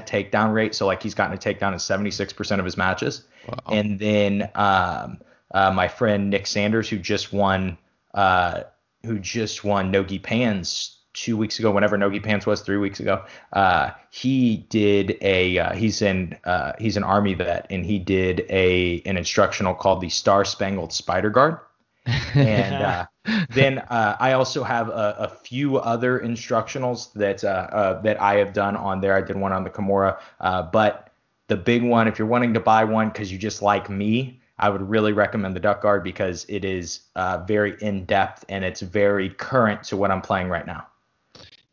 takedown 0.08 0.52
rate. 0.52 0.74
So 0.74 0.86
like 0.86 1.00
he's 1.00 1.14
gotten 1.14 1.36
a 1.36 1.38
takedown 1.38 1.72
in 1.72 1.78
76% 1.78 2.58
of 2.58 2.64
his 2.64 2.76
matches. 2.76 3.28
Wow. 3.46 3.58
And 3.68 3.96
then 3.96 4.50
um, 4.56 5.20
uh, 5.52 5.70
my 5.70 5.86
friend 5.86 6.30
Nick 6.30 6.48
Sanders, 6.48 6.88
who 6.88 6.98
just 6.98 7.32
won, 7.32 7.78
uh, 8.12 8.64
who 9.04 9.20
just 9.20 9.62
won 9.62 9.92
Nogi 9.92 10.18
Pan's 10.18 10.98
two 11.12 11.36
weeks 11.36 11.60
ago, 11.60 11.70
whenever 11.70 11.96
Nogi 11.96 12.18
Pans 12.18 12.44
was 12.44 12.60
three 12.60 12.78
weeks 12.78 12.98
ago. 12.98 13.24
Uh, 13.52 13.90
he 14.10 14.66
did 14.68 15.16
a 15.20 15.56
uh, 15.56 15.74
he's 15.74 16.02
in 16.02 16.36
uh, 16.42 16.72
he's 16.80 16.96
an 16.96 17.04
army 17.04 17.34
vet 17.34 17.68
and 17.70 17.86
he 17.86 18.00
did 18.00 18.44
a 18.50 19.00
an 19.06 19.16
instructional 19.16 19.74
called 19.74 20.00
the 20.00 20.08
Star 20.08 20.44
Spangled 20.44 20.92
Spider 20.92 21.30
Guard. 21.30 21.60
and 22.34 22.74
uh, 22.74 23.06
then 23.50 23.78
uh, 23.78 24.16
I 24.20 24.32
also 24.32 24.62
have 24.62 24.88
a, 24.88 25.16
a, 25.18 25.28
few 25.28 25.78
other 25.78 26.20
instructionals 26.20 27.12
that 27.14 27.42
uh, 27.42 27.68
uh, 27.72 28.02
that 28.02 28.20
I 28.20 28.34
have 28.36 28.52
done 28.52 28.76
on 28.76 29.00
there. 29.00 29.16
I 29.16 29.22
did 29.22 29.36
one 29.36 29.52
on 29.52 29.64
the 29.64 29.70
Kimura, 29.70 30.18
uh, 30.40 30.62
but 30.62 31.10
the 31.48 31.56
big 31.56 31.82
one, 31.82 32.06
if 32.06 32.18
you're 32.18 32.28
wanting 32.28 32.54
to 32.54 32.60
buy 32.60 32.84
one 32.84 33.08
because 33.08 33.32
you 33.32 33.38
just 33.38 33.62
like 33.62 33.88
me, 33.88 34.40
I 34.58 34.68
would 34.68 34.82
really 34.82 35.12
recommend 35.12 35.56
the 35.56 35.60
Duck 35.60 35.82
Guard 35.82 36.04
because 36.04 36.44
it 36.48 36.64
is 36.64 37.00
uh, 37.16 37.38
very 37.46 37.76
in 37.80 38.04
depth 38.04 38.44
and 38.48 38.64
it's 38.64 38.80
very 38.80 39.30
current 39.30 39.82
to 39.84 39.96
what 39.96 40.10
I'm 40.10 40.20
playing 40.20 40.48
right 40.48 40.66
now. 40.66 40.86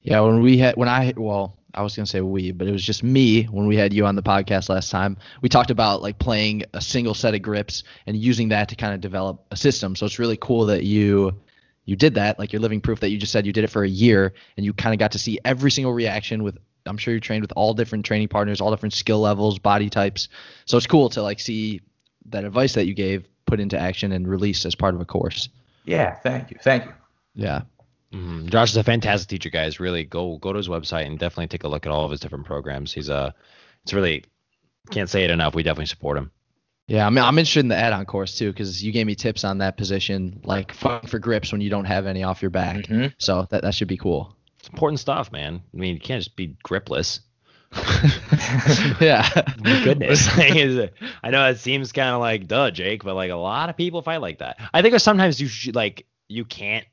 Yeah, 0.01 0.21
when 0.21 0.41
we 0.41 0.57
had 0.57 0.75
when 0.77 0.89
I 0.89 1.13
well, 1.15 1.57
I 1.73 1.81
was 1.81 1.95
gonna 1.95 2.05
say 2.05 2.21
we, 2.21 2.51
but 2.51 2.67
it 2.67 2.71
was 2.71 2.83
just 2.83 3.03
me 3.03 3.43
when 3.43 3.67
we 3.67 3.75
had 3.75 3.93
you 3.93 4.05
on 4.05 4.15
the 4.15 4.23
podcast 4.23 4.69
last 4.69 4.89
time. 4.91 5.17
We 5.41 5.49
talked 5.49 5.71
about 5.71 6.01
like 6.01 6.19
playing 6.19 6.63
a 6.73 6.81
single 6.81 7.13
set 7.13 7.33
of 7.33 7.41
grips 7.41 7.83
and 8.05 8.17
using 8.17 8.49
that 8.49 8.69
to 8.69 8.75
kind 8.75 8.93
of 8.93 9.01
develop 9.01 9.45
a 9.51 9.55
system. 9.55 9.95
So 9.95 10.05
it's 10.05 10.19
really 10.19 10.37
cool 10.37 10.65
that 10.67 10.83
you 10.83 11.39
you 11.85 11.95
did 11.95 12.15
that. 12.15 12.39
Like 12.39 12.53
you're 12.53 12.61
living 12.61 12.81
proof 12.81 12.99
that 13.01 13.09
you 13.09 13.17
just 13.17 13.31
said 13.31 13.45
you 13.45 13.53
did 13.53 13.63
it 13.63 13.69
for 13.69 13.83
a 13.83 13.89
year 13.89 14.33
and 14.57 14.65
you 14.65 14.73
kind 14.73 14.93
of 14.93 14.99
got 14.99 15.13
to 15.13 15.19
see 15.19 15.39
every 15.43 15.71
single 15.71 15.93
reaction 15.93 16.43
with 16.43 16.57
I'm 16.85 16.97
sure 16.97 17.13
you 17.13 17.19
trained 17.19 17.43
with 17.43 17.53
all 17.55 17.73
different 17.73 18.05
training 18.05 18.27
partners, 18.27 18.59
all 18.59 18.71
different 18.71 18.93
skill 18.93 19.19
levels, 19.19 19.59
body 19.59 19.89
types. 19.89 20.29
So 20.65 20.77
it's 20.77 20.87
cool 20.87 21.09
to 21.09 21.21
like 21.21 21.39
see 21.39 21.81
that 22.27 22.43
advice 22.43 22.73
that 22.73 22.85
you 22.85 22.93
gave 22.93 23.27
put 23.45 23.59
into 23.59 23.77
action 23.77 24.11
and 24.11 24.27
released 24.27 24.65
as 24.65 24.75
part 24.75 24.95
of 24.95 25.01
a 25.01 25.05
course. 25.05 25.49
Yeah, 25.85 26.15
thank 26.15 26.51
you. 26.51 26.57
Thank 26.61 26.85
you. 26.85 26.93
Yeah. 27.35 27.61
Mm-hmm. 28.13 28.47
Josh 28.47 28.71
is 28.71 28.77
a 28.77 28.83
fantastic 28.83 29.29
teacher, 29.29 29.49
guys. 29.49 29.79
Really 29.79 30.03
go 30.03 30.37
go 30.37 30.51
to 30.51 30.57
his 30.57 30.67
website 30.67 31.05
and 31.05 31.17
definitely 31.17 31.47
take 31.47 31.63
a 31.63 31.67
look 31.67 31.85
at 31.85 31.91
all 31.91 32.05
of 32.05 32.11
his 32.11 32.19
different 32.19 32.45
programs. 32.45 32.93
He's 32.93 33.09
a 33.09 33.15
uh, 33.15 33.31
it's 33.83 33.93
really 33.93 34.25
can't 34.89 35.09
say 35.09 35.23
it 35.23 35.31
enough. 35.31 35.55
We 35.55 35.63
definitely 35.63 35.85
support 35.85 36.17
him. 36.17 36.31
Yeah, 36.87 37.07
I 37.07 37.09
mean, 37.09 37.23
I'm 37.23 37.37
interested 37.37 37.61
in 37.61 37.69
the 37.69 37.77
add-on 37.77 38.05
course 38.05 38.37
too 38.37 38.51
because 38.51 38.83
you 38.83 38.91
gave 38.91 39.07
me 39.07 39.15
tips 39.15 39.45
on 39.45 39.59
that 39.59 39.77
position, 39.77 40.41
like 40.43 40.73
for 40.73 41.19
grips 41.19 41.51
when 41.51 41.61
you 41.61 41.69
don't 41.69 41.85
have 41.85 42.05
any 42.05 42.23
off 42.23 42.41
your 42.41 42.51
back. 42.51 42.77
Mm-hmm. 42.77 43.07
So 43.17 43.47
that 43.49 43.61
that 43.61 43.73
should 43.73 43.87
be 43.87 43.97
cool. 43.97 44.35
It's 44.59 44.67
important 44.67 44.99
stuff, 44.99 45.31
man. 45.31 45.61
I 45.73 45.77
mean, 45.77 45.93
you 45.95 46.01
can't 46.01 46.21
just 46.21 46.35
be 46.35 46.57
gripless. 46.65 47.21
yeah. 48.99 49.27
My 49.63 49.83
goodness. 49.83 50.27
I 51.23 51.29
know 51.29 51.49
it 51.49 51.59
seems 51.59 51.93
kind 51.93 52.09
of 52.09 52.19
like 52.19 52.47
duh, 52.47 52.71
Jake, 52.71 53.03
but 53.03 53.15
like 53.15 53.31
a 53.31 53.35
lot 53.35 53.69
of 53.69 53.77
people 53.77 54.01
fight 54.01 54.21
like 54.21 54.39
that. 54.39 54.59
I 54.73 54.81
think 54.81 54.99
sometimes 54.99 55.39
you 55.39 55.47
should 55.47 55.75
like 55.75 56.05
you 56.27 56.43
can't 56.45 56.85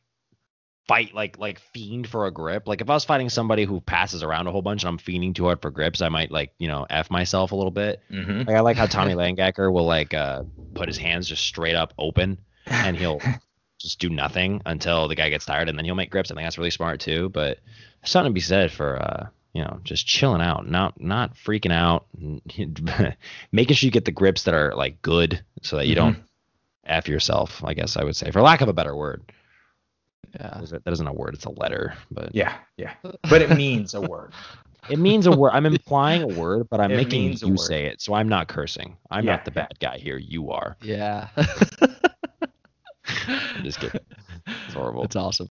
fight 0.88 1.14
like 1.14 1.38
like 1.38 1.60
fiend 1.60 2.08
for 2.08 2.26
a 2.26 2.30
grip. 2.30 2.66
Like 2.66 2.80
if 2.80 2.88
I 2.88 2.94
was 2.94 3.04
fighting 3.04 3.28
somebody 3.28 3.64
who 3.64 3.80
passes 3.80 4.22
around 4.22 4.46
a 4.46 4.50
whole 4.50 4.62
bunch 4.62 4.82
and 4.82 4.88
I'm 4.88 4.98
fiending 4.98 5.34
too 5.34 5.44
hard 5.44 5.60
for 5.60 5.70
grips, 5.70 6.00
I 6.00 6.08
might 6.08 6.32
like 6.32 6.54
you 6.58 6.66
know 6.66 6.86
f 6.88 7.10
myself 7.10 7.52
a 7.52 7.56
little 7.56 7.70
bit. 7.70 8.00
Mm-hmm. 8.10 8.38
Like 8.38 8.56
I 8.56 8.60
like 8.60 8.76
how 8.78 8.86
Tommy 8.86 9.12
Langaker 9.14 9.72
will 9.72 9.86
like 9.86 10.14
uh 10.14 10.42
put 10.74 10.88
his 10.88 10.96
hands 10.96 11.28
just 11.28 11.44
straight 11.44 11.76
up 11.76 11.92
open 11.98 12.38
and 12.66 12.96
he'll 12.96 13.20
just 13.78 14.00
do 14.00 14.08
nothing 14.08 14.62
until 14.66 15.06
the 15.06 15.14
guy 15.14 15.28
gets 15.28 15.44
tired 15.44 15.68
and 15.68 15.78
then 15.78 15.84
he'll 15.84 15.94
make 15.94 16.10
grips. 16.10 16.30
I 16.30 16.34
think 16.34 16.46
that's 16.46 16.58
really 16.58 16.70
smart 16.70 17.00
too. 17.00 17.28
But 17.28 17.58
there's 18.00 18.10
something 18.10 18.30
to 18.30 18.34
be 18.34 18.40
said 18.40 18.72
for 18.72 19.00
uh 19.00 19.26
you 19.52 19.62
know 19.62 19.80
just 19.84 20.06
chilling 20.06 20.42
out, 20.42 20.68
not 20.68 20.98
not 20.98 21.34
freaking 21.34 21.72
out, 21.72 22.06
making 23.52 23.76
sure 23.76 23.86
you 23.86 23.92
get 23.92 24.06
the 24.06 24.10
grips 24.10 24.44
that 24.44 24.54
are 24.54 24.74
like 24.74 25.02
good 25.02 25.44
so 25.62 25.76
that 25.76 25.86
you 25.86 25.96
mm-hmm. 25.96 26.12
don't 26.12 26.24
f 26.86 27.08
yourself. 27.08 27.62
I 27.62 27.74
guess 27.74 27.98
I 27.98 28.04
would 28.04 28.16
say 28.16 28.30
for 28.30 28.40
lack 28.40 28.62
of 28.62 28.68
a 28.68 28.72
better 28.72 28.96
word. 28.96 29.22
Yeah. 30.38 30.60
That 30.70 30.92
isn't 30.92 31.06
a 31.06 31.12
word, 31.12 31.34
it's 31.34 31.44
a 31.44 31.50
letter. 31.50 31.94
But 32.10 32.34
yeah, 32.34 32.56
yeah. 32.76 32.94
But 33.28 33.42
it 33.42 33.56
means 33.56 33.94
a 33.94 34.00
word. 34.00 34.32
It 34.88 34.98
means 34.98 35.26
a 35.26 35.32
word. 35.32 35.50
I'm 35.52 35.66
implying 35.66 36.22
a 36.22 36.26
word, 36.26 36.68
but 36.70 36.80
I'm 36.80 36.90
it 36.90 36.96
making 36.96 37.36
you 37.46 37.58
say 37.58 37.86
it. 37.86 38.00
So 38.00 38.14
I'm 38.14 38.28
not 38.28 38.48
cursing. 38.48 38.96
I'm 39.10 39.24
yeah. 39.24 39.32
not 39.32 39.44
the 39.44 39.50
bad 39.50 39.78
guy 39.80 39.98
here. 39.98 40.16
You 40.16 40.50
are. 40.50 40.76
Yeah. 40.82 41.28
I'm 43.26 43.64
just 43.64 43.80
kidding. 43.80 44.00
It's 44.46 44.74
horrible. 44.74 45.04
It's 45.04 45.16
awesome. 45.16 45.48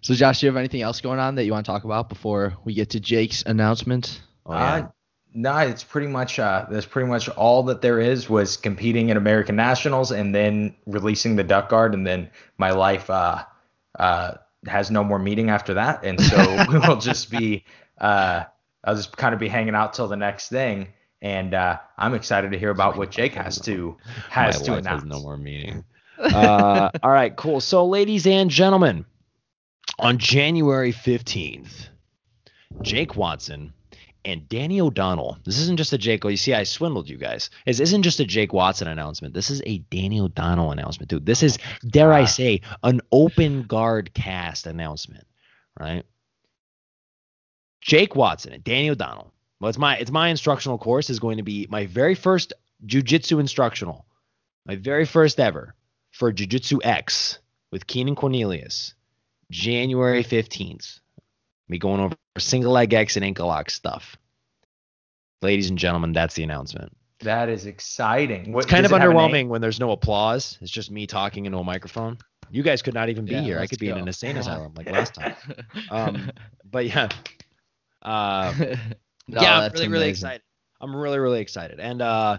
So 0.00 0.14
Josh, 0.14 0.40
do 0.40 0.46
you 0.46 0.50
have 0.52 0.56
anything 0.56 0.82
else 0.82 1.00
going 1.00 1.18
on 1.18 1.34
that 1.34 1.44
you 1.44 1.52
want 1.52 1.66
to 1.66 1.72
talk 1.72 1.84
about 1.84 2.08
before 2.08 2.56
we 2.64 2.72
get 2.72 2.90
to 2.90 3.00
Jake's 3.00 3.42
announcement? 3.42 4.22
Oh, 4.46 4.52
yeah. 4.52 4.74
Uh, 4.74 4.88
no, 5.34 5.58
it's 5.58 5.84
pretty 5.84 6.06
much 6.06 6.38
uh, 6.38 6.66
that's 6.70 6.86
pretty 6.86 7.08
much 7.08 7.28
all 7.30 7.62
that 7.64 7.82
there 7.82 8.00
is 8.00 8.30
was 8.30 8.56
competing 8.56 9.10
in 9.10 9.16
American 9.16 9.56
Nationals 9.56 10.10
and 10.10 10.34
then 10.34 10.74
releasing 10.86 11.36
the 11.36 11.44
Duck 11.44 11.68
Guard 11.68 11.94
and 11.94 12.06
then 12.06 12.30
my 12.56 12.70
life 12.70 13.10
uh, 13.10 13.44
uh, 13.98 14.34
has 14.66 14.90
no 14.90 15.04
more 15.04 15.18
meeting 15.18 15.50
after 15.50 15.74
that, 15.74 16.04
and 16.04 16.20
so 16.20 16.64
we 16.68 16.78
will 16.78 16.96
just 16.96 17.30
be 17.30 17.64
uh, 18.00 18.44
I'll 18.84 18.96
just 18.96 19.16
kind 19.16 19.34
of 19.34 19.40
be 19.40 19.48
hanging 19.48 19.74
out 19.74 19.92
till 19.92 20.08
the 20.08 20.16
next 20.16 20.48
thing. 20.48 20.88
And 21.20 21.52
uh, 21.52 21.78
I'm 21.96 22.14
excited 22.14 22.52
to 22.52 22.58
hear 22.58 22.70
about 22.70 22.96
what 22.96 23.10
Jake 23.10 23.34
has 23.34 23.60
to 23.62 23.96
has 24.30 24.60
My 24.60 24.64
to 24.66 24.70
life 24.72 24.80
announce. 24.80 25.02
Has 25.02 25.10
no 25.10 25.20
more 25.20 25.36
meeting. 25.36 25.84
Uh, 26.20 26.90
all 27.04 27.12
right, 27.12 27.36
cool. 27.36 27.60
So, 27.60 27.86
ladies 27.86 28.26
and 28.26 28.50
gentlemen, 28.50 29.04
on 30.00 30.18
January 30.18 30.92
15th, 30.92 31.90
Jake 32.82 33.14
Watson 33.14 33.72
and 34.24 34.48
Danny 34.48 34.80
O'Donnell. 34.80 35.38
This 35.44 35.58
isn't 35.58 35.76
just 35.78 35.92
a 35.92 35.98
Jake. 35.98 36.24
Oh, 36.24 36.28
you 36.28 36.36
see, 36.36 36.54
I 36.54 36.64
swindled 36.64 37.08
you 37.08 37.16
guys. 37.16 37.50
This 37.66 37.80
isn't 37.80 38.02
just 38.02 38.20
a 38.20 38.24
Jake 38.24 38.52
Watson 38.52 38.88
announcement. 38.88 39.34
This 39.34 39.50
is 39.50 39.62
a 39.66 39.78
Danny 39.78 40.20
O'Donnell 40.20 40.72
announcement, 40.72 41.10
dude. 41.10 41.26
This 41.26 41.42
is, 41.42 41.58
oh 41.62 41.88
dare 41.88 42.12
I 42.12 42.24
say, 42.24 42.60
an 42.82 43.00
open 43.12 43.62
guard 43.62 44.12
cast 44.14 44.66
announcement, 44.66 45.26
right? 45.78 46.04
Jake 47.80 48.16
Watson 48.16 48.52
and 48.52 48.64
Danny 48.64 48.90
O'Donnell. 48.90 49.32
Well, 49.60 49.68
it's 49.68 49.78
my 49.78 49.96
it's 49.96 50.10
my 50.10 50.28
instructional 50.28 50.78
course 50.78 51.10
is 51.10 51.18
going 51.18 51.38
to 51.38 51.42
be 51.42 51.66
my 51.68 51.86
very 51.86 52.14
first 52.14 52.52
jujitsu 52.86 53.40
instructional, 53.40 54.06
my 54.66 54.76
very 54.76 55.04
first 55.04 55.40
ever 55.40 55.74
for 56.12 56.32
Jiu-Jitsu 56.32 56.80
X 56.82 57.38
with 57.70 57.86
Keenan 57.86 58.14
Cornelius, 58.14 58.94
January 59.50 60.22
15th. 60.22 61.00
Me 61.68 61.78
going 61.78 62.00
over 62.00 62.16
single 62.38 62.72
leg 62.72 62.94
X 62.94 63.16
and 63.16 63.24
ankle 63.24 63.46
lock 63.46 63.70
stuff. 63.70 64.16
Ladies 65.42 65.70
and 65.70 65.78
gentlemen, 65.78 66.12
that's 66.12 66.34
the 66.34 66.42
announcement. 66.42 66.96
That 67.20 67.48
is 67.48 67.66
exciting. 67.66 68.52
What, 68.52 68.64
it's 68.64 68.70
kind 68.70 68.86
of 68.86 68.92
underwhelming 68.92 69.48
when 69.48 69.60
there's 69.60 69.80
no 69.80 69.90
applause. 69.90 70.58
It's 70.60 70.70
just 70.70 70.90
me 70.90 71.06
talking 71.06 71.46
into 71.46 71.58
a 71.58 71.64
microphone. 71.64 72.18
You 72.50 72.62
guys 72.62 72.80
could 72.80 72.94
not 72.94 73.08
even 73.08 73.24
be 73.24 73.32
yeah, 73.32 73.40
here. 73.42 73.58
I 73.58 73.66
could 73.66 73.78
be 73.78 73.86
go. 73.86 73.94
in 73.94 73.98
an 73.98 74.06
insane 74.06 74.36
asylum 74.38 74.72
like 74.76 74.90
last 74.90 75.14
time. 75.14 75.34
Um, 75.90 76.30
but 76.70 76.86
yeah, 76.86 77.08
uh, 78.02 78.54
no, 79.28 79.40
yeah, 79.40 79.58
I'm 79.58 79.72
really 79.72 79.86
amazing. 79.86 79.90
really 79.90 80.08
excited. 80.08 80.42
I'm 80.80 80.94
really 80.94 81.18
really 81.18 81.40
excited, 81.40 81.80
and 81.80 82.00
uh, 82.00 82.38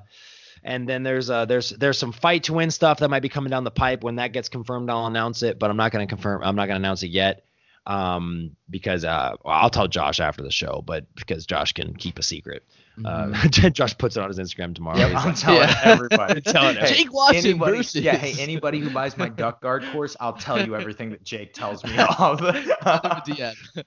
and 0.64 0.88
then 0.88 1.04
there's 1.04 1.30
uh 1.30 1.46
there's 1.46 1.72
there's 1.72 1.98
some 1.98 2.14
fight 2.14 2.44
to 2.46 2.54
win 2.54 2.72
stuff 2.72 3.00
that 3.00 3.10
might 3.10 3.22
be 3.22 3.30
coming 3.30 3.52
down 3.52 3.66
the 3.66 3.72
pipe. 3.72 4.04
When 4.04 4.16
that 4.16 4.32
gets 4.32 4.48
confirmed, 4.50 4.90
I'll 4.90 5.08
announce 5.08 5.44
it. 5.44 5.60
But 5.60 5.70
I'm 5.70 5.78
not 5.78 5.92
going 5.92 6.08
to 6.08 6.10
confirm. 6.10 6.42
I'm 6.44 6.56
not 6.56 6.68
going 6.68 6.82
to 6.82 6.88
announce 6.88 7.04
it 7.04 7.10
yet 7.10 7.44
um, 7.86 8.56
because 8.70 9.04
uh, 9.04 9.34
well, 9.44 9.54
I'll 9.54 9.70
tell 9.70 9.88
Josh 9.88 10.20
after 10.20 10.44
the 10.44 10.52
show, 10.52 10.84
but 10.86 11.06
because 11.16 11.46
Josh 11.46 11.74
can 11.74 11.96
keep 11.96 12.20
a 12.20 12.24
secret. 12.24 12.64
Uh, 13.04 13.28
mm-hmm. 13.28 13.66
Uh, 13.66 13.70
Josh 13.72 13.98
puts 13.98 14.18
it 14.18 14.22
on 14.22 14.30
his 14.30 14.40
Instagram 14.40 14.76
tomorrow. 14.76 14.98
Yep, 14.98 15.16
I'm 15.16 15.26
like, 15.26 15.36
telling 15.36 15.62
yeah. 15.62 15.82
everybody. 15.84 16.42
telling 16.46 16.76
hey, 16.76 16.94
Jake 16.94 17.14
Watson 17.14 17.52
anybody, 17.52 17.78
versus. 17.78 18.02
Yeah, 18.02 18.16
hey, 18.16 18.42
anybody 18.42 18.80
who 18.80 18.90
buys 18.90 19.18
my 19.18 19.30
duck 19.30 19.62
guard 19.62 19.84
course, 19.92 20.16
I'll 20.20 20.34
tell 20.34 20.64
you 20.66 20.76
everything 20.76 21.10
that 21.12 21.24
Jake 21.24 21.54
tells 21.54 21.84
me 21.84 21.98
of. 22.18 22.40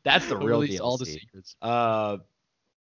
That's 0.05 0.27
the 0.27 0.37
real 0.37 0.63
deal. 0.63 0.83
All 0.83 0.97
the 0.97 1.07
secrets. 1.07 1.57
Uh, 1.61 2.19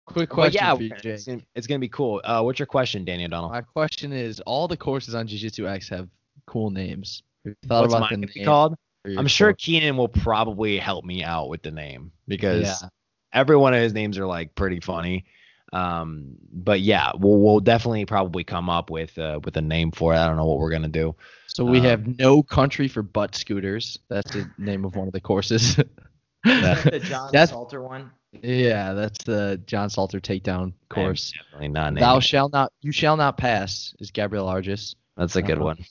Quick 0.05 0.29
question 0.29 0.59
yeah, 0.61 0.75
for 0.75 0.83
you, 0.83 0.89
Jake. 0.89 1.05
It's 1.05 1.25
gonna, 1.25 1.41
it's 1.55 1.67
gonna, 1.67 1.79
be 1.79 1.87
cool. 1.87 2.19
Uh, 2.25 2.41
what's 2.41 2.59
your 2.59 2.65
question, 2.65 3.05
Danny 3.05 3.23
O'Donnell? 3.23 3.49
My 3.49 3.61
question 3.61 4.11
is: 4.11 4.41
All 4.41 4.67
the 4.67 4.75
courses 4.75 5.15
on 5.15 5.27
Jiu-Jitsu 5.27 5.65
X 5.65 5.87
have 5.89 6.09
cool 6.45 6.71
names. 6.71 7.23
Have 7.45 7.55
you 7.61 7.69
thought 7.69 7.81
what's 7.83 7.93
about 7.93 8.09
the 8.09 8.17
name 8.17 8.45
called? 8.45 8.75
I'm 9.05 9.27
sure 9.27 9.51
course? 9.51 9.63
Keenan 9.63 9.97
will 9.97 10.07
probably 10.07 10.77
help 10.77 11.03
me 11.05 11.23
out 11.23 11.49
with 11.49 11.61
the 11.61 11.71
name 11.71 12.11
because 12.27 12.81
yeah. 12.81 12.89
every 13.33 13.57
one 13.57 13.73
of 13.73 13.81
his 13.81 13.93
names 13.93 14.17
are 14.17 14.25
like 14.25 14.55
pretty 14.55 14.79
funny. 14.79 15.25
Um, 15.73 16.35
but 16.51 16.81
yeah, 16.81 17.11
we'll 17.17 17.39
we'll 17.39 17.59
definitely 17.59 18.05
probably 18.05 18.43
come 18.43 18.69
up 18.69 18.89
with 18.89 19.17
uh, 19.17 19.39
with 19.43 19.57
a 19.57 19.61
name 19.61 19.91
for 19.91 20.13
it. 20.13 20.17
I 20.17 20.27
don't 20.27 20.37
know 20.37 20.45
what 20.45 20.59
we're 20.59 20.71
gonna 20.71 20.87
do. 20.87 21.15
So 21.47 21.65
we 21.65 21.79
um, 21.79 21.85
have 21.85 22.19
no 22.19 22.43
country 22.43 22.87
for 22.87 23.01
butt 23.01 23.35
scooters. 23.35 23.97
That's 24.07 24.31
the 24.31 24.49
name 24.57 24.85
of 24.85 24.95
one 24.95 25.07
of 25.07 25.13
the 25.13 25.21
courses. 25.21 25.75
that's 26.43 26.83
the 26.83 26.99
John 26.99 27.29
that's, 27.33 27.51
Salter 27.51 27.81
one. 27.81 28.11
Yeah, 28.41 28.93
that's 28.93 29.23
the 29.23 29.61
John 29.65 29.89
Salter 29.89 30.19
takedown 30.19 30.73
course. 30.89 31.31
definitely 31.31 31.69
not. 31.69 31.95
Thou 31.95 32.19
shall 32.19 32.49
not, 32.49 32.73
you 32.81 32.91
shall 32.91 33.15
not 33.15 33.37
pass 33.37 33.93
is 33.99 34.11
Gabriel 34.11 34.47
Arges. 34.47 34.95
That's 35.15 35.35
a 35.35 35.41
good 35.41 35.59
uh, 35.59 35.63
one. 35.63 35.85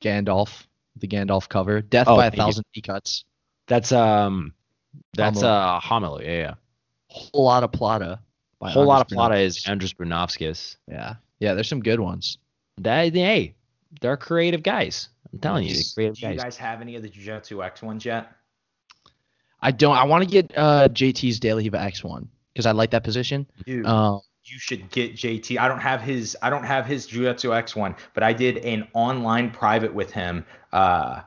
Gandalf, 0.00 0.66
the 0.96 1.08
Gandalf 1.08 1.48
cover. 1.48 1.80
Death 1.80 2.08
oh, 2.08 2.16
by 2.16 2.26
a 2.26 2.30
thousand 2.30 2.64
knee 2.74 2.82
cuts. 2.82 3.24
That's 3.66 3.92
um, 3.92 4.54
that's 5.14 5.40
Homily. 5.40 5.56
uh 5.56 5.80
homily. 5.80 6.24
Yeah, 6.26 6.38
yeah. 6.38 6.54
Whole 7.08 7.44
lot 7.44 7.64
of 7.64 7.72
plata. 7.72 8.20
Whole 8.60 8.86
lot 8.86 9.00
of 9.00 9.08
plata 9.08 9.36
is 9.36 9.64
Andris 9.64 9.94
Brunovskis. 9.94 10.76
Yeah, 10.88 11.14
yeah. 11.40 11.54
There's 11.54 11.68
some 11.68 11.80
good 11.80 12.00
ones. 12.00 12.38
That 12.78 13.12
hey, 13.12 13.54
they're 14.00 14.16
creative 14.16 14.62
guys. 14.62 15.08
I'm 15.32 15.38
telling 15.38 15.66
you, 15.66 15.76
creative 15.94 16.16
Do 16.16 16.28
you 16.28 16.36
guys 16.36 16.56
have 16.58 16.80
any 16.80 16.96
of 16.96 17.02
the 17.02 17.08
Jiu-Jitsu 17.08 17.62
X 17.62 17.82
ones 17.82 18.04
yet? 18.04 18.30
I 19.60 19.70
don't. 19.70 19.96
I 19.96 20.04
want 20.04 20.24
to 20.24 20.30
get 20.30 20.52
uh, 20.56 20.88
JT's 20.88 21.40
De 21.40 21.54
La 21.54 21.78
X 21.78 22.04
one 22.04 22.28
because 22.52 22.66
I 22.66 22.72
like 22.72 22.90
that 22.90 23.04
position. 23.04 23.46
Dude, 23.64 23.86
Um, 23.86 24.20
you 24.44 24.58
should 24.58 24.90
get 24.90 25.14
JT. 25.14 25.58
I 25.58 25.68
don't 25.68 25.80
have 25.80 26.00
his 26.00 26.36
I 26.42 26.50
don't 26.50 26.64
have 26.64 26.86
his 26.86 27.06
Jiu-Jitsu 27.06 27.54
X 27.54 27.76
one, 27.76 27.94
but 28.14 28.22
I 28.22 28.32
did 28.32 28.58
an 28.58 28.88
online 28.92 29.50
private 29.50 29.94
with 29.94 30.10
him 30.12 30.44
uh 30.72 31.22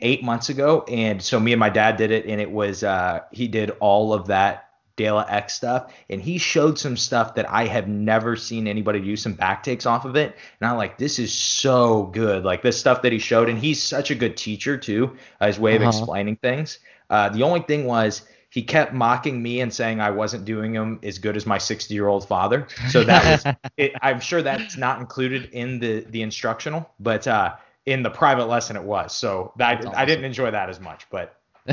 eight 0.00 0.22
months 0.22 0.48
ago. 0.48 0.84
And 0.88 1.22
so 1.22 1.40
me 1.40 1.52
and 1.52 1.60
my 1.60 1.70
dad 1.70 1.96
did 1.96 2.10
it 2.10 2.26
and 2.26 2.40
it 2.40 2.50
was 2.50 2.84
uh 2.84 3.20
he 3.32 3.48
did 3.48 3.70
all 3.80 4.12
of 4.12 4.26
that 4.28 4.64
De 4.96 5.10
La 5.10 5.22
X 5.22 5.54
stuff 5.54 5.92
and 6.10 6.20
he 6.20 6.38
showed 6.38 6.78
some 6.78 6.96
stuff 6.96 7.34
that 7.36 7.48
I 7.50 7.66
have 7.66 7.88
never 7.88 8.36
seen 8.36 8.66
anybody 8.66 9.00
do 9.00 9.16
some 9.16 9.32
back 9.34 9.62
takes 9.62 9.86
off 9.86 10.04
of 10.04 10.16
it. 10.16 10.36
And 10.60 10.68
I'm 10.68 10.76
like, 10.76 10.98
this 10.98 11.18
is 11.18 11.32
so 11.32 12.04
good. 12.12 12.44
Like 12.44 12.62
this 12.62 12.78
stuff 12.78 13.02
that 13.02 13.12
he 13.12 13.18
showed, 13.20 13.48
and 13.48 13.58
he's 13.58 13.82
such 13.82 14.10
a 14.10 14.14
good 14.14 14.36
teacher 14.36 14.76
too, 14.76 15.16
uh, 15.40 15.46
his 15.46 15.58
way 15.58 15.76
of 15.76 15.82
Uh-huh. 15.82 15.88
explaining 15.90 16.36
things. 16.36 16.78
Uh 17.08 17.28
the 17.30 17.42
only 17.42 17.60
thing 17.60 17.86
was 17.86 18.22
he 18.58 18.64
kept 18.64 18.92
mocking 18.92 19.40
me 19.40 19.60
and 19.60 19.72
saying 19.72 20.00
I 20.00 20.10
wasn't 20.10 20.44
doing 20.44 20.74
him 20.74 20.98
as 21.04 21.20
good 21.20 21.36
as 21.36 21.46
my 21.46 21.58
60 21.58 21.94
year 21.94 22.08
old 22.08 22.26
father. 22.26 22.66
So 22.88 23.04
that 23.04 23.44
was, 23.44 23.54
it, 23.76 23.92
I'm 24.02 24.18
sure 24.18 24.42
that's 24.42 24.76
not 24.76 24.98
included 24.98 25.50
in 25.52 25.78
the 25.78 26.00
the 26.00 26.22
instructional, 26.22 26.90
but 26.98 27.28
uh, 27.28 27.54
in 27.86 28.02
the 28.02 28.10
private 28.10 28.46
lesson 28.46 28.74
it 28.74 28.82
was. 28.82 29.14
So 29.14 29.52
that 29.58 29.82
That's 29.82 29.96
I 29.96 30.04
didn't 30.04 30.24
enjoy 30.24 30.50
that 30.50 30.68
as 30.68 30.80
much, 30.80 31.06
but 31.08 31.36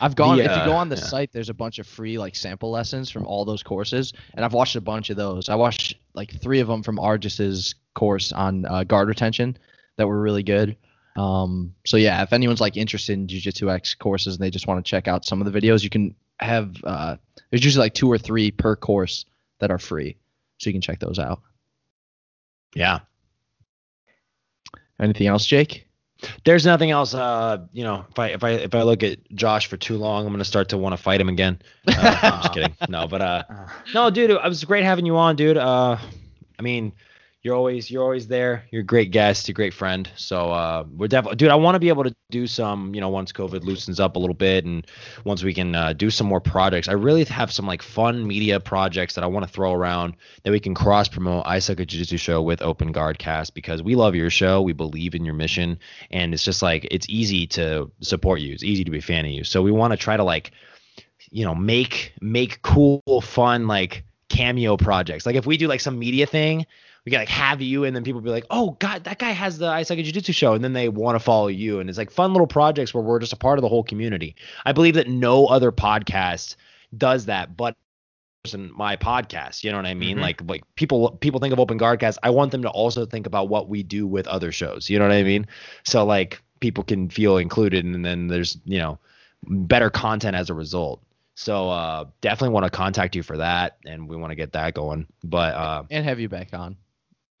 I've 0.00 0.16
gone. 0.16 0.38
The, 0.38 0.44
if 0.44 0.56
you 0.56 0.64
go 0.64 0.72
uh, 0.72 0.76
on 0.76 0.88
the 0.88 0.96
yeah. 0.96 1.02
site, 1.02 1.30
there's 1.30 1.50
a 1.50 1.54
bunch 1.54 1.78
of 1.78 1.86
free 1.86 2.16
like 2.16 2.36
sample 2.36 2.70
lessons 2.70 3.10
from 3.10 3.26
all 3.26 3.44
those 3.44 3.62
courses, 3.62 4.14
and 4.32 4.46
I've 4.46 4.54
watched 4.54 4.76
a 4.76 4.80
bunch 4.80 5.10
of 5.10 5.18
those. 5.18 5.50
I 5.50 5.56
watched 5.56 5.96
like 6.14 6.40
three 6.40 6.60
of 6.60 6.68
them 6.68 6.82
from 6.82 6.98
Arges's 6.98 7.74
course 7.94 8.32
on 8.32 8.64
uh, 8.64 8.84
guard 8.84 9.08
retention 9.08 9.58
that 9.98 10.06
were 10.06 10.22
really 10.22 10.42
good. 10.42 10.74
Um, 11.16 11.74
so 11.84 11.96
yeah, 11.96 12.22
if 12.22 12.32
anyone's 12.32 12.60
like 12.60 12.76
interested 12.76 13.14
in 13.14 13.28
Jiu-Jitsu 13.28 13.70
X 13.70 13.94
courses 13.94 14.34
and 14.34 14.42
they 14.42 14.50
just 14.50 14.66
want 14.66 14.84
to 14.84 14.88
check 14.88 15.08
out 15.08 15.24
some 15.24 15.42
of 15.42 15.50
the 15.50 15.60
videos, 15.60 15.82
you 15.82 15.90
can 15.90 16.14
have. 16.40 16.76
Uh, 16.84 17.16
there's 17.50 17.64
usually 17.64 17.84
like 17.84 17.94
two 17.94 18.10
or 18.10 18.18
three 18.18 18.50
per 18.50 18.76
course 18.76 19.26
that 19.58 19.70
are 19.70 19.78
free, 19.78 20.16
so 20.58 20.70
you 20.70 20.74
can 20.74 20.80
check 20.80 21.00
those 21.00 21.18
out. 21.18 21.40
Yeah. 22.74 23.00
Anything 25.00 25.26
else, 25.26 25.44
Jake? 25.44 25.86
There's 26.44 26.64
nothing 26.64 26.90
else. 26.90 27.14
Uh, 27.14 27.66
you 27.72 27.82
know, 27.82 28.06
if 28.10 28.18
I 28.18 28.28
if 28.28 28.44
I 28.44 28.50
if 28.50 28.74
I 28.74 28.82
look 28.82 29.02
at 29.02 29.18
Josh 29.34 29.66
for 29.66 29.76
too 29.76 29.96
long, 29.96 30.24
I'm 30.24 30.32
gonna 30.32 30.44
start 30.44 30.68
to 30.70 30.78
want 30.78 30.92
to 30.92 30.96
fight 31.02 31.20
him 31.20 31.28
again. 31.28 31.60
Uh, 31.86 32.18
I'm 32.22 32.42
just 32.42 32.54
kidding. 32.54 32.76
No, 32.88 33.08
but 33.08 33.20
uh, 33.20 33.42
uh, 33.50 33.66
no, 33.92 34.10
dude, 34.10 34.30
it 34.30 34.42
was 34.42 34.64
great 34.64 34.84
having 34.84 35.04
you 35.04 35.16
on, 35.16 35.34
dude. 35.36 35.56
Uh, 35.56 35.96
I 36.58 36.62
mean, 36.62 36.92
you're 37.42 37.56
always 37.56 37.90
you're 37.90 38.04
always 38.04 38.28
there. 38.28 38.64
You're 38.70 38.82
a 38.82 38.84
great 38.84 39.10
guest, 39.10 39.48
a 39.48 39.52
great 39.52 39.74
friend. 39.74 40.08
So 40.14 40.52
uh, 40.52 40.84
we're 40.96 41.08
definitely, 41.08 41.36
dude. 41.36 41.50
I 41.50 41.56
want 41.56 41.74
to 41.74 41.80
be 41.80 41.88
able 41.88 42.04
to 42.04 42.14
do 42.30 42.46
some, 42.46 42.94
you 42.94 43.00
know, 43.00 43.08
once 43.08 43.32
COVID 43.32 43.64
loosens 43.64 43.98
up 43.98 44.14
a 44.14 44.18
little 44.20 44.34
bit, 44.34 44.64
and 44.64 44.86
once 45.24 45.42
we 45.42 45.52
can 45.52 45.74
uh, 45.74 45.92
do 45.92 46.08
some 46.08 46.28
more 46.28 46.40
projects. 46.40 46.86
I 46.86 46.92
really 46.92 47.24
have 47.24 47.50
some 47.50 47.66
like 47.66 47.82
fun 47.82 48.24
media 48.26 48.60
projects 48.60 49.14
that 49.16 49.24
I 49.24 49.26
want 49.26 49.44
to 49.44 49.52
throw 49.52 49.72
around 49.72 50.14
that 50.44 50.52
we 50.52 50.60
can 50.60 50.74
cross 50.74 51.08
promote. 51.08 51.42
I 51.44 51.58
Suck 51.58 51.80
at 51.80 51.88
Jiu 51.88 51.98
Jitsu 51.98 52.16
show 52.16 52.40
with 52.42 52.62
Open 52.62 52.92
Guard 52.92 53.18
Cast 53.18 53.54
because 53.54 53.82
we 53.82 53.96
love 53.96 54.14
your 54.14 54.30
show, 54.30 54.62
we 54.62 54.72
believe 54.72 55.16
in 55.16 55.24
your 55.24 55.34
mission, 55.34 55.80
and 56.12 56.32
it's 56.32 56.44
just 56.44 56.62
like 56.62 56.86
it's 56.92 57.08
easy 57.08 57.48
to 57.48 57.90
support 58.02 58.40
you. 58.40 58.52
It's 58.52 58.62
easy 58.64 58.84
to 58.84 58.90
be 58.90 58.98
a 58.98 59.02
fan 59.02 59.24
of 59.24 59.32
you. 59.32 59.42
So 59.42 59.62
we 59.62 59.72
want 59.72 59.92
to 59.92 59.96
try 59.96 60.16
to 60.16 60.24
like 60.24 60.52
you 61.32 61.44
know 61.44 61.56
make 61.56 62.12
make 62.20 62.62
cool 62.62 63.02
fun 63.20 63.66
like 63.66 64.04
cameo 64.28 64.78
projects 64.78 65.26
like 65.26 65.36
if 65.36 65.44
we 65.44 65.58
do 65.58 65.68
like 65.68 65.80
some 65.80 65.98
media 65.98 66.26
thing 66.26 66.64
we 67.04 67.10
can 67.10 67.20
like 67.20 67.28
have 67.28 67.60
you 67.60 67.84
and 67.84 67.94
then 67.96 68.04
people 68.04 68.20
be 68.20 68.30
like 68.30 68.46
oh 68.50 68.76
god 68.78 69.04
that 69.04 69.18
guy 69.18 69.30
has 69.30 69.58
the 69.58 69.66
i 69.66 69.82
jiu-jitsu 69.82 70.32
show 70.32 70.54
and 70.54 70.62
then 70.62 70.72
they 70.72 70.88
want 70.88 71.14
to 71.16 71.20
follow 71.20 71.48
you 71.48 71.80
and 71.80 71.88
it's 71.88 71.98
like 71.98 72.10
fun 72.10 72.32
little 72.32 72.46
projects 72.46 72.94
where 72.94 73.02
we're 73.02 73.18
just 73.18 73.32
a 73.32 73.36
part 73.36 73.58
of 73.58 73.62
the 73.62 73.68
whole 73.68 73.82
community 73.82 74.34
i 74.64 74.72
believe 74.72 74.94
that 74.94 75.08
no 75.08 75.46
other 75.46 75.72
podcast 75.72 76.56
does 76.96 77.26
that 77.26 77.56
but 77.56 77.76
in 78.52 78.72
my 78.76 78.96
podcast 78.96 79.62
you 79.62 79.70
know 79.70 79.76
what 79.76 79.86
i 79.86 79.94
mean 79.94 80.18
Mhm. 80.18 80.22
like 80.22 80.40
like 80.48 80.62
people 80.74 81.12
people 81.20 81.38
think 81.38 81.52
of 81.52 81.60
open 81.60 81.78
guardcast 81.78 82.18
i 82.22 82.30
want 82.30 82.50
them 82.50 82.62
to 82.62 82.68
also 82.70 83.06
think 83.06 83.26
about 83.26 83.48
what 83.48 83.68
we 83.68 83.82
do 83.82 84.06
with 84.06 84.26
other 84.26 84.50
shows 84.50 84.90
you 84.90 84.98
know 84.98 85.06
what 85.06 85.14
i 85.14 85.22
mean 85.22 85.46
so 85.84 86.04
like 86.04 86.42
people 86.60 86.82
can 86.82 87.08
feel 87.08 87.36
included 87.38 87.84
and 87.84 88.04
then 88.04 88.26
there's 88.28 88.58
you 88.64 88.78
know 88.78 88.98
better 89.44 89.90
content 89.90 90.36
as 90.36 90.50
a 90.50 90.54
result 90.54 91.00
so 91.34 91.70
uh, 91.70 92.04
definitely 92.20 92.52
want 92.52 92.64
to 92.64 92.70
contact 92.70 93.16
you 93.16 93.22
for 93.22 93.38
that, 93.38 93.78
and 93.86 94.06
we 94.06 94.16
want 94.16 94.32
to 94.32 94.34
get 94.34 94.52
that 94.52 94.74
going. 94.74 95.06
But 95.24 95.54
uh, 95.54 95.82
And 95.90 96.04
have 96.04 96.20
you 96.20 96.28
back 96.28 96.52
on? 96.52 96.76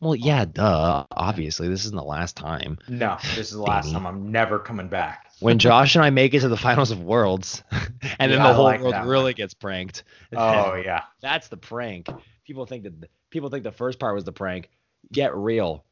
Well, 0.02 0.16
yeah, 0.16 0.44
duh. 0.44 1.04
Obviously, 1.12 1.68
this 1.68 1.84
isn't 1.84 1.96
the 1.96 2.02
last 2.02 2.36
time. 2.36 2.76
no, 2.88 3.16
this 3.36 3.38
is 3.48 3.52
the 3.52 3.62
last 3.62 3.92
time 3.92 4.04
I'm 4.04 4.32
never 4.32 4.58
coming 4.58 4.88
back. 4.88 5.30
When 5.38 5.58
Josh 5.60 5.94
and 5.94 6.04
I 6.04 6.10
make 6.10 6.34
it 6.34 6.40
to 6.40 6.48
the 6.48 6.56
finals 6.56 6.90
of 6.90 7.00
Worlds, 7.02 7.62
and 8.18 8.30
then 8.32 8.40
Yeah, 8.40 8.48
the 8.48 8.54
whole 8.54 8.64
like 8.64 8.80
world 8.80 8.94
really 9.06 9.24
one. 9.26 9.32
gets 9.34 9.54
pranked. 9.54 10.02
Oh 10.36 10.74
yeah. 10.74 11.02
that's 11.20 11.46
the 11.48 11.56
prank. 11.56 12.08
People 12.44 12.66
think 12.66 12.82
that 12.82 13.08
people 13.30 13.48
think 13.48 13.62
the 13.62 13.70
first 13.72 13.98
part 14.00 14.14
was 14.16 14.24
the 14.24 14.32
prank. 14.32 14.68
Get 15.12 15.34
real. 15.36 15.84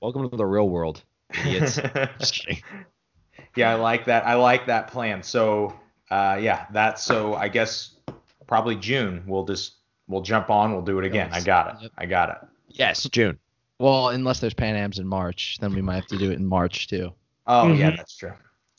Welcome 0.00 0.30
to 0.30 0.36
the 0.36 0.46
real 0.46 0.68
world, 0.68 1.02
idiots. 1.30 1.80
Just 2.18 2.34
kidding. 2.34 2.62
yeah, 3.56 3.72
I 3.72 3.74
like 3.74 4.04
that. 4.06 4.24
I 4.24 4.34
like 4.34 4.66
that 4.66 4.86
plan. 4.88 5.22
So, 5.22 5.74
uh, 6.10 6.38
yeah, 6.40 6.66
that's 6.72 7.02
so. 7.02 7.34
I 7.34 7.48
guess 7.48 7.96
probably 8.46 8.76
June. 8.76 9.24
We'll 9.26 9.44
just 9.44 9.74
we'll 10.08 10.22
jump 10.22 10.48
on. 10.48 10.72
We'll 10.72 10.82
do 10.82 10.98
it 10.98 11.04
again. 11.04 11.30
I 11.32 11.40
got 11.40 11.82
it. 11.82 11.90
I 11.98 12.06
got 12.06 12.30
it. 12.30 12.36
Yes, 12.74 13.04
June. 13.04 13.38
well, 13.78 14.08
unless 14.10 14.40
there's 14.40 14.54
Pan 14.54 14.76
Am's 14.76 14.98
in 14.98 15.06
March, 15.06 15.58
then 15.60 15.74
we 15.74 15.82
might 15.82 15.96
have 15.96 16.06
to 16.08 16.18
do 16.18 16.30
it 16.30 16.38
in 16.38 16.46
March 16.46 16.86
too. 16.88 17.12
Oh 17.46 17.72
yeah, 17.72 17.90
Mhm. 17.92 17.96
that's 17.96 18.16
true. 18.16 18.32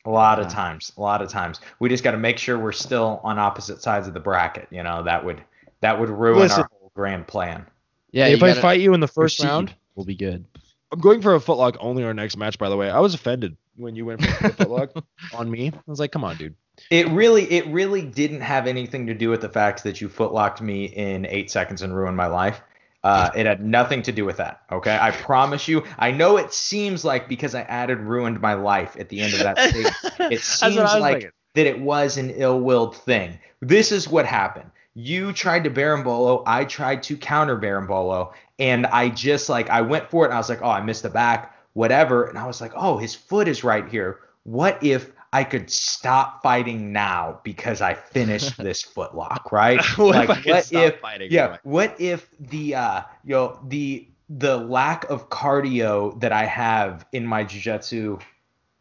A 0.05 0.09
lot 0.09 0.39
of 0.39 0.47
times. 0.49 0.91
A 0.97 1.01
lot 1.01 1.21
of 1.21 1.29
times. 1.29 1.59
We 1.79 1.89
just 1.89 2.03
got 2.03 2.11
to 2.11 2.17
make 2.17 2.37
sure 2.37 2.59
we're 2.59 2.71
still 2.71 3.19
on 3.23 3.39
opposite 3.39 3.81
sides 3.81 4.07
of 4.07 4.13
the 4.13 4.19
bracket. 4.19 4.67
You 4.71 4.83
know, 4.83 5.01
that 5.03 5.23
would 5.25 5.41
that 5.81 5.99
would 5.99 6.09
ruin 6.09 6.39
Listen. 6.39 6.61
our 6.61 6.69
whole 6.79 6.91
grand 6.95 7.27
plan. 7.27 7.65
Yeah, 8.11 8.27
if 8.27 8.41
I 8.43 8.49
gotta- 8.49 8.61
fight 8.61 8.79
you 8.81 8.93
in 8.93 8.99
the 8.99 9.07
first 9.07 9.37
seed 9.37 9.47
round, 9.47 9.73
will 9.95 10.05
be 10.05 10.15
good. 10.15 10.45
I'm 10.91 10.99
going 10.99 11.21
for 11.21 11.35
a 11.35 11.39
footlock 11.39 11.75
only 11.79 12.03
our 12.03 12.13
next 12.13 12.37
match. 12.37 12.57
By 12.57 12.69
the 12.69 12.77
way, 12.77 12.89
I 12.89 12.99
was 12.99 13.13
offended 13.13 13.57
when 13.75 13.95
you 13.95 14.05
went 14.05 14.23
for 14.23 14.47
a 14.47 14.51
footlock 14.51 15.03
on 15.33 15.49
me. 15.49 15.69
I 15.69 15.79
was 15.87 15.99
like, 15.99 16.11
come 16.11 16.23
on, 16.23 16.37
dude. 16.37 16.55
It 16.91 17.07
really, 17.09 17.43
it 17.51 17.65
really 17.67 18.01
didn't 18.03 18.41
have 18.41 18.67
anything 18.67 19.07
to 19.07 19.13
do 19.13 19.29
with 19.29 19.41
the 19.41 19.49
fact 19.49 19.83
that 19.83 19.99
you 20.01 20.07
footlocked 20.09 20.61
me 20.61 20.85
in 20.85 21.25
eight 21.25 21.49
seconds 21.51 21.81
and 21.81 21.95
ruined 21.95 22.15
my 22.17 22.27
life. 22.27 22.61
Uh, 23.05 23.29
it 23.35 23.45
had 23.45 23.63
nothing 23.63 24.01
to 24.01 24.11
do 24.11 24.25
with 24.25 24.37
that. 24.37 24.61
Okay, 24.71 24.97
I 24.99 25.11
promise 25.11 25.67
you. 25.67 25.83
I 25.99 26.09
know 26.09 26.37
it 26.37 26.51
seems 26.51 27.05
like 27.05 27.29
because 27.29 27.53
I 27.53 27.61
added 27.61 27.99
ruined 27.99 28.41
my 28.41 28.55
life 28.55 28.97
at 28.99 29.09
the 29.09 29.21
end 29.21 29.33
of 29.35 29.41
that 29.41 29.59
statement, 29.59 29.95
it 30.31 30.41
seems 30.41 30.77
like 30.77 31.13
thinking. 31.13 31.31
that 31.53 31.67
it 31.67 31.79
was 31.79 32.17
an 32.17 32.31
ill-willed 32.31 32.97
thing. 32.97 33.37
This 33.61 33.91
is 33.91 34.09
what 34.09 34.25
happened. 34.25 34.71
You 34.95 35.33
tried 35.33 35.65
to 35.65 35.69
berimbolo, 35.69 36.41
I 36.47 36.65
tried 36.65 37.03
to 37.03 37.15
counter 37.15 37.55
berimbolo, 37.55 38.33
and 38.57 38.87
I 38.87 39.09
just 39.09 39.49
like 39.49 39.69
I 39.69 39.81
went 39.81 40.09
for 40.09 40.25
it 40.25 40.29
and 40.29 40.33
I 40.33 40.37
was 40.37 40.49
like, 40.49 40.63
oh, 40.63 40.71
I 40.71 40.81
missed 40.81 41.03
the 41.03 41.11
back, 41.11 41.55
whatever. 41.73 42.25
And 42.25 42.39
I 42.39 42.47
was 42.47 42.59
like, 42.59 42.71
oh, 42.75 42.97
his 42.97 43.13
foot 43.13 43.47
is 43.47 43.63
right 43.63 43.87
here. 43.87 44.21
What 44.45 44.83
if 44.83 45.11
I 45.35 45.43
could 45.43 45.69
stop 45.69 46.41
fighting 46.43 46.91
now 46.93 47.39
because 47.43 47.81
I 47.81 47.93
finished 47.93 48.57
this 48.67 48.83
footlock, 48.83 49.51
right? 49.51 49.81
What 49.97 50.15
like 50.15 50.29
if 50.29 50.29
I 50.29 50.41
could 50.41 50.45
what 50.53 50.65
stop 50.65 50.83
if 50.83 50.99
fighting? 50.99 51.31
yeah, 51.31 51.45
Right. 51.47 51.59
what 51.63 51.95
if 51.99 52.29
the 52.39 52.75
uh 52.75 53.01
you 53.23 53.35
know 53.35 53.59
the 53.67 54.07
the 54.29 54.57
lack 54.57 55.09
of 55.09 55.29
cardio 55.29 56.19
that 56.21 56.31
I 56.31 56.45
have 56.45 57.05
in 57.11 57.25
my 57.25 57.43
jiu-jitsu 57.43 58.19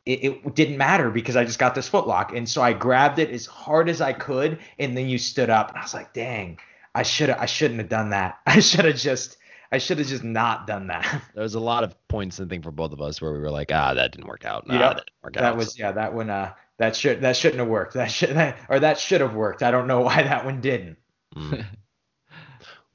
it, 0.07 0.25
it 0.25 0.55
didn't 0.55 0.77
matter 0.79 1.11
because 1.11 1.37
I 1.37 1.45
just 1.45 1.59
got 1.59 1.75
this 1.75 1.89
footlock. 1.89 2.37
And 2.37 2.49
so 2.49 2.63
I 2.63 2.73
grabbed 2.75 3.19
it 3.19 3.31
as 3.31 3.47
hard 3.47 3.89
as 3.89 4.01
I 4.01 4.13
could 4.13 4.59
and 4.79 4.97
then 4.97 5.09
you 5.09 5.18
stood 5.18 5.51
up 5.51 5.71
and 5.71 5.79
I 5.79 5.83
was 5.83 5.95
like, 5.95 6.13
"Dang, 6.13 6.59
I 6.95 7.03
should 7.03 7.31
I 7.31 7.47
shouldn't 7.47 7.81
have 7.81 7.89
done 7.89 8.11
that. 8.11 8.39
I 8.47 8.61
should 8.61 8.85
have 8.85 8.97
just 8.97 9.39
I 9.75 9.79
should 9.79 9.99
have 9.99 10.07
just 10.07 10.25
not 10.25 10.67
done 10.67 10.87
that." 10.88 11.22
There 11.34 11.42
was 11.42 11.55
a 11.55 11.61
lot 11.61 11.84
of 11.84 11.95
points 12.09 12.41
I 12.41 12.45
think 12.46 12.63
for 12.64 12.71
both 12.71 12.92
of 12.92 13.01
us 13.01 13.21
where 13.21 13.33
we 13.33 13.38
were 13.41 13.51
like, 13.51 13.71
ah, 13.72 13.95
that 13.95 14.13
didn't 14.13 14.26
work 14.29 14.45
out. 14.45 14.67
Nah, 14.67 14.75
Yeah. 14.75 14.80
that 14.80 14.96
didn't 14.96 15.22
work 15.22 15.37
out. 15.37 15.41
that 15.42 15.57
was 15.57 15.79
yeah, 15.79 15.92
that 15.92 16.14
one 16.14 16.30
uh 16.30 16.53
that 16.79 16.96
should 16.96 17.21
that 17.22 17.37
shouldn't 17.37 17.61
have 17.61 17.68
worked. 17.68 17.95
That 17.95 18.11
should 18.11 18.30
that, 18.37 18.59
or 18.68 18.80
that 18.80 18.99
should 18.99 19.21
have 19.21 19.34
worked. 19.34 19.63
I 19.63 19.71
don't 19.71 19.87
know 19.87 20.01
why 20.01 20.22
that 20.22 20.45
one 20.45 20.61
didn't. 20.61 20.96
Mm. 21.37 21.64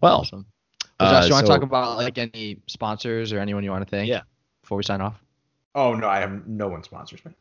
Well, 0.02 0.20
Awesome. 0.22 0.46
Well, 1.00 1.12
Josh, 1.12 1.24
uh, 1.24 1.28
you 1.28 1.34
want 1.34 1.46
to 1.46 1.48
so- 1.52 1.54
talk 1.56 1.64
about 1.64 1.98
like 1.98 2.18
any 2.18 2.62
sponsors 2.68 3.34
or 3.34 3.40
anyone 3.40 3.64
you 3.66 3.72
want 3.72 3.86
to 3.86 3.90
thank? 3.90 4.08
Yeah. 4.10 4.22
Before 4.62 4.78
we 4.78 4.84
sign 4.84 5.02
off. 5.02 5.22
Oh 5.76 5.94
no, 5.94 6.08
I 6.08 6.20
have 6.20 6.48
no 6.48 6.68
one 6.70 6.84
sponsors 6.84 7.24
me. 7.26 7.32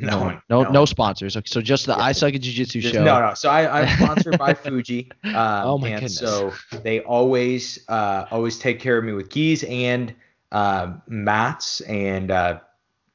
No, 0.00 0.18
one. 0.20 0.42
No, 0.48 0.58
one. 0.60 0.72
no 0.72 0.84
sponsors. 0.84 1.36
Okay, 1.36 1.46
so 1.46 1.60
just 1.60 1.86
the 1.86 1.92
Yeah. 1.92 2.02
I 2.02 2.12
Suck 2.12 2.34
at 2.34 2.40
Jiu 2.40 2.52
Jitsu 2.52 2.80
show. 2.80 3.04
No, 3.04 3.20
no. 3.20 3.34
So 3.34 3.50
I, 3.50 3.82
I'm 3.82 3.98
sponsored 4.02 4.38
by 4.38 4.54
Fuji. 4.54 5.10
Um, 5.24 5.34
Oh 5.34 5.78
my 5.78 5.88
and 5.88 5.96
goodness. 5.96 6.18
So 6.18 6.52
they 6.82 7.00
always, 7.00 7.84
uh, 7.88 8.26
always 8.30 8.58
take 8.58 8.80
care 8.80 8.98
of 8.98 9.04
me 9.04 9.12
with 9.12 9.28
gis 9.30 9.64
and 9.64 10.14
uh, 10.52 10.94
mats 11.08 11.80
and 11.82 12.30
uh, 12.30 12.60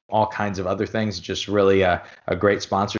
all 0.10 0.28
kinds 0.28 0.60
of 0.60 0.68
other 0.68 0.86
things. 0.86 1.20
Just 1.20 1.48
really 1.48 1.82
a, 1.82 2.04
a 2.28 2.36
great 2.36 2.62
sponsor. 2.62 2.98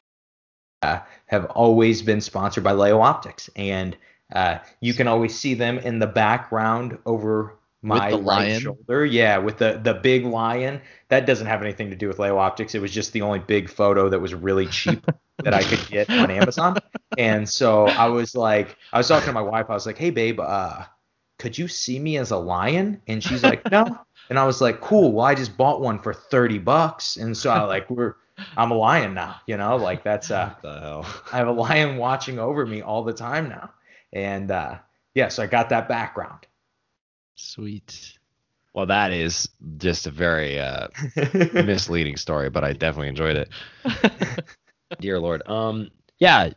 Uh, 0.82 1.00
have 1.26 1.46
always 1.46 2.02
been 2.02 2.20
sponsored 2.20 2.62
by 2.62 2.72
Leo 2.72 3.00
Optics, 3.00 3.48
and 3.56 3.96
uh, 4.34 4.58
you 4.80 4.92
can 4.92 5.08
always 5.08 5.34
see 5.34 5.54
them 5.54 5.78
in 5.78 5.98
the 5.98 6.06
background 6.06 6.98
over 7.06 7.56
my 7.84 8.10
the 8.10 8.16
right 8.16 8.24
lion? 8.24 8.60
shoulder. 8.60 9.04
Yeah, 9.04 9.38
with 9.38 9.58
the 9.58 9.80
the 9.82 9.94
big 9.94 10.24
lion. 10.24 10.80
That 11.08 11.26
doesn't 11.26 11.46
have 11.46 11.62
anything 11.62 11.90
to 11.90 11.96
do 11.96 12.08
with 12.08 12.18
Leo 12.18 12.38
Optics. 12.38 12.74
It 12.74 12.80
was 12.80 12.90
just 12.90 13.12
the 13.12 13.22
only 13.22 13.38
big 13.38 13.68
photo 13.70 14.08
that 14.08 14.18
was 14.18 14.34
really 14.34 14.66
cheap. 14.66 15.06
that 15.42 15.54
I 15.54 15.62
could 15.62 15.86
get 15.88 16.10
on 16.10 16.30
Amazon. 16.30 16.76
And 17.18 17.48
so 17.48 17.86
I 17.86 18.06
was 18.06 18.34
like, 18.34 18.76
I 18.92 18.98
was 18.98 19.08
talking 19.08 19.26
to 19.26 19.32
my 19.32 19.42
wife. 19.42 19.66
I 19.68 19.74
was 19.74 19.86
like, 19.86 19.98
hey, 19.98 20.10
babe, 20.10 20.40
uh, 20.40 20.84
could 21.38 21.58
you 21.58 21.68
see 21.68 21.98
me 21.98 22.16
as 22.18 22.30
a 22.30 22.36
lion? 22.36 23.00
And 23.06 23.22
she's 23.22 23.42
like, 23.42 23.70
no. 23.70 23.98
And 24.30 24.38
I 24.38 24.46
was 24.46 24.60
like, 24.60 24.80
cool. 24.80 25.12
Well, 25.12 25.26
I 25.26 25.34
just 25.34 25.56
bought 25.56 25.80
one 25.80 25.98
for 25.98 26.14
30 26.14 26.58
bucks. 26.58 27.16
And 27.16 27.36
so 27.36 27.50
I 27.50 27.62
like, 27.64 27.90
we're, 27.90 28.14
I'm 28.56 28.70
a 28.70 28.74
lion 28.74 29.14
now, 29.14 29.36
you 29.46 29.56
know, 29.56 29.76
like 29.76 30.02
that's, 30.02 30.30
uh? 30.30 30.54
I 30.64 31.36
have 31.36 31.48
a 31.48 31.52
lion 31.52 31.96
watching 31.96 32.38
over 32.38 32.64
me 32.64 32.82
all 32.82 33.04
the 33.04 33.12
time 33.12 33.48
now. 33.48 33.70
And, 34.12 34.50
uh, 34.50 34.78
yeah, 35.14 35.28
so 35.28 35.42
I 35.42 35.46
got 35.46 35.68
that 35.68 35.88
background. 35.88 36.46
Sweet. 37.34 38.18
Well, 38.74 38.86
that 38.86 39.12
is 39.12 39.48
just 39.76 40.06
a 40.06 40.10
very 40.10 40.58
uh, 40.58 40.88
misleading 41.54 42.16
story, 42.16 42.50
but 42.50 42.64
I 42.64 42.72
definitely 42.72 43.08
enjoyed 43.08 43.36
it. 43.36 44.44
Dear 45.00 45.20
Lord. 45.20 45.48
Um, 45.48 45.90
yeah. 46.18 46.50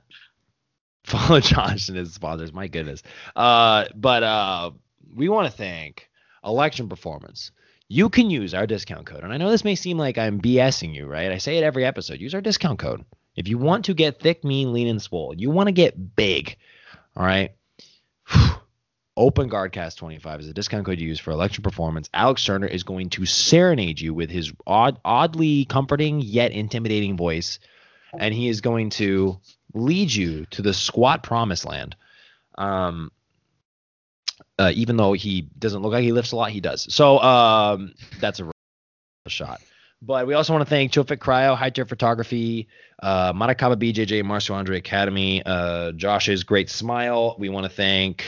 Follow 1.04 1.40
Josh 1.40 1.90
and 1.90 1.98
his 1.98 2.14
sponsors. 2.14 2.52
My 2.52 2.68
goodness. 2.68 3.04
Uh, 3.36 3.86
but 3.96 4.24
uh, 4.24 4.72
we 5.16 5.30
want 5.30 5.50
to 5.50 5.56
thank 5.56 6.10
Election 6.44 6.90
Performance. 6.90 7.52
You 7.88 8.10
can 8.10 8.30
use 8.30 8.54
our 8.54 8.68
discount 8.68 9.06
code, 9.06 9.24
and 9.24 9.32
I 9.32 9.38
know 9.38 9.50
this 9.50 9.64
may 9.64 9.76
seem 9.76 9.98
like 9.98 10.18
I'm 10.18 10.42
BSing 10.42 10.94
you, 10.94 11.06
right? 11.06 11.32
I 11.32 11.38
say 11.38 11.58
it 11.58 11.64
every 11.64 11.86
episode. 11.86 12.20
Use 12.20 12.36
our 12.36 12.42
discount 12.42 12.80
code 12.80 13.06
if 13.38 13.48
you 13.48 13.58
want 13.58 13.86
to 13.86 13.94
get 13.94 14.20
thick, 14.20 14.44
mean, 14.44 14.74
lean, 14.74 14.88
and 14.88 15.02
swole. 15.02 15.34
You 15.38 15.52
want 15.52 15.68
to 15.68 15.72
get 15.72 16.16
big. 16.16 16.58
All 17.16 17.26
right. 17.26 17.52
Open 19.18 19.50
Guardcast 19.50 19.98
25 19.98 20.42
is 20.42 20.48
a 20.48 20.54
discount 20.54 20.86
code 20.86 21.00
you 21.00 21.08
use 21.08 21.20
for 21.20 21.32
election 21.32 21.64
performance. 21.64 22.08
Alex 22.14 22.46
Turner 22.46 22.68
is 22.68 22.84
going 22.84 23.10
to 23.10 23.26
serenade 23.26 24.00
you 24.00 24.14
with 24.14 24.30
his 24.30 24.54
odd, 24.68 25.00
oddly 25.04 25.66
comforting 25.66 26.22
yet 26.22 26.52
intimidating 26.52 27.18
voice, 27.18 27.60
and 28.18 28.32
he 28.32 28.48
is 28.48 28.62
going 28.62 28.92
to 28.92 29.40
lead 29.74 30.14
you 30.14 30.46
to 30.52 30.62
the 30.62 30.74
squat 30.74 31.24
promised 31.24 31.66
land. 31.66 31.96
Um, 32.56 33.12
uh, 34.60 34.72
even 34.76 34.98
though 34.98 35.14
he 35.14 35.42
doesn't 35.58 35.82
look 35.82 35.94
like 35.94 36.04
he 36.04 36.12
lifts 36.12 36.32
a 36.32 36.36
lot, 36.36 36.52
he 36.52 36.62
does. 36.62 36.94
So 36.94 37.20
um, 37.20 37.94
that's 38.20 38.40
a 38.40 38.52
shot. 39.28 39.62
But 40.00 40.28
we 40.28 40.36
also 40.36 40.54
want 40.54 40.64
to 40.64 40.70
thank 40.70 40.92
Chofit 40.92 41.18
Cryo, 41.18 41.56
High 41.58 41.72
Tier 41.72 41.86
Photography, 41.86 42.68
uh, 43.02 43.34
Matakaba 43.34 43.76
BJJ, 43.76 44.24
Marcio 44.24 44.54
Andre 44.54 44.78
Academy, 44.78 45.42
uh, 45.44 45.92
Josh's 45.94 46.44
Great 46.44 46.70
Smile. 46.70 47.36
We 47.40 47.50
want 47.50 47.64
to 47.64 47.72
thank 47.72 48.24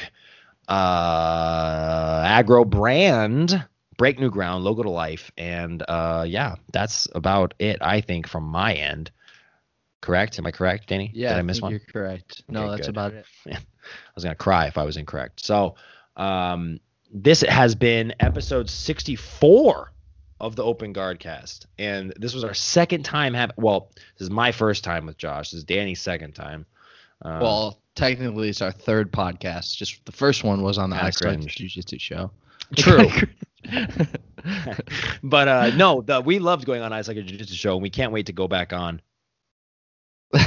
uh, 0.69 2.23
Agro 2.25 2.63
Brand, 2.63 3.65
Break 3.97 4.19
New 4.19 4.29
Ground, 4.29 4.63
Logo 4.63 4.83
to 4.83 4.89
Life, 4.89 5.31
and 5.37 5.83
uh, 5.87 6.25
yeah, 6.27 6.55
that's 6.71 7.07
about 7.13 7.55
it. 7.59 7.77
I 7.81 8.01
think 8.01 8.27
from 8.27 8.43
my 8.43 8.73
end. 8.75 9.11
Correct? 10.01 10.39
Am 10.39 10.45
I 10.45 10.51
correct, 10.51 10.87
Danny? 10.87 11.11
Yeah, 11.13 11.29
Did 11.29 11.39
I 11.39 11.41
miss 11.41 11.57
think 11.57 11.63
one? 11.63 11.71
You're 11.71 11.81
correct. 11.81 12.43
No, 12.47 12.69
that's 12.69 12.87
good. 12.87 12.89
about 12.89 13.13
it. 13.15 13.25
I 13.51 13.57
was 14.15 14.23
gonna 14.23 14.35
cry 14.35 14.67
if 14.67 14.77
I 14.77 14.83
was 14.83 14.95
incorrect. 14.95 15.43
So, 15.43 15.75
um, 16.15 16.79
this 17.11 17.41
has 17.41 17.75
been 17.75 18.13
episode 18.19 18.69
64 18.69 19.91
of 20.39 20.55
the 20.55 20.63
Open 20.63 20.93
Guard 20.93 21.19
Cast, 21.19 21.65
and 21.77 22.13
this 22.15 22.33
was 22.33 22.43
our 22.43 22.53
second 22.53 23.03
time 23.03 23.33
have. 23.33 23.51
Well, 23.57 23.91
this 24.17 24.27
is 24.27 24.29
my 24.29 24.51
first 24.51 24.83
time 24.83 25.07
with 25.07 25.17
Josh. 25.17 25.51
This 25.51 25.57
is 25.57 25.63
Danny's 25.63 25.99
second 25.99 26.35
time. 26.35 26.65
Um, 27.21 27.41
well, 27.41 27.81
technically, 27.99 28.49
it's 28.49 28.61
our 28.61 28.71
third 28.71 29.11
podcast. 29.11 29.77
Just 29.77 30.03
the 30.05 30.11
first 30.11 30.43
one 30.43 30.61
was 30.63 30.77
on 30.77 30.89
the 30.89 30.95
Kinda 30.95 31.07
I 31.07 31.11
Suck 31.11 31.21
cringe. 31.27 31.55
Jiu-Jitsu 31.55 31.99
show. 31.99 32.31
true. 32.76 33.07
but 35.23 35.47
uh, 35.47 35.71
no, 35.76 36.01
the, 36.01 36.21
we 36.21 36.39
loved 36.39 36.65
going 36.65 36.81
on 36.81 36.91
I 36.93 37.01
Suck 37.01 37.17
at 37.17 37.26
Jiu-Jitsu 37.26 37.53
show, 37.55 37.73
and 37.73 37.81
we 37.84 37.89
can't 37.89 38.11
wait 38.11 38.26
to 38.27 38.34
go 38.34 38.47
back 38.47 38.73
on. 38.73 39.01
oh, 40.34 40.41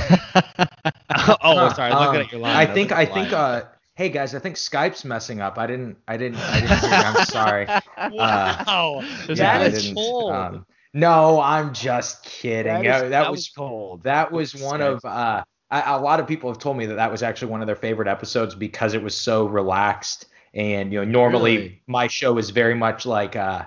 Huh, 1.11 1.75
sorry, 1.75 1.93
um, 1.93 2.07
looking 2.07 2.21
at 2.27 2.33
your 2.33 2.41
line. 2.41 2.57
I 2.57 2.65
was 2.65 2.75
think 2.75 2.91
looking 2.91 3.09
I 3.09 3.13
think 3.15 3.33
line. 3.33 3.35
uh 3.35 3.65
hey 3.95 4.09
guys, 4.09 4.35
I 4.35 4.39
think 4.39 4.57
Skype's 4.57 5.05
messing 5.05 5.41
up. 5.41 5.59
I 5.59 5.67
didn't 5.67 5.99
I 6.09 6.17
didn't 6.17 6.39
I 6.39 6.61
didn't 6.61 6.79
hear 6.79 6.89
you. 6.91 6.95
I'm 6.97 7.25
sorry. 7.27 7.67
wow, 8.13 9.01
Just 9.27 9.29
Yeah, 9.29 9.35
that 9.35 9.61
added 9.63 9.75
is 9.75 9.93
cold. 9.93 10.33
um, 10.33 10.67
no, 10.95 11.41
I'm 11.41 11.75
just 11.75 12.23
kidding. 12.25 12.83
That, 12.85 12.97
is- 12.97 13.03
Uh, 13.03 13.09
that 13.11 13.31
was 13.31 13.39
was 13.39 13.49
cold. 13.49 14.03
that 14.05 14.31
was 14.33 14.55
one 14.55 14.81
Skype. 14.81 14.97
of 14.97 15.05
uh 15.05 15.45
I, 15.73 15.95
a 15.97 16.01
lot 16.01 16.21
of 16.21 16.27
people 16.29 16.51
have 16.51 16.59
told 16.59 16.77
me 16.77 16.87
that 16.87 16.95
that 16.97 17.11
was 17.11 17.23
actually 17.23 17.51
one 17.51 17.63
of 17.63 17.67
their 17.67 17.77
favorite 17.77 18.07
episodes 18.07 18.55
because 18.55 18.95
it 18.95 19.03
was 19.03 19.17
so 19.17 19.47
relaxed 19.47 20.27
and 20.55 20.93
you 20.93 20.99
know 20.99 21.05
normally 21.11 21.57
Really? 21.57 21.83
my 21.87 22.07
show 22.09 22.37
is 22.39 22.51
very 22.51 22.75
much 22.75 23.07
like 23.07 23.35
uh 23.37 23.65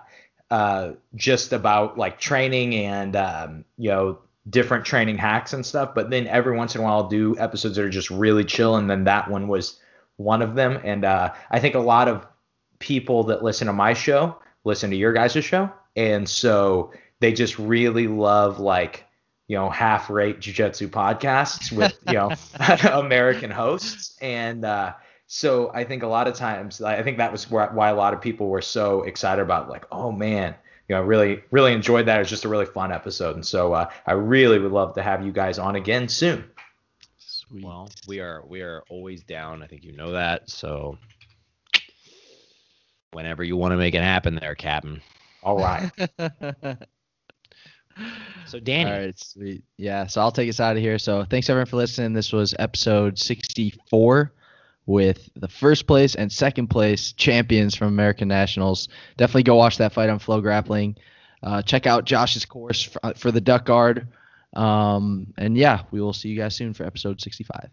uh 0.51 0.91
just 1.15 1.51
about 1.51 1.97
like 1.97 2.19
training 2.19 2.75
and 2.75 3.15
um 3.15 3.65
you 3.77 3.89
know 3.89 4.19
different 4.51 4.85
training 4.85 5.17
hacks 5.17 5.53
and 5.53 5.65
stuff 5.65 5.95
but 5.95 6.11
then 6.11 6.27
every 6.27 6.55
once 6.55 6.75
in 6.75 6.81
a 6.81 6.83
while 6.83 6.97
I'll 6.97 7.07
do 7.09 7.35
episodes 7.39 7.75
that 7.77 7.85
are 7.85 7.89
just 7.89 8.11
really 8.11 8.45
chill 8.45 8.75
and 8.75 8.87
then 8.87 9.05
that 9.05 9.29
one 9.29 9.47
was 9.47 9.79
one 10.17 10.43
of 10.43 10.53
them 10.53 10.79
and 10.83 11.03
uh 11.03 11.33
I 11.49 11.59
think 11.59 11.73
a 11.73 11.79
lot 11.79 12.07
of 12.07 12.27
people 12.77 13.23
that 13.23 13.43
listen 13.43 13.65
to 13.65 13.73
my 13.73 13.93
show 13.93 14.37
listen 14.63 14.91
to 14.91 14.95
your 14.95 15.13
guys' 15.13 15.43
show 15.43 15.71
and 15.95 16.29
so 16.29 16.91
they 17.19 17.33
just 17.33 17.57
really 17.57 18.07
love 18.07 18.59
like 18.59 19.04
you 19.47 19.57
know 19.57 19.69
half 19.69 20.09
rate 20.09 20.39
jiu-jitsu 20.39 20.89
podcasts 20.89 21.71
with 21.71 21.97
you 22.07 22.13
know 22.13 22.31
american 22.99 23.51
hosts 23.51 24.17
and 24.21 24.65
uh 24.65 24.93
so 25.27 25.71
i 25.73 25.83
think 25.83 26.03
a 26.03 26.07
lot 26.07 26.27
of 26.27 26.33
times 26.35 26.81
i 26.81 27.01
think 27.03 27.17
that 27.17 27.31
was 27.31 27.49
why 27.49 27.67
why 27.67 27.89
a 27.89 27.95
lot 27.95 28.13
of 28.13 28.21
people 28.21 28.47
were 28.47 28.61
so 28.61 29.03
excited 29.03 29.41
about 29.41 29.69
like 29.69 29.85
oh 29.91 30.11
man 30.11 30.55
you 30.87 30.95
know 30.95 31.01
really 31.01 31.43
really 31.51 31.73
enjoyed 31.73 32.05
that 32.07 32.17
it 32.17 32.19
was 32.19 32.29
just 32.29 32.45
a 32.45 32.49
really 32.49 32.65
fun 32.65 32.91
episode 32.91 33.35
and 33.35 33.45
so 33.45 33.73
uh, 33.73 33.89
i 34.05 34.13
really 34.13 34.59
would 34.59 34.71
love 34.71 34.93
to 34.93 35.01
have 35.03 35.25
you 35.25 35.31
guys 35.31 35.59
on 35.59 35.75
again 35.75 36.07
soon 36.07 36.43
Sweet. 37.47 37.63
Well, 37.63 37.89
we 38.07 38.19
are 38.19 38.43
we 38.47 38.61
are 38.61 38.83
always 38.89 39.23
down. 39.23 39.61
I 39.61 39.67
think 39.67 39.83
you 39.83 39.95
know 39.95 40.11
that. 40.13 40.49
So 40.49 40.97
whenever 43.11 43.43
you 43.43 43.55
want 43.55 43.71
to 43.71 43.77
make 43.77 43.93
it 43.93 44.01
happen, 44.01 44.35
there, 44.35 44.55
Captain. 44.55 45.01
all 45.43 45.57
right 45.57 45.91
So 48.47 48.59
Danny, 48.59 48.91
All 48.91 48.99
right, 48.99 49.19
sweet. 49.19 49.63
Yeah, 49.77 50.05
so 50.05 50.21
I'll 50.21 50.31
take 50.31 50.47
us 50.47 50.59
out 50.59 50.77
of 50.77 50.81
here. 50.81 50.99
So 50.99 51.25
thanks 51.25 51.49
everyone 51.49 51.65
for 51.65 51.77
listening. 51.77 52.13
This 52.13 52.31
was 52.31 52.53
episode 52.59 53.17
64 53.17 54.31
with 54.85 55.29
the 55.35 55.47
first 55.47 55.87
place 55.87 56.13
and 56.13 56.31
second 56.31 56.67
place 56.67 57.11
champions 57.13 57.75
from 57.75 57.87
American 57.87 58.27
Nationals. 58.27 58.87
Definitely 59.17 59.43
go 59.43 59.55
watch 59.55 59.79
that 59.79 59.93
fight 59.93 60.09
on 60.09 60.19
Flow 60.19 60.41
Grappling. 60.41 60.95
Uh, 61.41 61.63
check 61.63 61.87
out 61.87 62.05
Josh's 62.05 62.45
course 62.45 62.83
for, 62.83 63.13
for 63.15 63.31
the 63.31 63.41
Duck 63.41 63.65
Guard. 63.65 64.07
Um, 64.53 65.33
and 65.37 65.57
yeah, 65.57 65.81
we 65.91 65.99
will 65.99 66.13
see 66.13 66.29
you 66.29 66.37
guys 66.37 66.55
soon 66.55 66.73
for 66.73 66.85
episode 66.85 67.19
65. 67.19 67.69